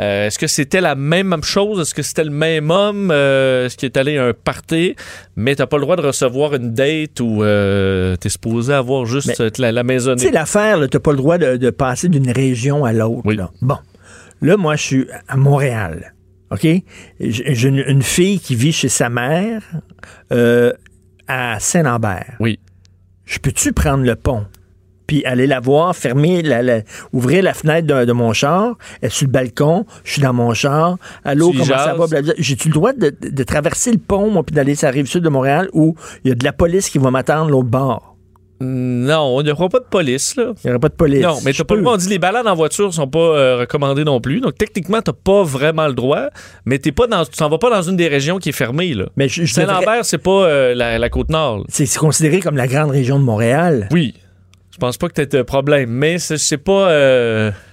Euh, 0.01 0.27
Est-ce 0.29 0.39
que 0.39 0.47
c'était 0.47 0.81
la 0.81 0.95
même 0.95 1.37
chose? 1.43 1.79
Est-ce 1.81 1.95
que 1.95 2.01
c'était 2.01 2.25
le 2.25 2.31
même 2.31 2.71
homme? 2.71 3.11
Euh, 3.13 3.67
Est-ce 3.67 3.77
qu'il 3.77 3.87
est 3.87 3.97
allé 3.99 4.17
à 4.17 4.25
un 4.25 4.33
party? 4.33 4.97
Mais 5.37 5.55
t'as 5.55 5.67
pas 5.67 5.77
le 5.77 5.83
droit 5.83 5.97
de 5.97 6.01
recevoir 6.01 6.55
une 6.55 6.73
date 6.73 7.21
ou 7.21 7.43
euh, 7.45 8.17
t'es 8.17 8.31
supposé 8.31 8.73
avoir 8.73 9.05
juste 9.05 9.39
Mais- 9.39 9.51
la, 9.59 9.71
la 9.71 9.83
maisonnée. 9.83 10.21
Tu 10.23 10.29
sais, 10.29 10.33
l'affaire, 10.33 10.79
t'as 10.91 10.99
pas 10.99 11.11
le 11.11 11.19
droit 11.19 11.37
de, 11.37 11.57
de 11.59 11.71
passer 11.71 12.09
d'une 12.09 12.31
région 12.31 12.87
à 12.87 12.93
l'autre. 12.95 13.21
Oui. 13.27 13.39
Bon. 13.61 13.77
Là, 14.41 14.57
moi, 14.57 14.77
je 14.77 14.83
suis 14.83 15.07
à 15.29 15.37
Montréal. 15.37 16.15
OK? 16.51 16.67
J'ai 17.21 17.69
une, 17.69 17.85
une 17.87 18.03
fille 18.03 18.41
qui 18.41 18.55
vit 18.55 18.73
chez 18.73 18.89
sa 18.89 19.11
mère 19.11 19.61
à 21.29 21.61
Saint-Lambert. 21.61 22.37
Oui. 22.41 22.59
Je 23.25 23.39
peux-tu 23.39 23.73
prendre 23.73 24.05
le 24.05 24.15
pont? 24.17 24.47
Puis 25.07 25.25
aller 25.25 25.47
la 25.47 25.61
voir, 25.61 25.95
fermer, 25.95 26.43
la, 26.43 26.63
la- 26.63 26.81
ouvrir 27.13 27.43
la 27.43 27.53
fenêtre 27.55 27.87
de, 27.87 28.05
de 28.05 28.13
mon 28.13 28.33
char, 28.33 28.77
elle 29.03 29.09
est 29.09 29.11
sur 29.11 29.27
le 29.27 29.33
balcon, 29.33 29.85
je 30.05 30.13
suis 30.13 30.23
dans 30.23 30.33
mon 30.33 30.55
char, 30.55 30.97
allô, 31.25 31.51
Tu 31.51 31.59
comment 31.59 31.67
ça 31.79 31.95
va? 31.95 32.33
J'ai-tu 32.39 32.69
le 32.69 32.75
droit 32.75 32.93
de 32.93 33.43
traverser 33.43 33.93
le 33.93 33.99
pont, 33.99 34.31
moi, 34.31 34.43
puis 34.43 34.55
d'aller 34.55 34.75
sur 34.75 34.87
la 34.87 34.93
rive 34.93 35.07
sud 35.07 35.23
de 35.25 35.29
Montréal 35.29 35.69
où 35.73 35.97
il 36.25 36.29
y 36.29 36.33
a 36.33 36.35
de 36.35 36.45
la 36.45 36.53
police 36.53 36.89
qui 36.89 36.99
va 36.99 37.11
m'attendre 37.11 37.51
l'autre 37.51 37.69
bord? 37.69 38.12
Non, 38.63 39.41
il 39.41 39.45
n'y 39.45 39.51
aura 39.51 39.69
pas 39.69 39.81
de 39.81 39.85
police, 39.85 40.37
là. 40.37 40.53
Il 40.63 40.67
n'y 40.67 40.71
aura 40.71 40.79
pas 40.81 40.89
de 40.89 40.95
police. 40.95 41.23
Non, 41.23 41.37
mais 41.45 41.53
t'as 41.53 41.65
pas 41.65 41.75
le 41.75 41.83
droit. 41.83 41.95
On 41.95 41.97
dit 41.97 42.09
les 42.09 42.19
balades 42.19 42.47
en 42.47 42.55
voiture 42.55 42.93
sont 42.95 43.09
pas 43.09 43.19
euh, 43.19 43.57
recommandées 43.61 44.05
non 44.05 44.21
plus. 44.21 44.41
Donc 44.41 44.57
techniquement, 44.57 45.03
t'as 45.03 45.13
pas 45.13 45.43
vraiment 45.43 45.87
le 45.87 45.95
droit, 45.95 46.29
mais 46.65 46.79
t'es 46.79 46.93
pas 46.93 47.07
dans, 47.07 47.25
tu 47.25 47.33
s'en 47.37 47.49
vas 47.49 47.59
pas 47.59 47.71
dans 47.71 47.83
une 47.83 47.97
des 47.97 48.09
régions 48.09 48.39
qui 48.39 48.51
est 48.51 48.53
fermée. 48.53 48.95
Là. 48.95 49.07
Mais 49.17 49.29
je, 49.29 49.45
je 49.45 49.55
devrais- 49.55 49.67
Saint-Lambert, 49.75 50.05
c'est 50.05 50.19
pas 50.19 50.31
euh, 50.45 50.75
la, 50.75 50.99
la 50.99 51.09
côte 51.11 51.31
nord. 51.31 51.59
là. 51.59 51.65
c'est 51.69 51.87
c'est 51.87 51.99
considéré 51.99 52.41
comme 52.41 52.57
la 52.57 52.67
grande 52.67 52.91
région 52.91 53.19
de 53.19 53.25
Montréal. 53.25 53.89
Oui. 53.91 54.15
Je 54.73 54.79
pense 54.79 54.97
pas 54.97 55.09
que 55.09 55.13
t'aies 55.13 55.27
de 55.27 55.43
problème, 55.43 55.91
mais 55.91 56.19
c'est 56.19 56.39
c'est 56.39 56.57
pas. 56.57 56.89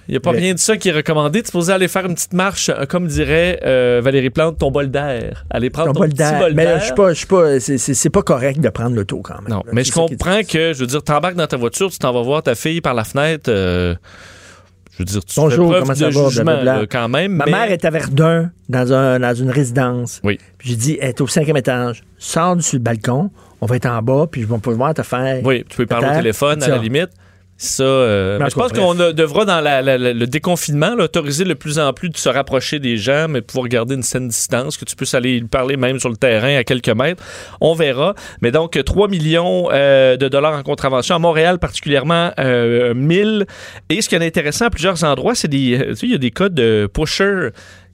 Il 0.06 0.12
n'y 0.12 0.16
a 0.16 0.20
pas 0.20 0.32
Mais- 0.32 0.38
rien 0.40 0.54
de 0.54 0.58
ça 0.58 0.76
qui 0.76 0.88
est 0.90 0.92
recommandé. 0.92 1.38
Tu 1.40 1.44
es 1.44 1.46
supposé 1.46 1.72
aller 1.72 1.88
faire 1.88 2.04
une 2.04 2.14
petite 2.14 2.32
marche, 2.34 2.68
euh, 2.68 2.84
comme 2.84 3.06
dirait 3.06 3.58
euh, 3.64 4.00
Valérie 4.04 4.28
Plante, 4.30 4.58
ton 4.58 4.70
bol 4.70 4.90
d'air. 4.90 5.44
Aller 5.50 5.70
prendre 5.70 5.88
Ton 5.88 5.94
ton, 5.94 6.00
bol 6.00 6.12
d'air. 6.12 6.48
Mais 6.54 6.78
je 6.80 6.84
suis 6.86 6.94
pas, 6.94 7.10
je 7.12 7.18
suis 7.18 7.26
pas, 7.26 7.58
c'est- 7.60 8.10
pas 8.10 8.22
correct 8.22 8.60
de 8.60 8.68
prendre 8.68 8.94
l'auto 8.96 9.20
quand 9.22 9.36
même. 9.40 9.48
Non, 9.48 9.62
là. 9.64 9.72
mais 9.72 9.82
je 9.84 9.92
comprends 9.92 10.42
que, 10.42 10.72
je 10.74 10.80
veux 10.80 10.86
dire, 10.86 11.02
t'embarques 11.02 11.36
dans 11.36 11.46
ta 11.46 11.56
voiture, 11.56 11.90
tu 11.90 11.98
t'en 11.98 12.12
vas 12.12 12.22
voir 12.22 12.42
ta 12.42 12.54
fille 12.54 12.80
par 12.80 12.92
la 12.94 13.04
fenêtre. 13.04 13.48
euh, 13.48 13.94
je 15.00 15.04
veux 15.14 15.20
dire, 15.20 15.24
tu 15.24 15.40
Bonjour, 15.40 15.72
fais 15.72 15.80
comment 15.80 15.92
de 15.92 15.98
ça 15.98 16.04
va, 16.10 16.28
jugement 16.28 16.44
blablabla. 16.44 16.80
là, 16.80 16.86
quand 16.86 17.08
même. 17.08 17.32
Ma 17.32 17.44
mais- 17.46 17.50
mère 17.52 17.70
est 17.70 17.84
à 17.84 17.90
Verdun, 17.90 18.50
dans, 18.68 18.92
un, 18.92 19.18
dans 19.18 19.34
une 19.34 19.50
résidence. 19.50 20.20
Oui. 20.24 20.38
Puis 20.58 20.68
j'ai 20.70 20.76
dit, 20.76 20.98
elle 21.00 21.08
est 21.10 21.20
au 21.20 21.26
cinquième 21.26 21.56
étage. 21.56 22.02
Sors 22.18 22.60
sur 22.62 22.78
le 22.78 22.82
balcon, 22.82 23.30
on 23.60 23.66
va 23.66 23.76
être 23.76 23.86
en 23.86 24.02
bas, 24.02 24.26
puis 24.30 24.42
je 24.42 24.46
vais 24.46 24.58
pouvoir 24.58 24.92
te 24.94 25.02
faire. 25.02 25.40
Oui, 25.44 25.64
tu 25.68 25.76
peux 25.78 25.86
parler 25.86 26.08
au 26.08 26.14
téléphone 26.14 26.62
à 26.62 26.68
la 26.68 26.78
limite. 26.78 27.10
Ça, 27.62 27.82
euh, 27.82 28.38
je 28.48 28.54
pense 28.54 28.72
qu'on 28.72 28.94
devra, 28.94 29.44
dans 29.44 29.60
la- 29.60 29.82
la- 29.82 29.98
la- 29.98 30.14
le 30.14 30.26
déconfinement, 30.26 30.94
là, 30.94 31.04
autoriser 31.04 31.44
de 31.44 31.52
plus 31.52 31.78
en 31.78 31.92
plus 31.92 32.08
de 32.08 32.16
se 32.16 32.30
rapprocher 32.30 32.78
des 32.78 32.96
gens, 32.96 33.26
mais 33.28 33.42
de 33.42 33.44
pouvoir 33.44 33.68
garder 33.68 33.94
une 33.96 34.02
saine 34.02 34.28
distance, 34.28 34.78
que 34.78 34.86
tu 34.86 34.96
puisses 34.96 35.12
aller 35.12 35.42
parler 35.42 35.76
même 35.76 36.00
sur 36.00 36.08
le 36.08 36.16
terrain 36.16 36.56
à 36.56 36.64
quelques 36.64 36.88
mètres. 36.88 37.22
On 37.60 37.74
verra. 37.74 38.14
Mais 38.40 38.50
donc, 38.50 38.82
3 38.82 39.08
millions 39.08 39.68
euh, 39.72 40.16
de 40.16 40.28
dollars 40.28 40.54
en 40.58 40.62
contravention. 40.62 41.16
À 41.16 41.18
Montréal, 41.18 41.58
particulièrement, 41.58 42.30
euh, 42.38 42.94
1000. 42.94 43.44
Et 43.90 44.00
ce 44.00 44.08
qui 44.08 44.14
est 44.14 44.24
intéressant 44.24 44.64
à 44.64 44.70
plusieurs 44.70 45.04
endroits, 45.04 45.34
c'est 45.34 45.48
des. 45.48 45.76
euh, 45.78 45.88
Tu 45.90 45.96
sais, 45.96 46.06
il 46.06 46.12
y 46.12 46.14
a 46.14 46.18
des 46.18 46.30
cas 46.30 46.48
de 46.48 46.88
pushers 46.90 47.50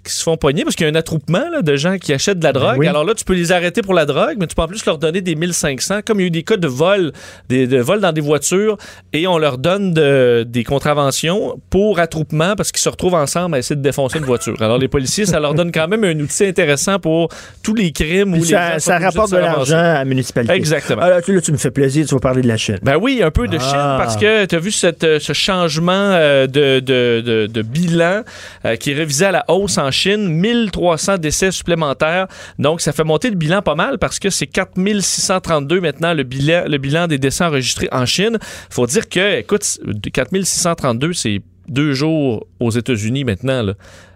qui 0.07 0.13
se 0.13 0.23
font 0.23 0.37
pogner 0.37 0.65
parce 0.65 0.75
qu'il 0.77 0.87
y 0.87 0.89
a 0.89 0.93
un 0.93 0.97
attroupement 0.97 1.45
là, 1.51 1.63
de 1.63 1.77
gens 1.77 1.99
qui 1.99 2.13
achètent 2.13 2.39
de 2.39 2.45
la 2.45 2.53
drogue. 2.53 2.73
Ben 2.75 2.79
oui. 2.79 2.87
Alors 2.89 3.05
là, 3.05 3.15
tu 3.15 3.25
peux 3.25 3.35
les 3.35 3.53
arrêter 3.53 3.83
pour 3.83 3.95
la 3.95 4.07
drogue, 4.07 4.37
mais 4.39 4.47
tu 4.47 4.55
peux 4.55 4.63
en 4.63 4.69
plus 4.69 4.85
leur 4.87 4.99
donner 4.99 5.21
des 5.21 5.35
1500. 5.35 6.01
Comme 6.07 6.21
il 6.21 6.23
y 6.23 6.25
a 6.25 6.29
eu 6.29 6.31
des 6.31 6.43
cas 6.43 6.57
de 6.57 6.67
vol, 6.69 7.13
des, 7.49 7.67
de 7.67 7.79
vol 7.79 8.01
dans 8.01 8.13
des 8.13 8.21
voitures, 8.21 8.77
et 9.13 9.27
on 9.27 9.39
leur 9.39 9.59
donne 9.59 9.93
de- 9.93 10.45
des 10.49 10.65
contraventions 10.65 11.61
pour 11.71 11.99
attroupement 11.99 12.55
parce 12.57 12.73
qu'ils 12.73 12.81
se 12.83 12.89
retrouvent 12.89 13.15
ensemble 13.15 13.55
à 13.57 13.59
essayer 13.59 13.77
de 13.77 13.83
défoncer 13.83 14.19
une 14.19 14.25
voiture. 14.25 14.61
Alors 14.63 14.79
les 14.79 14.89
policiers, 14.89 15.27
ça 15.27 15.41
leur 15.41 15.55
donne 15.55 15.73
quand 15.73 15.89
même 15.89 16.05
un 16.05 16.19
outil 16.21 16.45
intéressant 16.47 16.99
pour 16.99 17.29
tous 17.63 17.75
les 17.75 17.93
crimes 17.93 18.31
où 18.35 18.41
Puis 18.41 18.43
les 18.43 18.47
ça, 18.57 18.79
ça 18.79 18.99
rapporte 18.99 19.33
de 19.33 19.37
l'argent 19.39 19.77
à 19.79 19.95
la 19.95 20.05
municipalité. 20.05 20.55
Exactement. 20.55 21.03
Ah, 21.03 21.11
là, 21.11 21.21
tu, 21.23 21.33
me 21.53 21.57
fais 21.57 21.71
plaisir, 21.71 22.07
tu 22.07 22.15
vas 22.15 22.21
parler 22.21 22.43
de 22.43 22.49
la 22.49 22.57
Chine. 22.57 22.79
Ben 22.83 22.97
oui, 22.97 23.21
un 23.23 23.31
peu 23.31 23.49
de 23.49 23.57
Ah. 23.57 23.61
Chine 23.61 23.97
parce 23.99 24.17
que 24.17 24.45
tu 24.47 24.55
as 24.55 24.59
vu 24.59 24.71
cette, 24.71 25.05
euh, 25.05 25.19
ce 25.19 25.33
changement 25.33 25.93
euh, 25.93 26.47
de, 26.47 26.81
de- 26.81 27.21
de- 27.25 27.47
de 27.47 27.63
bilan 27.63 28.23
euh, 28.65 28.77
qui 28.77 28.93
est 28.93 28.95
révisé 28.95 29.27
à 29.27 29.33
la 29.33 29.45
hausse 29.49 29.79
en 29.79 29.91
Chine. 29.91 29.96
1300 30.05 31.19
décès 31.19 31.51
supplémentaires. 31.51 32.27
Donc, 32.59 32.81
ça 32.81 32.93
fait 32.93 33.05
monter 33.05 33.31
le 33.31 33.37
bilan 33.37 33.63
pas 33.63 33.75
mal 33.75 33.99
parce 33.99 34.19
que 34.19 34.31
c'est 34.31 34.47
4632 34.47 35.81
maintenant 35.81 36.15
le 36.15 36.23
bilan, 36.23 36.65
le 36.67 36.79
bilan 36.79 37.07
des 37.07 37.19
décès 37.19 37.45
enregistrés 37.45 37.89
en 37.93 38.07
Chine. 38.07 38.39
faut 38.71 38.87
dire 38.87 39.09
que, 39.09 39.39
écoute, 39.39 39.79
4632, 40.13 41.13
c'est 41.13 41.43
deux 41.69 41.93
jours 41.93 42.47
aux 42.61 42.71
États-Unis 42.71 43.25
maintenant. 43.25 43.73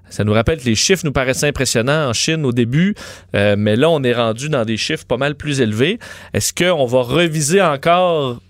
Ça 0.09 0.24
nous 0.24 0.33
rappelle 0.33 0.59
que 0.59 0.64
les 0.64 0.74
chiffres 0.74 1.03
nous 1.05 1.12
paraissaient 1.12 1.47
impressionnants 1.47 2.09
en 2.09 2.12
Chine 2.12 2.45
au 2.45 2.53
début, 2.53 2.95
euh, 3.37 3.55
mais 3.57 3.76
là, 3.76 3.89
on 3.91 4.03
est 4.03 4.12
rendu 4.12 4.49
dans 4.49 4.64
des 4.64 4.76
chiffres 4.76 5.07
pas 5.07 5.16
mal 5.16 5.37
plus 5.37 5.61
élevés. 5.61 5.99
Est-ce 6.35 6.53
qu'on 6.53 6.85
va 6.85 7.03
reviser 7.03 7.62
encore 7.62 8.41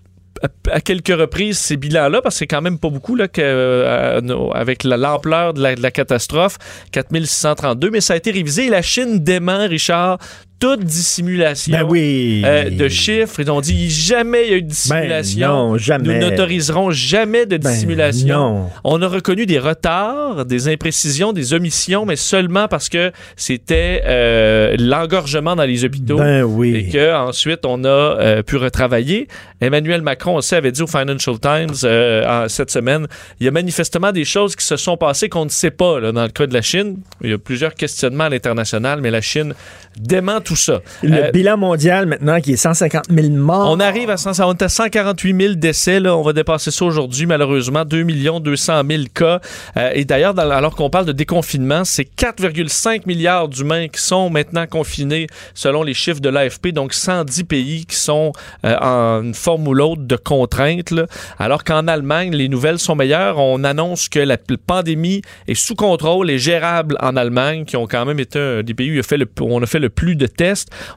à- 0.70 0.80
quelques 0.80 1.08
reprises 1.08 1.58
ces 1.58 1.76
bilans-là, 1.76 2.22
parce 2.22 2.36
que 2.36 2.38
c'est 2.40 2.46
quand 2.46 2.62
même 2.62 2.78
pas 2.78 2.88
beaucoup 2.88 3.14
là, 3.14 3.26
euh, 3.38 4.20
avec 4.54 4.84
la- 4.84 4.96
l'ampleur 4.96 5.54
de 5.54 5.62
la, 5.62 5.74
de 5.74 5.82
la 5.82 5.90
catastrophe, 5.90 6.56
4632, 6.92 7.90
mais 7.90 8.00
ça 8.00 8.14
a 8.14 8.16
été 8.16 8.30
révisé. 8.30 8.68
La 8.68 8.82
Chine 8.82 9.18
dément, 9.22 9.66
Richard, 9.68 10.18
toute 10.60 10.84
dissimulation 10.84 11.72
Ben 11.76 11.84
oui. 11.88 12.42
euh, 12.44 12.70
de 12.70 12.88
chiffres. 12.88 13.40
Ils 13.40 13.50
ont 13.50 13.60
dit 13.62 13.90
jamais 13.90 14.44
il 14.46 14.50
y 14.50 14.54
a 14.54 14.56
eu 14.58 14.62
de 14.62 14.68
dissimulation. 14.68 15.40
Ben 15.48 15.54
non, 15.54 15.78
jamais. 15.78 16.20
Nous 16.20 16.28
n'autoriserons 16.28 16.90
jamais 16.90 17.46
de 17.46 17.56
Ben 17.56 17.70
dissimulation. 17.72 18.28
non. 18.38 18.70
On 18.84 19.00
a 19.02 19.08
reconnu 19.08 19.46
des 19.46 19.58
retards, 19.58 20.44
des 20.44 20.68
imprécisions, 20.68 21.32
des 21.32 21.54
omissions, 21.54 22.04
mais 22.06 22.16
seulement 22.16 22.68
parce 22.68 22.88
que 22.90 23.10
c'était 23.36 24.02
euh, 24.04 24.76
l'engorgement 24.78 25.56
dans 25.56 25.64
les 25.64 25.84
hôpitaux. 25.84 26.18
Ben 26.18 26.42
oui. 26.44 26.76
Et 26.76 26.88
qu'ensuite, 26.90 27.60
on 27.64 27.82
a 27.84 27.88
euh, 27.88 28.42
pu 28.42 28.56
retravailler. 28.56 29.28
Emmanuel 29.62 30.02
Macron 30.02 30.36
aussi 30.36 30.54
avait 30.54 30.72
dit 30.72 30.82
au 30.82 30.86
Financial 30.86 31.38
Times 31.40 31.74
en- 31.90 32.48
cette 32.48 32.70
semaine, 32.70 33.06
il 33.40 33.46
y 33.46 33.48
a 33.48 33.50
manifestement 33.50 34.12
des 34.12 34.24
choses 34.24 34.56
qui 34.56 34.64
se 34.64 34.76
sont 34.76 34.96
passées 34.96 35.28
qu'on 35.28 35.44
ne 35.46 35.50
sait 35.50 35.70
pas 35.70 36.00
là, 36.00 36.12
dans 36.12 36.22
le 36.22 36.28
cas 36.30 36.46
de 36.46 36.54
la 36.54 36.62
Chine. 36.62 36.98
Il 37.22 37.30
y 37.30 37.32
a 37.32 37.38
plusieurs 37.38 37.74
questionnements 37.74 38.24
à 38.24 38.28
l'international, 38.28 39.00
mais 39.00 39.10
la 39.10 39.20
Chine 39.22 39.54
dément 39.98 40.40
tout 40.40 40.49
ça. 40.56 40.80
Le 41.02 41.14
Euh, 41.24 41.30
bilan 41.30 41.56
mondial 41.56 42.06
maintenant 42.06 42.40
qui 42.40 42.52
est 42.52 42.56
150 42.56 43.04
000 43.10 43.28
morts. 43.30 43.68
on 43.70 43.80
arrive 43.80 44.10
à, 44.10 44.16
100 44.16 44.40
on 44.46 44.52
est 44.54 44.62
à 44.62 44.68
148 44.68 45.40
000 45.42 45.54
décès. 45.54 46.00
Là. 46.00 46.16
On 46.16 46.22
va 46.22 46.32
dépasser 46.32 46.70
ça 46.70 46.84
aujourd'hui, 46.84 47.26
malheureusement. 47.26 47.84
2 47.84 48.04
200 48.40 48.82
000 48.88 49.02
cas. 49.14 49.40
Euh, 49.76 49.90
et 49.94 50.04
d'ailleurs, 50.04 50.38
alors 50.38 50.74
qu'on 50.76 50.90
parle 50.90 51.06
de 51.06 51.12
déconfinement, 51.12 51.84
c'est 51.84 52.04
4,5 52.16 53.02
milliards 53.06 53.48
d'humains 53.48 53.88
qui 53.88 54.00
sont 54.00 54.30
maintenant 54.30 54.66
confinés 54.66 55.26
selon 55.54 55.82
les 55.82 55.94
chiffres 55.94 56.20
de 56.20 56.28
l'AFP. 56.28 56.68
Donc, 56.68 56.92
110 56.94 57.44
pays 57.44 57.86
qui 57.86 57.96
sont 57.96 58.32
euh, 58.64 58.76
en 58.80 59.22
une 59.22 59.34
forme 59.34 59.66
ou 59.68 59.74
l'autre 59.74 60.02
de 60.02 60.16
contraintes. 60.16 60.90
là. 60.90 61.06
Alors 61.38 61.64
qu'en 61.64 61.86
Allemagne, 61.88 62.34
les 62.34 62.48
nouvelles 62.48 62.78
sont 62.78 62.94
meilleures. 62.94 63.38
On 63.38 63.64
annonce 63.64 64.08
que 64.08 64.18
la 64.20 64.36
pandémie 64.66 65.22
est 65.48 65.54
sous 65.54 65.74
contrôle 65.74 66.30
et 66.30 66.38
gérable 66.38 66.96
en 67.00 67.16
Allemagne, 67.16 67.64
qui 67.64 67.76
ont 67.76 67.86
quand 67.86 68.04
même 68.04 68.20
été 68.20 68.38
un 68.38 68.62
des 68.62 68.74
pays 68.74 68.96
où, 68.96 69.00
a 69.00 69.02
fait 69.02 69.16
le- 69.16 69.28
où 69.40 69.46
on 69.54 69.62
a 69.62 69.66
fait 69.66 69.78
le 69.78 69.88
plus 69.90 70.16
de 70.16 70.26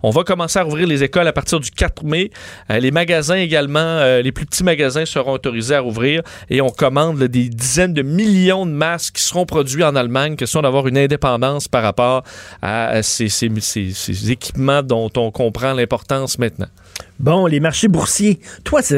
On 0.03 0.09
va 0.09 0.23
commencer 0.23 0.59
à 0.59 0.63
rouvrir 0.63 0.87
les 0.87 1.03
écoles 1.03 1.27
à 1.27 1.33
partir 1.33 1.59
du 1.59 1.69
4 1.71 2.03
mai. 2.03 2.31
Euh, 2.71 2.79
les 2.79 2.91
magasins 2.91 3.35
également, 3.35 3.79
euh, 3.79 4.21
les 4.21 4.31
plus 4.31 4.45
petits 4.45 4.63
magasins 4.63 5.05
seront 5.05 5.33
autorisés 5.33 5.75
à 5.75 5.79
rouvrir 5.81 6.21
et 6.49 6.61
on 6.61 6.69
commande 6.69 7.21
des 7.23 7.49
dizaines 7.49 7.93
de 7.93 8.01
millions 8.01 8.65
de 8.65 8.71
masques 8.71 9.15
qui 9.15 9.23
seront 9.23 9.45
produits 9.45 9.83
en 9.83 9.95
Allemagne, 9.95 10.35
question 10.35 10.61
d'avoir 10.61 10.87
une 10.87 10.97
indépendance 10.97 11.67
par 11.67 11.83
rapport 11.83 12.23
à, 12.61 13.03
ces- 13.03 13.29
ces 13.29 14.31
équipements 14.31 14.81
dont 14.83 15.09
on 15.17 15.31
comprend 15.31 15.73
l'importance 15.73 16.39
maintenant. 16.39 16.67
Bon, 17.19 17.45
les 17.45 17.59
marchés 17.61 17.87
boursiers. 17.87 18.39
Toi, 18.65 18.81
ça 18.81 18.93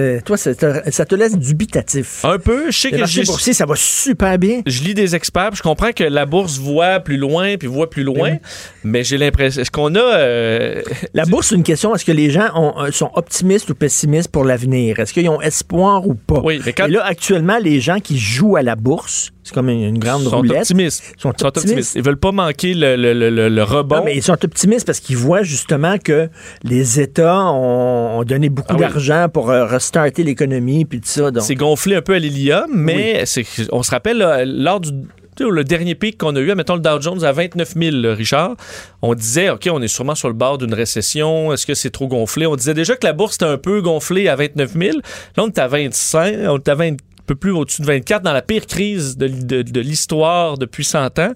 te 1.06 1.16
laisse 1.16 1.38
dubitatif. 1.38 2.24
Un 2.26 2.40
peu. 2.40 2.72
Je 2.72 2.78
sais 2.78 2.88
Les 2.90 2.96
que 2.96 3.00
marchés 3.02 3.24
boursiers, 3.24 3.54
ça 3.54 3.66
va 3.66 3.76
super 3.76 4.38
bien. 4.40 4.62
je 4.66 4.84
lis 4.84 4.94
des 4.96 5.16
experts, 5.16 5.50
puis 5.50 5.58
je 5.58 5.62
comprends 5.64 5.92
que 5.92 6.04
la 6.04 6.26
bourse 6.26 6.58
voit 6.58 7.00
plus 7.02 7.18
loin, 7.18 7.58
puis 7.58 7.68
voit 7.68 7.90
plus 7.90 8.04
loin, 8.04 8.32
Oui. 8.32 8.38
mais 8.84 9.04
j'ai 9.04 9.18
l'impression. 9.18 9.62
Est-ce 9.62 9.70
qu'on 9.72 9.94
a. 9.96 10.00
euh, 10.00 10.82
La 11.14 11.26
bourse, 11.26 11.50
c'est 11.50 11.56
une 11.56 11.64
question. 11.64 11.94
Est-ce 11.94 12.06
que 12.06 12.12
les 12.12 12.32
gens 12.32 12.50
ont- 12.56 12.82
euh, 12.86 12.92
sont 12.92 13.12
optimistes 13.14 13.70
ou 13.70 13.76
pessimistes 13.76 14.30
pour 14.32 14.44
l'avenir? 14.46 15.00
Est-ce 15.00 15.14
qu'ils 15.14 15.30
ont 15.30 15.42
espoir 15.42 16.08
ou 16.08 16.16
pas? 16.16 16.42
Oui, 16.44 16.60
mais 16.66 16.74
quand- 16.74 16.88
Et 16.88 16.92
là, 16.92 17.06
actuellement, 17.06 17.58
les 17.62 17.80
gens 17.80 18.00
qui 18.00 18.18
jouent 18.18 18.56
à 18.56 18.64
la 18.64 18.76
bourse, 18.76 19.32
c'est 19.46 19.54
comme 19.54 19.70
une, 19.70 20.00
grande 20.00 20.24
sont 20.24 20.38
roulette. 20.38 20.58
optimistes. 20.62 21.04
sont 21.04 21.14
Ils 21.14 21.22
sont 21.22 21.46
optimistes. 21.46 21.58
optimistes. 21.68 21.96
Ils 21.96 22.02
veulent 22.04 22.18
pas 22.18 22.32
manquer 22.32 22.74
le, 22.74 22.96
le- 22.96 23.14
le- 23.14 23.30
le- 23.30 23.48
le 23.50 23.64
rebond. 23.64 23.98
Non, 23.98 24.04
mais 24.04 24.16
ils 24.18 24.24
sont 24.24 24.34
optimistes 24.34 24.86
parce 24.88 25.00
qu'ils 25.00 25.18
voient 25.18 25.44
justement 25.44 25.98
que 26.00 26.30
les 26.64 27.00
États 27.00 27.46
ont, 27.46 28.20
ont 28.20 28.24
donné 28.24 28.50
beaucoup 28.50 28.70
Ah 28.72 28.76
oui. 28.76 28.82
d'argent 28.82 29.28
pour 29.32 29.52
euh, 29.52 29.66
restarter 29.66 30.24
l'économie 30.24 30.84
puis 30.86 31.00
tout 31.00 31.08
ça. 31.08 31.30
Donc, 31.32 31.44
C'est 31.44 31.56
gonflé 31.56 31.96
un 31.96 32.02
peu 32.02 32.16
à 32.16 32.20
l'hélium, 32.20 32.66
mais 32.74 33.24
on 33.72 33.84
se 33.84 33.92
rappelle, 33.92 34.18
là, 34.18 34.44
lors 34.46 34.80
du 34.80 34.90
le 35.38 35.66
dernier 35.66 35.96
pic 35.96 36.18
qu'on 36.18 36.34
a 36.38 36.40
eu, 36.40 36.56
mettons 36.56 36.76
le 36.76 36.80
Dow 36.80 37.02
Jones 37.02 37.22
à 37.26 37.34
29 37.34 37.74
000, 37.76 37.96
là, 37.98 38.14
Richard, 38.16 38.56
on 39.02 39.14
disait, 39.16 39.50
OK, 39.50 39.68
on 39.70 39.82
est 39.82 39.90
sûrement 39.90 40.16
sur 40.16 40.30
le 40.30 40.34
bord 40.34 40.58
d'une 40.58 40.74
récession. 40.74 41.52
Est-ce 41.52 41.66
que 41.66 41.74
c'est 41.74 41.90
trop 41.90 42.08
gonflé? 42.08 42.46
On 42.46 42.56
disait 42.56 42.74
déjà 42.74 42.96
que 42.96 43.06
la 43.06 43.12
bourse 43.12 43.36
était 43.36 43.44
un 43.44 43.58
peu 43.58 43.82
gonflée 43.82 44.30
à 44.30 44.38
29 44.38 44.72
000. 44.80 44.98
Là, 45.36 45.44
on 45.44 45.48
est 45.48 45.60
à 45.60 45.68
25, 45.68 46.36
on 46.48 46.56
est 46.58 46.70
à 46.70 46.76
20 46.76 46.94
un 46.94 46.96
peu 47.26 47.36
plus 47.36 47.52
au-dessus 47.52 47.82
de 47.82 47.88
24 47.88 48.22
dans 48.24 48.34
la 48.34 48.42
pire 48.42 48.66
crise 48.66 49.18
de, 49.18 49.28
de- 49.28 49.62
de 49.62 49.80
l'histoire 49.82 50.58
depuis 50.58 50.84
100 50.84 51.20
ans. 51.20 51.32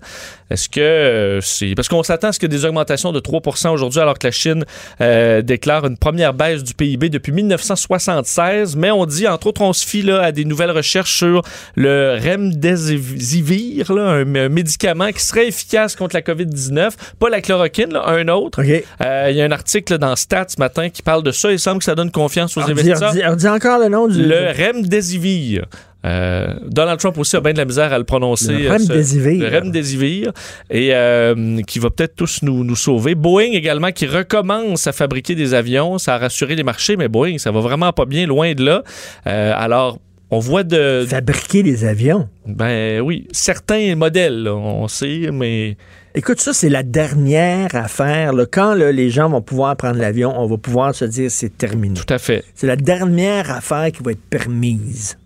Est-ce 0.51 0.67
que 0.67 0.79
euh, 0.79 1.41
c'est... 1.41 1.75
Parce 1.75 1.87
qu'on 1.87 2.01
s'attend 2.01 2.29
à 2.29 2.31
ce 2.31 2.39
que 2.39 2.47
des 2.47 2.65
augmentations 2.65 3.11
de 3.11 3.19
3% 3.19 3.69
aujourd'hui 3.69 3.99
alors 3.99 4.17
que 4.17 4.25
la 4.27 4.31
Chine 4.31 4.65
euh, 4.99 5.41
déclare 5.43 5.85
une 5.85 5.97
première 5.97 6.33
baisse 6.33 6.63
du 6.63 6.73
PIB 6.73 7.09
depuis 7.09 7.31
1976. 7.31 8.75
Mais 8.75 8.89
on 8.91 9.05
dit, 9.05 9.27
entre 9.27 9.47
autres, 9.47 9.61
on 9.61 9.73
se 9.73 9.85
fie 9.85 10.01
là, 10.01 10.21
à 10.23 10.31
des 10.31 10.45
nouvelles 10.45 10.71
recherches 10.71 11.15
sur 11.17 11.43
le 11.75 12.17
Remdesivir, 12.19 13.93
là, 13.93 14.01
un, 14.11 14.35
un 14.35 14.49
médicament 14.49 15.11
qui 15.11 15.21
serait 15.23 15.47
efficace 15.47 15.95
contre 15.95 16.15
la 16.15 16.21
COVID-19. 16.21 16.91
Pas 17.19 17.29
la 17.29 17.41
chloroquine, 17.41 17.93
là, 17.93 18.03
un 18.07 18.27
autre. 18.27 18.61
Euh, 18.61 19.27
Il 19.29 19.35
y 19.37 19.41
a 19.41 19.45
un 19.45 19.51
article 19.51 19.97
dans 19.97 20.15
Stats 20.15 20.47
ce 20.49 20.59
matin 20.59 20.89
qui 20.89 21.01
parle 21.01 21.23
de 21.23 21.31
ça. 21.31 21.51
Il 21.51 21.59
semble 21.59 21.79
que 21.79 21.85
ça 21.85 21.95
donne 21.95 22.11
confiance 22.11 22.57
aux 22.57 22.63
dit, 22.63 22.71
investisseurs. 22.71 23.11
on 23.11 23.13
dit- 23.15 23.21
on 23.27 23.35
dit 23.35 23.47
encore 23.47 23.79
le 23.79 23.89
nom 23.89 24.07
du... 24.07 24.21
Le 24.23 24.51
Remdesivir. 24.57 25.65
Euh, 26.05 26.53
Donald 26.65 26.99
Trump 26.99 27.17
aussi 27.17 27.35
a 27.35 27.41
bien 27.41 27.51
de 27.53 27.57
la 27.57 27.65
misère 27.65 27.91
à 27.91 27.97
le 27.97 28.05
prononcer. 28.05 28.53
Le 28.53 28.67
euh, 28.67 28.73
Remdesivir. 28.73 29.51
Remdesivir. 29.51 30.31
Et 30.69 30.89
euh, 30.93 31.61
qui 31.63 31.79
va 31.79 31.89
peut-être 31.89 32.15
tous 32.15 32.39
nous, 32.41 32.63
nous 32.63 32.75
sauver. 32.75 33.15
Boeing 33.15 33.51
également 33.51 33.91
qui 33.91 34.05
recommence 34.05 34.87
à 34.87 34.91
fabriquer 34.93 35.35
des 35.35 35.53
avions. 35.53 35.97
Ça 35.97 36.15
a 36.15 36.17
rassuré 36.17 36.55
les 36.55 36.63
marchés, 36.63 36.95
mais 36.95 37.07
Boeing, 37.07 37.37
ça 37.37 37.51
va 37.51 37.59
vraiment 37.59 37.91
pas 37.91 38.05
bien, 38.05 38.27
loin 38.27 38.53
de 38.53 38.63
là. 38.63 38.83
Euh, 39.27 39.53
alors, 39.55 39.99
on 40.31 40.39
voit 40.39 40.63
de... 40.63 41.05
Fabriquer 41.07 41.63
des 41.63 41.85
avions. 41.85 42.29
Ben 42.45 43.01
oui, 43.01 43.27
certains 43.31 43.95
modèles, 43.95 44.43
là, 44.43 44.55
on 44.55 44.87
sait, 44.87 45.31
mais... 45.33 45.75
Écoute, 46.15 46.39
ça, 46.39 46.53
c'est 46.53 46.69
la 46.69 46.83
dernière 46.83 47.75
affaire. 47.75 48.33
là. 48.33 48.45
Quand 48.49 48.73
là, 48.73 48.91
les 48.91 49.09
gens 49.09 49.29
vont 49.29 49.41
pouvoir 49.41 49.75
prendre 49.75 49.99
l'avion, 49.99 50.33
on 50.35 50.47
va 50.47 50.57
pouvoir 50.57 50.95
se 50.95 51.05
dire 51.05 51.29
c'est 51.29 51.55
terminé. 51.55 51.99
Tout 51.99 52.11
à 52.13 52.17
fait. 52.17 52.43
C'est 52.55 52.67
la 52.67 52.75
dernière 52.75 53.51
affaire 53.51 53.91
qui 53.91 54.01
va 54.01 54.11
être 54.11 54.21
permise 54.29 55.17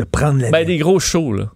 de 0.00 0.06
prendre 0.06 0.38
l'avion. 0.40 0.50
Ben 0.52 0.66
des 0.66 0.78
gros 0.78 0.98
shows, 1.00 1.32
là. 1.32 1.50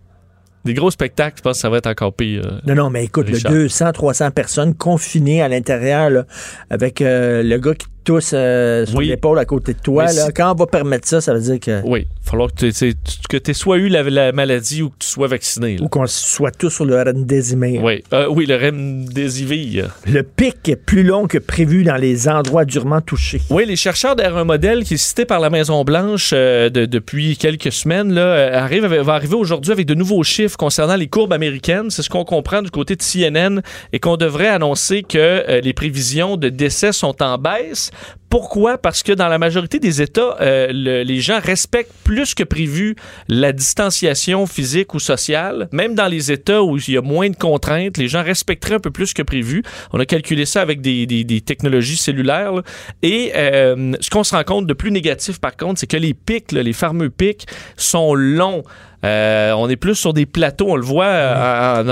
Des 0.64 0.72
gros 0.72 0.90
spectacles, 0.90 1.36
je 1.38 1.42
pense 1.42 1.56
que 1.58 1.60
ça 1.60 1.68
va 1.68 1.76
être 1.76 1.86
encore 1.86 2.14
pire. 2.14 2.42
euh. 2.46 2.58
Non, 2.66 2.74
non, 2.74 2.90
mais 2.90 3.04
écoute, 3.04 3.28
le 3.28 3.34
Richard. 3.34 3.52
200, 3.52 3.92
300 3.92 4.30
personnes 4.30 4.74
confinées 4.74 5.42
à 5.42 5.48
l'intérieur, 5.48 6.24
avec 6.70 7.02
euh, 7.02 7.42
le 7.42 7.58
gars 7.58 7.74
qui 7.74 7.86
tousse 8.05 8.32
euh, 8.35 8.85
sur 8.86 8.98
Oui. 8.98 9.09
l'épaule 9.09 9.39
à 9.39 9.44
côté 9.44 9.72
de 9.74 9.78
toi. 9.78 10.05
Mais 10.06 10.12
Là, 10.14 10.26
si- 10.26 10.32
quand 10.32 10.52
on 10.52 10.55
va 10.55 10.66
permettre 10.66 11.09
ça, 11.09 11.20
ça 11.20 11.35
veut 11.35 11.40
dire 11.40 11.59
que. 11.60 11.81
Oui, 11.85 12.01
il 12.01 12.24
va 12.24 12.31
falloir 12.31 12.51
que 12.52 12.66
tu 12.70 13.51
aies 13.51 13.55
soit 13.55 13.78
eu 13.78 13.89
la, 13.89 14.02
la 14.05 14.32
maladie 14.32 14.82
ou 14.82 14.90
que 14.90 14.97
tu 15.01 15.09
sois 15.09 15.26
vacciné. 15.26 15.76
là. 15.78 15.85
Ou 15.85 15.89
qu'on 15.89 16.06
soit 16.06 16.51
tous 16.51 16.70
sur 16.70 16.85
le 16.85 16.97
Remdesivir. 17.02 17.82
Oui, 17.82 18.02
Euh, 18.12 18.26
oui, 18.31 18.47
le 18.47 18.56
Remdesivir. 18.56 19.90
Le 20.06 20.22
pic 20.22 20.68
est 20.68 20.76
plus 20.76 21.02
long 21.02 21.26
que 21.26 21.39
prévu 21.39 21.85
dans 21.85 21.97
les 21.97 22.28
endroits 22.28 22.64
durement 22.64 23.01
touchés. 23.01 23.40
Oui, 23.51 23.64
les 23.66 23.76
chercheurs 23.76 24.16
derrière 24.16 24.36
un 24.36 24.44
modèle 24.44 24.85
qui 24.85 24.94
est 24.94 24.98
cité 24.98 25.24
par 25.24 25.40
la 25.40 25.51
Maison-Blanche 25.51 26.31
euh, 26.32 26.68
de- 26.70 26.86
depuis 26.86 27.36
quelques 27.36 27.72
semaines 27.72 28.12
là, 28.12 28.60
arrive, 28.62 28.85
va 28.86 29.14
arriver 29.14 29.35
aujourd'hui 29.35 29.72
avec 29.72 29.86
de 29.86 29.94
nouveaux 29.94 30.22
chiffres 30.22 30.56
concernant 30.56 30.97
les 30.97 31.06
courbes 31.09 31.32
américaines. 31.32 31.90
C'est 31.90 32.02
ce 32.02 32.10
qu'on 32.10 32.24
comprend 32.24 32.62
du 32.62 32.70
côté 32.70 32.97
de 32.97 33.02
CNN 33.02 33.60
et 33.93 33.98
qu'on 33.98 34.16
devrait 34.16 34.48
annoncer 34.48 35.02
que 35.02 35.60
les 35.62 35.72
prévisions 35.72 36.36
de 36.36 36.48
décès 36.48 36.93
sont 36.93 37.22
en 37.22 37.39
baisse. 37.39 37.90
Pourquoi? 38.30 38.78
Parce 38.78 39.02
que 39.02 39.12
dans 39.12 39.28
la 39.28 39.38
majorité 39.38 39.78
des 39.78 40.02
États, 40.02 40.36
euh, 40.40 40.68
le- 40.72 41.02
les 41.02 41.20
gens 41.20 41.38
respectent 41.40 41.92
plus 42.02 42.34
que 42.34 42.42
prévu 42.42 42.96
la 43.28 43.52
distanciation 43.52 44.46
physique 44.46 44.94
ou 44.94 44.98
sociale. 44.98 45.68
Même 45.72 45.94
dans 45.94 46.06
les 46.08 46.32
États 46.32 46.62
où 46.62 46.76
il 46.78 46.94
y 46.94 46.96
a 46.96 47.02
moins 47.02 47.30
de 47.30 47.36
contraintes, 47.36 47.96
les 47.96 48.08
gens 48.08 48.22
respecteraient 48.24 48.74
un 48.74 48.80
peu 48.80 48.90
plus 48.90 49.14
que 49.14 49.22
prévu. 49.22 49.62
On 49.92 50.00
a 50.00 50.06
calculé 50.06 50.46
ça 50.46 50.62
avec 50.62 50.80
des, 50.80 51.40
technologies 51.44 51.96
cellulaires. 51.96 52.62
Et 53.02 53.32
euh, 53.36 53.92
ce 54.00 54.10
qu'on 54.10 54.24
se 54.24 54.34
rend 54.34 54.44
compte 54.44 54.66
de 54.66 54.74
plus 54.74 54.90
négatif, 54.90 55.40
par 55.40 55.56
contre, 55.56 55.78
c'est 55.80 55.86
que 55.86 55.96
les 55.96 56.14
pics, 56.14 56.52
les 56.52 56.72
fameux 56.72 57.10
pics, 57.10 57.46
sont 57.76 58.14
longs. 58.14 58.64
Euh, 59.05 59.52
on 59.52 59.68
est 59.68 59.76
plus 59.76 59.94
sur 59.94 60.12
des 60.14 60.26
plateaux, 60.26 60.70
on 60.70 60.76
le 60.76 60.82
voit 60.82 61.05
euh, 61.06 61.82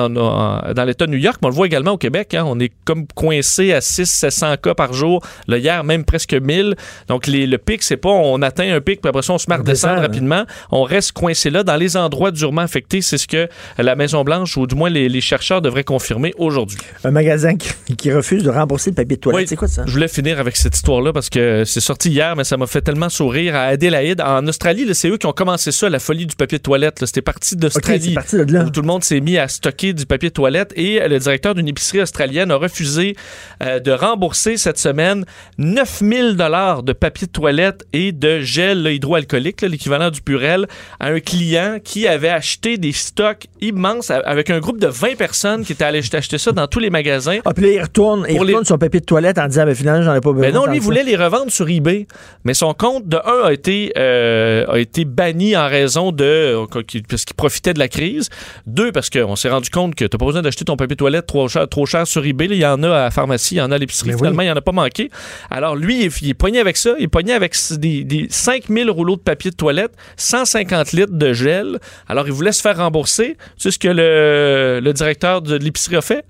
dans 0.75 0.85
l'État 0.85 1.07
de 1.07 1.11
New 1.13 1.19
York, 1.19 1.39
mais 1.43 1.47
on 1.47 1.51
le 1.51 1.55
voit 1.55 1.67
également 1.67 1.93
au 1.93 1.99
Québec. 1.99 2.35
hein. 2.35 2.45
On 2.47 2.59
est 2.59 2.73
comme 2.85 3.07
coincé 3.15 3.73
à 3.73 3.81
600-700 3.81 4.57
cas 4.59 4.75
par 4.75 4.93
jour. 4.93 5.23
Là, 5.49 5.59
hier, 5.59 5.85
même 5.85 6.05
presque 6.05 6.33
1000. 6.35 6.75
Donc, 7.09 7.27
les- 7.27 7.47
le 7.47 7.59
pic, 7.59 7.83
c'est 7.83 7.97
pas 7.97 8.09
on 8.11 8.41
atteint 8.43 8.73
un 8.75 8.81
pic, 8.81 9.01
puis 9.01 9.09
après 9.09 9.23
ça, 9.23 9.33
on 9.35 9.39
se 9.39 9.47
met 9.49 9.55
à 9.57 9.59
redescendre 9.59 9.99
hein. 9.99 10.03
rapidement. 10.03 10.45
On 10.71 10.83
reste 10.83 11.13
coincé 11.13 11.51
là 11.51 11.63
dans 11.63 11.77
les 11.77 11.97
endroits 11.97 12.31
durement 12.31 12.63
affectés. 12.63 13.03
C'est 13.03 13.19
ce 13.19 13.27
que 13.27 13.49
la 13.79 13.95
Maison-Blanche, 13.95 14.57
ou 14.57 14.67
du 14.67 14.75
moins 14.75 14.91
les, 14.91 15.09
les 15.09 15.21
chercheurs, 15.21 15.61
devraient 15.63 15.85
confirmer 15.85 16.33
aujourd'hui. 16.39 16.79
Un 17.05 17.11
magasin 17.11 17.57
qui, 17.57 17.97
qui 17.97 18.13
refuse 18.13 18.43
de 18.43 18.51
rembourser 18.51 18.91
le 18.91 18.95
papier 18.97 19.17
de 19.17 19.21
toilette. 19.21 19.41
Oui. 19.43 19.47
C'est 19.49 19.57
quoi 19.57 19.69
ça? 19.69 19.83
Je 19.87 19.93
voulais 19.93 20.09
finir 20.09 20.39
avec 20.41 20.57
cette 20.57 20.75
histoire-là 20.77 21.13
parce 21.13 21.29
que 21.31 21.65
c'est 21.65 21.81
sorti 21.81 22.11
hier, 22.11 22.37
mais 22.37 22.45
ça 22.45 22.57
m'a 22.57 22.67
fait 22.67 22.81
tellement 22.81 23.09
sourire. 23.09 23.55
À 23.55 23.63
Adélaïde, 23.65 24.21
en 24.21 24.47
Australie, 24.47 24.87
c'est 24.95 25.09
eux 25.09 25.19
qui 25.19 25.27
ont 25.27 25.33
commencé 25.33 25.73
ça, 25.73 25.89
la 25.89 25.99
folie 25.99 26.27
du 26.27 26.37
papier 26.37 26.59
de 26.59 26.63
toilette. 26.63 27.02
C'était 27.07 27.23
parti 27.23 27.57
d'Australie. 27.57 28.15
là. 28.53 28.65
Où 28.65 28.71
tout 28.71 28.81
le 28.81 28.87
monde 28.87 29.05
s'est 29.05 29.21
mis 29.21 29.39
à 29.39 29.49
stocker 29.49 29.93
du 29.93 30.07
papier 30.07 30.29
de 30.31 30.35
toilette 30.35 30.73
et 30.77 31.01
le 31.09 31.19
directeur 31.19 31.55
d'une 31.55 31.69
épicerie 31.69 32.01
australienne 32.03 32.51
a 32.51 32.57
refusé 32.57 33.17
euh, 33.63 33.79
de 33.81 33.91
rembourser 33.93 34.57
cette 34.57 34.79
semaine 34.79 35.25
9000 35.59 36.37
dollars 36.37 36.83
de 36.83 36.93
papier 36.93 37.27
de 37.27 37.33
toilette 37.33 37.85
et 37.93 38.13
de 38.13 38.41
gel 38.41 38.83
là, 38.83 38.91
hydroalcoolique, 38.93 39.63
l'équivalent 39.63 40.11
du 40.11 40.21
Purel, 40.21 40.67
à 41.01 41.09
un 41.09 41.21
client 41.21 41.79
qui 41.83 42.07
avait 42.07 42.29
acheté 42.29 42.77
des 42.79 42.93
stocks 42.93 43.47
immenses 43.61 44.11
avec 44.11 44.51
un 44.51 44.59
groupe 44.61 44.79
de 44.81 44.87
20 44.89 45.17
personnes 45.17 45.65
qui 45.65 45.73
étaient 45.73 45.85
allées 45.85 46.03
acheter 46.13 46.39
ça 46.39 46.53
dans 46.53 46.67
tous 46.67 46.79
les 46.79 46.91
magasins. 46.91 47.39
Ah, 47.45 47.55
puis 47.55 47.65
là, 47.65 47.73
il 47.73 47.81
retourne, 47.83 48.27
il 48.29 48.35
les- 48.35 48.39
retourne 48.41 48.65
son 48.65 48.77
papier 48.79 49.01
de 49.01 49.05
toilette 49.07 49.39
en 49.39 49.47
disant, 49.47 49.65
ben, 49.65 49.75
finalement, 49.75 50.03
j'en 50.03 50.15
ai 50.15 50.21
pas 50.21 50.33
besoin. 50.33 50.47
Mais 50.49 50.53
non, 50.53 50.67
lui 50.67 50.79
que 50.79 50.85
voulait 50.85 51.05
les 51.05 51.17
revendre 51.17 51.51
sur 51.51 51.69
eBay, 51.69 52.07
mais 52.45 52.55
son 52.55 52.75
compte 52.75 53.09
de 53.09 53.17
un 53.17 53.47
a 53.47 53.53
été 53.53 53.93
euh, 53.97 54.65
a 54.69 54.79
été 54.79 55.05
banni 55.05 55.57
en 55.57 55.69
raison 55.69 56.13
de 56.13 56.55
parce 57.09 57.25
qu'il 57.25 57.37
profitait 57.37 57.75
de 57.75 57.79
la 57.79 57.89
crise. 57.89 58.29
Deux 58.67 58.93
parce 58.93 59.11
qu'on 59.11 59.37
s'est 59.37 59.49
rendu 59.49 59.71
compte 59.71 59.95
que 59.95 60.05
t'as 60.05 60.19
pas 60.19 60.27
besoin 60.27 60.43
d'acheter 60.43 60.65
ton 60.65 60.77
papier 60.77 60.95
de 60.95 60.99
toilette 60.99 61.27
trop 61.27 61.49
cher, 61.49 61.69
trop 61.69 61.87
cher 61.87 62.07
sur 62.07 62.25
eBay. 62.25 62.47
Il 62.51 62.57
y 62.57 62.67
en 62.67 62.83
a 62.83 62.89
à 62.89 63.03
la 63.05 63.11
pharmacie, 63.11 63.55
il 63.55 63.59
y 63.59 63.61
en 63.61 63.71
a 63.71 63.77
à 63.77 63.79
l'épicerie. 63.79 64.11
Oui. 64.11 64.17
Finalement, 64.17 64.43
il 64.43 64.49
y 64.49 64.51
en 64.51 64.57
a 64.57 64.61
pas 64.61 64.73
manqué. 64.73 65.11
Alors 65.51 65.77
lui, 65.77 66.01
il 66.01 66.07
est, 66.07 66.23
il 66.23 66.57
est 66.57 66.61
avec 66.61 66.77
ça. 66.77 66.95
Il 66.99 67.05
est 67.05 67.33
avec 67.33 67.57
des, 67.79 68.05
des 68.05 68.27
5000 68.29 68.91
rouleaux 68.91 69.17
de 69.17 69.23
papier 69.23 69.51
de 69.51 69.57
toilette, 69.57 69.93
150 70.17 70.93
litres 70.93 71.13
de 71.13 71.33
gel. 71.33 71.79
Alors 72.09 72.27
il 72.27 72.33
voulait 72.33 72.53
se 72.53 72.61
faire 72.61 72.77
rembourser. 72.77 73.37
Tu 73.57 73.63
sais 73.63 73.71
ce 73.71 73.79
que 73.79 73.89
le, 73.89 74.81
le 74.83 74.93
directeur 74.93 75.43
de 75.43 75.57
l'épicerie 75.57 75.97
a 75.97 76.03
fait? 76.03 76.25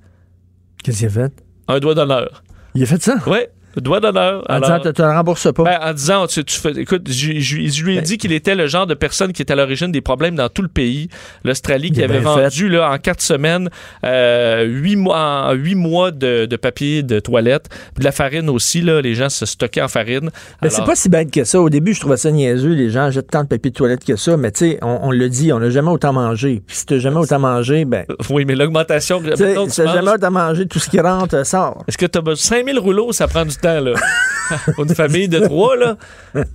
Qu'est-ce 0.83 0.99
qu'il 0.99 1.07
a 1.07 1.11
fait? 1.11 1.33
Un 1.69 1.79
doigt 1.79 1.95
d'honneur. 1.95 2.43
Il 2.75 2.83
a 2.83 2.87
fait 2.87 3.03
ça? 3.03 3.17
Ouais, 3.27 3.51
doigt 3.81 4.01
d'honneur. 4.01 4.43
En 4.49 4.55
Alors- 4.55 4.71
disant, 4.79 4.81
tu 4.91 4.93
te 4.93 5.03
le 5.03 5.09
rembourses 5.09 5.53
pas. 5.53 5.63
ben, 5.65 5.79
en 5.83 5.93
disant, 5.93 6.27
tu, 6.27 6.45
tu 6.45 6.59
fais, 6.59 6.73
écoute, 6.73 7.03
je, 7.09 7.33
je- 7.39 7.67
je 7.69 7.85
lui 7.85 7.93
ai 7.95 7.97
Ben- 7.97 8.05
dit 8.05 8.19
qu'il 8.19 8.33
était 8.33 8.55
le 8.55 8.67
genre 8.67 8.87
de 8.87 8.95
personne 8.95 9.33
qui 9.33 9.43
est 9.43 9.51
à 9.51 9.55
l'origine 9.55 9.91
des 9.93 10.01
problèmes 10.01 10.35
dans 10.35 10.49
tout 10.49 10.63
le 10.63 10.69
pays. 10.69 11.09
L'Australie 11.45 11.91
qui 11.91 12.03
avait 12.03 12.21
vendu 12.21 12.69
là, 12.69 12.91
en 12.91 12.99
quatre 12.99 13.21
semaines 13.23 13.69
euh, 14.05 14.65
huit 14.65 14.97
mois, 14.97 15.47
en 15.49 15.53
huit 15.53 15.75
mois 15.75 16.11
de, 16.11 16.47
de 16.47 16.57
papier 16.57 17.03
de 17.03 17.21
toilette, 17.21 17.69
de 17.99 18.05
la 18.05 18.13
farine 18.13 18.49
aussi. 18.51 18.81
Là, 18.81 19.01
les 19.01 19.15
gens 19.15 19.29
se 19.29 19.47
stockaient 19.47 19.83
en 19.83 19.89
farine. 19.89 20.31
Mais 20.63 20.69
c'est 20.71 20.77
Alors- 20.77 20.89
pas 20.89 20.95
si 20.97 21.09
bête 21.09 21.31
que 21.31 21.45
ça. 21.45 21.61
Au 21.61 21.71
début, 21.71 21.95
je 21.95 22.01
trouvais 22.01 22.17
ça 22.17 22.31
niaiseux. 22.31 22.73
Les 22.73 22.91
gens 22.91 23.11
jettent 23.11 23.31
tant 23.31 23.43
de 23.45 23.49
papier 23.49 23.71
de 23.71 23.77
toilette 23.77 24.05
que 24.05 24.17
ça. 24.17 24.37
Mais 24.37 24.51
tu 24.53 24.71
sais, 24.71 24.79
on, 24.83 24.99
on 25.05 25.11
le 25.11 25.29
dit, 25.29 25.53
on 25.53 25.61
n'a 25.61 25.71
jamais 25.71 25.91
autant 25.91 26.13
mangé. 26.13 26.63
Puis 26.67 26.77
si 26.77 26.87
t'as 26.87 26.99
jamais 26.99 27.19
autant 27.19 27.39
mangé, 27.39 27.85
ben, 27.85 28.05
Oui, 28.31 28.45
mais 28.45 28.55
l'augmentation. 28.55 29.21
tu 29.23 29.31
tu 29.33 29.71
si 29.71 29.83
jamais 29.83 30.11
autant 30.11 30.31
mangé, 30.31 30.67
tout 30.67 30.79
ce 30.79 30.89
qui 30.91 31.01
rentre 31.01 31.45
sort. 31.47 31.85
Est-ce 31.89 31.99
que 31.99 32.07
tu 32.07 32.19
as 32.19 32.21
besoin 32.21 32.37
5000 32.43 32.79
rouleaux, 32.79 33.13
ça 33.13 33.29
prend 33.29 33.45
du 33.45 33.57
temps, 33.63 33.81
là. 33.81 33.95
Pour 34.75 34.85
une 34.85 34.95
famille 34.95 35.29
de 35.29 35.39
trois, 35.39 35.77
là, 35.77 35.97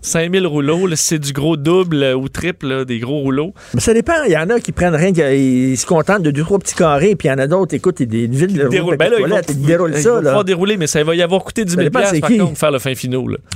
5000 0.01 0.45
rouleaux, 0.45 0.87
c'est 0.95 1.17
du 1.17 1.33
gros 1.33 1.57
double 1.57 2.03
euh, 2.03 2.13
ou 2.15 2.29
triple, 2.29 2.67
là, 2.67 2.85
des 2.85 2.99
gros 2.99 3.19
rouleaux. 3.21 3.53
Mais 3.73 3.79
ça 3.79 3.91
dépend. 3.93 4.13
Il 4.27 4.31
y 4.33 4.37
en 4.37 4.49
a 4.51 4.59
qui 4.59 4.71
prennent 4.71 4.93
rien, 4.93 5.11
qui 5.11 5.21
ils 5.71 5.77
se 5.77 5.85
contentent 5.87 6.21
de 6.21 6.29
deux, 6.29 6.43
trois 6.43 6.59
petits 6.59 6.75
carrés, 6.75 7.15
puis 7.15 7.27
il 7.27 7.31
y 7.31 7.33
en 7.33 7.39
a 7.39 7.47
d'autres, 7.47 7.73
écoute, 7.73 7.99
ils 7.99 8.07
ville 8.07 8.53
de 8.53 8.67
Déroule- 8.67 8.97
ben 8.97 9.09
là, 9.09 9.17
ils 9.19 9.25
vont, 9.25 9.41
ils 9.49 9.61
déroulent 9.65 9.93
ils 9.95 10.01
ça. 10.03 10.09
vont 10.11 10.15
là. 10.17 10.21
pouvoir 10.29 10.43
dérouler, 10.45 10.77
mais 10.77 10.85
ça 10.85 11.03
va 11.03 11.15
y 11.15 11.23
avoir 11.23 11.43
coûté 11.43 11.65
10 11.65 11.71
Ça 11.71 11.75
000 11.77 11.83
dépend 11.85 11.99
piastres, 11.99 12.15
c'est 12.15 12.21
par 12.21 12.29
qui. 12.29 12.37
contre, 12.37 12.57
faire 12.59 12.71
le 12.71 12.79
fin 12.79 12.93
finaux. 12.93 13.27
Là. 13.27 13.37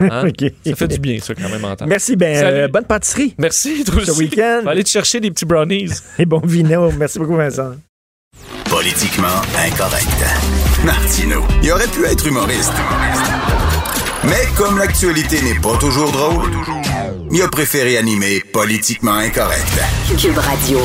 Hein? 0.00 0.28
OK. 0.28 0.52
Ça 0.66 0.74
fait 0.74 0.88
du 0.88 0.98
bien, 0.98 1.18
ça, 1.20 1.32
quand 1.34 1.48
même, 1.48 1.64
en 1.64 1.76
temps. 1.76 1.86
Merci, 1.86 2.16
ben, 2.16 2.36
euh, 2.44 2.68
bonne 2.68 2.84
pâtisserie 2.84 3.34
Merci, 3.38 3.84
toi 3.84 4.02
ce 4.04 4.10
week-end. 4.18 4.62
Va 4.64 4.72
aller 4.72 4.82
te 4.84 4.88
chercher 4.88 5.20
des 5.20 5.30
petits 5.30 5.44
brownies. 5.46 5.88
et 6.18 6.26
bon 6.26 6.40
vino. 6.44 6.90
Merci 6.98 7.18
beaucoup, 7.20 7.36
Vincent. 7.36 7.72
Politiquement 8.72 9.42
incorrect. 9.66 10.24
Martineau, 10.82 11.44
il 11.62 11.70
aurait 11.72 11.86
pu 11.88 12.06
être 12.06 12.26
humoriste. 12.26 12.72
Mais 14.24 14.48
comme 14.56 14.78
l'actualité 14.78 15.42
n'est 15.42 15.60
pas 15.60 15.76
toujours 15.76 16.10
drôle, 16.10 16.50
il 17.30 17.42
a 17.42 17.48
préféré 17.48 17.98
animer 17.98 18.40
Politiquement 18.40 19.16
incorrect. 19.16 19.78
Cube 20.18 20.38
Radio. 20.38 20.80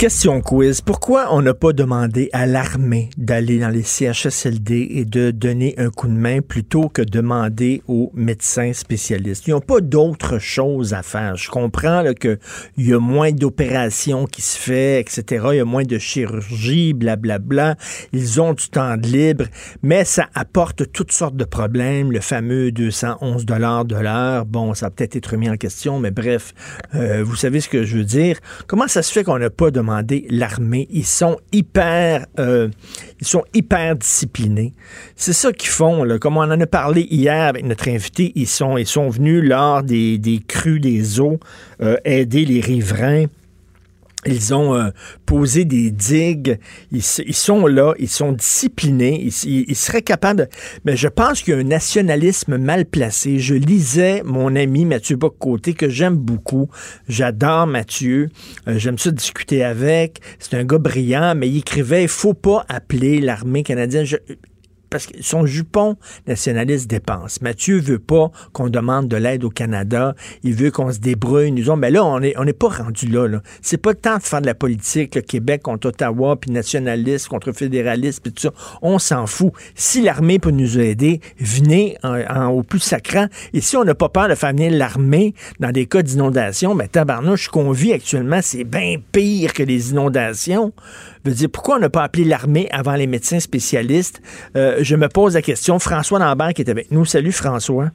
Question 0.00 0.40
quiz. 0.40 0.80
Pourquoi 0.80 1.26
on 1.30 1.42
n'a 1.42 1.52
pas 1.52 1.74
demandé 1.74 2.30
à 2.32 2.46
l'armée 2.46 3.10
d'aller 3.18 3.58
dans 3.58 3.68
les 3.68 3.82
CHSLD 3.82 4.88
et 4.92 5.04
de 5.04 5.30
donner 5.30 5.74
un 5.76 5.90
coup 5.90 6.08
de 6.08 6.14
main 6.14 6.40
plutôt 6.40 6.88
que 6.88 7.02
demander 7.02 7.82
aux 7.86 8.10
médecins 8.14 8.72
spécialistes? 8.72 9.46
Ils 9.46 9.50
n'ont 9.50 9.60
pas 9.60 9.82
d'autre 9.82 10.38
chose 10.38 10.94
à 10.94 11.02
faire. 11.02 11.36
Je 11.36 11.50
comprends 11.50 12.02
qu'il 12.18 12.38
y 12.78 12.94
a 12.94 12.98
moins 12.98 13.30
d'opérations 13.32 14.24
qui 14.24 14.40
se 14.40 14.58
fait, 14.58 15.00
etc. 15.00 15.48
Il 15.50 15.56
y 15.56 15.60
a 15.60 15.66
moins 15.66 15.84
de 15.84 15.98
chirurgie, 15.98 16.94
blablabla. 16.94 17.76
Ils 18.14 18.40
ont 18.40 18.54
du 18.54 18.70
temps 18.70 18.96
de 18.96 19.06
libre, 19.06 19.44
mais 19.82 20.06
ça 20.06 20.30
apporte 20.34 20.90
toutes 20.92 21.12
sortes 21.12 21.36
de 21.36 21.44
problèmes. 21.44 22.10
Le 22.10 22.20
fameux 22.20 22.72
211 22.72 23.44
dollars 23.44 23.84
de 23.84 23.96
l'heure, 23.96 24.46
bon, 24.46 24.72
ça 24.72 24.86
a 24.86 24.90
peut-être 24.90 25.16
été 25.16 25.28
remis 25.28 25.50
en 25.50 25.58
question, 25.58 26.00
mais 26.00 26.10
bref, 26.10 26.54
euh, 26.94 27.22
vous 27.22 27.36
savez 27.36 27.60
ce 27.60 27.68
que 27.68 27.84
je 27.84 27.98
veux 27.98 28.04
dire. 28.04 28.38
Comment 28.66 28.88
ça 28.88 29.02
se 29.02 29.12
fait 29.12 29.24
qu'on 29.24 29.38
n'a 29.38 29.50
pas 29.50 29.70
demandé 29.70 29.89
l'armée? 30.28 30.86
Ils 30.90 31.06
sont 31.06 31.38
hyper, 31.52 32.26
euh, 32.38 32.68
ils 33.20 33.26
sont 33.26 33.44
hyper 33.54 33.96
disciplinés. 33.96 34.72
C'est 35.16 35.32
ça 35.32 35.52
qu'ils 35.52 35.70
font, 35.70 36.04
là. 36.04 36.18
Comme 36.18 36.36
on 36.36 36.42
en 36.42 36.60
a 36.60 36.66
parlé 36.66 37.06
hier 37.10 37.48
avec 37.48 37.64
notre 37.64 37.88
invité, 37.88 38.32
ils 38.34 38.46
sont, 38.46 38.76
ils 38.76 38.86
sont 38.86 39.08
venus 39.08 39.42
lors 39.42 39.82
des, 39.82 40.18
des 40.18 40.40
crues 40.46 40.80
des 40.80 41.20
eaux 41.20 41.38
euh, 41.82 41.96
aider 42.04 42.44
les 42.44 42.60
riverains. 42.60 43.26
Ils 44.26 44.52
ont 44.54 44.74
euh, 44.74 44.90
posé 45.24 45.64
des 45.64 45.90
digues. 45.90 46.58
Ils, 46.92 47.02
ils 47.26 47.34
sont 47.34 47.66
là, 47.66 47.94
ils 47.98 48.08
sont 48.08 48.32
disciplinés. 48.32 49.20
Ils, 49.22 49.64
ils- 49.68 49.74
seraient 49.76 50.02
capables 50.02 50.40
de... 50.40 50.48
Mais 50.84 50.96
je 50.96 51.08
pense 51.08 51.40
qu'il 51.42 51.54
y 51.54 51.56
a 51.56 51.60
un 51.60 51.64
nationalisme 51.64 52.58
mal 52.58 52.84
placé. 52.84 53.38
Je 53.38 53.54
lisais 53.54 54.22
mon 54.24 54.54
ami 54.56 54.84
Mathieu 54.84 55.16
Bock-Côté, 55.16 55.72
que 55.72 55.88
j'aime 55.88 56.16
beaucoup. 56.16 56.68
J'adore 57.08 57.66
Mathieu. 57.66 58.28
Euh, 58.68 58.78
j'aime 58.78 58.98
ça 58.98 59.10
discuter 59.10 59.64
avec. 59.64 60.20
C'est 60.38 60.54
un 60.54 60.64
gars 60.64 60.78
brillant, 60.78 61.34
mais 61.34 61.48
il 61.48 61.58
écrivait, 61.58 62.02
il 62.02 62.08
faut 62.08 62.34
pas 62.34 62.66
appeler 62.68 63.20
l'armée 63.20 63.62
canadienne. 63.62 64.04
Parce 64.90 65.06
que 65.06 65.22
son 65.22 65.46
jupon 65.46 65.96
nationaliste 66.26 66.90
dépense. 66.90 67.40
Mathieu 67.40 67.78
veut 67.78 67.98
pas 67.98 68.30
qu'on 68.52 68.68
demande 68.68 69.08
de 69.08 69.16
l'aide 69.16 69.44
au 69.44 69.50
Canada. 69.50 70.14
Il 70.42 70.54
veut 70.54 70.70
qu'on 70.70 70.92
se 70.92 70.98
débrouille. 70.98 71.52
Nous 71.52 71.70
mais 71.76 71.90
là, 71.90 72.04
on 72.04 72.20
est, 72.20 72.36
on 72.36 72.44
n'est 72.44 72.52
pas 72.52 72.68
rendu 72.68 73.06
là, 73.06 73.26
là. 73.26 73.42
C'est 73.62 73.76
pas 73.76 73.90
le 73.90 73.96
temps 73.96 74.16
de 74.16 74.22
faire 74.22 74.40
de 74.40 74.46
la 74.46 74.54
politique, 74.54 75.14
le 75.14 75.22
Québec 75.22 75.62
contre 75.62 75.88
Ottawa, 75.88 76.36
puis 76.36 76.50
nationaliste 76.50 77.28
contre 77.28 77.52
fédéraliste, 77.52 78.22
puis 78.22 78.32
tout 78.32 78.42
ça. 78.42 78.52
On 78.82 78.98
s'en 78.98 79.26
fout. 79.26 79.52
Si 79.74 80.02
l'armée 80.02 80.38
peut 80.38 80.50
nous 80.50 80.78
aider, 80.78 81.20
venez 81.38 81.96
en, 82.02 82.48
au 82.48 82.62
plus 82.62 82.80
sacrant. 82.80 83.26
Et 83.52 83.60
si 83.60 83.76
on 83.76 83.84
n'a 83.84 83.94
pas 83.94 84.08
peur 84.08 84.28
de 84.28 84.34
faire 84.34 84.50
venir 84.50 84.72
l'armée 84.72 85.34
dans 85.58 85.70
des 85.70 85.86
cas 85.86 86.02
d'inondation, 86.02 86.74
ben 86.74 86.88
tabarnouche, 86.88 87.46
ce 87.46 87.50
qu'on 87.50 87.70
vit 87.72 87.92
actuellement, 87.92 88.40
c'est 88.42 88.64
bien 88.64 88.96
pire 89.12 89.52
que 89.52 89.62
les 89.62 89.90
inondations. 89.90 90.72
Je 91.24 91.30
veux 91.30 91.36
dire, 91.36 91.48
pourquoi 91.52 91.76
on 91.76 91.80
n'a 91.80 91.90
pas 91.90 92.02
appelé 92.02 92.24
l'armée 92.24 92.68
avant 92.70 92.94
les 92.94 93.06
médecins 93.06 93.40
spécialistes? 93.40 94.22
Euh, 94.56 94.79
je 94.82 94.96
me 94.96 95.08
pose 95.08 95.34
la 95.34 95.42
question. 95.42 95.78
François 95.78 96.18
Lambert 96.18 96.54
qui 96.54 96.62
est 96.62 96.70
avec 96.70 96.90
nous. 96.90 97.04
Salut 97.04 97.32
François. 97.32 97.88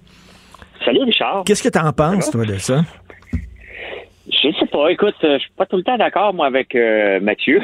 Salut 0.84 1.04
Richard. 1.04 1.44
Qu'est-ce 1.46 1.64
que 1.64 1.70
tu 1.70 1.80
en 1.80 1.92
penses, 1.92 2.30
toi, 2.30 2.46
de 2.46 2.58
ça? 2.58 2.82
Je 4.28 4.52
sais 4.60 4.66
pas, 4.68 4.90
écoute, 4.90 5.16
euh, 5.24 5.38
je 5.38 5.44
suis 5.44 5.52
pas 5.56 5.66
tout 5.66 5.78
le 5.78 5.84
temps 5.84 5.98
d'accord, 5.98 6.34
moi, 6.34 6.48
avec 6.48 6.76
euh, 6.76 7.20
Mathieu. 7.20 7.62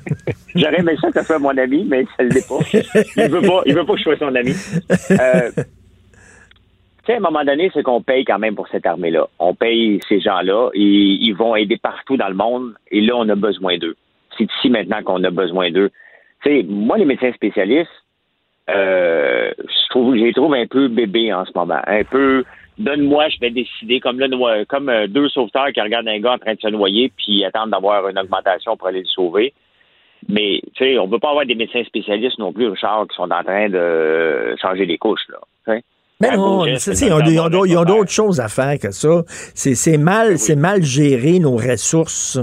J'aurais 0.54 0.80
aimé 0.80 0.96
ça 1.00 1.08
que 1.08 1.14
ça 1.14 1.24
soit 1.24 1.38
mon 1.38 1.56
ami, 1.56 1.84
mais 1.88 2.04
ça 2.16 2.24
l'est 2.24 2.46
pas. 2.48 2.58
Il 3.16 3.30
veut 3.30 3.42
pas, 3.42 3.62
il 3.66 3.74
veut 3.74 3.84
pas 3.84 3.92
que 3.92 3.98
je 3.98 4.04
sois 4.04 4.18
son 4.18 4.34
ami. 4.34 4.52
Euh, 5.10 5.50
tu 5.56 7.06
sais, 7.06 7.14
à 7.14 7.16
un 7.16 7.20
moment 7.20 7.44
donné, 7.44 7.70
c'est 7.72 7.82
qu'on 7.82 8.02
paye 8.02 8.24
quand 8.24 8.38
même 8.38 8.54
pour 8.54 8.68
cette 8.68 8.86
armée-là. 8.86 9.28
On 9.38 9.54
paye 9.54 10.00
ces 10.08 10.20
gens-là 10.20 10.70
et 10.74 10.80
ils 10.80 11.34
vont 11.34 11.56
aider 11.56 11.76
partout 11.76 12.16
dans 12.16 12.28
le 12.28 12.34
monde 12.34 12.74
et 12.90 13.00
là, 13.00 13.14
on 13.16 13.28
a 13.28 13.36
besoin 13.36 13.78
d'eux. 13.78 13.96
C'est 14.36 14.44
ici 14.44 14.70
maintenant 14.70 15.02
qu'on 15.02 15.22
a 15.24 15.30
besoin 15.30 15.70
d'eux. 15.70 15.90
Tu 16.42 16.50
sais, 16.50 16.66
moi, 16.68 16.98
les 16.98 17.04
médecins 17.04 17.32
spécialistes, 17.32 17.90
euh, 18.68 19.50
je 19.58 19.88
trouve, 19.90 20.16
je 20.16 20.24
les 20.24 20.32
trouve 20.32 20.54
un 20.54 20.66
peu 20.66 20.88
bébés 20.88 21.32
en 21.32 21.44
ce 21.44 21.50
moment. 21.54 21.80
Un 21.86 22.04
peu, 22.04 22.44
donne-moi, 22.78 23.28
je 23.28 23.40
vais 23.40 23.50
décider, 23.50 24.00
comme 24.00 24.20
euh, 24.20 25.06
deux 25.08 25.28
sauveteurs 25.28 25.72
qui 25.72 25.80
regardent 25.80 26.08
un 26.08 26.20
gars 26.20 26.34
en 26.34 26.38
train 26.38 26.54
de 26.54 26.60
se 26.60 26.68
noyer 26.68 27.12
puis 27.16 27.44
attendent 27.44 27.70
d'avoir 27.70 28.08
une 28.08 28.18
augmentation 28.18 28.76
pour 28.76 28.88
aller 28.88 29.00
le 29.00 29.06
sauver. 29.06 29.52
Mais, 30.28 30.60
tu 30.74 30.84
sais, 30.84 30.98
on 30.98 31.06
ne 31.06 31.10
peut 31.10 31.18
pas 31.18 31.30
avoir 31.30 31.46
des 31.46 31.54
médecins 31.54 31.82
spécialistes 31.84 32.38
non 32.38 32.52
plus, 32.52 32.68
Richard, 32.68 33.06
qui 33.08 33.16
sont 33.16 33.30
en 33.30 33.42
train 33.42 33.68
de 33.70 34.54
changer 34.60 34.84
les 34.84 34.98
couches, 34.98 35.26
là. 35.30 35.38
tu 35.64 35.72
sais? 35.72 35.84
Mais 36.20 36.28
Un 36.28 36.36
non, 36.36 36.66
ils 36.66 37.78
ont, 37.78 37.84
d'autres 37.84 38.10
choses 38.10 38.40
à 38.40 38.48
faire 38.48 38.78
que 38.78 38.90
ça. 38.90 39.22
C'est 39.54 39.96
mal, 39.96 40.38
c'est 40.38 40.56
mal 40.56 40.82
gérer 40.82 41.38
nos 41.38 41.56
ressources. 41.56 42.38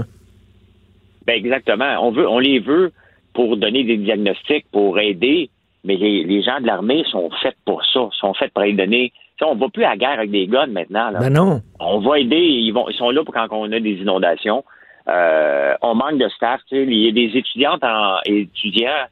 Ben 1.26 1.34
exactement. 1.34 2.04
On 2.04 2.10
veut, 2.10 2.28
on 2.28 2.40
les 2.40 2.58
veut 2.58 2.90
pour 3.34 3.56
donner 3.56 3.84
des 3.84 3.98
diagnostics, 3.98 4.66
pour 4.72 4.98
aider, 4.98 5.50
mais 5.84 5.96
les, 5.96 6.24
les 6.24 6.42
gens 6.42 6.60
de 6.60 6.66
l'armée 6.66 7.04
sont 7.10 7.30
faits 7.42 7.56
pour 7.64 7.84
ça, 7.84 8.08
sont 8.12 8.34
faits 8.34 8.52
pour 8.52 8.62
les 8.62 8.72
donner. 8.72 9.12
Tu 9.36 9.44
sais, 9.44 9.50
on 9.50 9.54
va 9.54 9.68
plus 9.68 9.84
à 9.84 9.90
la 9.90 9.96
guerre 9.96 10.18
avec 10.18 10.30
des 10.30 10.46
guns 10.46 10.66
maintenant. 10.66 11.10
Là. 11.10 11.20
Ben 11.20 11.32
non. 11.32 11.60
On 11.78 12.00
va 12.00 12.18
aider, 12.18 12.36
ils 12.36 12.72
vont, 12.72 12.88
ils 12.88 12.96
sont 12.96 13.10
là 13.10 13.24
pour 13.24 13.34
quand 13.34 13.46
on 13.52 13.70
a 13.70 13.80
des 13.80 13.94
inondations. 13.94 14.64
Euh, 15.08 15.74
on 15.80 15.94
manque 15.94 16.18
de 16.18 16.28
staff. 16.28 16.60
Il 16.70 16.92
y 16.92 17.08
a 17.08 17.12
des 17.12 17.36
étudiantes 17.38 17.82
en, 17.84 18.18
étudiants 18.26 19.06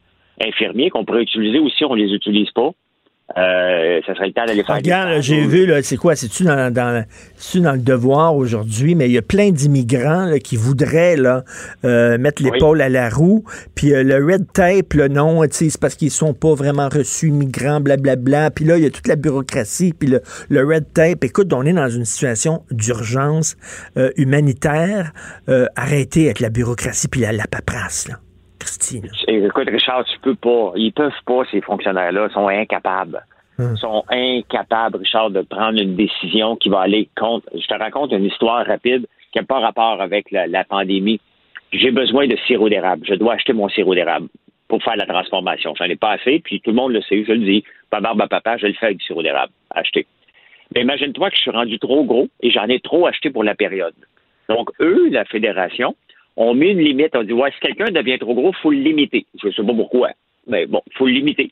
infirmiers 0.44 0.90
qu'on 0.90 1.04
pourrait 1.04 1.22
utiliser 1.22 1.58
aussi, 1.58 1.84
on 1.84 1.94
les 1.94 2.12
utilise 2.12 2.50
pas. 2.50 2.70
Euh, 3.36 4.00
ça 4.06 4.14
serait 4.14 4.28
le 4.28 4.32
temps 4.32 4.46
d'aller 4.46 4.62
faire 4.62 4.76
Regarde, 4.76 5.20
j'ai 5.20 5.44
vu, 5.44 5.66
là, 5.66 5.82
c'est 5.82 5.96
quoi? 5.96 6.14
C'est-tu 6.14 6.44
dans, 6.44 6.72
dans, 6.72 7.04
dans 7.56 7.72
le 7.72 7.78
devoir 7.78 8.36
aujourd'hui? 8.36 8.94
Mais 8.94 9.06
il 9.06 9.12
y 9.12 9.18
a 9.18 9.22
plein 9.22 9.50
d'immigrants 9.50 10.32
qui 10.42 10.56
voudraient 10.56 11.16
là, 11.16 11.42
euh, 11.84 12.18
mettre 12.18 12.42
l'épaule 12.42 12.80
à 12.80 12.88
la 12.88 13.10
roue. 13.10 13.44
Puis 13.74 13.92
euh, 13.92 14.04
le 14.04 14.24
red 14.24 14.46
tape, 14.52 14.94
le 14.94 15.08
nom, 15.08 15.42
c'est 15.50 15.76
parce 15.78 15.96
qu'ils 15.96 16.12
sont 16.12 16.34
pas 16.34 16.54
vraiment 16.54 16.88
reçus 16.88 17.32
migrants, 17.32 17.80
blablabla. 17.80 18.52
Puis 18.52 18.64
là, 18.64 18.76
il 18.78 18.84
y 18.84 18.86
a 18.86 18.90
toute 18.90 19.08
la 19.08 19.16
bureaucratie. 19.16 19.92
Puis 19.92 20.08
le, 20.08 20.22
le 20.48 20.64
red 20.64 20.92
tape, 20.94 21.24
écoute, 21.24 21.52
on 21.52 21.64
est 21.66 21.72
dans 21.72 21.90
une 21.90 22.04
situation 22.04 22.62
d'urgence 22.70 23.56
euh, 23.96 24.10
humanitaire. 24.16 25.12
Euh, 25.48 25.66
arrêtez 25.74 26.26
avec 26.26 26.38
la 26.38 26.48
bureaucratie 26.48 27.08
puis 27.08 27.22
la, 27.22 27.32
la 27.32 27.46
paperasse, 27.48 28.08
là. 28.08 28.20
Écoute, 29.28 29.68
Richard, 29.68 30.04
tu 30.04 30.18
peux 30.20 30.34
pas. 30.34 30.72
Ils 30.76 30.92
peuvent 30.92 31.12
pas, 31.24 31.42
ces 31.50 31.60
fonctionnaires-là. 31.60 32.26
Ils 32.30 32.34
sont 32.34 32.48
incapables. 32.48 33.24
Ils 33.58 33.78
sont 33.78 34.04
incapables, 34.10 34.98
Richard, 34.98 35.30
de 35.30 35.40
prendre 35.40 35.80
une 35.80 35.96
décision 35.96 36.56
qui 36.56 36.68
va 36.68 36.80
aller 36.80 37.08
contre. 37.16 37.48
Je 37.54 37.66
te 37.66 37.74
raconte 37.74 38.12
une 38.12 38.24
histoire 38.24 38.66
rapide 38.66 39.06
qui 39.32 39.38
n'a 39.38 39.44
pas 39.44 39.60
rapport 39.60 40.00
avec 40.00 40.30
la, 40.30 40.46
la 40.46 40.64
pandémie. 40.64 41.20
J'ai 41.72 41.90
besoin 41.90 42.26
de 42.26 42.36
sirop 42.46 42.68
d'érable. 42.68 43.06
Je 43.08 43.14
dois 43.14 43.34
acheter 43.34 43.54
mon 43.54 43.68
sirop 43.68 43.94
d'érable 43.94 44.28
pour 44.68 44.82
faire 44.82 44.96
la 44.96 45.06
transformation. 45.06 45.74
J'en 45.76 45.86
ai 45.86 45.96
pas 45.96 46.12
assez, 46.12 46.40
puis 46.40 46.60
tout 46.60 46.70
le 46.70 46.76
monde 46.76 46.92
le 46.92 47.00
sait. 47.02 47.24
Je 47.24 47.32
le 47.32 47.44
dis. 47.44 47.64
Pas 47.90 48.00
barbe 48.00 48.20
à 48.20 48.28
papa, 48.28 48.56
je 48.58 48.66
le 48.66 48.74
fais 48.74 48.86
avec 48.86 48.98
du 48.98 49.04
sirop 49.04 49.22
d'érable. 49.22 49.52
Acheter. 49.70 50.06
Mais 50.74 50.82
imagine-toi 50.82 51.30
que 51.30 51.36
je 51.36 51.42
suis 51.42 51.50
rendu 51.50 51.78
trop 51.78 52.04
gros 52.04 52.28
et 52.40 52.50
j'en 52.50 52.66
ai 52.66 52.80
trop 52.80 53.06
acheté 53.06 53.30
pour 53.30 53.44
la 53.44 53.54
période. 53.54 53.94
Donc, 54.48 54.70
eux, 54.80 55.08
la 55.10 55.24
fédération, 55.24 55.96
ont 56.36 56.54
mis 56.54 56.70
une 56.70 56.80
limite. 56.80 57.14
On 57.16 57.22
dit, 57.22 57.32
ouais, 57.32 57.50
si 57.52 57.60
quelqu'un 57.60 57.90
devient 57.90 58.18
trop 58.18 58.34
gros, 58.34 58.52
faut 58.52 58.70
le 58.70 58.78
limiter. 58.78 59.26
Je 59.42 59.50
sais 59.50 59.62
pas 59.62 59.74
pourquoi. 59.74 60.10
Mais 60.46 60.66
bon, 60.66 60.82
faut 60.94 61.06
le 61.06 61.12
limiter. 61.12 61.50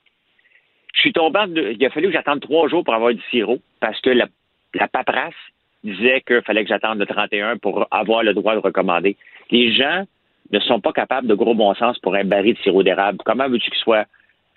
Je 0.94 1.00
suis 1.00 1.12
tombé, 1.12 1.40
il 1.78 1.84
a 1.84 1.90
fallu 1.90 2.06
que 2.06 2.12
j'attende 2.12 2.40
trois 2.40 2.68
jours 2.68 2.84
pour 2.84 2.94
avoir 2.94 3.12
du 3.12 3.22
sirop 3.30 3.58
parce 3.80 4.00
que 4.00 4.10
la, 4.10 4.26
la 4.74 4.86
paperasse 4.86 5.34
disait 5.82 6.22
qu'il 6.26 6.42
fallait 6.42 6.62
que 6.62 6.68
j'attende 6.68 6.98
le 6.98 7.06
31 7.06 7.58
pour 7.58 7.86
avoir 7.90 8.22
le 8.22 8.32
droit 8.32 8.54
de 8.54 8.60
recommander. 8.60 9.16
Les 9.50 9.72
gens 9.72 10.04
ne 10.50 10.60
sont 10.60 10.80
pas 10.80 10.92
capables 10.92 11.26
de 11.26 11.34
gros 11.34 11.54
bon 11.54 11.74
sens 11.74 11.98
pour 11.98 12.14
un 12.14 12.24
baril 12.24 12.54
de 12.54 12.58
sirop 12.60 12.82
d'érable. 12.82 13.18
Comment 13.24 13.48
veux-tu 13.48 13.70
qu'il 13.70 13.80
soit 13.80 14.06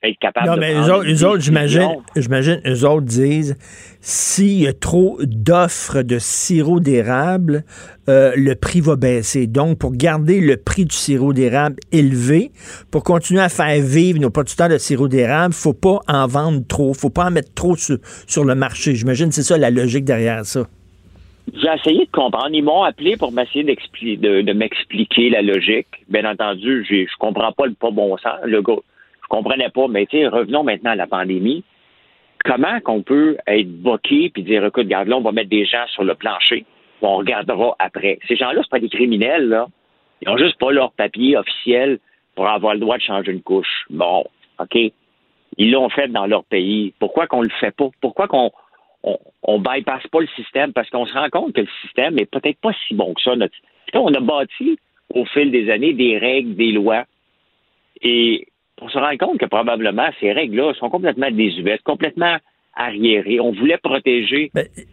être 0.08 0.20
capable 0.20 0.48
Non, 0.48 0.56
de 0.56 0.60
mais 0.60 0.74
eux 0.74 0.94
autres, 0.94 1.06
une 1.06 1.16
eux 1.16 1.26
autres, 1.26 1.40
j'imagine, 1.40 1.98
j'imagine, 2.16 2.62
eux 2.66 2.86
autres 2.86 3.06
disent, 3.06 3.56
s'il 4.00 4.62
y 4.62 4.68
a 4.68 4.74
trop 4.74 5.18
d'offres 5.22 6.02
de 6.02 6.20
sirop 6.20 6.80
d'érable, 6.80 7.64
euh, 8.10 8.32
le 8.36 8.56
prix 8.56 8.82
va 8.82 8.96
baisser. 8.96 9.48
Donc, 9.48 9.80
pour 9.80 9.92
garder 9.94 10.40
le 10.40 10.58
prix 10.58 10.86
du 10.86 10.96
sirop 10.96 11.34
d'érable 11.34 11.78
élevé, 11.92 12.52
pour 12.92 13.04
continuer 13.04 13.42
à 13.42 13.50
faire 13.50 13.82
vivre 13.82 14.20
nos 14.20 14.30
producteurs 14.30 14.70
de 14.70 14.78
sirop 14.78 15.08
d'érable, 15.08 15.54
faut 15.54 15.74
pas 15.74 16.00
en 16.08 16.28
vendre 16.28 16.62
trop, 16.68 16.94
faut 16.94 17.10
pas 17.10 17.26
en 17.26 17.32
mettre 17.32 17.54
trop 17.54 17.76
sur, 17.76 17.98
sur 18.28 18.46
le 18.46 18.56
marché. 18.56 18.96
J'imagine 18.96 19.30
que 19.30 19.36
c'est 19.36 19.44
ça 19.44 19.58
la 19.58 19.70
logique 19.70 20.06
derrière 20.06 20.46
ça. 20.46 20.68
J'ai 21.54 21.70
essayé 21.74 22.06
de 22.06 22.12
comprendre. 22.12 22.50
Ils 22.52 22.64
m'ont 22.64 22.84
appelé 22.84 23.16
pour 23.16 23.32
m'essayer 23.32 23.64
de, 23.64 24.42
de 24.42 24.54
m'expliquer 24.54 25.30
la 25.30 25.42
logique. 25.42 25.88
Bien 26.10 26.30
entendu, 26.30 26.86
je 26.90 27.06
comprends 27.20 27.52
pas 27.54 27.66
le 27.66 27.74
pas 27.74 27.92
bon 27.92 28.18
sens. 28.18 28.40
Le 28.46 28.62
gars, 28.62 28.82
je 29.28 29.36
comprenais 29.36 29.70
pas. 29.70 29.88
Mais 29.88 30.06
tu 30.06 30.18
sais, 30.18 30.28
revenons 30.28 30.64
maintenant 30.64 30.92
à 30.92 30.96
la 30.96 31.08
pandémie. 31.08 31.64
Comment 32.46 32.80
qu'on 32.80 33.02
peut 33.02 33.38
être 33.48 33.70
boqué 33.82 34.30
puis 34.30 34.44
dire, 34.44 34.64
écoute, 34.64 34.86
regarde, 34.86 35.08
là, 35.08 35.18
on 35.18 35.22
va 35.22 35.32
mettre 35.32 35.50
des 35.50 35.66
gens 35.66 35.86
sur 35.88 36.04
le 36.04 36.16
plancher. 36.16 36.66
On 37.02 37.18
regardera 37.18 37.76
après. 37.80 38.20
Ces 38.28 38.36
gens-là, 38.36 38.62
c'est 38.64 38.70
pas 38.70 38.80
des 38.80 38.90
criminels, 38.90 39.50
là. 39.50 39.68
Ils 40.22 40.30
ont 40.30 40.38
juste 40.38 40.58
pas 40.58 40.72
leur 40.72 40.92
papier 40.94 41.38
officiel 41.38 42.00
pour 42.36 42.48
avoir 42.48 42.74
le 42.74 42.80
droit 42.80 42.98
de 42.98 43.04
changer 43.04 43.32
une 43.32 43.42
couche. 43.42 43.86
Bon, 43.90 44.24
OK. 44.60 44.78
Ils 45.58 45.72
l'ont 45.72 45.90
fait 45.90 46.08
dans 46.08 46.28
leur 46.28 46.44
pays. 46.46 46.94
Pourquoi 47.00 47.28
qu'on 47.28 47.42
le 47.42 47.50
fait 47.60 47.76
pas? 47.76 47.90
Pourquoi 48.02 48.28
qu'on 48.28 48.52
on, 49.44 49.60
bypasse 49.60 50.08
pas 50.08 50.22
le 50.22 50.28
système? 50.36 50.74
Parce 50.74 50.90
qu'on 50.90 51.06
se 51.06 51.14
rend 51.14 51.30
compte 51.30 51.54
que 51.54 51.62
le 51.62 51.68
système 51.82 52.18
est 52.20 52.26
peut-être 52.30 52.60
pas 52.60 52.74
si 52.88 52.94
bon 52.94 53.14
que 53.14 53.22
ça. 53.22 53.36
Notre- 53.36 53.56
on 53.94 54.14
a 54.14 54.20
bâti 54.20 54.78
au 55.14 55.26
fil 55.26 55.52
des 55.52 55.70
années 55.70 55.94
des 55.94 56.18
règles, 56.18 56.56
des 56.56 56.72
lois. 56.72 57.06
Et 58.02 58.48
on 58.82 58.90
se 58.90 58.98
rend 58.98 59.16
compte 59.18 59.40
que 59.40 59.46
probablement 59.46 60.08
ces 60.20 60.32
règles-là 60.32 60.74
sont 60.76 60.90
complètement 60.90 61.32
désuètes, 61.32 61.82
complètement 61.84 62.38
arriérées. 62.76 63.40
On 63.40 63.52
voulait 63.52 63.78
protéger 63.78 64.52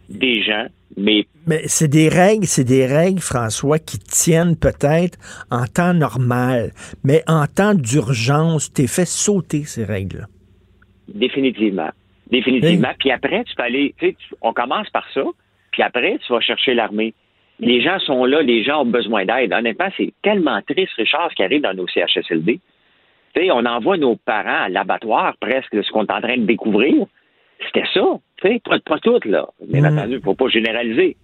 des 0.09 0.41
gens, 0.41 0.65
mais 0.97 1.25
Mais 1.45 1.61
c'est 1.67 1.87
des 1.87 2.09
règles, 2.09 2.45
c'est 2.45 2.63
des 2.63 2.87
règles, 2.87 3.19
François, 3.19 3.77
qui 3.77 3.99
tiennent 3.99 4.55
peut-être 4.57 5.19
en 5.51 5.65
temps 5.65 5.93
normal, 5.93 6.71
mais 7.03 7.21
en 7.27 7.45
temps 7.45 7.75
d'urgence, 7.75 8.73
t'es 8.73 8.87
fait 8.87 9.05
sauter 9.05 9.63
ces 9.65 9.83
règles-là. 9.83 10.25
Définitivement. 11.07 11.89
Définitivement. 12.31 12.89
Puis 12.99 13.11
après, 13.11 13.43
tu 13.43 13.55
peux 13.55 13.63
aller, 13.63 13.93
tu 13.99 14.07
sais, 14.07 14.13
tu- 14.17 14.35
on 14.41 14.53
commence 14.53 14.89
par 14.89 15.05
ça, 15.13 15.23
puis 15.71 15.83
après, 15.83 16.17
tu 16.25 16.33
vas 16.33 16.39
chercher 16.41 16.73
l'armée. 16.73 17.13
Les 17.59 17.81
gens 17.81 17.99
sont 17.99 18.25
là, 18.25 18.41
les 18.41 18.63
gens 18.63 18.81
ont 18.81 18.85
besoin 18.85 19.25
d'aide. 19.25 19.53
Honnêtement, 19.53 19.89
c'est 19.95 20.11
tellement 20.23 20.59
triste, 20.67 20.93
Richard, 20.97 21.29
ce 21.29 21.35
qui 21.35 21.43
arrive 21.43 21.61
dans 21.61 21.73
nos 21.73 21.87
CHSLD. 21.87 22.59
On 23.51 23.65
envoie 23.65 23.97
nos 23.97 24.15
parents 24.15 24.63
à 24.63 24.69
l'abattoir, 24.69 25.35
presque, 25.39 25.83
ce 25.83 25.91
qu'on 25.91 26.05
est 26.05 26.11
en 26.11 26.21
train 26.21 26.37
de 26.37 26.45
découvrir. 26.45 27.05
C'était 27.65 27.87
ça. 27.93 28.01
Tu 28.37 28.47
sais, 28.47 28.61
pas, 28.63 28.79
pas 28.79 28.99
toutes, 28.99 29.25
là. 29.25 29.47
Bien 29.67 29.81
Mm. 29.81 29.97
entendu, 29.97 30.21
faut 30.23 30.35
pas 30.35 30.47
généraliser. 30.47 31.15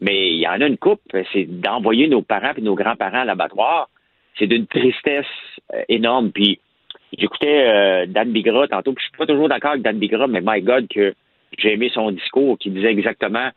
Mais 0.00 0.30
il 0.30 0.38
y 0.40 0.48
en 0.48 0.60
a 0.60 0.66
une 0.66 0.78
coupe, 0.78 1.02
c'est 1.32 1.44
d'envoyer 1.44 2.08
nos 2.08 2.22
parents 2.22 2.52
et 2.56 2.62
nos 2.62 2.74
grands-parents 2.74 3.20
à 3.20 3.24
l'abattoir. 3.24 3.88
C'est 4.38 4.46
d'une 4.46 4.66
tristesse 4.66 5.26
euh, 5.74 5.82
énorme. 5.88 6.30
Puis 6.32 6.58
j'écoutais 7.18 7.68
euh, 7.68 8.06
Dan 8.06 8.30
Bigra 8.32 8.66
tantôt, 8.68 8.92
puis 8.92 9.02
je 9.04 9.08
suis 9.10 9.18
pas 9.18 9.26
toujours 9.26 9.48
d'accord 9.48 9.72
avec 9.72 9.82
Dan 9.82 9.98
Bigra, 9.98 10.26
mais 10.26 10.40
my 10.42 10.62
God, 10.62 10.88
que 10.88 11.14
j'ai 11.58 11.74
aimé 11.74 11.90
son 11.92 12.10
discours 12.12 12.56
qui 12.58 12.70
disait 12.70 12.90
exactement, 12.90 13.50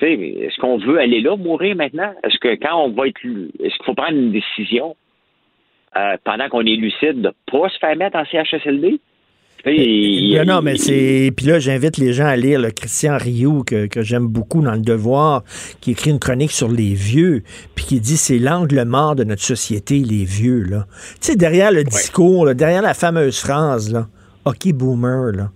est-ce 0.00 0.58
qu'on 0.60 0.78
veut 0.78 0.98
aller 0.98 1.20
là, 1.20 1.36
mourir 1.36 1.76
maintenant? 1.76 2.14
Est-ce 2.22 2.38
que 2.38 2.54
quand 2.54 2.84
on 2.84 2.90
va 2.90 3.08
être, 3.08 3.20
est-ce 3.24 3.74
qu'il 3.76 3.84
faut 3.84 3.94
prendre 3.94 4.16
une 4.16 4.32
décision? 4.32 4.96
Euh, 5.96 6.16
pendant 6.24 6.48
qu'on 6.48 6.60
est 6.60 6.76
lucide 6.76 7.22
de 7.22 7.32
pas 7.50 7.68
se 7.68 7.78
faire 7.78 7.96
mettre 7.96 8.16
en 8.16 8.24
CHSLD? 8.24 9.00
Il- 9.66 10.36
Non, 10.38 10.54
non, 10.54 10.62
mais 10.62 10.76
c'est. 10.78 11.32
Puis 11.36 11.44
là, 11.44 11.58
j'invite 11.58 11.98
les 11.98 12.14
gens 12.14 12.24
à 12.24 12.34
lire 12.36 12.58
le 12.58 12.70
Christian 12.70 13.18
Rioux, 13.18 13.62
que, 13.62 13.86
que 13.86 14.00
j'aime 14.02 14.26
beaucoup 14.26 14.62
dans 14.62 14.72
Le 14.72 14.80
Devoir, 14.80 15.44
qui 15.82 15.90
écrit 15.90 16.10
une 16.10 16.18
chronique 16.18 16.50
sur 16.52 16.68
les 16.70 16.94
vieux, 16.94 17.42
puis 17.74 17.84
qui 17.84 18.00
dit 18.00 18.16
c'est 18.16 18.38
l'angle 18.38 18.82
mort 18.86 19.16
de 19.16 19.24
notre 19.24 19.42
société, 19.42 19.98
les 19.98 20.24
vieux, 20.24 20.62
là. 20.62 20.86
Tu 21.20 21.32
sais, 21.32 21.36
derrière 21.36 21.72
le 21.72 21.84
discours, 21.84 22.46
là, 22.46 22.54
derrière 22.54 22.80
la 22.80 22.94
fameuse 22.94 23.38
phrase, 23.38 23.92
là, 23.92 24.06
OK, 24.46 24.72
boomer, 24.72 25.32
là. 25.32 25.50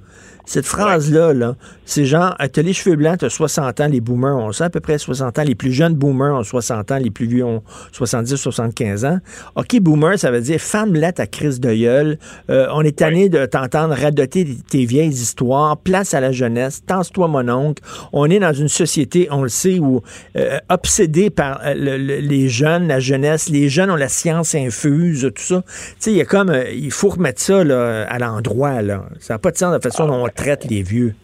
Cette 0.47 0.67
phrase-là, 0.67 1.33
là, 1.33 1.57
c'est 1.87 2.05
genre, 2.05 2.35
euh, 2.41 2.47
t'as 2.53 2.63
les 2.63 2.73
cheveux 2.73 2.97
blancs, 2.97 3.19
t'as 3.21 3.31
60 3.31 3.81
ans, 3.81 3.87
les 3.89 4.01
boomers 4.01 4.37
ont 4.37 4.53
ça, 4.53 4.67
à 4.67 4.71
peu 4.71 4.81
près 4.81 4.99
60 4.99 5.39
ans. 5.39 5.43
Les 5.43 5.55
plus 5.55 5.73
jeunes 5.73 5.95
boomers 5.95 6.35
ont 6.39 6.43
60 6.43 6.93
ans, 6.93 6.99
les 6.99 7.11
plus 7.11 7.27
vieux 7.27 7.45
ont 7.45 7.63
70, 7.93 8.37
75 8.37 9.05
ans. 9.07 9.19
OK, 9.57 9.79
boomer, 9.81 10.19
ça 10.19 10.31
veut 10.31 10.41
dire 10.41 10.61
femme 10.61 10.95
là 10.95 11.13
ta 11.13 11.27
crise 11.27 11.61
de 11.61 11.73
gueule. 11.75 12.19
Euh, 12.51 12.67
on 12.73 12.83
est 12.83 12.97
tanné 12.99 13.29
de 13.29 13.47
t'entendre 13.47 13.95
radoter 13.95 14.47
tes 14.69 14.85
vieilles 14.85 15.09
histoires. 15.09 15.79
Place 15.79 16.15
à 16.15 16.21
la 16.21 16.33
jeunesse. 16.33 16.83
Tense-toi, 16.87 17.27
mon 17.29 17.49
oncle. 17.49 17.83
On 18.13 18.29
est 18.31 18.39
dans 18.39 18.53
une 18.53 18.69
société, 18.69 19.29
on 19.31 19.43
le 19.43 19.49
sait, 19.49 19.79
où 19.79 20.03
euh, 20.37 20.59
obsédé 20.69 21.31
par 21.31 21.61
euh, 21.65 21.75
le- 21.75 21.97
le- 21.97 22.19
les 22.21 22.49
jeunes, 22.49 22.87
la 22.89 23.01
jeunesse. 23.01 23.49
Les 23.49 23.69
jeunes 23.69 23.91
ont 23.91 23.97
la 23.97 24.09
science 24.09 24.55
infuse, 24.55 25.23
tout 25.35 25.43
ça. 25.43 25.63
Tu 25.67 25.73
sais, 25.99 26.11
il 26.13 26.17
y 26.17 26.21
a 26.21 26.25
comme, 26.27 26.51
euh, 26.51 26.71
il 26.71 26.91
faut 26.91 27.09
remettre 27.09 27.41
ça 27.41 27.65
là, 27.65 28.07
à 28.09 28.19
l'endroit. 28.19 28.83
Là. 28.83 29.05
Ça 29.21 29.35
n'a 29.35 29.39
pas 29.39 29.51
de 29.51 29.57
sens 29.57 29.75
de 29.75 29.83
façon 29.83 30.07
dont 30.07 30.25
on 30.25 30.29
traite 30.35 30.65
les 30.71 30.83
vieux. 30.83 31.15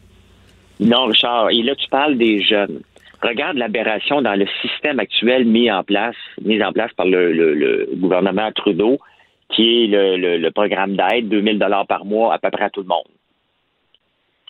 Non, 0.80 1.06
Richard, 1.06 1.50
et 1.50 1.62
là, 1.62 1.74
tu 1.74 1.88
parles 1.88 2.16
des 2.16 2.40
jeunes. 2.42 2.80
Regarde 3.22 3.58
l'aberration 3.58 4.22
dans 4.22 4.34
le 4.34 4.46
système 4.62 4.98
actuel 4.98 5.44
mis 5.44 5.70
en 5.70 5.84
place, 5.84 6.16
mis 6.42 6.62
en 6.62 6.72
place 6.72 6.92
par 6.94 7.04
le, 7.06 7.32
le- 7.32 7.52
le 7.54 7.88
gouvernement 7.96 8.50
Trudeau, 8.52 8.98
qui 9.50 9.84
est 9.84 9.86
le, 9.88 10.48
programme 10.50 10.96
d'aide, 10.96 11.28
2000 11.28 11.58
dollars 11.58 11.86
par 11.86 12.04
mois 12.06 12.32
à 12.32 12.38
peu 12.38 12.50
près 12.50 12.64
à 12.64 12.70
tout 12.70 12.80
le 12.80 12.86
monde. 12.86 13.04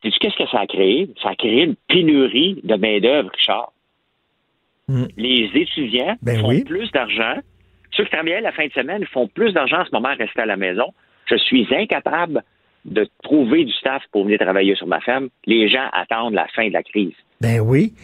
Sais-tu 0.03 0.19
qu'est-ce 0.21 0.37
que 0.37 0.49
ça 0.51 0.61
a 0.61 0.67
créé? 0.67 1.11
Ça 1.23 1.31
a 1.31 1.35
créé 1.35 1.65
une 1.65 1.75
pénurie 1.89 2.61
de 2.63 2.75
main-d'œuvre, 2.77 3.31
Richard. 3.37 3.73
Les 5.17 5.49
étudiants 5.55 6.17
Ben 6.23 6.41
font 6.41 6.49
oui. 6.49 6.65
plus 6.65 6.91
d'argent. 6.91 7.37
Ceux 7.93 8.05
qui 8.05 8.11
travaillaient 8.11 8.41
la 8.41 8.53
fin 8.53 8.67
de 8.67 8.73
semaine 8.73 9.05
font 9.07 9.29
plus 9.29 9.53
d'argent 9.53 9.81
en 9.81 9.85
ce 9.85 9.91
moment 9.93 10.09
à 10.09 10.15
rester 10.15 10.41
à 10.43 10.47
la 10.47 10.57
maison. 10.57 10.87
Je 11.27 11.37
suis 11.37 11.67
incapable 11.75 12.43
de 12.85 13.07
trouver 13.23 13.65
du 13.65 13.73
staff 13.73 14.03
pour 14.13 14.25
venir 14.25 14.39
travailler 14.39 14.75
sur 14.75 14.87
ma 14.87 15.01
ferme. 15.01 15.29
Les 15.47 15.69
gens 15.69 15.87
attendent 15.93 16.35
la 16.35 16.47
fin 16.55 16.67
de 16.69 16.73
la 16.73 16.83
crise. 16.83 17.13
Ben 17.41 17.61
oui. 17.61 17.95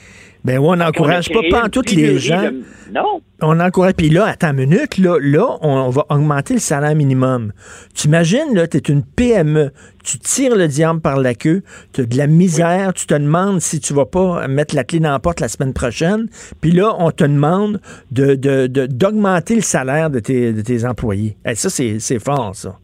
Ben 0.44 0.58
oui, 0.58 0.66
on 0.70 0.76
n'encourage 0.76 1.28
pas, 1.28 1.40
pas 1.50 1.64
en 1.64 1.68
toutes 1.68 1.90
les 1.90 2.18
gens. 2.18 2.40
de- 2.42 2.62
Non. 2.92 3.20
On 3.42 3.58
encourage. 3.58 3.94
Puis 3.94 4.10
là, 4.10 4.26
attends 4.26 4.50
une 4.52 4.68
minute, 4.68 4.96
là, 4.98 5.18
là, 5.20 5.58
on 5.60 5.88
va 5.90 6.04
augmenter 6.08 6.54
le 6.54 6.60
salaire 6.60 6.94
minimum. 6.94 7.52
Tu 7.96 8.06
imagines, 8.06 8.54
là, 8.54 8.68
tu 8.68 8.76
es 8.76 8.80
une 8.80 9.02
PME, 9.02 9.72
tu 10.04 10.18
tires 10.20 10.54
le 10.54 10.68
diable 10.68 11.00
par 11.00 11.16
la 11.18 11.34
queue, 11.34 11.62
tu 11.92 12.02
as 12.02 12.04
de 12.06 12.16
la 12.16 12.28
misère, 12.28 12.94
tu 12.94 13.06
te 13.06 13.14
demandes 13.14 13.60
si 13.60 13.80
tu 13.80 13.92
vas 13.92 14.06
pas 14.06 14.46
mettre 14.46 14.76
la 14.76 14.84
clé 14.84 15.00
dans 15.00 15.10
la 15.10 15.18
porte 15.18 15.40
la 15.40 15.48
semaine 15.48 15.72
prochaine, 15.74 16.28
puis 16.60 16.70
là, 16.70 16.94
on 16.98 17.10
te 17.10 17.24
demande 17.24 17.80
de, 18.12 18.36
de- 18.36 18.68
de- 18.68 18.86
d'augmenter 18.86 19.56
le 19.56 19.62
salaire 19.62 20.10
de 20.10 20.20
tes, 20.20 20.52
de 20.52 20.60
tes 20.62 20.84
employés. 20.86 21.36
Eh, 21.44 21.56
ça, 21.56 21.68
c'est, 21.70 21.98
c'est 21.98 22.20
fort, 22.22 22.54
ça. 22.54 22.78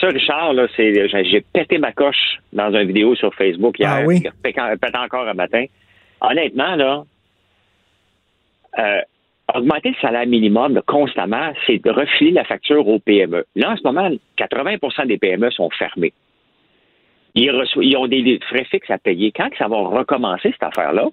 Ça, 0.00 0.08
Richard, 0.08 0.52
là, 0.54 0.66
c'est, 0.76 1.08
j'ai 1.24 1.40
pété 1.40 1.78
ma 1.78 1.92
coche 1.92 2.38
dans 2.52 2.72
une 2.74 2.86
vidéo 2.88 3.14
sur 3.14 3.32
Facebook 3.34 3.78
hier. 3.78 3.90
Ah 3.90 4.02
oui? 4.04 4.22
Pète 4.42 4.96
encore 4.96 5.26
un 5.28 5.34
matin. 5.34 5.64
Honnêtement, 6.20 6.74
là, 6.74 7.04
euh, 8.78 9.00
augmenter 9.54 9.90
le 9.90 9.96
salaire 10.00 10.26
minimum 10.26 10.74
là, 10.74 10.82
constamment, 10.86 11.52
c'est 11.66 11.78
de 11.82 11.90
refiler 11.90 12.32
la 12.32 12.44
facture 12.44 12.86
aux 12.88 12.98
PME. 12.98 13.44
Là, 13.56 13.70
en 13.72 13.76
ce 13.76 13.82
moment, 13.84 14.10
80% 14.38 15.06
des 15.06 15.18
PME 15.18 15.50
sont 15.50 15.70
fermées. 15.70 16.12
Ils, 17.36 17.50
reçoivent- 17.50 17.84
ils 17.84 17.96
ont 17.96 18.06
des, 18.06 18.22
des 18.22 18.38
frais 18.48 18.64
fixes 18.64 18.90
à 18.90 18.98
payer. 18.98 19.32
Quand 19.32 19.50
que 19.50 19.56
ça 19.56 19.68
va 19.68 19.76
recommencer, 19.76 20.50
cette 20.52 20.62
affaire-là? 20.62 21.06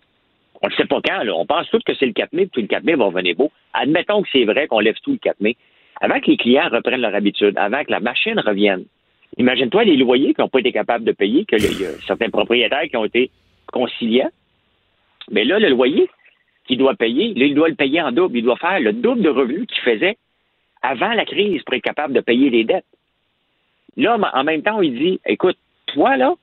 On 0.63 0.67
ne 0.67 0.73
sait 0.73 0.85
pas 0.85 1.01
quand. 1.03 1.23
Là. 1.23 1.33
On 1.35 1.45
pense 1.45 1.67
tous 1.71 1.81
que 1.83 1.93
c'est 1.95 2.05
le 2.05 2.13
4 2.13 2.33
mai, 2.33 2.45
puis 2.45 2.61
le 2.61 2.67
4 2.67 2.83
mai 2.83 2.93
va 2.93 3.05
revenir 3.05 3.35
beau. 3.35 3.51
Admettons 3.73 4.21
que 4.21 4.29
c'est 4.31 4.43
vrai 4.45 4.67
qu'on 4.67 4.79
lève 4.79 4.95
tout 5.03 5.11
le 5.13 5.17
4 5.17 5.39
mai. 5.41 5.55
Avant 6.01 6.19
que 6.19 6.31
les 6.31 6.37
clients 6.37 6.67
reprennent 6.69 7.01
leur 7.01 7.15
habitude, 7.15 7.53
avant 7.57 7.83
que 7.83 7.91
la 7.91 7.99
machine 7.99 8.39
revienne, 8.39 8.85
imagine-toi 9.37 9.83
les 9.83 9.97
loyers 9.97 10.33
qui 10.33 10.41
n'ont 10.41 10.49
pas 10.49 10.59
été 10.59 10.71
capables 10.71 11.05
de 11.05 11.11
payer, 11.11 11.45
que 11.45 11.55
il 11.55 11.79
y 11.79 11.85
a 11.85 11.91
certains 12.07 12.29
propriétaires 12.29 12.83
qui 12.89 12.97
ont 12.97 13.05
été 13.05 13.29
conciliants. 13.71 14.31
Mais 15.29 15.45
là, 15.45 15.59
le 15.59 15.69
loyer 15.69 16.09
qu'il 16.65 16.79
doit 16.79 16.95
payer, 16.95 17.33
là, 17.35 17.45
il 17.45 17.55
doit 17.55 17.69
le 17.69 17.75
payer 17.75 18.01
en 18.01 18.11
double. 18.11 18.37
Il 18.37 18.43
doit 18.43 18.57
faire 18.57 18.79
le 18.79 18.93
double 18.93 19.21
de 19.21 19.29
revenus 19.29 19.67
qu'il 19.67 19.83
faisait 19.83 20.17
avant 20.81 21.13
la 21.13 21.25
crise 21.25 21.61
pour 21.63 21.75
être 21.75 21.83
capable 21.83 22.13
de 22.13 22.21
payer 22.21 22.49
les 22.49 22.63
dettes. 22.63 22.85
Là, 23.97 24.17
en 24.33 24.43
même 24.43 24.63
temps, 24.63 24.81
il 24.81 24.97
dit, 24.97 25.19
écoute, 25.25 25.57
toi, 25.87 26.17
là, 26.17 26.33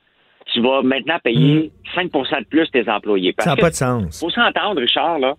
tu 0.53 0.61
vas 0.61 0.83
maintenant 0.83 1.19
payer 1.23 1.73
5% 1.97 2.41
de 2.41 2.45
plus 2.45 2.71
tes 2.71 2.89
employés. 2.89 3.35
Ça 3.39 3.51
n'a 3.51 3.57
pas 3.57 3.71
de 3.71 3.75
sens. 3.75 4.21
faut 4.21 4.31
s'entendre, 4.31 4.81
Richard, 4.81 5.19
là. 5.19 5.35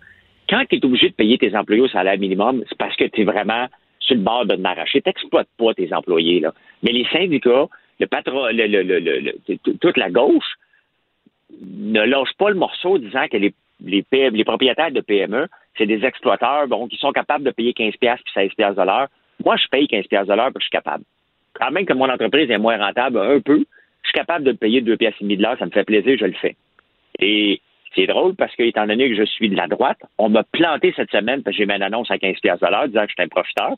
Quand 0.50 0.64
tu 0.68 0.78
es 0.78 0.86
obligé 0.86 1.10
de 1.10 1.14
payer 1.14 1.38
tes 1.38 1.56
employés 1.56 1.84
au 1.84 1.88
salaire 1.88 2.18
minimum, 2.18 2.64
c'est 2.68 2.78
parce 2.78 2.96
que 2.96 3.06
tu 3.06 3.22
es 3.22 3.24
vraiment 3.24 3.68
sur 4.10 4.18
le 4.18 4.24
bord 4.24 4.46
de 4.46 4.56
t'arracher. 4.56 5.02
Tu 5.02 5.10
n'exploites 5.10 5.48
pas 5.58 5.74
tes 5.74 5.94
employés, 5.94 6.40
là. 6.42 6.54
Mais 6.84 6.92
les 6.92 7.06
syndicats, 7.06 7.68
le 8.00 8.08
patron, 8.08 8.48
le- 8.48 8.68
le- 8.68 8.84
le- 8.84 9.58
toute 9.80 9.98
la 9.98 10.10
gauche 10.10 10.52
ne 11.62 12.02
lâche 12.02 12.34
pas 12.38 12.50
le 12.50 12.56
morceau 12.56 12.98
disant 12.98 13.28
que 13.32 13.38
les, 13.38 13.54
les, 13.84 14.04
les 14.12 14.44
propriétaires 14.44 14.92
de 14.92 15.02
PME, 15.02 15.48
c'est 15.78 15.86
des 15.86 16.04
exploiteurs 16.06 16.68
bon, 16.68 16.88
qui 16.88 16.98
sont 16.98 17.12
capables 17.12 17.44
de 17.44 17.52
payer 17.52 17.72
15$ 17.74 17.92
puis 18.24 18.34
16$ 18.36 18.76
de 18.76 18.82
l'heure. 18.86 19.08
Moi, 19.44 19.56
je 19.58 19.68
paye 19.68 19.86
15$ 19.86 20.26
de 20.28 20.34
l'heure 20.34 20.48
que 20.54 20.60
je 20.60 20.64
suis 20.66 20.72
capable. 20.72 21.04
quand 21.54 21.72
même 21.72 21.86
que 21.86 21.94
mon 21.94 22.10
entreprise 22.10 22.50
est 22.50 22.58
moins 22.58 22.78
rentable 22.78 23.18
un 23.20 23.40
peu, 23.42 23.60
je 24.04 24.08
suis 24.10 24.14
capable 24.14 24.46
de 24.46 24.52
payer 24.54 24.82
deux 24.82 24.98
pièces 24.98 25.16
et 25.20 25.24
demie 25.24 25.38
de 25.38 25.44
l'heure, 25.44 25.58
ça 25.60 25.66
me 25.66 25.72
fait 25.72 25.84
plaisir, 25.84 26.18
je 26.20 26.26
le 26.26 26.34
fais. 26.34 26.56
Et 27.20 27.60
c'est 27.96 28.06
drôle 28.08 28.36
parce 28.36 28.56
que, 28.56 28.64
étant 28.64 28.86
donné 28.88 29.10
que 29.10 29.16
je 29.16 29.24
suis 29.26 29.50
de 29.50 29.56
la 29.56 29.68
droite, 29.68 30.00
on 30.18 30.30
m'a 30.30 30.44
planté 30.44 30.94
cette 30.96 31.12
semaine 31.12 31.42
parce 31.44 31.56
que 31.58 31.64
j'ai 31.64 31.66
mis 31.66 31.74
une 31.76 31.82
annonce 31.84 32.10
à 32.12 32.18
15 32.18 32.40
pièces 32.40 32.60
de 32.60 32.68
l'heure 32.68 32.88
disant 32.88 33.04
que 33.04 33.10
j'étais 33.10 33.24
un 33.24 33.28
profiteur. 33.28 33.74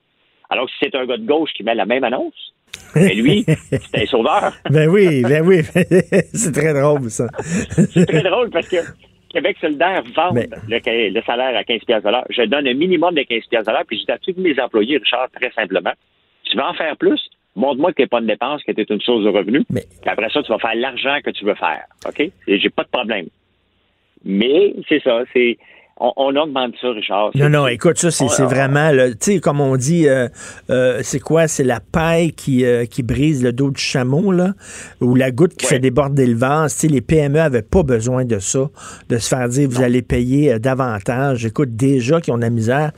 Alors 0.51 0.65
que 0.65 0.71
si 0.73 0.77
c'est 0.83 0.95
un 0.95 1.05
gars 1.05 1.17
de 1.17 1.25
gauche 1.25 1.49
qui 1.55 1.63
met 1.63 1.73
la 1.73 1.85
même 1.85 2.03
annonce, 2.03 2.53
mais 2.95 3.13
lui, 3.13 3.45
c'est 3.47 4.03
un 4.03 4.05
sauveur. 4.05 4.53
Ben 4.69 4.87
oui, 4.89 5.23
ben 5.23 5.43
oui. 5.45 5.61
c'est 6.33 6.51
très 6.51 6.73
drôle, 6.73 7.09
ça. 7.09 7.25
C'est 7.39 8.05
très 8.05 8.21
drôle 8.21 8.49
parce 8.51 8.67
que 8.67 8.77
Québec 9.31 9.57
solidaire 9.59 10.03
vend 10.15 10.33
le, 10.33 11.09
le 11.09 11.21
salaire 11.23 11.57
à 11.57 11.63
15 11.63 11.79
pièces 11.85 12.03
de 12.03 12.09
l'heure. 12.09 12.25
Je 12.29 12.43
donne 12.43 12.67
un 12.67 12.73
minimum 12.73 13.15
de 13.15 13.23
15 13.23 13.45
pièces 13.49 13.65
de 13.65 13.71
l'heure, 13.71 13.85
puis 13.87 13.99
je 13.99 14.05
dis 14.05 14.11
à 14.11 14.17
tous 14.17 14.33
mes 14.37 14.59
employés, 14.59 14.97
Richard, 14.97 15.29
très 15.31 15.51
simplement, 15.51 15.93
tu 16.43 16.57
veux 16.57 16.63
en 16.63 16.73
faire 16.73 16.97
plus, 16.97 17.19
montre-moi 17.55 17.91
que 17.91 17.97
tu 17.97 18.01
n'es 18.01 18.07
pas 18.07 18.19
une 18.19 18.27
dépense, 18.27 18.61
que 18.63 18.71
tu 18.71 18.81
es 18.81 18.85
une 18.89 19.01
source 19.01 19.23
de 19.23 19.29
revenu. 19.29 19.63
Puis 19.69 19.83
après 20.05 20.29
ça, 20.29 20.43
tu 20.43 20.51
vas 20.51 20.59
faire 20.59 20.75
l'argent 20.75 21.17
que 21.23 21.31
tu 21.31 21.45
veux 21.45 21.55
faire. 21.55 21.85
OK? 22.05 22.29
J'ai 22.47 22.69
pas 22.69 22.83
de 22.83 22.89
problème. 22.89 23.27
Mais 24.23 24.75
c'est 24.87 25.01
ça, 25.01 25.23
c'est. 25.33 25.57
On, 26.03 26.13
on 26.15 26.35
augmente 26.35 26.73
ça, 26.81 26.89
Richard. 26.89 27.29
Non, 27.35 27.49
non, 27.49 27.67
écoute, 27.67 27.99
ça, 27.99 28.09
c'est 28.09 28.43
vraiment, 28.43 28.89
tu 28.91 29.15
sais, 29.19 29.39
comme 29.39 29.61
on 29.61 29.75
dit, 29.77 30.09
euh, 30.09 30.27
euh, 30.71 30.99
c'est 31.03 31.19
quoi? 31.19 31.47
C'est 31.47 31.63
la 31.63 31.79
paille 31.79 32.31
qui, 32.31 32.65
euh, 32.65 32.85
qui 32.85 33.03
brise 33.03 33.43
le 33.43 33.53
dos 33.53 33.69
du 33.69 33.79
chameau, 33.79 34.31
là, 34.31 34.53
ou 34.99 35.13
la 35.13 35.29
goutte 35.29 35.55
qui 35.55 35.67
fait 35.67 35.77
déborder 35.77 36.25
le 36.25 36.35
vase. 36.35 36.73
Tu 36.73 36.79
sais, 36.79 36.87
les 36.87 37.01
PME 37.01 37.39
avaient 37.39 37.61
pas 37.61 37.83
besoin 37.83 38.25
de 38.25 38.39
ça, 38.39 38.67
de 39.09 39.17
se 39.19 39.27
faire 39.27 39.47
dire, 39.47 39.69
vous 39.69 39.83
allez 39.83 40.01
payer 40.01 40.57
davantage. 40.57 41.45
Écoute, 41.45 41.75
déjà 41.75 42.19
qu'ils 42.19 42.33
ont 42.33 42.37
de 42.37 42.41
la 42.41 42.49
misère. 42.49 42.91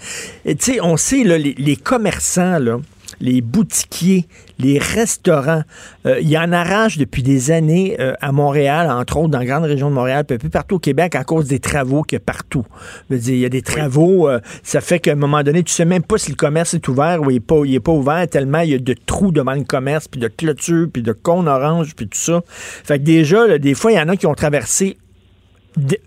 Et 0.46 0.56
tu 0.56 0.76
sais, 0.76 0.82
on 0.82 0.96
sait, 0.96 1.26
là, 1.26 1.38
les, 1.38 1.56
les 1.58 1.76
commerçants, 1.76 2.58
là, 2.58 2.78
les 3.20 3.42
boutiquiers, 3.42 4.28
les 4.60 4.80
restaurants, 4.80 5.64
euh, 6.06 6.20
ils 6.22 6.38
en 6.38 6.52
arrachent 6.52 6.98
depuis 6.98 7.24
des 7.24 7.52
années 7.52 7.96
euh, 8.00 8.14
à 8.22 8.32
Montréal, 8.32 8.90
entre 8.90 9.18
autres 9.18 9.30
dans 9.30 9.40
la 9.40 9.46
grande 9.46 9.64
région 9.64 9.90
de 9.90 9.96
Montréal, 9.96 10.26
puis 10.26 10.36
un 10.36 10.40
peu 10.40 10.50
partout 10.50 10.76
au 10.76 10.80
Québec 10.80 11.16
à 11.16 11.24
cause 11.24 11.48
des 11.48 11.60
travaux 11.60 12.04
qu'il 12.04 12.18
y 12.18 12.22
a 12.22 12.26
partout. 12.26 12.66
Je 13.10 13.16
veux 13.16 13.22
dire, 13.22 13.34
il 13.34 13.40
y 13.40 13.46
a 13.46 13.50
des 13.50 13.62
travaux, 13.62 14.28
euh, 14.30 14.40
ça 14.64 14.82
fait 14.82 15.00
qu'à 15.00 15.14
un 15.14 15.16
moment 15.16 15.44
donné, 15.44 15.64
tu 15.64 15.72
sais 15.72 15.86
même 15.86 16.04
pas 16.04 16.18
si 16.18 16.32
le 16.32 16.36
commerce 16.36 16.74
est 16.74 16.88
ouvert 16.88 17.22
ou 17.22 17.32
il 17.32 17.38
est 17.38 17.40
pas, 17.40 17.62
il 17.66 17.76
est 17.76 17.80
pas 17.80 17.92
ouvert 17.92 18.28
tellement 18.28 18.60
il 18.60 18.72
y 18.72 18.76
a 18.76 18.80
de 18.80 18.96
trous 19.06 19.32
devant 19.32 19.54
le 19.54 19.64
commerce, 19.64 20.08
puis 20.08 20.20
de 20.20 20.28
clôtures, 20.28 20.88
puis 20.92 21.02
de 21.02 21.12
cônes 21.12 21.48
oranges, 21.48 21.96
puis 21.96 22.08
tout 22.08 22.20
ça. 22.20 22.42
Fait 22.48 23.00
que 23.00 23.04
déjà, 23.04 23.48
là, 23.48 23.58
des 23.58 23.74
fois, 23.74 23.92
il 23.92 23.96
y 23.96 24.00
en 24.00 24.10
a 24.10 24.16
qui 24.16 24.28
ont 24.28 24.36
traversé 24.36 24.98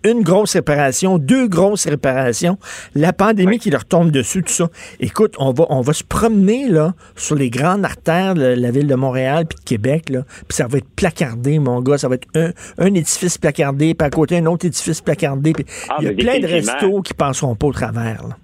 une 0.04 0.22
grosse 0.22 0.54
réparation, 0.54 1.18
deux 1.18 1.48
grosses 1.48 1.86
réparations, 1.88 2.58
la 2.94 3.12
pandémie 3.12 3.58
qui 3.58 3.70
leur 3.70 3.84
tombe 3.84 4.10
dessus, 4.10 4.42
tout 4.42 4.52
ça. 4.52 4.68
Écoute, 5.00 5.34
on 5.38 5.52
va, 5.52 5.66
on 5.70 5.80
va 5.80 5.92
se 5.92 6.04
promener 6.04 6.68
là, 6.68 6.94
sur 7.16 7.34
les 7.36 7.50
grandes 7.50 7.84
artères 7.84 8.34
de 8.34 8.44
la 8.56 8.70
ville 8.70 8.86
de 8.86 8.94
Montréal 8.94 9.44
puis 9.48 9.58
de 9.58 9.64
Québec, 9.64 10.08
là, 10.10 10.22
puis 10.48 10.56
ça 10.56 10.66
va 10.66 10.78
être 10.78 10.88
placardé, 10.96 11.58
mon 11.58 11.80
gars. 11.80 11.98
Ça 11.98 12.08
va 12.08 12.14
être 12.16 12.28
un, 12.34 12.50
un 12.78 12.94
édifice 12.94 13.38
placardé, 13.38 13.94
puis 13.94 14.06
à 14.06 14.10
côté 14.10 14.38
un 14.38 14.46
autre 14.46 14.66
édifice 14.66 15.00
placardé. 15.00 15.52
puis 15.52 15.64
Ah, 15.88 15.96
il 16.00 16.04
y 16.04 16.08
a 16.08 16.12
plein 16.12 16.38
de 16.38 16.46
restos 16.46 17.02
qui 17.02 17.14
passeront 17.14 17.54
pas 17.54 17.66
au 17.66 17.72
travers. 17.72 18.22
là. 18.28 18.36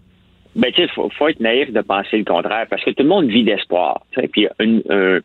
Ben, 0.54 0.70
tu 0.74 0.82
sais, 0.82 0.88
faut, 0.94 1.08
faut 1.18 1.28
être 1.28 1.40
naïf 1.40 1.72
de 1.72 1.80
penser 1.80 2.18
le 2.18 2.24
contraire 2.24 2.66
parce 2.68 2.84
que 2.84 2.90
tout 2.90 3.02
le 3.02 3.08
monde 3.08 3.26
vit 3.26 3.42
d'espoir. 3.42 4.02
tu 4.12 4.20
sais, 4.20 4.28
Puis, 4.28 4.46
un- 4.60 5.20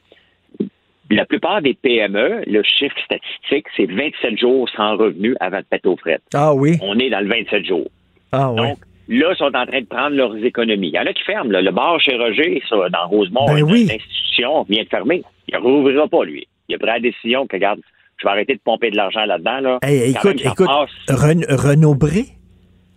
la 1.10 1.26
plupart 1.26 1.62
des 1.62 1.74
PME, 1.74 2.44
le 2.48 2.64
chiffre 2.64 2.96
statistique, 3.06 3.66
c'est 3.76 3.86
27 3.86 4.38
jours 4.40 4.68
sans 4.76 4.98
revenu 4.98 5.36
avant 5.40 5.60
de 5.60 5.66
péter 5.70 5.88
aux 5.88 5.98
frettes. 5.98 6.24
Ah 6.34 6.54
oui? 6.54 6.78
On 6.82 6.98
est 7.00 7.10
dans 7.10 7.20
le 7.22 7.28
27 7.30 7.66
jours. 7.66 7.88
Ah 8.32 8.52
oui. 8.52 8.58
Donc, 8.58 8.78
là, 9.08 9.28
ils 9.32 9.36
sont 9.38 9.46
en 9.56 9.66
train 9.66 9.82
de 9.82 9.86
prendre 9.86 10.16
leurs 10.16 10.36
économies. 10.44 10.90
Il 10.90 10.96
y 10.96 11.00
en 11.00 11.06
a 11.06 11.14
qui 11.14 11.24
ferment. 11.24 11.52
là. 11.52 11.62
Le 11.62 11.72
bar 11.72 12.00
chez 12.02 12.16
Roger, 12.18 12.62
ça, 12.70 12.76
dans 12.90 13.08
Rosemont, 13.08 13.46
Ben 13.48 13.64
oui. 13.64 13.86
l'institution 13.86 14.64
vient 14.70 14.84
de 14.84 14.90
fermer. 14.90 15.24
Il 15.48 15.56
ne 15.56 15.62
rouvrira 15.62 16.08
pas, 16.08 16.24
lui. 16.26 16.46
Il 16.68 16.76
a 16.76 16.78
pris 16.78 16.88
la 16.88 17.00
décision 17.00 17.48
que, 17.48 17.56
regarde, 17.56 17.80
je 18.20 18.26
vais 18.28 18.32
arrêter 18.32 18.56
de 18.56 18.60
pomper 18.64 18.92
de 18.92 18.98
l'argent 18.98 19.24
là-dedans. 19.26 19.60
Là. 19.62 19.80
Hey, 19.84 20.12
écoute, 20.12 20.42
écoute. 20.44 20.68
Ren- 21.08 21.46
Renaud 21.50 21.96
Bré. 21.96 22.26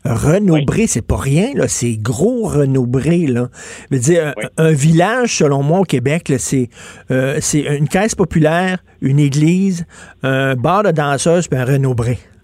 Renaud 0.05 0.65
Bré, 0.65 0.87
c'est 0.87 1.07
pas 1.07 1.19
rien, 1.19 1.53
là. 1.55 1.69
C'est 1.69 1.97
gros 1.97 2.45
Renaud 2.45 2.87
là. 2.87 3.49
Je 3.91 3.97
veux 3.97 4.01
dire, 4.01 4.35
un, 4.57 4.65
un 4.65 4.73
village, 4.73 5.37
selon 5.37 5.63
moi, 5.63 5.81
au 5.81 5.85
Québec, 5.85 6.33
c'est, 6.39 6.69
euh, 7.11 7.39
c'est 7.41 7.61
une 7.61 7.89
caisse 7.89 8.15
populaire, 8.15 8.79
une 9.03 9.19
église, 9.19 9.87
un 10.23 10.55
bar 10.55 10.83
de 10.83 10.91
danseuses, 10.91 11.49
puis 11.49 11.59
un 11.59 11.65
Renaud. 11.65 11.95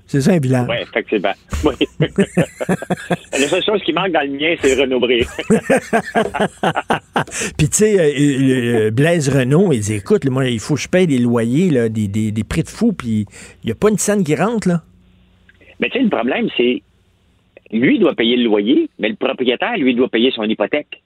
C'est 0.06 0.20
ça, 0.20 0.32
un 0.32 0.38
village. 0.38 0.66
Oui, 0.68 0.76
effectivement. 0.82 1.32
Oui. 1.64 1.74
la 3.32 3.48
seule 3.48 3.64
chose 3.64 3.82
qui 3.84 3.92
manque 3.92 4.12
dans 4.12 4.20
le 4.20 4.38
mien, 4.38 4.54
c'est 4.62 4.80
Renaud. 4.80 5.00
Puis, 7.58 7.68
tu 7.68 7.76
sais, 7.76 7.96
euh, 7.98 8.90
Blaise 8.92 9.28
Renault, 9.28 9.72
il 9.72 9.80
dit, 9.80 9.94
écoute, 9.94 10.24
moi, 10.26 10.46
il 10.46 10.60
faut 10.60 10.74
que 10.74 10.80
je 10.80 10.88
paye 10.88 11.08
des 11.08 11.18
loyers, 11.18 11.70
là, 11.70 11.88
des, 11.88 12.06
des, 12.06 12.30
des 12.30 12.44
prix 12.44 12.62
de 12.62 12.68
fou, 12.68 12.92
puis 12.92 13.26
il 13.64 13.66
n'y 13.66 13.72
a 13.72 13.74
pas 13.74 13.88
une 13.88 13.98
scène 13.98 14.22
qui 14.22 14.36
rentre, 14.36 14.68
là. 14.68 14.82
Mais 15.80 15.88
tu 15.88 15.98
sais, 15.98 16.04
le 16.04 16.10
problème, 16.10 16.48
c'est 16.56 16.82
lui 17.72 17.98
doit 17.98 18.14
payer 18.14 18.36
le 18.36 18.44
loyer, 18.44 18.88
mais 18.98 19.08
le 19.08 19.16
propriétaire, 19.16 19.76
lui, 19.76 19.94
doit 19.94 20.08
payer 20.08 20.30
son 20.30 20.44
hypothèque. 20.44 21.02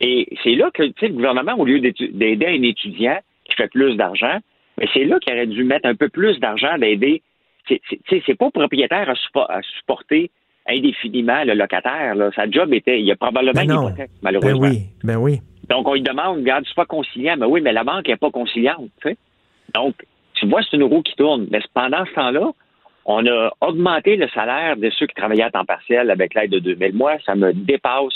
Et 0.00 0.26
c'est 0.42 0.54
là 0.54 0.70
que, 0.72 0.82
tu 0.84 0.92
sais, 1.00 1.08
le 1.08 1.14
gouvernement, 1.14 1.54
au 1.58 1.64
lieu 1.64 1.80
d'aider 1.80 2.46
un 2.46 2.62
étudiant 2.62 3.18
qui 3.44 3.54
fait 3.56 3.68
plus 3.68 3.96
d'argent, 3.96 4.38
mais 4.78 4.88
c'est 4.94 5.04
là 5.04 5.18
qu'il 5.20 5.32
aurait 5.34 5.46
dû 5.46 5.64
mettre 5.64 5.86
un 5.86 5.94
peu 5.94 6.08
plus 6.08 6.38
d'argent 6.40 6.78
d'aider. 6.78 7.22
C'est- 7.68 7.80
c'est- 7.88 8.00
Tu 8.08 8.16
sais, 8.16 8.22
c'est 8.26 8.34
pas 8.38 8.50
propriétaire 8.50 9.08
à, 9.10 9.14
suppo- 9.14 9.46
à 9.48 9.60
supporter 9.78 10.30
indéfiniment 10.66 11.44
le 11.44 11.54
locataire. 11.54 12.14
Là. 12.14 12.30
Sa 12.34 12.48
job 12.50 12.72
était, 12.72 12.98
il 13.00 13.06
y 13.06 13.12
a 13.12 13.16
probablement 13.16 13.52
Ben 13.54 13.62
une 13.64 13.68
non. 13.74 13.88
hypothèque, 13.88 14.10
Ben 14.10 14.18
malheureusement. 14.22 14.60
oui, 14.68 14.78
ben 15.04 15.16
oui. 15.16 15.40
Donc, 15.68 15.86
on 15.88 15.94
lui 15.94 16.02
demande, 16.02 16.38
regarde, 16.38 16.64
c'est 16.66 16.74
pas 16.74 16.86
conciliant. 16.86 17.36
Mais 17.38 17.46
oui, 17.46 17.60
mais 17.60 17.72
la 17.72 17.84
banque 17.84 18.08
n'est 18.08 18.16
pas 18.16 18.30
conciliante. 18.30 18.88
tu 19.02 19.10
sais. 19.10 19.16
Donc, 19.74 19.94
tu 20.34 20.46
vois, 20.46 20.60
c'est 20.62 20.76
une 20.76 20.82
roue 20.84 21.02
qui 21.02 21.14
tourne. 21.14 21.46
Mais 21.50 21.60
pendant 21.74 22.04
ce 22.06 22.12
temps-là, 22.14 22.50
on 23.04 23.26
a 23.26 23.50
augmenté 23.60 24.16
le 24.16 24.28
salaire 24.28 24.76
de 24.76 24.90
ceux 24.90 25.06
qui 25.06 25.14
travaillaient 25.14 25.42
à 25.44 25.50
temps 25.50 25.64
partiel 25.64 26.10
avec 26.10 26.34
l'aide 26.34 26.50
de 26.50 26.58
2000. 26.60 26.94
Moi, 26.94 27.16
ça 27.26 27.34
me 27.34 27.52
dépasse. 27.52 28.14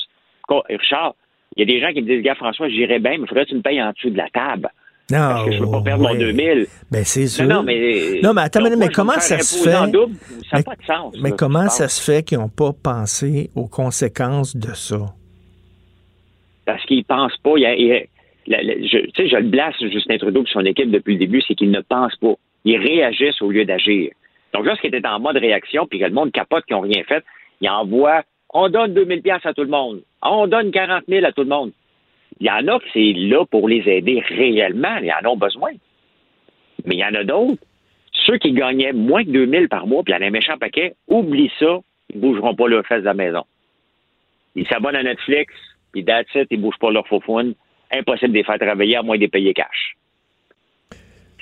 Richard, 0.69 1.15
il 1.57 1.61
y 1.61 1.63
a 1.63 1.67
des 1.75 1.81
gens 1.81 1.93
qui 1.93 2.03
me 2.03 2.07
disent, 2.07 2.23
gars, 2.23 2.35
François, 2.37 2.69
j'irais 2.69 2.99
bien, 3.01 3.13
mais 3.13 3.25
il 3.25 3.29
faudrait 3.29 3.45
que 3.45 3.51
tu 3.51 3.57
me 3.57 3.63
payes 3.63 3.83
en 3.83 3.91
dessous 3.93 4.11
de 4.11 4.17
la 4.17 4.29
table. 4.31 4.69
Non, 5.11 5.19
Parce 5.19 5.45
que 5.47 5.53
je 5.53 5.63
veux 5.63 5.71
pas 5.71 5.83
perdre 5.83 6.03
mon 6.03 6.11
ouais. 6.13 6.19
2000. 6.19 6.67
Ben, 6.91 7.05
c'est 7.05 7.27
sûr. 7.29 7.45
Non, 7.47 7.57
non, 7.57 7.63
mais. 7.63 8.21
Non, 8.23 8.33
mais 8.35 8.43
attends, 8.43 8.61
Donc, 8.61 8.71
mais, 8.71 8.77
moi, 8.77 8.89
comment 8.93 9.13
ça 9.21 9.39
se 9.39 9.63
fait? 9.69 9.91
double, 9.93 10.15
ça 10.51 10.57
n'a 10.57 10.59
mais, 10.59 10.63
pas 10.65 10.75
de 10.75 10.85
sens. 10.85 11.15
mais 11.23 11.31
là, 11.31 11.37
comment 11.39 11.69
ça 11.69 11.89
se 11.89 12.03
fait 12.03 12.25
qu'ils 12.25 12.39
n'ont 12.39 12.49
pas 12.49 12.73
pensé 12.73 13.51
aux 13.55 13.69
conséquences 13.69 14.57
de 14.57 14.73
ça? 14.75 14.99
parce 16.65 16.85
qu'il 16.87 17.05
pense 17.05 17.37
pas. 17.45 17.53
Il 17.57 17.63
y 17.63 17.67
a- 17.67 17.75
il 17.77 17.87
y 17.87 17.93
a- 17.93 18.03
la- 18.49 18.63
la- 18.63 18.75
je, 18.75 18.99
tu 18.99 19.11
sais, 19.17 19.29
je 19.29 19.37
le 19.37 19.49
blasse, 19.49 19.77
Justin 19.81 20.19
Trudeau 20.19 20.43
et 20.43 20.51
son 20.53 20.65
équipe 20.65 20.91
depuis 20.91 21.13
le 21.15 21.21
début, 21.21 21.41
c'est 21.47 21.55
qu'ils 21.55 21.71
ne 21.71 21.81
pensent 21.81 22.17
pas. 22.17 22.35
Ils 22.65 22.77
réagissent 22.79 23.41
au 23.41 23.51
lieu 23.51 23.65
d'agir. 23.65 24.11
Donc, 24.55 24.65
lorsqu'ils 24.65 24.95
étaient 24.95 25.07
en 25.07 25.21
mode 25.21 25.37
réaction, 25.37 25.87
puis 25.87 25.99
que 25.99 26.05
le 26.05 26.11
monde 26.11 26.33
capote, 26.33 26.65
qui 26.67 26.73
n'ont 26.73 26.81
rien 26.81 27.03
fait, 27.05 27.25
ils 27.61 27.69
envoient 27.69 28.23
on 28.53 28.69
donne 28.69 28.95
2000 28.95 29.23
pièces 29.23 29.45
à 29.45 29.53
tout 29.53 29.63
le 29.63 29.69
monde. 29.69 30.03
On 30.23 30.47
donne 30.47 30.71
40 30.71 31.05
000 31.09 31.25
à 31.27 31.33
tout 31.33 31.43
le 31.43 31.49
monde. 31.49 31.73
Il 32.41 32.47
y 32.47 32.51
en 32.51 32.67
a 32.69 32.79
que 32.79 32.85
c'est 32.93 33.13
là 33.13 33.45
pour 33.45 33.69
les 33.69 33.87
aider 33.87 34.21
réellement. 34.21 34.97
Ils 35.03 35.13
en 35.13 35.31
ont 35.31 35.37
besoin. 35.37 35.73
Mais 36.85 36.97
il 36.97 37.01
y 37.01 37.05
en 37.05 37.15
a 37.15 37.25
d'autres. 37.25 37.63
Ceux 38.13 38.39
qui 38.39 38.53
gagnaient 38.53 38.93
moins 38.93 39.25
que 39.25 39.31
2000 39.31 39.69
par 39.69 39.87
mois, 39.87 40.03
puis 40.03 40.13
il 40.13 40.17
y 40.17 40.19
en 40.19 40.25
a 40.25 40.29
un 40.29 40.31
méchant 40.31 40.57
paquet, 40.59 40.95
oublie 41.07 41.51
ça, 41.59 41.81
ils 42.11 42.17
ne 42.17 42.21
bougeront 42.21 42.55
pas 42.55 42.67
leur 42.67 42.87
fesse 42.87 43.01
de 43.01 43.05
la 43.05 43.15
maison. 43.15 43.45
Ils 44.55 44.67
s'abonnent 44.69 44.97
à 44.97 45.03
Netflix, 45.03 45.53
puis 45.93 46.05
that's 46.05 46.35
it, 46.35 46.47
ils 46.51 46.61
bougent 46.61 46.79
pas 46.79 46.91
leur 46.91 47.07
faufoune. 47.07 47.55
Impossible 47.93 48.33
de 48.33 48.39
les 48.39 48.45
faire 48.45 48.59
travailler 48.59 48.97
à 48.97 49.03
moins 49.03 49.17
de 49.17 49.21
les 49.21 49.29
payer 49.29 49.55
cash. 49.55 49.97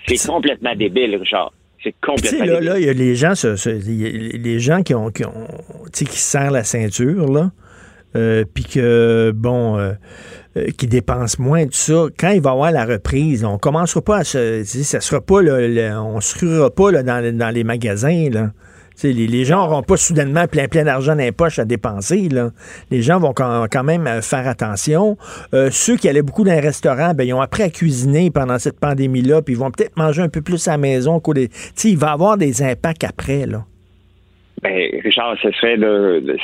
C'est 0.06 0.28
complètement 0.28 0.74
débile, 0.74 1.16
Richard. 1.16 1.52
C'est 1.84 1.90
Puis, 1.92 2.14
Tu 2.16 2.28
sais, 2.28 2.36
complètement 2.38 2.54
là, 2.54 2.60
là, 2.60 2.78
il 2.80 2.86
y 2.86 2.88
a 2.88 2.92
les 2.94 3.14
gens, 3.14 3.34
ce- 3.34 3.56
ce- 3.56 3.68
les 3.68 4.58
gens 4.58 4.82
qui 4.82 4.94
ont, 4.94 5.10
qui 5.10 5.24
ont 5.24 5.32
qui 5.92 6.06
se 6.06 6.16
serrent 6.30 6.50
la 6.50 6.64
ceinture, 6.64 7.30
là, 7.30 7.52
euh, 8.16 8.44
puis 8.52 8.64
que, 8.64 9.32
bon, 9.34 9.78
euh, 9.78 9.92
euh, 10.56 10.66
qui 10.78 10.86
dépensent 10.86 11.36
moins, 11.42 11.64
tout 11.66 11.72
ça. 11.72 12.06
Quand 12.18 12.30
il 12.30 12.40
va 12.40 12.50
y 12.50 12.52
avoir 12.52 12.72
la 12.72 12.84
reprise, 12.86 13.44
on 13.44 13.58
commencera 13.58 14.00
pas 14.02 14.18
à 14.18 14.24
se, 14.24 14.62
ça 14.64 15.00
sera 15.00 15.20
pas, 15.20 15.42
là, 15.42 15.60
le- 15.60 15.98
on 15.98 16.20
se 16.20 16.38
ruera 16.38 16.70
pas 16.70 16.90
là, 16.90 17.02
dans, 17.02 17.36
dans 17.36 17.50
les 17.50 17.64
magasins, 17.64 18.28
là. 18.32 18.50
Les, 19.02 19.12
les 19.12 19.44
gens 19.44 19.66
n'auront 19.66 19.82
pas 19.82 19.96
soudainement 19.96 20.46
plein 20.46 20.68
plein 20.68 20.84
d'argent 20.84 21.14
dans 21.14 21.22
les 21.22 21.32
poches 21.32 21.58
à 21.58 21.64
dépenser. 21.64 22.28
Là. 22.28 22.50
Les 22.90 23.02
gens 23.02 23.18
vont 23.18 23.32
quand, 23.32 23.66
quand 23.70 23.84
même 23.84 24.06
euh, 24.06 24.22
faire 24.22 24.46
attention. 24.46 25.16
Euh, 25.52 25.68
ceux 25.70 25.96
qui 25.96 26.08
allaient 26.08 26.22
beaucoup 26.22 26.44
dans 26.44 26.52
les 26.52 26.60
restaurants, 26.60 27.12
ben, 27.14 27.24
ils 27.24 27.34
ont 27.34 27.40
appris 27.40 27.62
à 27.62 27.70
cuisiner 27.70 28.30
pendant 28.30 28.58
cette 28.58 28.80
pandémie-là, 28.80 29.42
puis 29.42 29.54
ils 29.54 29.58
vont 29.58 29.70
peut-être 29.70 29.96
manger 29.96 30.22
un 30.22 30.28
peu 30.28 30.42
plus 30.42 30.68
à 30.68 30.72
la 30.72 30.78
maison. 30.78 31.20
qu'au 31.20 31.34
il 31.34 31.96
va 31.96 32.06
y 32.06 32.10
avoir 32.10 32.38
des 32.38 32.62
impacts 32.62 33.04
après. 33.04 33.46
Là. 33.46 33.64
Ben, 34.62 35.00
Richard, 35.02 35.36
ce 35.42 35.50
serait, 35.50 35.76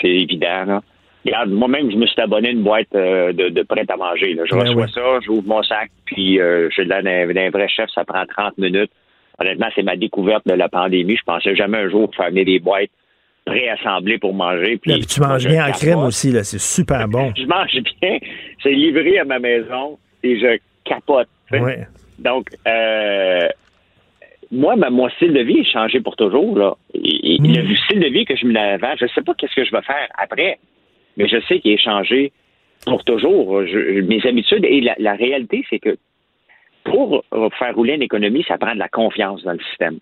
c'est 0.03 0.09
évident. 0.09 0.65
Là. 0.67 0.83
Regarde, 1.25 1.51
moi-même, 1.51 1.91
je 1.91 1.97
me 1.97 2.07
suis 2.07 2.21
abonné 2.21 2.49
à 2.49 2.51
une 2.53 2.63
boîte 2.63 2.89
euh, 2.95 3.33
de, 3.33 3.51
de 3.51 3.63
prêt 3.63 3.85
à 3.89 3.97
manger. 3.97 4.35
Là. 4.35 4.45
Je 4.47 4.55
Ben 4.55 4.63
reçois 4.63 4.89
ça, 4.89 5.21
j'ouvre 5.25 5.47
mon 5.47 5.63
sac, 5.63 5.91
puis 6.07 6.41
euh, 6.41 6.69
je 6.75 6.83
l'aide 6.83 7.05
d'un 7.05 7.33
d'un 7.33 7.51
vrai 7.51 7.69
chef, 7.69 7.91
ça 7.95 8.05
prend 8.05 8.25
30 8.25 8.57
minutes. 8.59 8.91
Honnêtement, 9.41 9.69
c'est 9.75 9.83
ma 9.83 9.97
découverte 9.97 10.47
de 10.47 10.53
la 10.55 10.69
pandémie. 10.69 11.17
Je 11.17 11.23
pensais 11.25 11.57
jamais 11.57 11.79
un 11.79 11.89
jour 11.89 12.11
faire 12.15 12.29
venir 12.29 12.45
des 12.45 12.59
boîtes 12.59 12.91
préassemblées 13.47 14.19
pour 14.19 14.35
manger. 14.35 14.77
Puis, 14.77 14.91
Là, 14.91 14.97
puis 14.99 15.07
tu 15.07 15.21
manges 15.21 15.47
bien 15.47 15.63
en 15.63 15.67
capote. 15.69 15.81
crème 15.81 15.99
aussi. 16.01 16.31
là. 16.31 16.45
C'est 16.45 16.61
super 16.61 17.09
bon. 17.09 17.33
Je 17.37 17.45
mange 17.47 17.73
bien. 18.01 18.19
C'est 18.63 18.73
livré 18.73 19.19
à 19.19 19.25
ma 19.25 19.39
maison 19.39 19.99
et 20.23 20.39
je 20.39 20.59
capote. 20.85 21.29
Donc, 22.19 22.49
euh, 22.69 23.49
moi, 24.53 24.77
ben, 24.77 24.91
mon 24.91 25.09
style 25.11 25.33
de 25.33 25.41
vie 25.41 25.61
a 25.61 25.65
changé 25.65 26.01
pour 26.01 26.17
toujours. 26.17 26.59
Là. 26.59 26.75
Et- 26.95 27.35
et 27.35 27.39
Mm. 27.41 27.67
Le 27.69 27.77
style 27.77 28.01
de 28.01 28.09
vie 28.09 28.25
que 28.27 28.37
je 28.37 28.45
me 28.47 28.55
avant, 28.59 28.95
je 28.99 29.05
ne 29.05 29.09
sais 29.11 29.23
pas 29.23 29.33
qu'est-ce 29.35 29.55
que 29.55 29.65
je 29.65 29.71
vais 29.73 29.83
faire 29.83 30.07
après, 30.19 30.59
mais 31.17 31.27
je 31.29 31.41
sais 31.49 31.61
qu'il 31.61 31.73
est 31.73 31.83
changé 31.83 32.33
pour 32.85 33.03
toujours. 33.05 33.65
Je- 33.65 34.01
mes 34.03 34.21
habitudes 34.27 34.65
et 34.67 34.81
la, 34.83 34.95
la 34.99 35.15
réalité, 35.15 35.65
c'est 35.71 35.79
que 35.79 35.97
pour 36.85 37.25
faire 37.59 37.75
rouler 37.75 37.95
une 37.95 38.03
économie, 38.03 38.45
ça 38.47 38.59
prend 38.59 38.75
de 38.75 38.79
la 38.79 38.89
confiance 38.89 39.43
dans 39.43 39.53
le 39.53 39.61
système. 39.61 39.99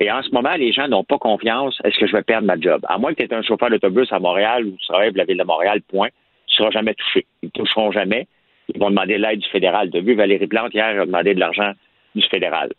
Et 0.00 0.10
en 0.10 0.22
ce 0.22 0.30
moment, 0.30 0.54
les 0.54 0.72
gens 0.72 0.88
n'ont 0.88 1.04
pas 1.04 1.18
confiance. 1.18 1.78
Est-ce 1.84 1.98
que 1.98 2.06
je 2.06 2.12
vais 2.12 2.22
perdre 2.22 2.46
ma 2.46 2.58
job? 2.58 2.84
À 2.88 2.98
moins 2.98 3.14
que 3.14 3.22
tu 3.22 3.30
aies 3.30 3.34
un 3.34 3.42
chauffeur 3.42 3.70
d'autobus 3.70 4.12
à 4.12 4.18
Montréal 4.18 4.66
ou 4.66 4.76
tu 4.76 4.92
la 5.16 5.24
ville 5.24 5.38
de 5.38 5.44
Montréal, 5.44 5.80
point, 5.82 6.08
tu 6.46 6.54
ne 6.54 6.56
seras 6.56 6.70
jamais 6.70 6.94
touché. 6.94 7.26
Ils 7.42 7.46
ne 7.46 7.50
toucheront 7.50 7.92
jamais. 7.92 8.26
Ils 8.74 8.80
vont 8.80 8.90
demander 8.90 9.18
l'aide 9.18 9.40
du 9.40 9.48
fédéral. 9.48 9.90
Tu 9.90 9.98
as 9.98 10.00
vu 10.00 10.14
Valérie 10.14 10.46
Plante 10.46 10.74
hier 10.74 11.00
a 11.00 11.06
demandé 11.06 11.34
de 11.34 11.40
l'argent 11.40 11.72
du 12.14 12.22
fédéral. 12.22 12.72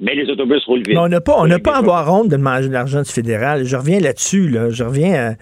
Mais 0.00 0.14
les 0.14 0.30
autobus 0.30 0.64
roulent 0.66 0.78
vite. 0.78 0.88
Mais 0.88 0.98
on 0.98 1.08
n'a 1.08 1.20
pas, 1.20 1.34
on 1.38 1.46
n'a 1.46 1.58
pas 1.58 1.74
à 1.74 1.78
avoir 1.78 2.12
honte 2.12 2.28
de 2.28 2.36
manger 2.36 2.68
de 2.68 2.72
l'argent 2.72 3.02
du 3.02 3.10
fédéral. 3.10 3.64
Je 3.64 3.76
reviens 3.76 4.00
là-dessus. 4.00 4.48
Là. 4.48 4.70
Je 4.70 4.84
reviens. 4.84 5.30
à- 5.30 5.34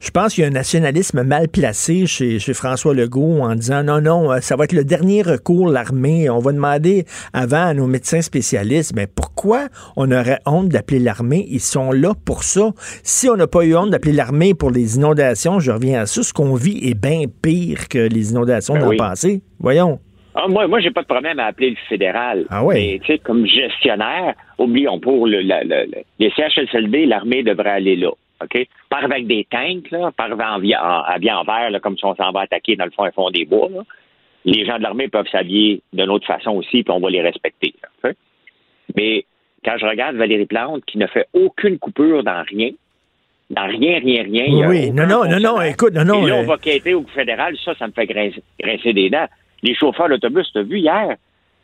je 0.00 0.10
pense 0.10 0.34
qu'il 0.34 0.42
y 0.42 0.44
a 0.44 0.48
un 0.48 0.52
nationalisme 0.52 1.22
mal 1.22 1.48
placé 1.48 2.06
chez, 2.06 2.38
chez 2.38 2.54
François 2.54 2.94
Legault 2.94 3.40
en 3.40 3.54
disant 3.54 3.82
non, 3.82 4.00
non, 4.00 4.32
euh, 4.32 4.38
ça 4.40 4.56
va 4.56 4.64
être 4.64 4.72
le 4.72 4.84
dernier 4.84 5.22
recours, 5.22 5.68
l'armée. 5.68 6.28
On 6.30 6.38
va 6.38 6.52
demander 6.52 7.04
avant 7.32 7.66
à 7.66 7.74
nos 7.74 7.86
médecins 7.86 8.22
spécialistes. 8.22 8.92
Mais 8.94 9.06
pourquoi 9.06 9.68
on 9.96 10.10
aurait 10.10 10.40
honte 10.46 10.68
d'appeler 10.68 11.00
l'armée? 11.00 11.46
Ils 11.50 11.60
sont 11.60 11.92
là 11.92 12.12
pour 12.24 12.42
ça. 12.44 12.70
Si 13.02 13.28
on 13.28 13.36
n'a 13.36 13.46
pas 13.46 13.64
eu 13.64 13.74
honte 13.76 13.90
d'appeler 13.90 14.12
l'armée 14.12 14.54
pour 14.54 14.70
les 14.70 14.96
inondations, 14.96 15.60
je 15.60 15.70
reviens 15.72 16.02
à 16.02 16.06
ça. 16.06 16.22
Ce 16.22 16.32
qu'on 16.32 16.54
vit 16.54 16.78
est 16.82 16.94
bien 16.94 17.22
pire 17.42 17.88
que 17.88 17.98
les 17.98 18.30
inondations 18.30 18.74
Ben 18.74 18.80
dans 18.82 18.88
oui. 18.88 18.96
le 18.96 19.02
passé. 19.02 19.42
Voyons. 19.60 19.98
Ah, 20.40 20.46
moi, 20.48 20.68
moi, 20.68 20.78
j'ai 20.78 20.92
pas 20.92 21.02
de 21.02 21.06
problème 21.08 21.40
à 21.40 21.46
appeler 21.46 21.70
le 21.70 21.76
fédéral. 21.88 22.44
Ah 22.48 22.62
ouais. 22.64 22.74
Mais, 22.92 22.98
tu 23.00 23.06
sais, 23.12 23.18
comme 23.18 23.44
gestionnaire, 23.44 24.34
oublions, 24.56 25.00
pour 25.00 25.26
le, 25.26 25.40
la- 25.40 25.64
la- 25.64 25.84
les 26.20 26.30
CHSLD, 26.30 27.06
l'armée 27.06 27.42
devrait 27.42 27.70
aller 27.70 27.96
là. 27.96 28.10
OK? 28.42 28.66
Pas 28.88 28.98
avec 28.98 29.26
des 29.26 29.44
tanks, 29.50 29.90
là, 29.90 30.12
pas 30.16 30.28
en, 30.28 30.38
en, 30.62 31.02
habillés 31.06 31.32
en 31.32 31.42
vert, 31.42 31.70
là, 31.70 31.80
comme 31.80 31.98
si 31.98 32.04
on 32.04 32.14
s'en 32.14 32.30
va 32.30 32.42
attaquer 32.42 32.76
dans 32.76 32.84
le 32.84 32.92
fond, 32.92 33.02
un 33.04 33.10
fond 33.10 33.30
des 33.30 33.44
bois, 33.44 33.68
là. 33.68 33.80
Les 34.44 34.64
gens 34.64 34.78
de 34.78 34.82
l'armée 34.84 35.08
peuvent 35.08 35.26
s'habiller 35.30 35.80
d'une 35.92 36.08
autre 36.08 36.26
façon 36.26 36.52
aussi, 36.52 36.84
puis 36.84 36.92
on 36.92 37.00
va 37.00 37.10
les 37.10 37.20
respecter. 37.20 37.74
là? 38.04 38.12
Mais 38.96 39.24
quand 39.64 39.76
je 39.78 39.86
regarde 39.86 40.14
Valérie 40.16 40.46
Plante, 40.46 40.84
qui 40.86 40.98
ne 40.98 41.06
fait 41.08 41.26
aucune 41.34 41.78
coupure 41.78 42.22
dans 42.22 42.44
rien, 42.48 42.70
dans 43.50 43.66
rien, 43.66 43.98
rien, 43.98 44.22
rien. 44.22 44.68
Oui, 44.68 44.90
non, 44.92 45.06
non, 45.06 45.24
non, 45.28 45.40
non, 45.40 45.60
écoute, 45.62 45.94
non, 45.94 46.04
non, 46.04 46.24
Et 46.24 46.30
là, 46.30 46.36
euh, 46.36 46.42
on 46.42 46.46
va 46.46 46.58
quitter 46.58 46.94
au 46.94 47.02
fédéral, 47.14 47.56
ça, 47.64 47.74
ça 47.74 47.88
me 47.88 47.92
fait 47.92 48.06
grincer 48.06 48.92
des 48.92 49.10
dents. 49.10 49.26
Les 49.62 49.74
chauffeurs 49.74 50.08
d'autobus, 50.08 50.50
tu 50.52 50.58
as 50.58 50.62
vu 50.62 50.78
hier, 50.78 51.16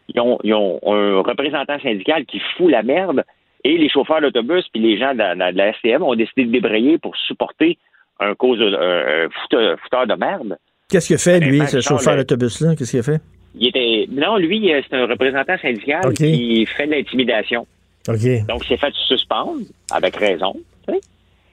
ils 0.09 0.21
ont, 0.21 0.39
ils 0.43 0.55
ont 0.55 0.81
un 0.87 1.21
représentant 1.21 1.79
syndical 1.81 2.25
qui 2.27 2.41
fout 2.57 2.71
la 2.71 2.83
merde 2.83 3.25
et 3.62 3.79
les 3.79 3.89
chauffeurs 3.89 4.21
d'autobus 4.21 4.69
puis 4.73 4.83
les 4.83 4.99
gens 4.99 5.12
de 5.12 5.19
la, 5.19 5.53
de 5.53 5.57
la 5.57 5.73
STM 5.75 6.03
ont 6.03 6.15
décidé 6.15 6.45
de 6.45 6.53
débrayer 6.53 6.99
pour 6.99 7.16
supporter 7.16 7.79
un 8.21 8.35
cause 8.35 8.59
fouteur, 8.59 9.79
fouteur 9.81 10.07
de 10.07 10.15
merde. 10.15 10.59
Qu'est-ce 10.89 11.09
qu'il 11.09 11.16
a 11.16 11.19
fait, 11.19 11.41
lui, 11.41 11.66
ce 11.66 11.81
chauffeur 11.81 12.16
d'autobus-là? 12.16 12.77
Qu'est-ce 12.77 12.91
qu'il 12.91 13.01
a 13.01 13.03
fait? 13.03 13.21
Il 13.57 13.69
était 13.69 14.07
non, 14.11 14.37
lui, 14.37 14.73
euh, 14.73 14.81
c'est 14.89 14.97
un 14.97 15.07
représentant 15.07 15.57
syndical 15.59 16.12
qui 16.15 16.66
fait 16.66 16.87
de 16.87 16.93
l'intimidation. 16.93 17.66
Donc, 18.07 18.19
il 18.21 18.66
s'est 18.66 18.77
fait 18.77 18.93
suspendre, 19.07 19.62
avec 19.91 20.16
raison. 20.16 20.55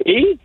Et 0.06 0.38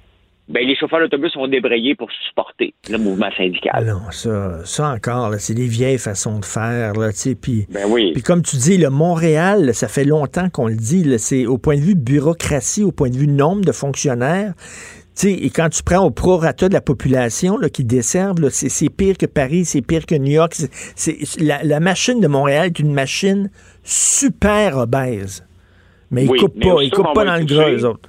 ben, 0.48 0.66
les 0.66 0.76
chauffeurs 0.76 1.00
d'autobus 1.00 1.36
ont 1.36 1.48
débrayé 1.48 1.94
pour 1.94 2.08
supporter 2.28 2.74
le 2.88 2.98
mouvement 2.98 3.30
syndical. 3.36 3.72
Ah 3.74 3.84
non, 3.84 4.00
ça, 4.10 4.64
ça 4.64 4.90
encore, 4.90 5.34
c'est 5.38 5.54
des 5.54 5.66
vieilles 5.66 5.98
façons 5.98 6.38
de 6.38 6.44
faire, 6.44 6.92
là, 6.94 7.10
puis... 7.40 7.66
Ben 7.70 7.86
oui. 7.88 8.12
Puis 8.12 8.22
comme 8.22 8.42
tu 8.42 8.56
dis, 8.56 8.78
le 8.78 8.90
Montréal, 8.90 9.74
ça 9.74 9.88
fait 9.88 10.04
longtemps 10.04 10.48
qu'on 10.48 10.68
le 10.68 10.76
dit, 10.76 11.18
c'est 11.18 11.46
au 11.46 11.58
point 11.58 11.76
de 11.76 11.80
vue 11.80 11.94
bureaucratie, 11.94 12.84
au 12.84 12.92
point 12.92 13.10
de 13.10 13.16
vue 13.16 13.26
nombre 13.26 13.64
de 13.64 13.72
fonctionnaires, 13.72 14.54
et 15.24 15.50
quand 15.50 15.70
tu 15.70 15.82
prends 15.82 16.04
au 16.04 16.10
prorata 16.10 16.68
de 16.68 16.74
la 16.74 16.80
population 16.80 17.56
là, 17.56 17.70
qui 17.70 17.84
desservent, 17.84 18.50
c'est, 18.50 18.90
pire 18.90 19.16
que 19.16 19.26
Paris, 19.26 19.64
c'est 19.64 19.80
pire 19.80 20.04
que 20.04 20.14
New 20.14 20.32
York. 20.32 20.54
La, 21.40 21.62
la 21.62 21.80
machine 21.80 22.20
de 22.20 22.28
Montréal 22.28 22.66
est 22.66 22.78
une 22.78 22.92
machine 22.92 23.50
super 23.82 24.76
obèse. 24.76 25.46
Mais 26.10 26.24
ils 26.24 26.30
Oui, 26.30 26.38
coupent 26.38 26.56
mais 26.56 26.66
pas, 26.66 26.82
ils 26.82 26.90
coupent 26.90 27.14
pas 27.14 27.24
dans 27.24 27.36
le 27.36 27.44
gras, 27.44 27.64
toucher, 27.64 27.76
eux 27.76 27.86
autres. 27.86 28.08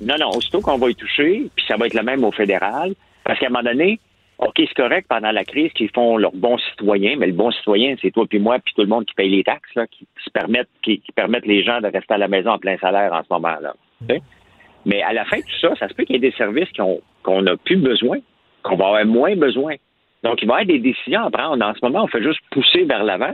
Non, 0.00 0.16
non, 0.18 0.30
aussitôt 0.30 0.60
qu'on 0.60 0.78
va 0.78 0.90
y 0.90 0.94
toucher, 0.94 1.46
puis 1.54 1.64
ça 1.66 1.76
va 1.76 1.86
être 1.86 1.94
le 1.94 2.02
même 2.02 2.24
au 2.24 2.32
fédéral, 2.32 2.94
parce 3.24 3.38
qu'à 3.38 3.46
un 3.46 3.50
moment 3.50 3.62
donné, 3.62 3.98
OK, 4.38 4.54
c'est 4.56 4.74
correct 4.74 5.06
pendant 5.08 5.30
la 5.30 5.44
crise 5.44 5.72
qu'ils 5.72 5.90
font 5.90 6.16
leurs 6.16 6.34
bons 6.34 6.58
citoyens, 6.58 7.16
mais 7.18 7.26
le 7.26 7.32
bon 7.32 7.50
citoyen, 7.52 7.94
c'est 8.02 8.10
toi 8.10 8.26
puis 8.28 8.38
moi 8.38 8.58
puis 8.58 8.74
tout 8.74 8.82
le 8.82 8.88
monde 8.88 9.04
qui 9.04 9.14
paye 9.14 9.30
les 9.30 9.44
taxes, 9.44 9.78
qui, 9.92 10.06
permettent, 10.32 10.68
qui, 10.82 11.00
permettent 11.14 11.46
les 11.46 11.62
gens 11.62 11.80
de 11.80 11.86
rester 11.86 12.14
à 12.14 12.18
la 12.18 12.28
maison 12.28 12.50
en 12.50 12.58
plein 12.58 12.76
salaire 12.78 13.12
en 13.12 13.22
ce 13.22 13.32
moment-là. 13.32 13.74
Mais 14.86 15.02
à 15.02 15.12
la 15.12 15.24
fin 15.24 15.38
de 15.38 15.42
tout 15.42 15.58
ça, 15.60 15.74
ça 15.78 15.88
se 15.88 15.94
peut 15.94 16.04
qu'il 16.04 16.16
y 16.16 16.18
ait 16.18 16.30
des 16.30 16.36
services 16.36 16.68
qu'on 17.22 17.42
n'a 17.42 17.56
plus 17.56 17.76
besoin, 17.76 18.18
qu'on 18.62 18.76
va 18.76 18.86
avoir 18.86 19.06
moins 19.06 19.36
besoin. 19.36 19.76
Donc, 20.24 20.42
il 20.42 20.48
va 20.48 20.60
y 20.60 20.62
avoir 20.62 20.66
des 20.66 20.78
décisions 20.78 21.24
à 21.24 21.30
prendre. 21.30 21.64
En 21.64 21.74
ce 21.74 21.80
moment, 21.82 22.04
on 22.04 22.08
fait 22.08 22.22
juste 22.22 22.40
pousser 22.50 22.84
vers 22.84 23.04
l'avant. 23.04 23.32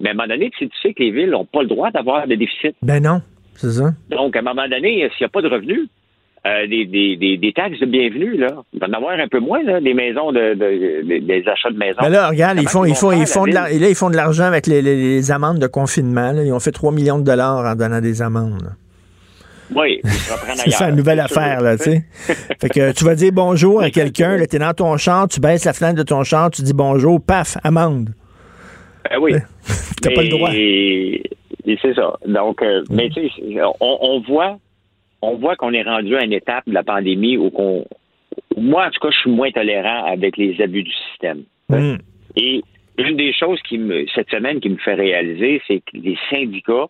Mais 0.00 0.10
à 0.10 0.12
un 0.12 0.14
moment 0.14 0.28
donné, 0.28 0.50
tu 0.50 0.58
sais, 0.58 0.70
tu 0.70 0.80
sais 0.82 0.94
que 0.94 1.02
les 1.02 1.10
villes 1.10 1.30
n'ont 1.30 1.44
pas 1.44 1.62
le 1.62 1.68
droit 1.68 1.90
d'avoir 1.90 2.26
de 2.26 2.34
déficit. 2.34 2.76
Ben 2.82 3.02
non, 3.02 3.22
c'est 3.56 3.70
ça? 3.72 3.92
Donc, 4.10 4.36
à 4.36 4.40
un 4.40 4.42
moment 4.42 4.68
donné, 4.68 5.08
s'il 5.16 5.24
n'y 5.24 5.26
a 5.26 5.28
pas 5.28 5.42
de 5.42 5.48
revenus, 5.48 5.88
euh, 6.46 6.66
des, 6.66 6.84
des, 6.84 7.16
des, 7.16 7.36
des 7.38 7.52
taxes 7.54 7.80
de 7.80 7.86
bienvenue, 7.86 8.36
là, 8.36 8.48
il 8.74 8.78
va 8.80 8.86
en 8.88 8.92
avoir 8.92 9.18
un 9.18 9.28
peu 9.28 9.40
moins, 9.40 9.62
là, 9.62 9.80
des 9.80 9.94
maisons, 9.94 10.30
de, 10.30 10.52
de- 10.54 11.02
de- 11.08 11.26
des 11.26 11.42
achats 11.48 11.70
de 11.70 11.78
maisons. 11.78 12.02
Ben 12.02 12.10
là, 12.10 12.28
regarde, 12.28 12.58
ils 12.60 12.68
font, 12.68 12.84
ils 12.84 12.94
font, 12.94 13.12
ils 13.12 13.26
font 13.26 13.46
de 13.46 13.52
la 13.54 13.62
la- 13.62 13.68
ville? 13.70 13.76
et 13.78 13.80
là, 13.80 13.88
ils 13.88 13.94
font 13.94 14.10
de 14.10 14.16
l'argent 14.16 14.44
avec 14.44 14.66
les, 14.66 14.82
les- 14.82 14.96
les 14.96 15.30
amendes 15.32 15.58
de 15.58 15.66
confinement. 15.66 16.32
là. 16.32 16.42
Ils 16.44 16.52
ont 16.52 16.60
fait 16.60 16.70
3 16.72 16.92
millions 16.92 17.18
de 17.18 17.24
dollars 17.24 17.64
en 17.64 17.74
donnant 17.74 18.00
des 18.02 18.20
amendes. 18.20 18.60
là. 18.62 18.70
Oui, 19.74 20.02
C'est 20.04 20.84
une 20.90 20.96
nouvelle 20.96 21.20
affaire, 21.20 21.62
là, 21.62 21.78
tu 21.78 21.84
sais. 21.84 22.04
fait 22.60 22.68
que 22.68 22.92
tu 22.92 23.04
vas 23.04 23.14
dire 23.14 23.32
bonjour 23.32 23.80
à 23.80 23.88
quelqu'un, 23.90 24.36
là, 24.36 24.46
t'es 24.46 24.58
dans 24.58 24.74
ton 24.74 24.94
char, 24.98 25.26
tu 25.28 25.40
baisses 25.40 25.64
la 25.64 25.72
fenêtre 25.72 25.96
de 25.96 26.02
ton 26.02 26.22
char, 26.22 26.50
tu 26.50 26.60
dis 26.60 26.74
bonjour, 26.74 27.18
paf, 27.24 27.56
amende. 27.64 28.10
Ben 29.10 29.16
oui. 29.18 29.32
T'as 30.02 30.10
pas 30.14 30.22
le 30.22 30.28
droit. 30.28 30.50
Et, 31.66 31.78
c'est 31.80 31.94
ça. 31.94 32.16
Donc, 32.26 32.62
euh, 32.62 32.82
mais 32.90 33.08
tu 33.10 33.28
sais, 33.28 33.62
on, 33.80 33.98
on 34.00 34.20
voit, 34.20 34.58
on 35.22 35.36
voit 35.36 35.56
qu'on 35.56 35.72
est 35.72 35.82
rendu 35.82 36.16
à 36.16 36.24
une 36.24 36.32
étape 36.32 36.64
de 36.66 36.74
la 36.74 36.82
pandémie 36.82 37.36
où 37.36 37.50
qu'on, 37.50 37.84
moi 38.56 38.86
en 38.86 38.90
tout 38.90 39.00
cas, 39.00 39.10
je 39.10 39.18
suis 39.18 39.30
moins 39.30 39.50
tolérant 39.50 40.04
avec 40.04 40.36
les 40.36 40.60
abus 40.60 40.82
du 40.82 40.92
système. 41.10 41.44
Mm. 41.68 41.96
Et 42.36 42.62
une 42.98 43.16
des 43.16 43.32
choses 43.32 43.60
qui 43.62 43.78
me, 43.78 44.06
cette 44.14 44.30
semaine 44.30 44.60
qui 44.60 44.68
me 44.68 44.76
fait 44.76 44.94
réaliser, 44.94 45.60
c'est 45.66 45.80
que 45.80 45.96
les 45.96 46.16
syndicats 46.30 46.86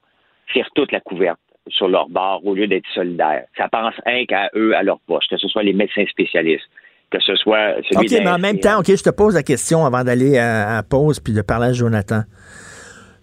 tirent 0.52 0.68
toute 0.74 0.92
la 0.92 1.00
couverte 1.00 1.38
sur 1.68 1.88
leur 1.88 2.08
bord 2.08 2.44
au 2.44 2.54
lieu 2.54 2.66
d'être 2.66 2.86
solidaires. 2.94 3.44
Ça 3.56 3.68
pense 3.68 3.94
un 4.04 4.24
qu'à 4.26 4.50
eux, 4.54 4.76
à 4.76 4.82
leur 4.82 4.98
poche, 5.00 5.24
que 5.30 5.36
ce 5.38 5.48
soit 5.48 5.62
les 5.62 5.72
médecins 5.72 6.04
spécialistes, 6.10 6.68
que 7.10 7.18
ce 7.20 7.34
soit 7.36 7.76
celui 7.90 8.14
OK, 8.14 8.22
mais 8.22 8.30
en 8.30 8.38
même 8.38 8.58
temps, 8.58 8.80
OK, 8.80 8.88
je 8.88 9.02
te 9.02 9.10
pose 9.10 9.34
la 9.34 9.42
question 9.42 9.86
avant 9.86 10.04
d'aller 10.04 10.36
à, 10.36 10.76
à 10.76 10.82
pause 10.82 11.20
puis 11.20 11.32
de 11.32 11.40
parler 11.40 11.68
à 11.68 11.72
Jonathan. 11.72 12.22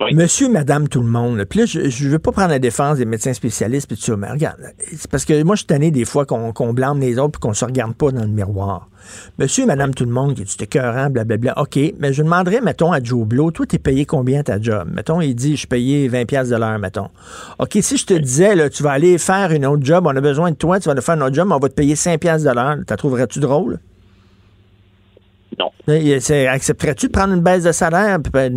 Oui. 0.02 0.16
Monsieur, 0.16 0.50
madame, 0.50 0.88
tout 0.88 1.02
le 1.02 1.08
monde. 1.08 1.38
là. 1.38 1.46
Puis 1.46 1.60
là, 1.60 1.66
je 1.66 1.80
ne 1.80 2.10
veux 2.10 2.20
pas 2.20 2.32
prendre 2.32 2.50
la 2.50 2.60
défense 2.60 2.98
des 2.98 3.06
médecins 3.06 3.34
spécialistes 3.34 3.88
puis 3.88 3.98
tout 3.98 4.04
ça, 4.04 4.18
mais 4.18 4.32
regarde, 4.32 4.58
c'est 4.96 5.10
parce 5.10 5.26
que 5.26 5.44
moi, 5.44 5.56
je 5.56 5.60
suis 5.60 5.68
tanné 5.68 5.92
des 5.92 6.06
fois 6.06 6.26
qu'on 6.26 6.74
blâme 6.74 7.00
les 7.00 7.20
autres 7.20 7.34
puis 7.34 7.40
qu'on 7.40 7.54
se 7.54 7.66
regarde 7.66 7.94
pas 7.94 8.12
dans 8.12 8.22
le 8.22 8.28
miroir. 8.28 8.90
Monsieur, 9.38 9.66
madame, 9.66 9.94
tout 9.94 10.06
le 10.06 10.12
monde, 10.12 10.36
qui 10.36 10.42
est 10.42 10.62
écœurant, 10.62 11.10
blablabla. 11.10 11.60
OK, 11.60 11.78
mais 12.00 12.14
je 12.14 12.24
demanderais, 12.24 12.62
mettons, 12.62 12.92
à 12.92 13.02
Joe 13.02 13.26
Blow, 13.28 13.52
toi, 13.52 13.66
t'es 13.66 13.80
payé 13.80 14.06
combien 14.06 14.44
ta 14.44 14.62
job? 14.62 14.90
Mettons, 14.92 15.22
il 15.22 15.36
dit, 15.36 15.52
je 15.52 15.60
suis 15.60 15.68
payé 15.68 16.08
20 16.08 16.26
pièces 16.26 16.50
de 16.50 16.56
l'heure, 16.56 16.80
mettons. 16.80 17.10
OK, 17.60 17.78
si 17.82 17.98
je 17.98 18.06
te 18.06 18.14
disais, 18.14 18.56
là, 18.56 18.70
tu 18.70 18.84
vas 18.84 18.92
aller 18.92 19.18
faire 19.18 19.52
une 19.52 19.66
autre 19.66 19.84
job, 19.84 20.06
on 20.08 20.16
a 20.16 20.22
besoin 20.22 20.52
de 20.52 20.56
toi, 20.56 20.80
tu 20.80 20.86
vas 20.86 20.94
aller 20.94 21.02
faire 21.02 21.16
une 21.16 21.24
autre 21.24 21.36
job, 21.36 21.48
mais 21.48 21.56
on 21.56 21.60
va 21.60 21.70
te 21.70 21.74
payer 21.76 21.96
5 21.96 22.20
pièces 22.20 22.44
de 22.44 22.52
l'heure, 22.52 22.78
t'as 22.86 22.96
trouverais-tu 22.96 23.40
drôle? 23.40 23.80
Non. 25.60 25.72
Accepterais-tu 26.50 27.08
de 27.08 27.12
prendre 27.12 27.34
une 27.34 27.42
baisse 27.44 27.64
de 27.64 27.72
salaire? 27.72 28.20
Ben, 28.32 28.52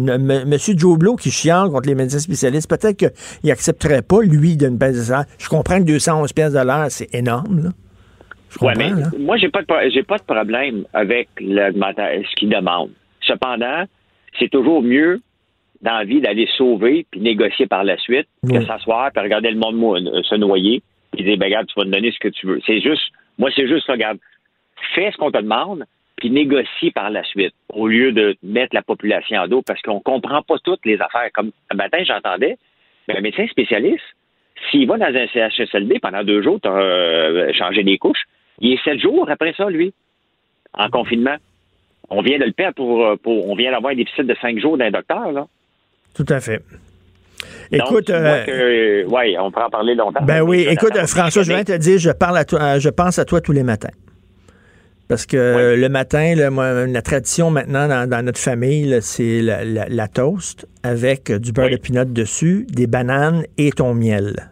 Monsieur 0.47 0.75
Joe 0.77 0.99
Blow 0.99 1.17
qui 1.17 1.31
chiale 1.31 1.69
contre 1.71 1.89
les 1.89 1.95
médecins 1.95 2.19
spécialistes, 2.19 2.69
peut-être 2.71 2.97
qu'il 2.97 3.51
accepterait 3.51 4.03
pas, 4.03 4.23
lui, 4.23 4.57
d'une 4.57 4.77
baisse 4.77 4.97
de 4.97 5.03
salaire. 5.03 5.25
Je 5.39 5.49
comprends 5.49 5.79
que 5.79 5.85
211 5.85 6.33
pièces 6.33 6.53
de 6.53 6.61
l'heure, 6.65 6.87
c'est 6.91 7.13
énorme, 7.15 7.65
là. 7.65 7.71
Je 8.51 8.65
Ouais, 8.65 8.75
mais 8.77 8.91
là. 8.91 9.09
moi, 9.19 9.37
j'ai 9.37 9.49
pas 9.49 9.63
de, 9.63 9.67
pro- 9.67 9.91
j'ai 9.93 10.05
pas 10.05 10.17
de 10.19 10.23
problème 10.23 10.85
avec 10.93 11.29
ce 11.41 12.35
qu'ils 12.37 12.49
demandent. 12.51 12.93
Cependant, 13.23 13.85
c'est 14.39 14.49
toujours 14.49 14.81
mieux 14.83 15.21
dans 15.83 15.99
la 15.99 16.05
vie 16.05 16.21
d'aller 16.21 16.49
sauver 16.57 17.05
puis 17.11 17.21
négocier 17.21 17.67
par 17.67 17.83
la 17.83 17.97
suite 17.99 18.29
Oui. 18.45 18.53
que 18.59 18.65
s'asseoir 18.65 19.11
puis 19.13 19.23
regarder 19.25 19.51
le 19.51 19.59
monde 19.59 19.75
euh, 20.07 20.23
se 20.23 20.37
noyer 20.37 20.83
puis 21.13 21.25
dire, 21.25 21.37
ben, 21.37 21.47
regarde, 21.47 21.67
tu 21.67 21.75
vas 21.79 21.85
me 21.87 21.91
donner 21.93 22.13
ce 22.13 22.19
que 22.21 22.29
tu 22.29 22.47
veux. 22.47 22.61
C'est 22.65 22.81
juste, 22.81 23.03
moi, 23.39 23.51
c'est 23.57 23.67
juste, 23.67 23.89
regarde, 23.89 24.19
fais 24.95 25.11
ce 25.11 25.17
qu'on 25.17 25.33
te 25.33 25.39
demande 25.43 25.85
puis 26.25 26.31
négocie 26.31 26.91
par 26.91 27.11
la 27.11 27.23
suite 27.23 27.55
au 27.71 27.87
lieu 27.87 28.13
de 28.13 28.35
mettre 28.43 28.75
la 28.75 28.81
population 28.81 29.39
en 29.41 29.47
dos 29.47 29.61
parce 29.61 29.83
qu'on 29.83 30.01
comprend 30.01 30.41
pas 30.43 30.57
toutes 30.65 30.85
les 30.87 30.95
affaires. 30.95 31.29
Comme 31.35 31.51
un 31.71 31.77
matin, 31.77 31.99
j'entendais, 32.03 32.57
ben, 33.07 33.19
un 33.19 33.21
médecin 33.21 33.47
spécialiste, 33.49 34.03
s'il 34.71 34.89
va 34.89 34.97
dans 34.97 35.05
un 35.05 35.27
CHSLD 35.27 35.99
pendant 36.01 36.25
deux 36.25 36.43
jours, 36.43 36.59
tu 36.63 36.69
as 36.69 37.53
changé 37.53 37.83
des 37.83 37.99
couches, 37.99 38.25
il 38.61 38.73
est 38.73 38.85
sept 38.85 39.01
jours 39.01 39.29
après 39.29 39.53
ça, 39.55 39.69
lui, 39.69 39.93
en 40.73 40.89
confinement. 40.89 41.37
On 42.09 42.23
vient 42.23 42.39
de 42.39 42.45
le 42.45 42.53
perdre 42.53 42.77
pour, 42.77 43.05
euh, 43.05 43.17
pour 43.17 43.51
on 43.51 43.55
vient 43.55 43.73
d'avoir 43.73 43.93
un 43.93 43.97
déficit 43.97 44.27
de 44.27 44.35
cinq 44.41 44.59
jours 44.59 44.79
d'un 44.79 44.91
docteur, 44.91 45.31
là. 45.31 45.47
Tout 46.15 46.27
à 46.29 46.41
fait. 46.41 46.63
Écoute, 47.71 48.09
euh, 48.11 49.05
ouais, 49.07 49.37
on 49.39 49.51
pourra 49.51 49.67
en 49.67 49.71
parler 49.71 49.95
longtemps. 49.95 50.23
Ben 50.23 50.41
oui, 50.43 50.67
écoute, 50.69 50.97
euh, 50.97 51.07
François, 51.07 51.43
je 51.43 51.53
viens 51.53 51.65
te 51.65 51.77
dire, 51.77 51.99
je 51.99 52.11
parle 52.11 52.39
à 52.39 52.45
toi, 52.45 52.61
euh, 52.63 52.81
je 52.81 52.89
pense 52.89 53.19
à 53.19 53.25
toi 53.25 53.41
tous 53.41 53.53
les 53.53 53.63
matins. 53.63 53.91
Parce 55.09 55.27
que 55.27 55.75
le 55.77 55.89
matin, 55.89 56.35
là, 56.35 56.51
moi, 56.51 56.87
la 56.87 57.03
tradition 57.03 57.51
maintenant 57.51 57.89
dans, 57.89 58.09
dans 58.09 58.25
notre 58.25 58.41
famille, 58.41 58.99
c'est 59.03 59.43
la, 59.43 59.63
la- 59.65 59.89
la 59.89 60.09
toast 60.09 60.67
avec 60.83 61.31
du 61.31 61.53
beurre 61.53 61.71
de 61.71 61.77
pinot 61.77 62.05
dessus, 62.07 62.67
des 62.71 62.87
bananes 62.87 63.45
et 63.59 63.71
ton 63.71 63.93
miel. 63.95 64.51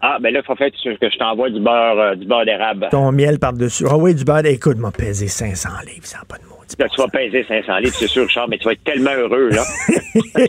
Ah, 0.00 0.18
ben 0.22 0.32
là, 0.32 0.40
il 0.42 0.46
faut 0.46 0.54
faire 0.54 0.70
que 0.70 0.76
je 1.10 1.18
t'envoie 1.18 1.50
du 1.50 1.60
beurre, 1.60 1.98
euh, 1.98 2.14
du 2.14 2.24
beurre 2.26 2.44
d'érable. 2.44 2.86
Ton 2.90 3.10
miel 3.10 3.38
par-dessus. 3.40 3.84
Ah 3.90 3.96
oui, 3.96 4.14
du 4.14 4.22
beurre. 4.24 4.44
Écoute, 4.44 4.76
m'a 4.78 4.92
pesé 4.92 5.26
500 5.26 5.68
livres, 5.86 6.06
ça 6.06 6.18
n'a 6.18 6.24
pas 6.24 6.36
de 6.36 6.44
mots. 6.44 6.54
Là, 6.78 6.86
tu 6.94 7.00
vas 7.00 7.08
peser 7.08 7.44
500 7.48 7.78
livres, 7.78 7.96
c'est 7.98 8.06
sûr, 8.06 8.24
Richard, 8.24 8.46
mais 8.48 8.58
tu 8.58 8.64
vas 8.66 8.72
être 8.72 8.84
tellement 8.84 9.10
heureux, 9.12 9.48
là. 9.48 9.64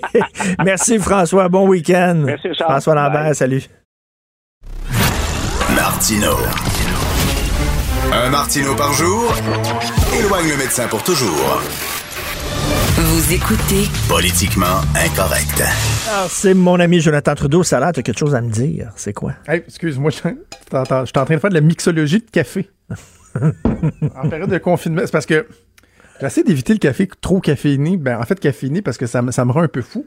Merci 0.65 0.99
François, 0.99 1.47
bon 1.49 1.67
week-end. 1.67 2.23
Merci, 2.25 2.49
Charles. 2.53 2.71
François 2.71 2.93
Lambert, 2.95 3.23
Bye. 3.23 3.35
salut. 3.35 3.63
Martino. 5.75 6.35
Un 8.21 8.29
Martino 8.29 8.75
par 8.75 8.93
jour 8.93 9.33
éloigne 10.17 10.49
le 10.49 10.57
médecin 10.57 10.87
pour 10.87 11.03
toujours. 11.03 11.61
Vous 12.97 13.33
écoutez 13.33 13.87
Politiquement 14.09 14.81
incorrect. 14.95 15.63
Alors, 16.09 16.29
c'est 16.29 16.53
mon 16.53 16.79
ami 16.79 16.99
Jonathan 16.99 17.35
Trudeau. 17.35 17.63
Ça 17.63 17.77
a 17.77 17.79
l'air, 17.79 17.91
t'as 17.93 18.01
quelque 18.01 18.17
chose 18.19 18.35
à 18.35 18.41
me 18.41 18.49
dire. 18.49 18.91
C'est 18.95 19.13
quoi? 19.13 19.33
Hey, 19.47 19.63
excuse-moi, 19.67 20.11
je 20.11 20.19
t'entends- 20.69 21.01
je 21.05 21.11
suis 21.11 21.19
en 21.19 21.25
train 21.25 21.35
de 21.35 21.39
faire 21.39 21.49
de 21.49 21.55
la 21.55 21.61
mixologie 21.61 22.19
de 22.19 22.29
café. 22.31 22.69
en 24.15 24.29
période 24.29 24.49
de 24.49 24.57
confinement, 24.57 25.01
c'est 25.05 25.11
parce 25.11 25.25
que 25.25 25.47
j'essaie 26.19 26.43
d'éviter 26.43 26.73
le 26.73 26.79
café 26.79 27.07
trop 27.21 27.39
caféiné. 27.39 27.97
Ben, 27.97 28.19
en 28.19 28.23
fait, 28.23 28.39
caféiné 28.39 28.81
parce 28.81 28.97
que 28.97 29.05
ça, 29.07 29.21
me- 29.21 29.31
ça 29.31 29.45
me 29.45 29.51
rend 29.51 29.61
un 29.61 29.67
peu 29.67 29.81
fou. 29.81 30.05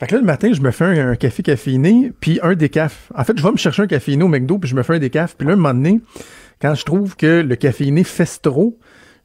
Fait 0.00 0.06
que 0.06 0.14
là, 0.14 0.20
le 0.20 0.26
matin, 0.26 0.50
je 0.52 0.60
me 0.60 0.70
fais 0.70 0.84
un, 0.84 1.10
un 1.10 1.16
café 1.16 1.42
caféiné, 1.42 2.12
puis 2.20 2.38
un 2.42 2.54
décaf. 2.54 3.10
En 3.14 3.24
fait, 3.24 3.36
je 3.36 3.42
vais 3.42 3.50
me 3.52 3.56
chercher 3.56 3.82
un 3.82 3.86
caféiné 3.86 4.22
au 4.24 4.28
McDo, 4.28 4.58
puis 4.58 4.70
je 4.70 4.74
me 4.74 4.82
fais 4.82 4.94
un 4.94 4.98
décaf. 4.98 5.36
Puis 5.36 5.46
là, 5.46 5.52
un 5.54 5.56
moment 5.56 5.74
donné, 5.74 6.00
quand 6.60 6.74
je 6.74 6.84
trouve 6.84 7.16
que 7.16 7.40
le 7.40 7.56
caféiné 7.56 8.04
fesse 8.04 8.40
trop, 8.42 8.78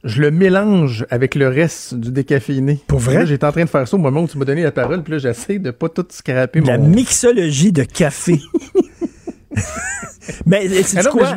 je 0.04 0.20
le 0.20 0.30
mélange 0.30 1.06
avec 1.10 1.34
le 1.34 1.48
reste 1.48 1.94
du 1.94 2.12
décaféiné. 2.12 2.80
Pour 2.86 2.98
vrai? 2.98 3.26
J'étais 3.26 3.46
en 3.46 3.52
train 3.52 3.64
de 3.64 3.70
faire 3.70 3.88
ça 3.88 3.96
au 3.96 4.00
moment 4.00 4.22
où 4.22 4.28
tu 4.28 4.36
m'as 4.38 4.44
donné 4.44 4.62
la 4.62 4.72
parole, 4.72 5.02
puis 5.02 5.12
là, 5.12 5.18
j'essaie 5.18 5.58
de 5.58 5.70
pas 5.70 5.88
tout 5.88 6.06
scraper 6.10 6.60
La 6.60 6.78
mon... 6.78 6.88
mixologie 6.88 7.72
de 7.72 7.84
café. 7.84 8.40
Mais 10.46 10.68
c'est 10.82 10.98
Ah 10.98 11.02
mais 11.04 11.10
quoi? 11.10 11.36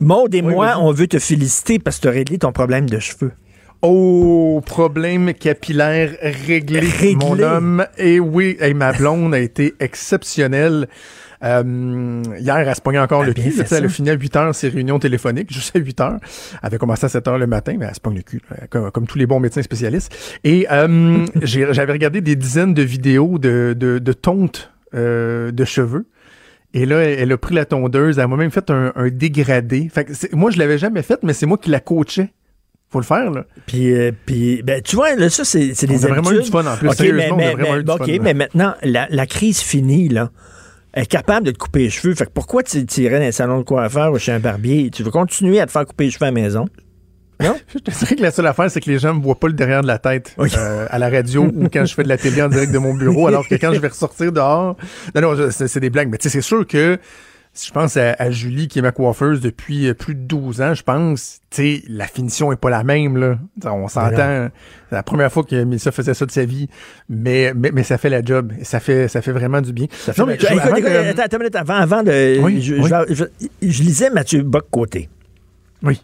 Maud 0.00 0.34
et 0.34 0.42
Oui, 0.42 0.52
moi, 0.52 0.76
on 0.80 0.92
veut 0.92 1.06
te 1.06 1.18
féliciter 1.18 1.78
parce 1.78 1.96
que 1.96 2.02
tu 2.02 2.08
as 2.08 2.12
réglé 2.12 2.38
ton 2.38 2.52
problème 2.52 2.88
de 2.88 2.98
cheveux. 2.98 3.32
Oh, 3.82 4.62
problème 4.64 5.34
capillaire 5.34 6.16
réglé, 6.22 6.80
Réglé. 6.80 7.16
mon 7.16 7.38
homme. 7.38 7.86
Et 7.98 8.18
oui, 8.18 8.56
hey, 8.60 8.74
ma 8.74 8.92
blonde 8.92 9.34
a 9.34 9.38
été 9.38 9.74
exceptionnelle. 9.78 10.88
Euh, 11.44 12.22
hier, 12.38 12.56
elle 12.56 12.74
se 12.74 12.80
pognait 12.80 12.98
encore 12.98 13.22
Elle 13.22 13.26
a 13.26 13.28
le 13.28 13.34
bien 13.34 13.50
cul. 13.50 13.64
Elle 13.70 13.84
a 13.84 13.88
fini 13.88 14.10
à 14.10 14.14
8 14.14 14.36
heures 14.36 14.54
ses 14.54 14.68
réunions 14.68 14.98
téléphoniques, 14.98 15.52
juste 15.52 15.76
à 15.76 15.78
8 15.78 16.00
heures. 16.00 16.18
Elle 16.54 16.58
avait 16.62 16.78
commencé 16.78 17.04
à 17.04 17.08
7 17.08 17.28
heures 17.28 17.38
le 17.38 17.46
matin, 17.46 17.76
mais 17.78 17.84
elle 17.86 17.94
se 17.94 18.00
pogne 18.00 18.16
le 18.16 18.22
cul, 18.22 18.40
là, 18.50 18.66
comme, 18.70 18.90
comme 18.90 19.06
tous 19.06 19.18
les 19.18 19.26
bons 19.26 19.40
médecins 19.40 19.62
spécialistes. 19.62 20.14
Et 20.44 20.66
euh, 20.72 21.26
j'avais 21.42 21.92
regardé 21.92 22.20
des 22.22 22.36
dizaines 22.36 22.72
de 22.74 22.82
vidéos 22.82 23.38
de, 23.38 23.76
de, 23.78 23.98
de 23.98 24.12
tontes 24.12 24.72
euh, 24.94 25.52
de 25.52 25.64
cheveux. 25.64 26.06
Et 26.72 26.86
là, 26.86 26.96
elle 27.02 27.30
a 27.30 27.36
pris 27.36 27.54
la 27.54 27.64
tondeuse, 27.66 28.18
elle 28.18 28.26
m'a 28.26 28.36
même 28.36 28.50
fait 28.50 28.68
un, 28.70 28.92
un 28.96 29.08
dégradé. 29.08 29.88
Fait 29.92 30.04
que 30.06 30.12
moi, 30.34 30.50
je 30.50 30.58
l'avais 30.58 30.78
jamais 30.78 31.02
fait, 31.02 31.22
mais 31.22 31.32
c'est 31.32 31.46
moi 31.46 31.58
qui 31.58 31.70
la 31.70 31.78
coachais. 31.80 32.32
Faut 32.90 32.98
le 33.00 33.04
faire, 33.04 33.30
là. 33.30 33.44
Puis, 33.66 33.92
euh, 33.92 34.12
puis 34.26 34.62
ben, 34.62 34.80
tu 34.82 34.96
vois, 34.96 35.14
là, 35.16 35.28
ça, 35.28 35.44
c'est 35.44 35.68
des 35.86 36.04
a 36.04 36.08
vraiment 36.08 36.30
eu 36.30 36.36
habitudes. 36.36 36.44
du 36.46 36.50
fun, 36.50 36.66
en 36.72 36.76
plus. 36.76 36.88
OK, 36.88 37.00
mais, 37.00 37.12
mais- 37.12 37.28
vraiment 37.54 37.72
mais- 37.74 37.80
eu 37.80 37.84
du 37.84 37.90
OK, 37.90 37.98
fun, 37.98 38.06
là. 38.06 38.18
mais 38.22 38.34
maintenant, 38.34 38.74
la, 38.82 39.06
la 39.10 39.26
crise 39.26 39.60
finie, 39.60 40.08
là, 40.08 40.30
est 40.94 41.06
capable 41.06 41.46
de 41.46 41.50
te 41.50 41.58
couper 41.58 41.80
les 41.80 41.90
cheveux. 41.90 42.14
Fait 42.14 42.26
que 42.26 42.30
pourquoi 42.30 42.62
tu 42.62 42.84
irais 42.98 43.18
dans 43.18 43.26
un 43.26 43.32
salon 43.32 43.58
de 43.58 43.64
coiffeur 43.64 44.12
ou 44.12 44.18
chez 44.18 44.32
un 44.32 44.40
barbier? 44.40 44.90
Tu 44.90 45.02
veux 45.02 45.10
continuer 45.10 45.60
à 45.60 45.66
te 45.66 45.72
faire 45.72 45.84
couper 45.84 46.04
les 46.04 46.10
cheveux 46.10 46.24
à 46.24 46.26
la 46.26 46.32
maison? 46.32 46.66
Non? 47.40 47.56
Je 47.72 47.78
te 47.78 47.90
dirais 47.90 48.16
que 48.16 48.22
la 48.22 48.30
seule 48.30 48.46
affaire, 48.46 48.70
c'est 48.70 48.80
que 48.80 48.90
les 48.90 48.98
gens 48.98 49.14
me 49.14 49.22
voient 49.22 49.38
pas 49.38 49.48
le 49.48 49.54
derrière 49.54 49.82
de 49.82 49.88
la 49.88 49.98
tête 49.98 50.36
euh, 50.38 50.86
à 50.88 50.98
la 50.98 51.10
radio 51.10 51.44
ou 51.44 51.68
quand 51.68 51.84
je 51.84 51.94
fais 51.94 52.04
de 52.04 52.08
la 52.08 52.16
télé 52.16 52.42
en 52.42 52.48
direct 52.48 52.72
de 52.72 52.78
mon 52.78 52.94
bureau, 52.94 53.26
alors 53.26 53.46
que 53.48 53.56
quand 53.56 53.72
je 53.72 53.80
vais 53.80 53.88
ressortir 53.88 54.30
dehors... 54.30 54.76
Non, 55.14 55.34
non, 55.34 55.50
c'est 55.50 55.80
des 55.80 55.90
blagues, 55.90 56.08
mais 56.10 56.18
tu 56.18 56.28
sais, 56.28 56.32
c'est 56.32 56.42
sûr 56.42 56.64
que 56.66 56.98
je 57.56 57.70
pense 57.70 57.96
à, 57.96 58.14
à 58.18 58.30
Julie, 58.30 58.66
qui 58.68 58.78
est 58.78 58.82
ma 58.82 58.90
coiffeuse 58.92 59.40
depuis 59.40 59.88
euh, 59.88 59.94
plus 59.94 60.14
de 60.14 60.20
12 60.20 60.60
ans, 60.60 60.74
je 60.74 60.82
pense, 60.82 61.40
tu 61.50 61.56
sais, 61.78 61.82
la 61.88 62.06
finition 62.06 62.52
est 62.52 62.56
pas 62.56 62.70
la 62.70 62.82
même, 62.84 63.16
là. 63.16 63.38
T'sais, 63.60 63.68
On 63.68 63.86
s'entend, 63.88 64.48
c'est 64.90 64.94
la 64.96 65.02
première 65.02 65.30
fois 65.32 65.44
que 65.44 65.62
Mélissa 65.64 65.92
faisait 65.92 66.14
ça 66.14 66.26
de 66.26 66.30
sa 66.32 66.44
vie, 66.44 66.68
mais, 67.08 67.52
mais, 67.54 67.70
mais 67.72 67.82
ça 67.84 67.96
fait 67.98 68.10
la 68.10 68.22
job, 68.24 68.52
ça 68.62 68.80
fait, 68.80 69.06
ça 69.08 69.22
fait 69.22 69.32
vraiment 69.32 69.60
du 69.60 69.72
bien. 69.72 69.86
Ça 69.90 70.12
fait 70.12 70.20
Non, 70.22 70.26
mais 70.26 70.34
Écoute, 70.34 70.48
je- 70.50 70.58
avant 70.58 70.76
écoute, 70.76 70.90
que- 70.90 71.20
attends, 71.20 71.60
avant, 71.60 71.74
avant 71.74 72.02
de. 72.02 72.40
Oui, 72.40 72.60
je, 72.60 72.74
oui. 72.74 72.90
je- 73.08 73.14
je- 73.14 73.46
je 73.68 73.82
lisais 73.82 74.10
Mathieu 74.10 74.42
Bock-Côté. 74.42 75.08
Oui. 75.82 76.00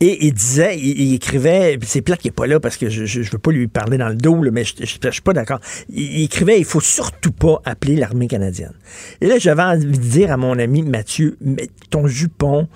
Et 0.00 0.26
il 0.26 0.32
disait, 0.32 0.76
il, 0.78 1.00
il 1.00 1.14
écrivait, 1.14 1.78
c'est 1.82 2.02
plate 2.02 2.20
qu'il 2.20 2.30
n'est 2.30 2.34
pas 2.34 2.46
là 2.46 2.60
parce 2.60 2.76
que 2.76 2.88
je, 2.88 3.04
je 3.04 3.30
veux 3.30 3.38
pas 3.38 3.50
lui 3.52 3.66
parler 3.68 3.98
dans 3.98 4.08
le 4.08 4.14
dos, 4.14 4.42
là, 4.42 4.50
mais 4.50 4.64
je, 4.64 4.74
je 4.80 5.10
suis 5.10 5.22
pas 5.22 5.32
d'accord. 5.32 5.60
Il, 5.88 6.02
il 6.20 6.22
écrivait, 6.24 6.58
il 6.58 6.64
faut 6.64 6.80
surtout 6.80 7.32
pas 7.32 7.60
appeler 7.64 7.96
l'armée 7.96 8.26
canadienne. 8.28 8.72
Et 9.20 9.26
là, 9.26 9.38
j'avais 9.38 9.62
envie 9.62 9.84
de 9.86 9.90
dire 9.96 10.32
à 10.32 10.36
mon 10.36 10.58
ami 10.58 10.82
Mathieu, 10.82 11.36
mais 11.40 11.68
ton 11.90 12.06
jupon 12.06 12.68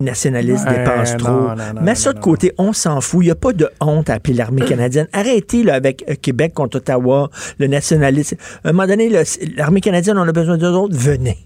nationaliste 0.00 0.66
Ouais, 0.66 0.78
dépense 0.78 1.12
non, 1.12 1.18
trop. 1.18 1.32
non, 1.32 1.80
non, 1.82 1.94
ça 1.94 2.12
de 2.12 2.20
côté, 2.20 2.52
on 2.58 2.72
s'en 2.72 3.00
fout. 3.00 3.22
Il 3.22 3.26
n'y 3.26 3.30
a 3.30 3.34
pas 3.34 3.52
de 3.52 3.68
honte 3.80 4.10
à 4.10 4.14
appeler 4.14 4.34
l'armée 4.34 4.62
canadienne. 4.68 5.08
Arrêtez 5.12 5.62
là, 5.62 5.74
avec 5.74 6.04
euh, 6.08 6.14
Québec 6.20 6.52
contre 6.54 6.76
Ottawa, 6.78 7.30
le 7.58 7.66
nationalisme. 7.66 8.36
À 8.64 8.68
un 8.68 8.72
moment 8.72 8.86
donné, 8.86 9.10
l'armée 9.56 9.80
canadienne, 9.80 10.18
on 10.18 10.28
a 10.28 10.32
besoin 10.32 10.58
d'eux 10.58 10.72
autres, 10.72 10.96
venez. 10.96 11.38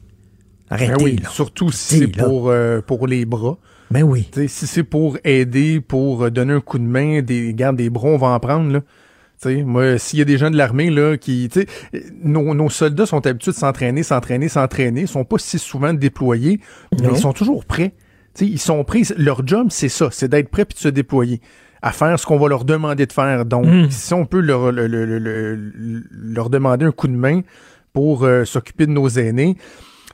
Arrêtez, 0.68 0.94
Ben 0.96 1.02
oui, 1.04 1.16
là. 1.22 1.28
surtout 1.30 1.70
si 1.70 1.98
c'est 2.00 2.06
pour, 2.08 2.48
euh, 2.50 2.80
pour 2.80 3.06
les 3.06 3.24
bras. 3.24 3.58
Ben 3.90 4.02
oui. 4.04 4.28
Si 4.48 4.66
c'est 4.66 4.84
pour 4.84 5.18
aider, 5.24 5.80
pour 5.80 6.24
euh, 6.24 6.30
donner 6.30 6.52
un 6.54 6.60
coup 6.60 6.78
de 6.78 6.84
main, 6.84 7.22
des 7.22 7.52
garde 7.54 7.76
des 7.76 7.90
bras, 7.90 8.08
on 8.08 8.16
va 8.18 8.28
en 8.28 8.40
prendre 8.40 8.70
là. 8.72 8.80
Tu 9.42 9.48
sais, 9.48 9.62
moi, 9.64 9.96
s'il 9.98 10.18
y 10.18 10.22
a 10.22 10.26
des 10.26 10.36
gens 10.38 10.50
de 10.50 10.56
l'armée 10.56 10.90
là 10.90 11.16
qui, 11.16 11.48
tu 11.50 11.60
sais, 11.62 11.66
euh, 11.94 12.00
nos, 12.22 12.54
nos 12.54 12.68
soldats 12.70 13.06
sont 13.06 13.26
habitués 13.26 13.52
de 13.52 13.56
s'entraîner, 13.56 14.02
s'entraîner, 14.02 14.48
s'entraîner, 14.48 15.00
ils 15.02 15.08
sont 15.08 15.24
pas 15.24 15.38
si 15.38 15.58
souvent 15.58 15.94
déployés, 15.94 16.60
mais 17.00 17.08
ils 17.10 17.16
sont 17.18 17.32
toujours 17.32 17.64
prêts. 17.64 17.94
Tu 18.34 18.44
sais, 18.44 18.50
ils 18.52 18.58
sont 18.58 18.84
prêts. 18.84 19.02
Leur 19.16 19.44
job, 19.46 19.68
c'est 19.70 19.88
ça, 19.88 20.08
c'est 20.12 20.28
d'être 20.28 20.50
prêt 20.50 20.64
puis 20.66 20.74
de 20.74 20.80
se 20.80 20.88
déployer, 20.88 21.40
à 21.82 21.90
faire 21.90 22.16
ce 22.20 22.26
qu'on 22.26 22.38
va 22.38 22.48
leur 22.48 22.64
demander 22.64 23.06
de 23.06 23.12
faire. 23.12 23.44
Donc, 23.46 23.64
Mm. 23.66 23.90
si 23.90 24.14
on 24.14 24.24
peut 24.26 24.40
leur, 24.40 24.70
le- 24.72 24.86
le- 24.86 25.04
le- 25.06 25.18
le- 25.18 26.02
leur 26.12 26.50
demander 26.50 26.84
un 26.84 26.92
coup 26.92 27.08
de 27.08 27.16
main 27.16 27.40
pour 27.94 28.24
euh, 28.24 28.44
s'occuper 28.44 28.86
de 28.86 28.92
nos 28.92 29.08
aînés. 29.08 29.56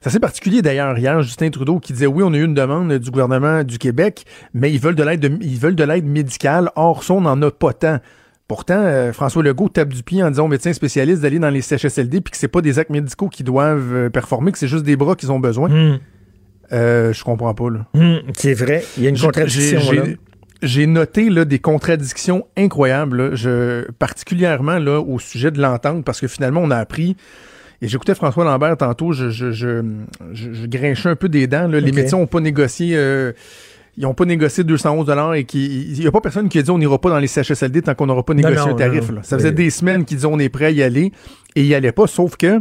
C'est 0.03 0.09
assez 0.09 0.21
particulier 0.21 0.63
d'ailleurs 0.63 0.97
hier, 0.99 1.21
Justin 1.23 1.51
Trudeau 1.51 1.79
qui 1.81 1.93
disait 1.93 2.07
oui, 2.07 2.23
on 2.25 2.33
a 2.33 2.37
eu 2.37 2.45
une 2.45 2.55
demande 2.55 2.93
du 2.99 3.11
gouvernement 3.11 3.65
du 3.65 3.79
Québec, 3.79 4.25
mais 4.55 4.71
ils 4.73 4.79
veulent 4.79 4.95
de 4.95 5.03
l'aide 5.03 5.21
de- 5.21 5.39
ils 5.43 5.59
veulent 5.59 5.75
de 5.75 5.85
l'aide 5.85 6.05
médicale. 6.07 6.71
Or, 6.77 7.03
ça, 7.03 7.15
on 7.15 7.23
n'en 7.23 7.41
a 7.43 7.51
pas 7.51 7.73
tant. 7.73 7.99
Pourtant, 8.49 8.79
euh, 8.79 9.13
François 9.13 9.43
Legault 9.43 9.69
tape 9.71 9.89
du 9.93 10.03
pied 10.05 10.23
en 10.23 10.31
disant 10.31 10.45
aux 10.45 10.49
médecins 10.49 10.73
spécialistes 10.73 11.23
d'aller 11.23 11.39
dans 11.41 11.51
les 11.51 11.63
CHSLD 11.63 12.21
puis 12.21 12.31
que 12.31 12.37
c'est 12.37 12.47
pas 12.47 12.61
des 12.61 12.79
actes 12.79 12.91
médicaux 12.91 13.29
qui 13.29 13.43
doivent 13.43 13.93
euh, 13.93 14.11
performer, 14.11 14.53
que 14.53 14.59
c'est 14.59 14.69
juste 14.69 14.85
des 14.85 14.95
bras 14.97 15.17
qu'ils 15.17 15.33
ont 15.33 15.41
besoin. 15.41 15.71
Hum, 15.71 15.99
Euh, 16.73 17.13
je 17.13 17.23
comprends 17.25 17.55
pas, 17.55 17.71
là. 17.71 17.87
hum, 17.95 18.21
c'est 18.35 18.55
vrai. 18.55 18.85
Il 18.97 19.05
y 19.05 19.07
a 19.07 19.11
une 19.11 19.19
contradiction. 19.19 19.81
j'ai- 19.81 19.97
là. 19.97 20.03
j'ai- 20.05 20.19
J'ai 20.63 20.87
noté 20.87 21.29
là, 21.29 21.45
des 21.45 21.59
contradictions 21.59 22.47
incroyables, 22.57 23.17
là. 23.31 23.35
Je, 23.35 23.91
particulièrement 23.93 24.79
là, 24.79 25.01
au 25.01 25.19
sujet 25.19 25.51
de 25.51 25.61
l'entente, 25.61 26.05
parce 26.05 26.19
que 26.21 26.29
finalement, 26.29 26.61
on 26.65 26.71
a 26.71 26.77
appris, 26.77 27.15
et 27.83 27.89
j'écoutais 27.89 28.15
François 28.15 28.45
Lambert 28.45 28.77
tantôt, 28.77 29.13
je, 29.13 29.31
je, 29.31 29.53
je, 29.53 29.83
je, 30.33 30.53
je 30.53 30.67
grinchais 30.67 31.09
un 31.09 31.17
peu 31.17 31.29
des 31.29 31.47
dents. 31.47 31.69
là. 31.69 31.81
Les 31.81 31.93
médecins 31.93 32.19
n'ont 32.19 32.27
pas 32.27 32.41
négocié. 32.41 32.97
euh, 32.97 33.33
ils 33.99 34.03
n'ont 34.03 34.13
pas 34.15 34.27
négocié 34.27 34.63
211 34.63 35.11
et 35.37 35.45
qu'il 35.45 35.93
n'y 35.93 36.07
a 36.07 36.11
pas 36.11 36.21
personne 36.21 36.51
qui 36.51 36.59
a 36.59 36.63
dit 36.63 36.71
on 36.71 36.77
n'ira 36.79 36.99
pas 37.01 37.09
dans 37.09 37.19
les 37.19 37.29
CHSLD 37.29 37.81
tant 37.81 37.95
qu'on 37.95 38.07
n'aura 38.07 38.23
pas 38.23 38.35
négocié 38.35 38.57
non, 38.57 38.73
un 38.73 38.75
tarif. 38.75 39.09
non. 39.09 39.17
là. 39.17 39.23
Ça 39.23 39.39
faisait 39.39 39.53
des 39.53 39.71
semaines 39.71 40.05
qu'ils 40.05 40.19
disaient 40.19 40.29
on 40.31 40.39
est 40.39 40.51
prêt 40.51 40.67
à 40.67 40.71
y 40.71 40.83
aller 40.83 41.13
et 41.55 41.63
il 41.63 41.67
n'y 41.67 41.75
allait 41.75 41.93
pas, 41.93 42.07
sauf 42.07 42.37
que 42.37 42.61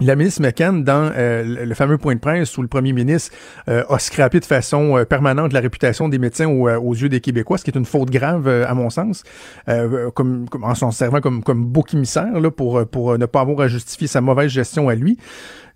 la 0.00 0.16
ministre 0.16 0.40
McCann, 0.42 0.84
dans 0.84 1.10
euh, 1.14 1.64
le 1.66 1.74
fameux 1.74 1.98
point 1.98 2.14
de 2.14 2.20
presse 2.20 2.56
où 2.56 2.62
le 2.62 2.68
premier 2.68 2.92
ministre 2.92 3.30
euh, 3.68 3.84
a 3.90 3.98
scrappé 3.98 4.40
de 4.40 4.44
façon 4.44 4.96
euh, 4.96 5.04
permanente 5.04 5.52
la 5.52 5.60
réputation 5.60 6.08
des 6.08 6.18
médecins 6.18 6.46
au- 6.48 6.66
euh, 6.68 6.78
aux 6.78 6.94
yeux 6.94 7.10
des 7.10 7.20
Québécois, 7.20 7.58
ce 7.58 7.64
qui 7.64 7.70
est 7.70 7.76
une 7.78 7.84
faute 7.84 8.10
grave 8.10 8.48
euh, 8.48 8.64
à 8.66 8.74
mon 8.74 8.88
sens, 8.90 9.22
euh, 9.68 10.10
comme, 10.10 10.48
comme- 10.48 10.64
en 10.64 10.74
s'en 10.74 10.90
servant 10.92 11.20
comme, 11.20 11.42
comme 11.44 11.64
bouc 11.66 11.92
là, 11.92 12.50
pour, 12.50 12.86
pour 12.86 13.18
ne 13.18 13.26
pas 13.26 13.40
avoir 13.42 13.60
à 13.60 13.68
justifier 13.68 14.06
sa 14.08 14.20
mauvaise 14.22 14.50
gestion 14.50 14.88
à 14.88 14.94
lui. 14.94 15.18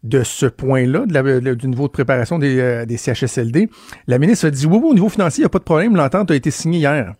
De 0.03 0.23
ce 0.23 0.47
point-là, 0.47 1.05
du 1.07 1.67
niveau 1.69 1.87
de 1.89 1.93
préparation 1.93 2.39
des, 2.39 2.85
des 2.87 2.97
CHSLD, 2.97 3.69
la 4.07 4.19
ministre 4.19 4.47
a 4.47 4.51
dit 4.51 4.65
oui, 4.67 4.79
oui, 4.81 4.91
au 4.91 4.95
niveau 4.95 5.09
financier, 5.09 5.41
il 5.43 5.45
n'y 5.45 5.47
a 5.47 5.51
pas 5.51 5.59
de 5.59 5.65
problème, 5.65 5.97
l'entente 5.97 6.31
a 6.31 6.35
été 6.37 6.51
signée 6.53 6.79
hier. 6.79 7.15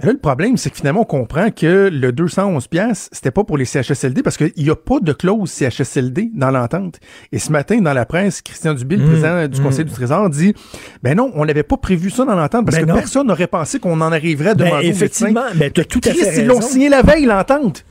Mais 0.00 0.06
là, 0.06 0.12
le 0.12 0.18
problème, 0.18 0.56
c'est 0.56 0.70
que 0.70 0.76
finalement, 0.76 1.02
on 1.02 1.04
comprend 1.04 1.50
que 1.50 1.88
le 1.92 2.12
211 2.12 2.66
pièces, 2.66 3.08
c'était 3.12 3.30
pas 3.30 3.44
pour 3.44 3.58
les 3.58 3.66
CHSLD 3.66 4.22
parce 4.22 4.36
qu'il 4.36 4.50
n'y 4.56 4.70
a 4.70 4.74
pas 4.74 5.00
de 5.00 5.12
clause 5.12 5.50
CHSLD 5.50 6.30
dans 6.34 6.50
l'entente. 6.50 6.98
Et 7.30 7.38
ce 7.38 7.52
matin, 7.52 7.80
dans 7.80 7.92
la 7.92 8.06
presse, 8.06 8.40
Christian 8.42 8.74
Dubé, 8.74 8.96
le 8.96 9.04
Mmh, 9.04 9.08
président 9.08 9.48
du 9.48 9.60
mmh. 9.60 9.64
Conseil 9.64 9.84
du 9.84 9.92
Trésor, 9.92 10.30
dit 10.30 10.54
Ben 11.02 11.16
non, 11.16 11.30
on 11.34 11.44
n'avait 11.44 11.62
pas 11.62 11.76
prévu 11.76 12.10
ça 12.10 12.24
dans 12.24 12.34
l'entente 12.34 12.64
parce 12.64 12.78
Ben 12.78 12.84
que 12.84 12.88
non. 12.90 12.94
personne 12.96 13.26
n'aurait 13.26 13.46
pensé 13.46 13.78
qu'on 13.78 14.00
en 14.00 14.12
arriverait 14.12 14.50
à 14.50 14.54
Ben, 14.54 14.64
demander 14.66 14.88
aux 14.88 14.90
effectivement, 14.90 15.42
médecins. 15.54 15.70
ben, 15.76 15.84
tout 15.84 16.00
à 16.04 16.12
fait 16.14 16.40
Ils 16.40 16.46
l'ont 16.46 16.60
signé 16.62 16.88
la 16.88 17.02
veille, 17.02 17.26
l'entente. 17.26 17.84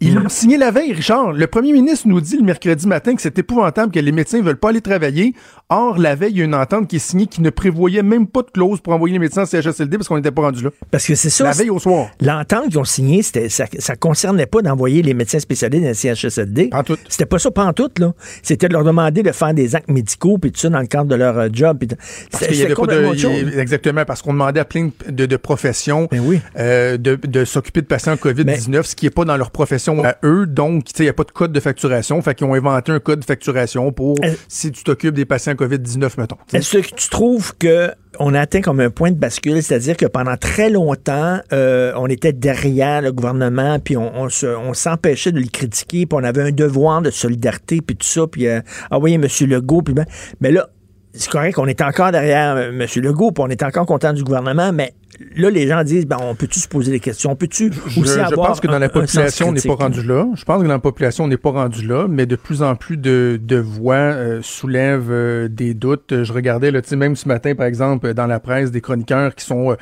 Ils 0.00 0.14
l'ont 0.14 0.28
signé 0.28 0.58
la 0.58 0.70
veille, 0.70 0.92
Richard. 0.92 1.32
Le 1.32 1.46
premier 1.46 1.72
ministre 1.72 2.08
nous 2.08 2.20
dit 2.20 2.36
le 2.36 2.42
mercredi 2.42 2.86
matin 2.86 3.14
que 3.14 3.22
c'est 3.22 3.38
épouvantable 3.38 3.90
que 3.92 4.00
les 4.00 4.12
médecins 4.12 4.42
veulent 4.42 4.58
pas 4.58 4.68
aller 4.70 4.82
travailler. 4.82 5.34
Or, 5.76 5.98
la 5.98 6.14
veille, 6.14 6.30
il 6.32 6.38
y 6.38 6.40
a 6.42 6.44
une 6.44 6.54
entente 6.54 6.86
qui 6.88 6.96
est 6.96 7.00
signée 7.00 7.26
qui 7.26 7.40
ne 7.42 7.50
prévoyait 7.50 8.02
même 8.04 8.26
pas 8.28 8.42
de 8.42 8.50
clause 8.50 8.80
pour 8.80 8.92
envoyer 8.92 9.12
les 9.14 9.18
médecins 9.18 9.42
en 9.42 9.46
CHSLD 9.46 9.96
parce 9.98 10.06
qu'on 10.06 10.16
n'était 10.16 10.30
pas 10.30 10.42
rendu 10.42 10.62
là. 10.62 10.70
Parce 10.90 11.04
que 11.06 11.14
c'est 11.16 11.30
ça. 11.30 11.44
La 11.44 11.50
veille 11.50 11.70
au 11.70 11.78
soir. 11.80 12.10
L'entente 12.20 12.68
qu'ils 12.68 12.78
ont 12.78 12.84
signée, 12.84 13.22
c'était, 13.22 13.48
ça, 13.48 13.64
ça 13.78 13.96
concernait 13.96 14.46
pas 14.46 14.62
d'envoyer 14.62 15.02
les 15.02 15.14
médecins 15.14 15.40
spécialisés 15.40 15.82
dans 15.82 15.88
le 15.88 15.94
CHSLD. 15.94 16.70
C'était 17.08 17.26
pas 17.26 17.38
ça 17.40 17.50
pantoute, 17.50 17.98
là. 17.98 18.12
C'était 18.42 18.68
de 18.68 18.72
leur 18.74 18.84
demander 18.84 19.22
de 19.24 19.32
faire 19.32 19.52
des 19.52 19.74
actes 19.74 19.88
médicaux 19.90 20.38
puis 20.38 20.52
tout 20.52 20.60
ça 20.60 20.68
dans 20.68 20.78
le 20.80 20.86
cadre 20.86 21.06
de 21.08 21.16
leur 21.16 21.36
euh, 21.38 21.48
job. 21.52 21.78
puis 21.78 21.88
de- 21.88 21.96
Parce 22.30 22.46
qu'il 22.46 22.56
y 22.56 22.62
avait 22.62 22.74
pas 22.74 22.94
de- 22.94 23.58
exactement, 23.58 24.04
parce 24.04 24.22
qu'on 24.22 24.32
demandait 24.32 24.60
à 24.60 24.64
plein 24.64 24.90
de, 25.08 25.26
de 25.26 25.36
professions 25.36 26.06
Ben 26.10 26.22
euh, 26.58 26.96
de, 26.98 27.16
de 27.16 27.44
s'occuper 27.44 27.80
de 27.82 27.86
patients 27.86 28.14
COVID-19, 28.14 28.82
ce 28.84 28.94
qui 28.94 29.06
n'est 29.06 29.10
pas 29.10 29.24
dans 29.24 29.36
leur 29.36 29.50
profession 29.50 30.04
à 30.04 30.14
eux. 30.24 30.46
Donc, 30.46 30.84
tu 30.84 30.90
sais, 30.94 31.02
il 31.02 31.06
n'y 31.06 31.10
a 31.10 31.14
pas 31.14 31.24
de 31.24 31.32
code 31.32 31.52
de 31.52 31.60
facturation. 31.60 32.20
Fait 32.22 32.34
qu'ils 32.36 32.46
ont 32.46 32.54
inventé 32.54 32.92
un 32.92 33.00
code 33.00 33.20
de 33.20 33.24
facturation 33.24 33.90
pour 33.90 34.16
si 34.48 34.70
tu 34.70 34.84
t'occupes 34.84 35.14
des 35.14 35.24
patients 35.24 35.52
COVID-19, 35.54 35.63
mettons. 35.68 36.36
tu 36.48 36.62
sais. 36.62 36.78
Est-ce 36.78 36.88
que 36.88 36.94
tu 36.94 37.08
trouves 37.08 37.54
que 37.58 37.90
on 38.20 38.34
a 38.34 38.40
atteint 38.40 38.60
comme 38.60 38.80
un 38.80 38.90
point 38.90 39.10
de 39.10 39.16
bascule, 39.16 39.62
c'est-à-dire 39.62 39.96
que 39.96 40.06
pendant 40.06 40.36
très 40.36 40.70
longtemps, 40.70 41.40
euh, 41.52 41.92
on 41.96 42.06
était 42.06 42.32
derrière 42.32 43.02
le 43.02 43.12
gouvernement, 43.12 43.78
puis 43.80 43.96
on 43.96 44.28
s'empêchait 44.74 45.32
de 45.32 45.40
le 45.40 45.48
critiquer, 45.48 46.06
puis 46.06 46.18
on 46.20 46.24
avait 46.24 46.42
un 46.42 46.52
devoir 46.52 47.02
de 47.02 47.10
solidarité, 47.10 47.80
puis 47.80 47.96
tout 47.96 48.06
ça, 48.06 48.26
puis 48.26 48.46
euh, 48.46 48.60
ah 48.90 48.98
oui, 48.98 49.14
M. 49.14 49.26
Legault, 49.48 49.82
puis 49.82 49.94
ben, 49.94 50.06
mais 50.40 50.52
là, 50.52 50.68
c'est 51.14 51.30
correct, 51.30 51.58
on 51.58 51.66
est 51.66 51.80
encore 51.80 52.10
derrière 52.12 52.56
euh, 52.56 52.70
M. 52.70 52.86
Legault, 53.02 53.30
puis 53.32 53.42
on 53.46 53.48
est 53.48 53.62
encore 53.62 53.86
content 53.86 54.12
du 54.12 54.24
gouvernement, 54.24 54.72
mais 54.72 54.92
là, 55.36 55.48
les 55.48 55.68
gens 55.68 55.82
disent, 55.84 56.06
ben, 56.06 56.16
on 56.20 56.34
peut-tu 56.34 56.58
se 56.58 56.66
poser 56.68 56.90
des 56.90 56.98
questions, 57.00 57.30
on 57.30 57.36
peut-tu 57.36 57.72
Je, 57.72 58.00
aussi 58.00 58.14
je 58.14 58.18
avoir 58.18 58.48
pense 58.48 58.60
que 58.60 58.66
dans 58.66 58.74
un- 58.74 58.78
la 58.80 58.88
population, 58.88 59.48
on 59.48 59.52
n'est 59.52 59.60
pas 59.60 59.74
rendu 59.74 60.02
là. 60.02 60.26
Je 60.34 60.44
pense 60.44 60.60
que 60.60 60.66
dans 60.66 60.72
la 60.72 60.78
population, 60.80 61.24
on 61.24 61.28
n'est 61.28 61.36
pas 61.36 61.50
rendu 61.52 61.86
là, 61.86 62.06
mais 62.08 62.26
de 62.26 62.34
plus 62.36 62.62
en 62.62 62.74
plus 62.74 62.96
de, 62.96 63.38
de 63.40 63.56
voix 63.56 63.94
euh, 63.94 64.40
soulèvent 64.42 65.10
euh, 65.12 65.48
des 65.48 65.72
doutes. 65.74 66.24
Je 66.24 66.32
regardais, 66.32 66.70
là, 66.72 66.80
même 66.96 67.14
ce 67.16 67.28
matin, 67.28 67.54
par 67.54 67.66
exemple, 67.66 68.12
dans 68.12 68.26
la 68.26 68.40
presse, 68.40 68.70
des 68.72 68.80
chroniqueurs 68.80 69.34
qui 69.36 69.44
sont 69.44 69.70
euh, 69.72 69.76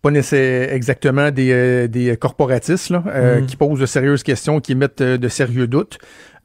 pas 0.00 0.10
exactement 0.10 1.30
des, 1.30 1.50
euh, 1.52 1.86
des 1.88 2.16
corporatistes, 2.16 2.90
là, 2.90 3.02
euh, 3.08 3.40
Mm. 3.40 3.46
qui 3.46 3.56
posent 3.56 3.80
de 3.80 3.86
sérieuses 3.86 4.22
questions, 4.22 4.60
qui 4.60 4.72
émettent 4.72 5.02
de 5.02 5.28
sérieux 5.28 5.66
doutes. 5.66 5.98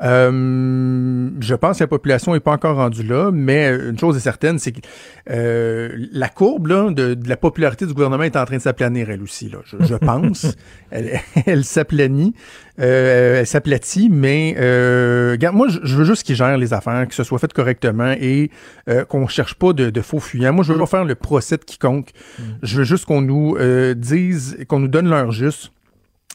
Euh, 0.04 1.30
je 1.40 1.56
pense 1.56 1.78
que 1.78 1.84
la 1.84 1.88
population 1.88 2.34
n'est 2.34 2.40
pas 2.40 2.52
encore 2.52 2.76
rendue 2.76 3.04
là, 3.04 3.32
mais 3.32 3.70
une 3.70 3.98
chose 3.98 4.18
est 4.18 4.22
certaine, 4.22 4.60
c'est 4.60 4.72
que 4.72 4.82
euh, 5.30 5.90
la 6.12 6.30
courbe 6.30 6.68
là, 6.68 6.92
de, 6.92 7.14
de 7.14 7.30
la 7.30 7.38
popularité 7.38 7.86
du 7.86 7.94
gouvernement 7.94 8.24
est 8.24 8.36
en 8.36 8.46
train 8.46 8.58
de 8.58 8.62
s'aplanir, 8.62 9.10
elle 9.10 9.22
aussi. 9.22 9.50
Là, 9.50 9.60
je, 9.66 9.78
je 9.86 9.96
pense. 9.96 10.56
elle 10.92 11.20
elle 11.46 11.64
s'aplanit, 11.64 12.34
euh, 12.80 13.40
elle 13.40 13.48
s'aplatit, 13.48 14.10
mais 14.10 14.56
euh, 14.58 15.32
regarde, 15.32 15.56
moi, 15.56 15.68
je, 15.70 15.96
veux 15.96 16.06
juste 16.06 16.24
qu'ils 16.24 16.36
gèrent 16.36 16.58
les 16.58 16.74
affaires, 16.74 17.08
que 17.08 17.16
ce 17.16 17.24
soit 17.24 17.40
fait 17.40 17.52
correctement 17.54 18.14
et 18.20 18.50
euh, 18.90 19.06
qu'on 19.06 19.28
cherche 19.28 19.56
pas 19.56 19.74
de, 19.74 19.90
de 19.90 20.02
faux 20.02 20.20
fuyants. 20.20 20.54
Moi, 20.54 20.64
je 20.64 20.74
veux 20.74 20.80
pas 20.80 20.86
faire 20.86 21.06
le 21.06 21.16
procès 21.16 21.58
de 21.58 21.64
quiconque. 21.64 22.12
Je 22.62 22.78
veux 22.78 22.84
juste 22.84 23.06
qu'on 23.06 23.22
nous 23.22 23.56
euh, 23.60 23.94
dise, 23.94 24.58
qu'on 24.68 24.80
nous 24.80 24.88
donne 24.88 25.10
l'heure 25.10 25.32
juste. 25.32 25.73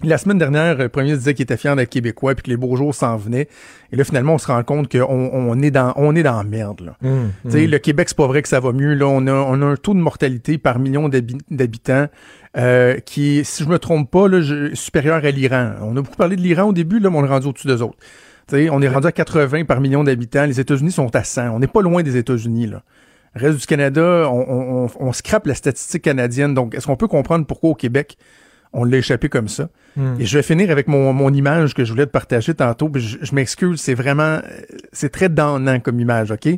La 0.05 0.17
semaine 0.17 0.39
dernière, 0.39 0.79
le 0.79 0.89
premier 0.89 1.17
disait 1.17 1.35
qu'il 1.35 1.43
était 1.43 1.57
fier 1.57 1.75
d'être 1.75 1.91
québécois 1.91 2.37
puis 2.37 2.45
que 2.45 2.51
les 2.51 2.57
beaux 2.57 2.77
jours 2.77 2.95
s'en 2.95 3.17
venaient. 3.17 3.49
Et 3.91 3.97
là, 3.97 4.05
finalement, 4.05 4.35
on 4.35 4.39
se 4.39 4.47
rend 4.47 4.63
compte 4.63 4.89
qu'on 4.93 5.03
on 5.33 5.61
est 5.61 5.73
dans 5.73 5.93
on 5.97 6.15
est 6.15 6.23
dans 6.23 6.37
la 6.37 6.45
merde. 6.45 6.83
Là. 6.83 6.97
Sais, 7.49 7.65
hum. 7.65 7.71
Le 7.71 7.79
Québec, 7.79 8.09
c'est 8.09 8.17
pas 8.17 8.29
vrai 8.29 8.43
que 8.43 8.49
ça 8.49 8.61
va 8.61 8.71
mieux. 8.73 8.95
Là, 8.95 9.09
on 9.09 9.27
a, 9.27 9.33
on 9.33 9.61
a 9.61 9.65
un 9.67 9.75
taux 9.77 9.95
de 9.95 9.99
mortalité 9.99 10.57
par 10.57 10.79
million 10.79 11.09
d'habi- 11.09 11.39
d'habitants 11.51 12.07
euh, 12.57 12.99
qui, 13.01 13.39
est, 13.41 13.45
si 13.45 13.65
je 13.65 13.69
me 13.69 13.81
trompe 13.81 14.09
pas, 14.09 14.29
là, 14.29 14.41
je- 14.41 14.73
supérieur 14.75 15.17
à 15.25 15.31
l'Iran. 15.33 15.73
On 15.83 15.97
a 15.97 16.01
beaucoup 16.03 16.17
parlé 16.17 16.37
de 16.37 16.43
l'Iran 16.43 16.69
au 16.69 16.73
début, 16.73 17.01
là, 17.01 17.11
mais 17.11 17.19
on 17.19 17.25
est 17.25 17.29
rendu 17.29 17.49
au-dessus 17.49 17.67
d'eux 17.67 17.83
autres. 17.83 17.99
Tu 18.47 18.55
sais, 18.55 18.71
on 18.71 18.81
est 18.81 18.89
rendu 18.89 19.09
à 19.09 19.13
80 19.13 19.65
par 19.65 19.81
million 19.81 20.05
d'habitants. 20.05 20.47
Les 20.47 20.61
États-Unis 20.61 20.93
sont 20.93 21.15
à 21.17 21.25
100. 21.25 21.49
On 21.51 21.59
n'est 21.59 21.67
pas 21.67 21.83
loin 21.83 22.05
des 22.05 22.17
États-Unis. 22.17 22.69
Là. 22.69 22.83
Le 23.35 23.41
reste 23.49 23.59
du 23.61 23.67
Canada, 23.67 24.29
on, 24.31 24.47
on, 24.49 24.85
on, 24.85 24.91
on 25.09 25.13
scrape 25.13 25.47
la 25.49 25.55
statistique 25.55 26.03
canadienne. 26.03 26.55
Donc, 26.55 26.77
est-ce 26.77 26.87
qu'on 26.87 26.97
peut 26.97 27.09
comprendre 27.09 27.45
pourquoi 27.47 27.71
au 27.71 27.75
Québec, 27.75 28.17
on 28.73 28.85
l'a 28.85 28.99
échappé 28.99 29.29
comme 29.29 29.49
ça? 29.49 29.69
Hmm. 29.97 30.15
Et 30.21 30.25
je 30.27 30.37
vais 30.39 30.43
finir 30.43 30.71
avec 30.71 30.87
mon, 30.89 31.13
mon 31.13 31.33
image 31.33 31.75
que 31.75 31.85
je 31.85 31.91
voulais 31.93 32.07
te 32.07 32.11
partager 32.13 32.55
tantôt. 32.55 32.89
puis 32.89 33.03
Je, 33.03 33.19
je 33.23 33.35
m'excuse, 33.35 33.81
c'est 33.81 33.95
vraiment, 33.95 34.23
euh, 34.23 34.41
c'est 34.93 35.11
très 35.11 35.29
donnant 35.29 35.81
comme 35.81 35.99
image, 36.01 36.31
OK? 36.31 36.49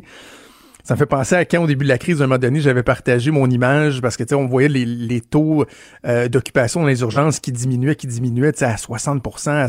Ça 0.83 0.95
me 0.95 0.97
fait 0.97 1.05
penser 1.05 1.35
à 1.35 1.45
quand, 1.45 1.61
au 1.63 1.67
début 1.67 1.83
de 1.85 1.89
la 1.89 1.99
crise, 1.99 2.21
à 2.21 2.23
un 2.23 2.27
moment 2.27 2.39
donné, 2.39 2.59
j'avais 2.59 2.81
partagé 2.81 3.29
mon 3.29 3.47
image 3.47 4.01
parce 4.01 4.17
que, 4.17 4.23
tu 4.23 4.29
sais, 4.29 4.35
on 4.35 4.47
voyait 4.47 4.67
les, 4.67 4.83
les 4.83 5.21
taux 5.21 5.63
euh, 6.07 6.27
d'occupation 6.27 6.81
dans 6.81 6.87
les 6.87 7.01
urgences 7.01 7.39
qui 7.39 7.51
diminuaient, 7.51 7.95
qui 7.95 8.07
diminuaient, 8.07 8.51
tu 8.51 8.59
sais, 8.59 8.65
à 8.65 8.77
60 8.77 9.23
à- 9.45 9.67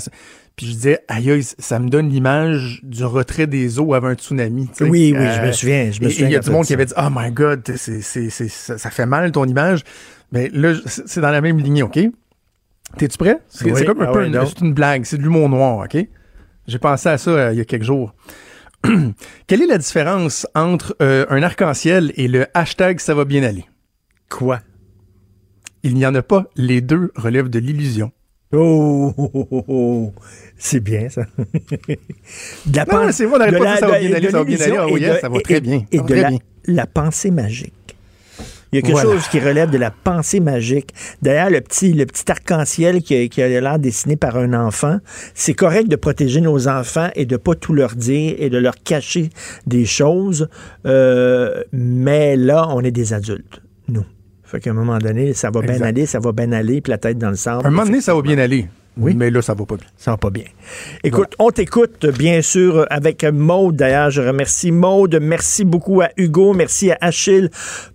Puis 0.57 0.67
je 0.67 0.73
disais, 0.73 1.01
aïe, 1.09 1.31
aïe, 1.31 1.43
ça 1.43 1.79
me 1.79 1.91
donne 1.91 2.09
l'image 2.09 2.81
du 2.83 3.05
retrait 3.05 3.47
des 3.47 3.79
eaux 3.79 3.93
avant 3.93 4.09
un 4.09 4.15
tsunami. 4.15 4.69
tu 4.69 4.85
sais. 4.85 4.91
Oui, 4.91 5.15
oui, 5.15 5.27
je 5.37 5.47
me 5.47 5.53
souviens, 5.53 5.91
je 5.91 6.01
me 6.01 6.07
et- 6.07 6.09
et 6.09 6.13
souviens 6.13 6.29
Il 6.29 6.33
y 6.33 6.37
a 6.37 6.41
du 6.41 6.51
monde 6.51 6.65
qui 6.65 6.73
avait 6.75 6.87
dit, 6.87 6.95
oh 6.97 7.09
my 7.15 7.31
God, 7.31 7.63
c'est, 7.77 8.01
c'est, 8.01 8.31
c'est, 8.31 8.49
ça, 8.49 8.79
ça 8.79 8.89
fait 8.91 9.07
mal 9.07 9.33
ton 9.33 9.45
image. 9.45 9.83
Mais 10.33 10.49
là, 10.55 10.73
c'est 10.87 11.07
c'est 11.07 11.21
dans 11.21 11.31
la 11.31 11.43
même 11.43 11.59
lignée, 11.59 11.83
OK? 11.83 11.99
T'es-tu 12.99 13.19
prêt? 13.19 13.39
C'est 13.49 13.71
Oui. 13.73 13.85
comme 13.85 14.03
un 14.03 14.07
Ah 14.09 14.13
peu 14.13 14.21
ouais, 14.29 14.45
une, 14.61 14.73
blague, 14.75 15.05
c'est 15.05 15.17
de 15.17 15.23
l'humour 15.23 15.49
noir, 15.49 15.85
OK? 15.85 15.97
J'ai 16.67 16.79
pensé 16.79 17.09
à 17.09 17.19
ça 17.19 17.31
euh, 17.31 17.53
il 17.53 17.59
y 17.59 17.61
a 17.61 17.65
quelques 17.65 17.85
jours. 17.85 18.15
Quelle 19.47 19.63
est 19.63 19.67
la 19.67 19.79
différence 19.79 20.47
entre 20.55 20.97
euh, 21.03 21.25
un 21.31 21.43
arc-en-ciel 21.43 22.13
et 22.17 22.29
le 22.29 22.47
hashtag 22.55 23.01
ça 23.01 23.15
va 23.15 23.25
bien 23.25 23.43
aller? 23.43 23.65
Quoi? 24.29 24.61
Il 25.83 25.95
n'y 25.95 26.07
en 26.07 26.15
a 26.15 26.23
pas. 26.23 26.47
Les 26.57 26.81
deux 26.81 27.11
relèvent 27.17 27.49
de 27.51 27.59
l'illusion. 27.59 28.13
Oh, 28.55 29.13
oh, 29.17 29.31
oh, 29.35 29.47
oh, 29.51 29.65
oh. 29.67 30.13
c'est 30.59 30.81
bien 30.81 31.09
ça. 31.09 31.23
de 31.39 32.77
la 32.77 32.85
Non, 32.85 32.91
pen- 32.91 33.07
mais 33.07 33.13
c'est 33.13 33.27
moi, 33.27 33.37
on 33.37 33.39
n'arrête 33.39 33.59
pas 33.59 33.75
de 33.75 33.79
ça 33.81 33.87
va 33.87 33.99
bien 33.99 34.13
aller, 34.15 34.27
de 34.27 34.31
ça 34.31 34.39
va 34.39 34.45
bien 34.45 34.61
aller. 34.61 34.77
Ah 34.79 34.87
oui, 34.87 35.01
de- 35.01 35.19
ça 35.21 35.29
va 35.29 35.41
très 35.41 35.61
bien, 35.61 35.85
Et 35.91 35.99
de 36.01 36.39
la 36.67 36.87
pensée 36.87 37.31
magique. 37.31 37.73
Il 38.73 38.77
y 38.77 38.79
a 38.79 38.83
quelque 38.83 38.93
Voilà. 38.93 39.11
chose 39.13 39.29
qui 39.29 39.39
relève 39.39 39.71
de 39.71 39.77
la 39.77 39.91
pensée 39.91 40.41
magique. 40.41 40.95
D'ailleurs, 41.21 41.51
le 41.51 41.61
petit, 41.61 41.93
le 41.93 42.07
petit 42.07 42.31
arc-en-ciel 42.31 43.03
qui, 43.03 43.15
a- 43.15 43.29
qui 43.29 43.43
a 43.43 43.49
l'air 43.61 43.79
dessiné 43.79 44.17
par 44.17 44.37
un 44.39 44.55
enfant, 44.55 44.99
c'est 45.35 45.53
correct 45.53 45.89
de 45.89 45.97
protéger 45.97 46.41
nos 46.41 46.69
enfants 46.69 47.11
et 47.15 47.27
de 47.27 47.37
pas 47.37 47.55
tout 47.55 47.75
leur 47.75 47.95
dire 47.95 48.35
et 48.39 48.49
de 48.49 48.57
leur 48.59 48.75
cacher 48.83 49.29
des 49.67 49.85
choses. 49.85 50.49
Euh, 50.87 51.63
mais 51.73 52.37
là, 52.37 52.67
on 52.71 52.81
est 52.81 52.91
des 52.91 53.13
adultes, 53.13 53.61
nous. 53.89 54.05
Fait 54.43 54.61
qu'à 54.61 54.71
un 54.71 54.75
moment 54.75 54.99
donné, 54.99 55.33
ça 55.35 55.51
va 55.51 55.61
bien 55.63 55.81
aller, 55.83 56.05
ça 56.07 56.19
va 56.19 56.33
bien 56.33 56.53
aller, 56.53 56.81
puis 56.81 56.91
la 56.91 56.99
tête 56.99 57.19
dans 57.19 57.31
le 57.31 57.37
sable. 57.37 57.65
À 57.65 57.69
un 57.69 57.71
moment 57.71 57.85
donné, 57.85 58.01
ça 58.01 58.15
va 58.15 58.23
bien 58.23 58.39
aller. 58.39 58.67
Oui. 58.99 59.15
Mais 59.17 59.31
là, 59.31 59.41
ça 59.41 59.55
va 59.55 59.65
pas 59.65 59.77
bien. 59.77 59.87
Ça 59.97 60.11
va 60.11 60.17
pas 60.19 60.31
bien. 60.31 60.45
Écoute, 61.03 61.35
on 61.39 61.51
t'écoute, 61.51 62.07
bien 62.07 62.43
sûr, 62.43 62.87
avec 62.91 63.25
Maude. 63.25 63.77
D'ailleurs, 63.77 64.11
je 64.11 64.21
remercie 64.21 64.71
Maude. 64.71 65.19
Merci 65.21 65.65
beaucoup 65.65 66.03
à 66.03 66.11
Hugo. 66.17 66.53
Merci 66.53 66.91
à 66.91 66.99
Achille. 67.01 67.49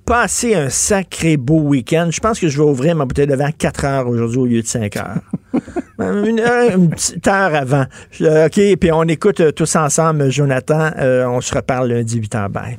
Passez 0.05 0.55
un 0.55 0.69
sacré 0.69 1.37
beau 1.37 1.59
week-end. 1.59 2.09
Je 2.11 2.19
pense 2.19 2.39
que 2.39 2.47
je 2.47 2.57
vais 2.57 2.67
ouvrir 2.67 2.95
ma 2.95 3.05
bouteille 3.05 3.27
de 3.27 3.35
vin 3.35 3.47
à 3.47 3.51
4 3.51 3.85
heures 3.85 4.07
aujourd'hui 4.07 4.39
au 4.39 4.45
lieu 4.45 4.61
de 4.61 4.67
5 4.67 4.97
heures. 4.97 5.21
une, 5.99 6.39
heure, 6.39 6.75
une 6.75 6.89
petite 6.89 7.27
heure 7.27 7.53
avant. 7.53 7.85
Euh, 8.21 8.47
OK, 8.47 8.77
puis 8.79 8.91
on 8.91 9.03
écoute 9.03 9.39
euh, 9.39 9.51
tous 9.51 9.75
ensemble, 9.75 10.31
Jonathan. 10.31 10.91
Euh, 10.97 11.27
on 11.27 11.41
se 11.41 11.53
reparle 11.53 11.89
lundi 11.89 12.17
8 12.17 12.33
h. 12.33 12.49
Bye. 12.49 12.77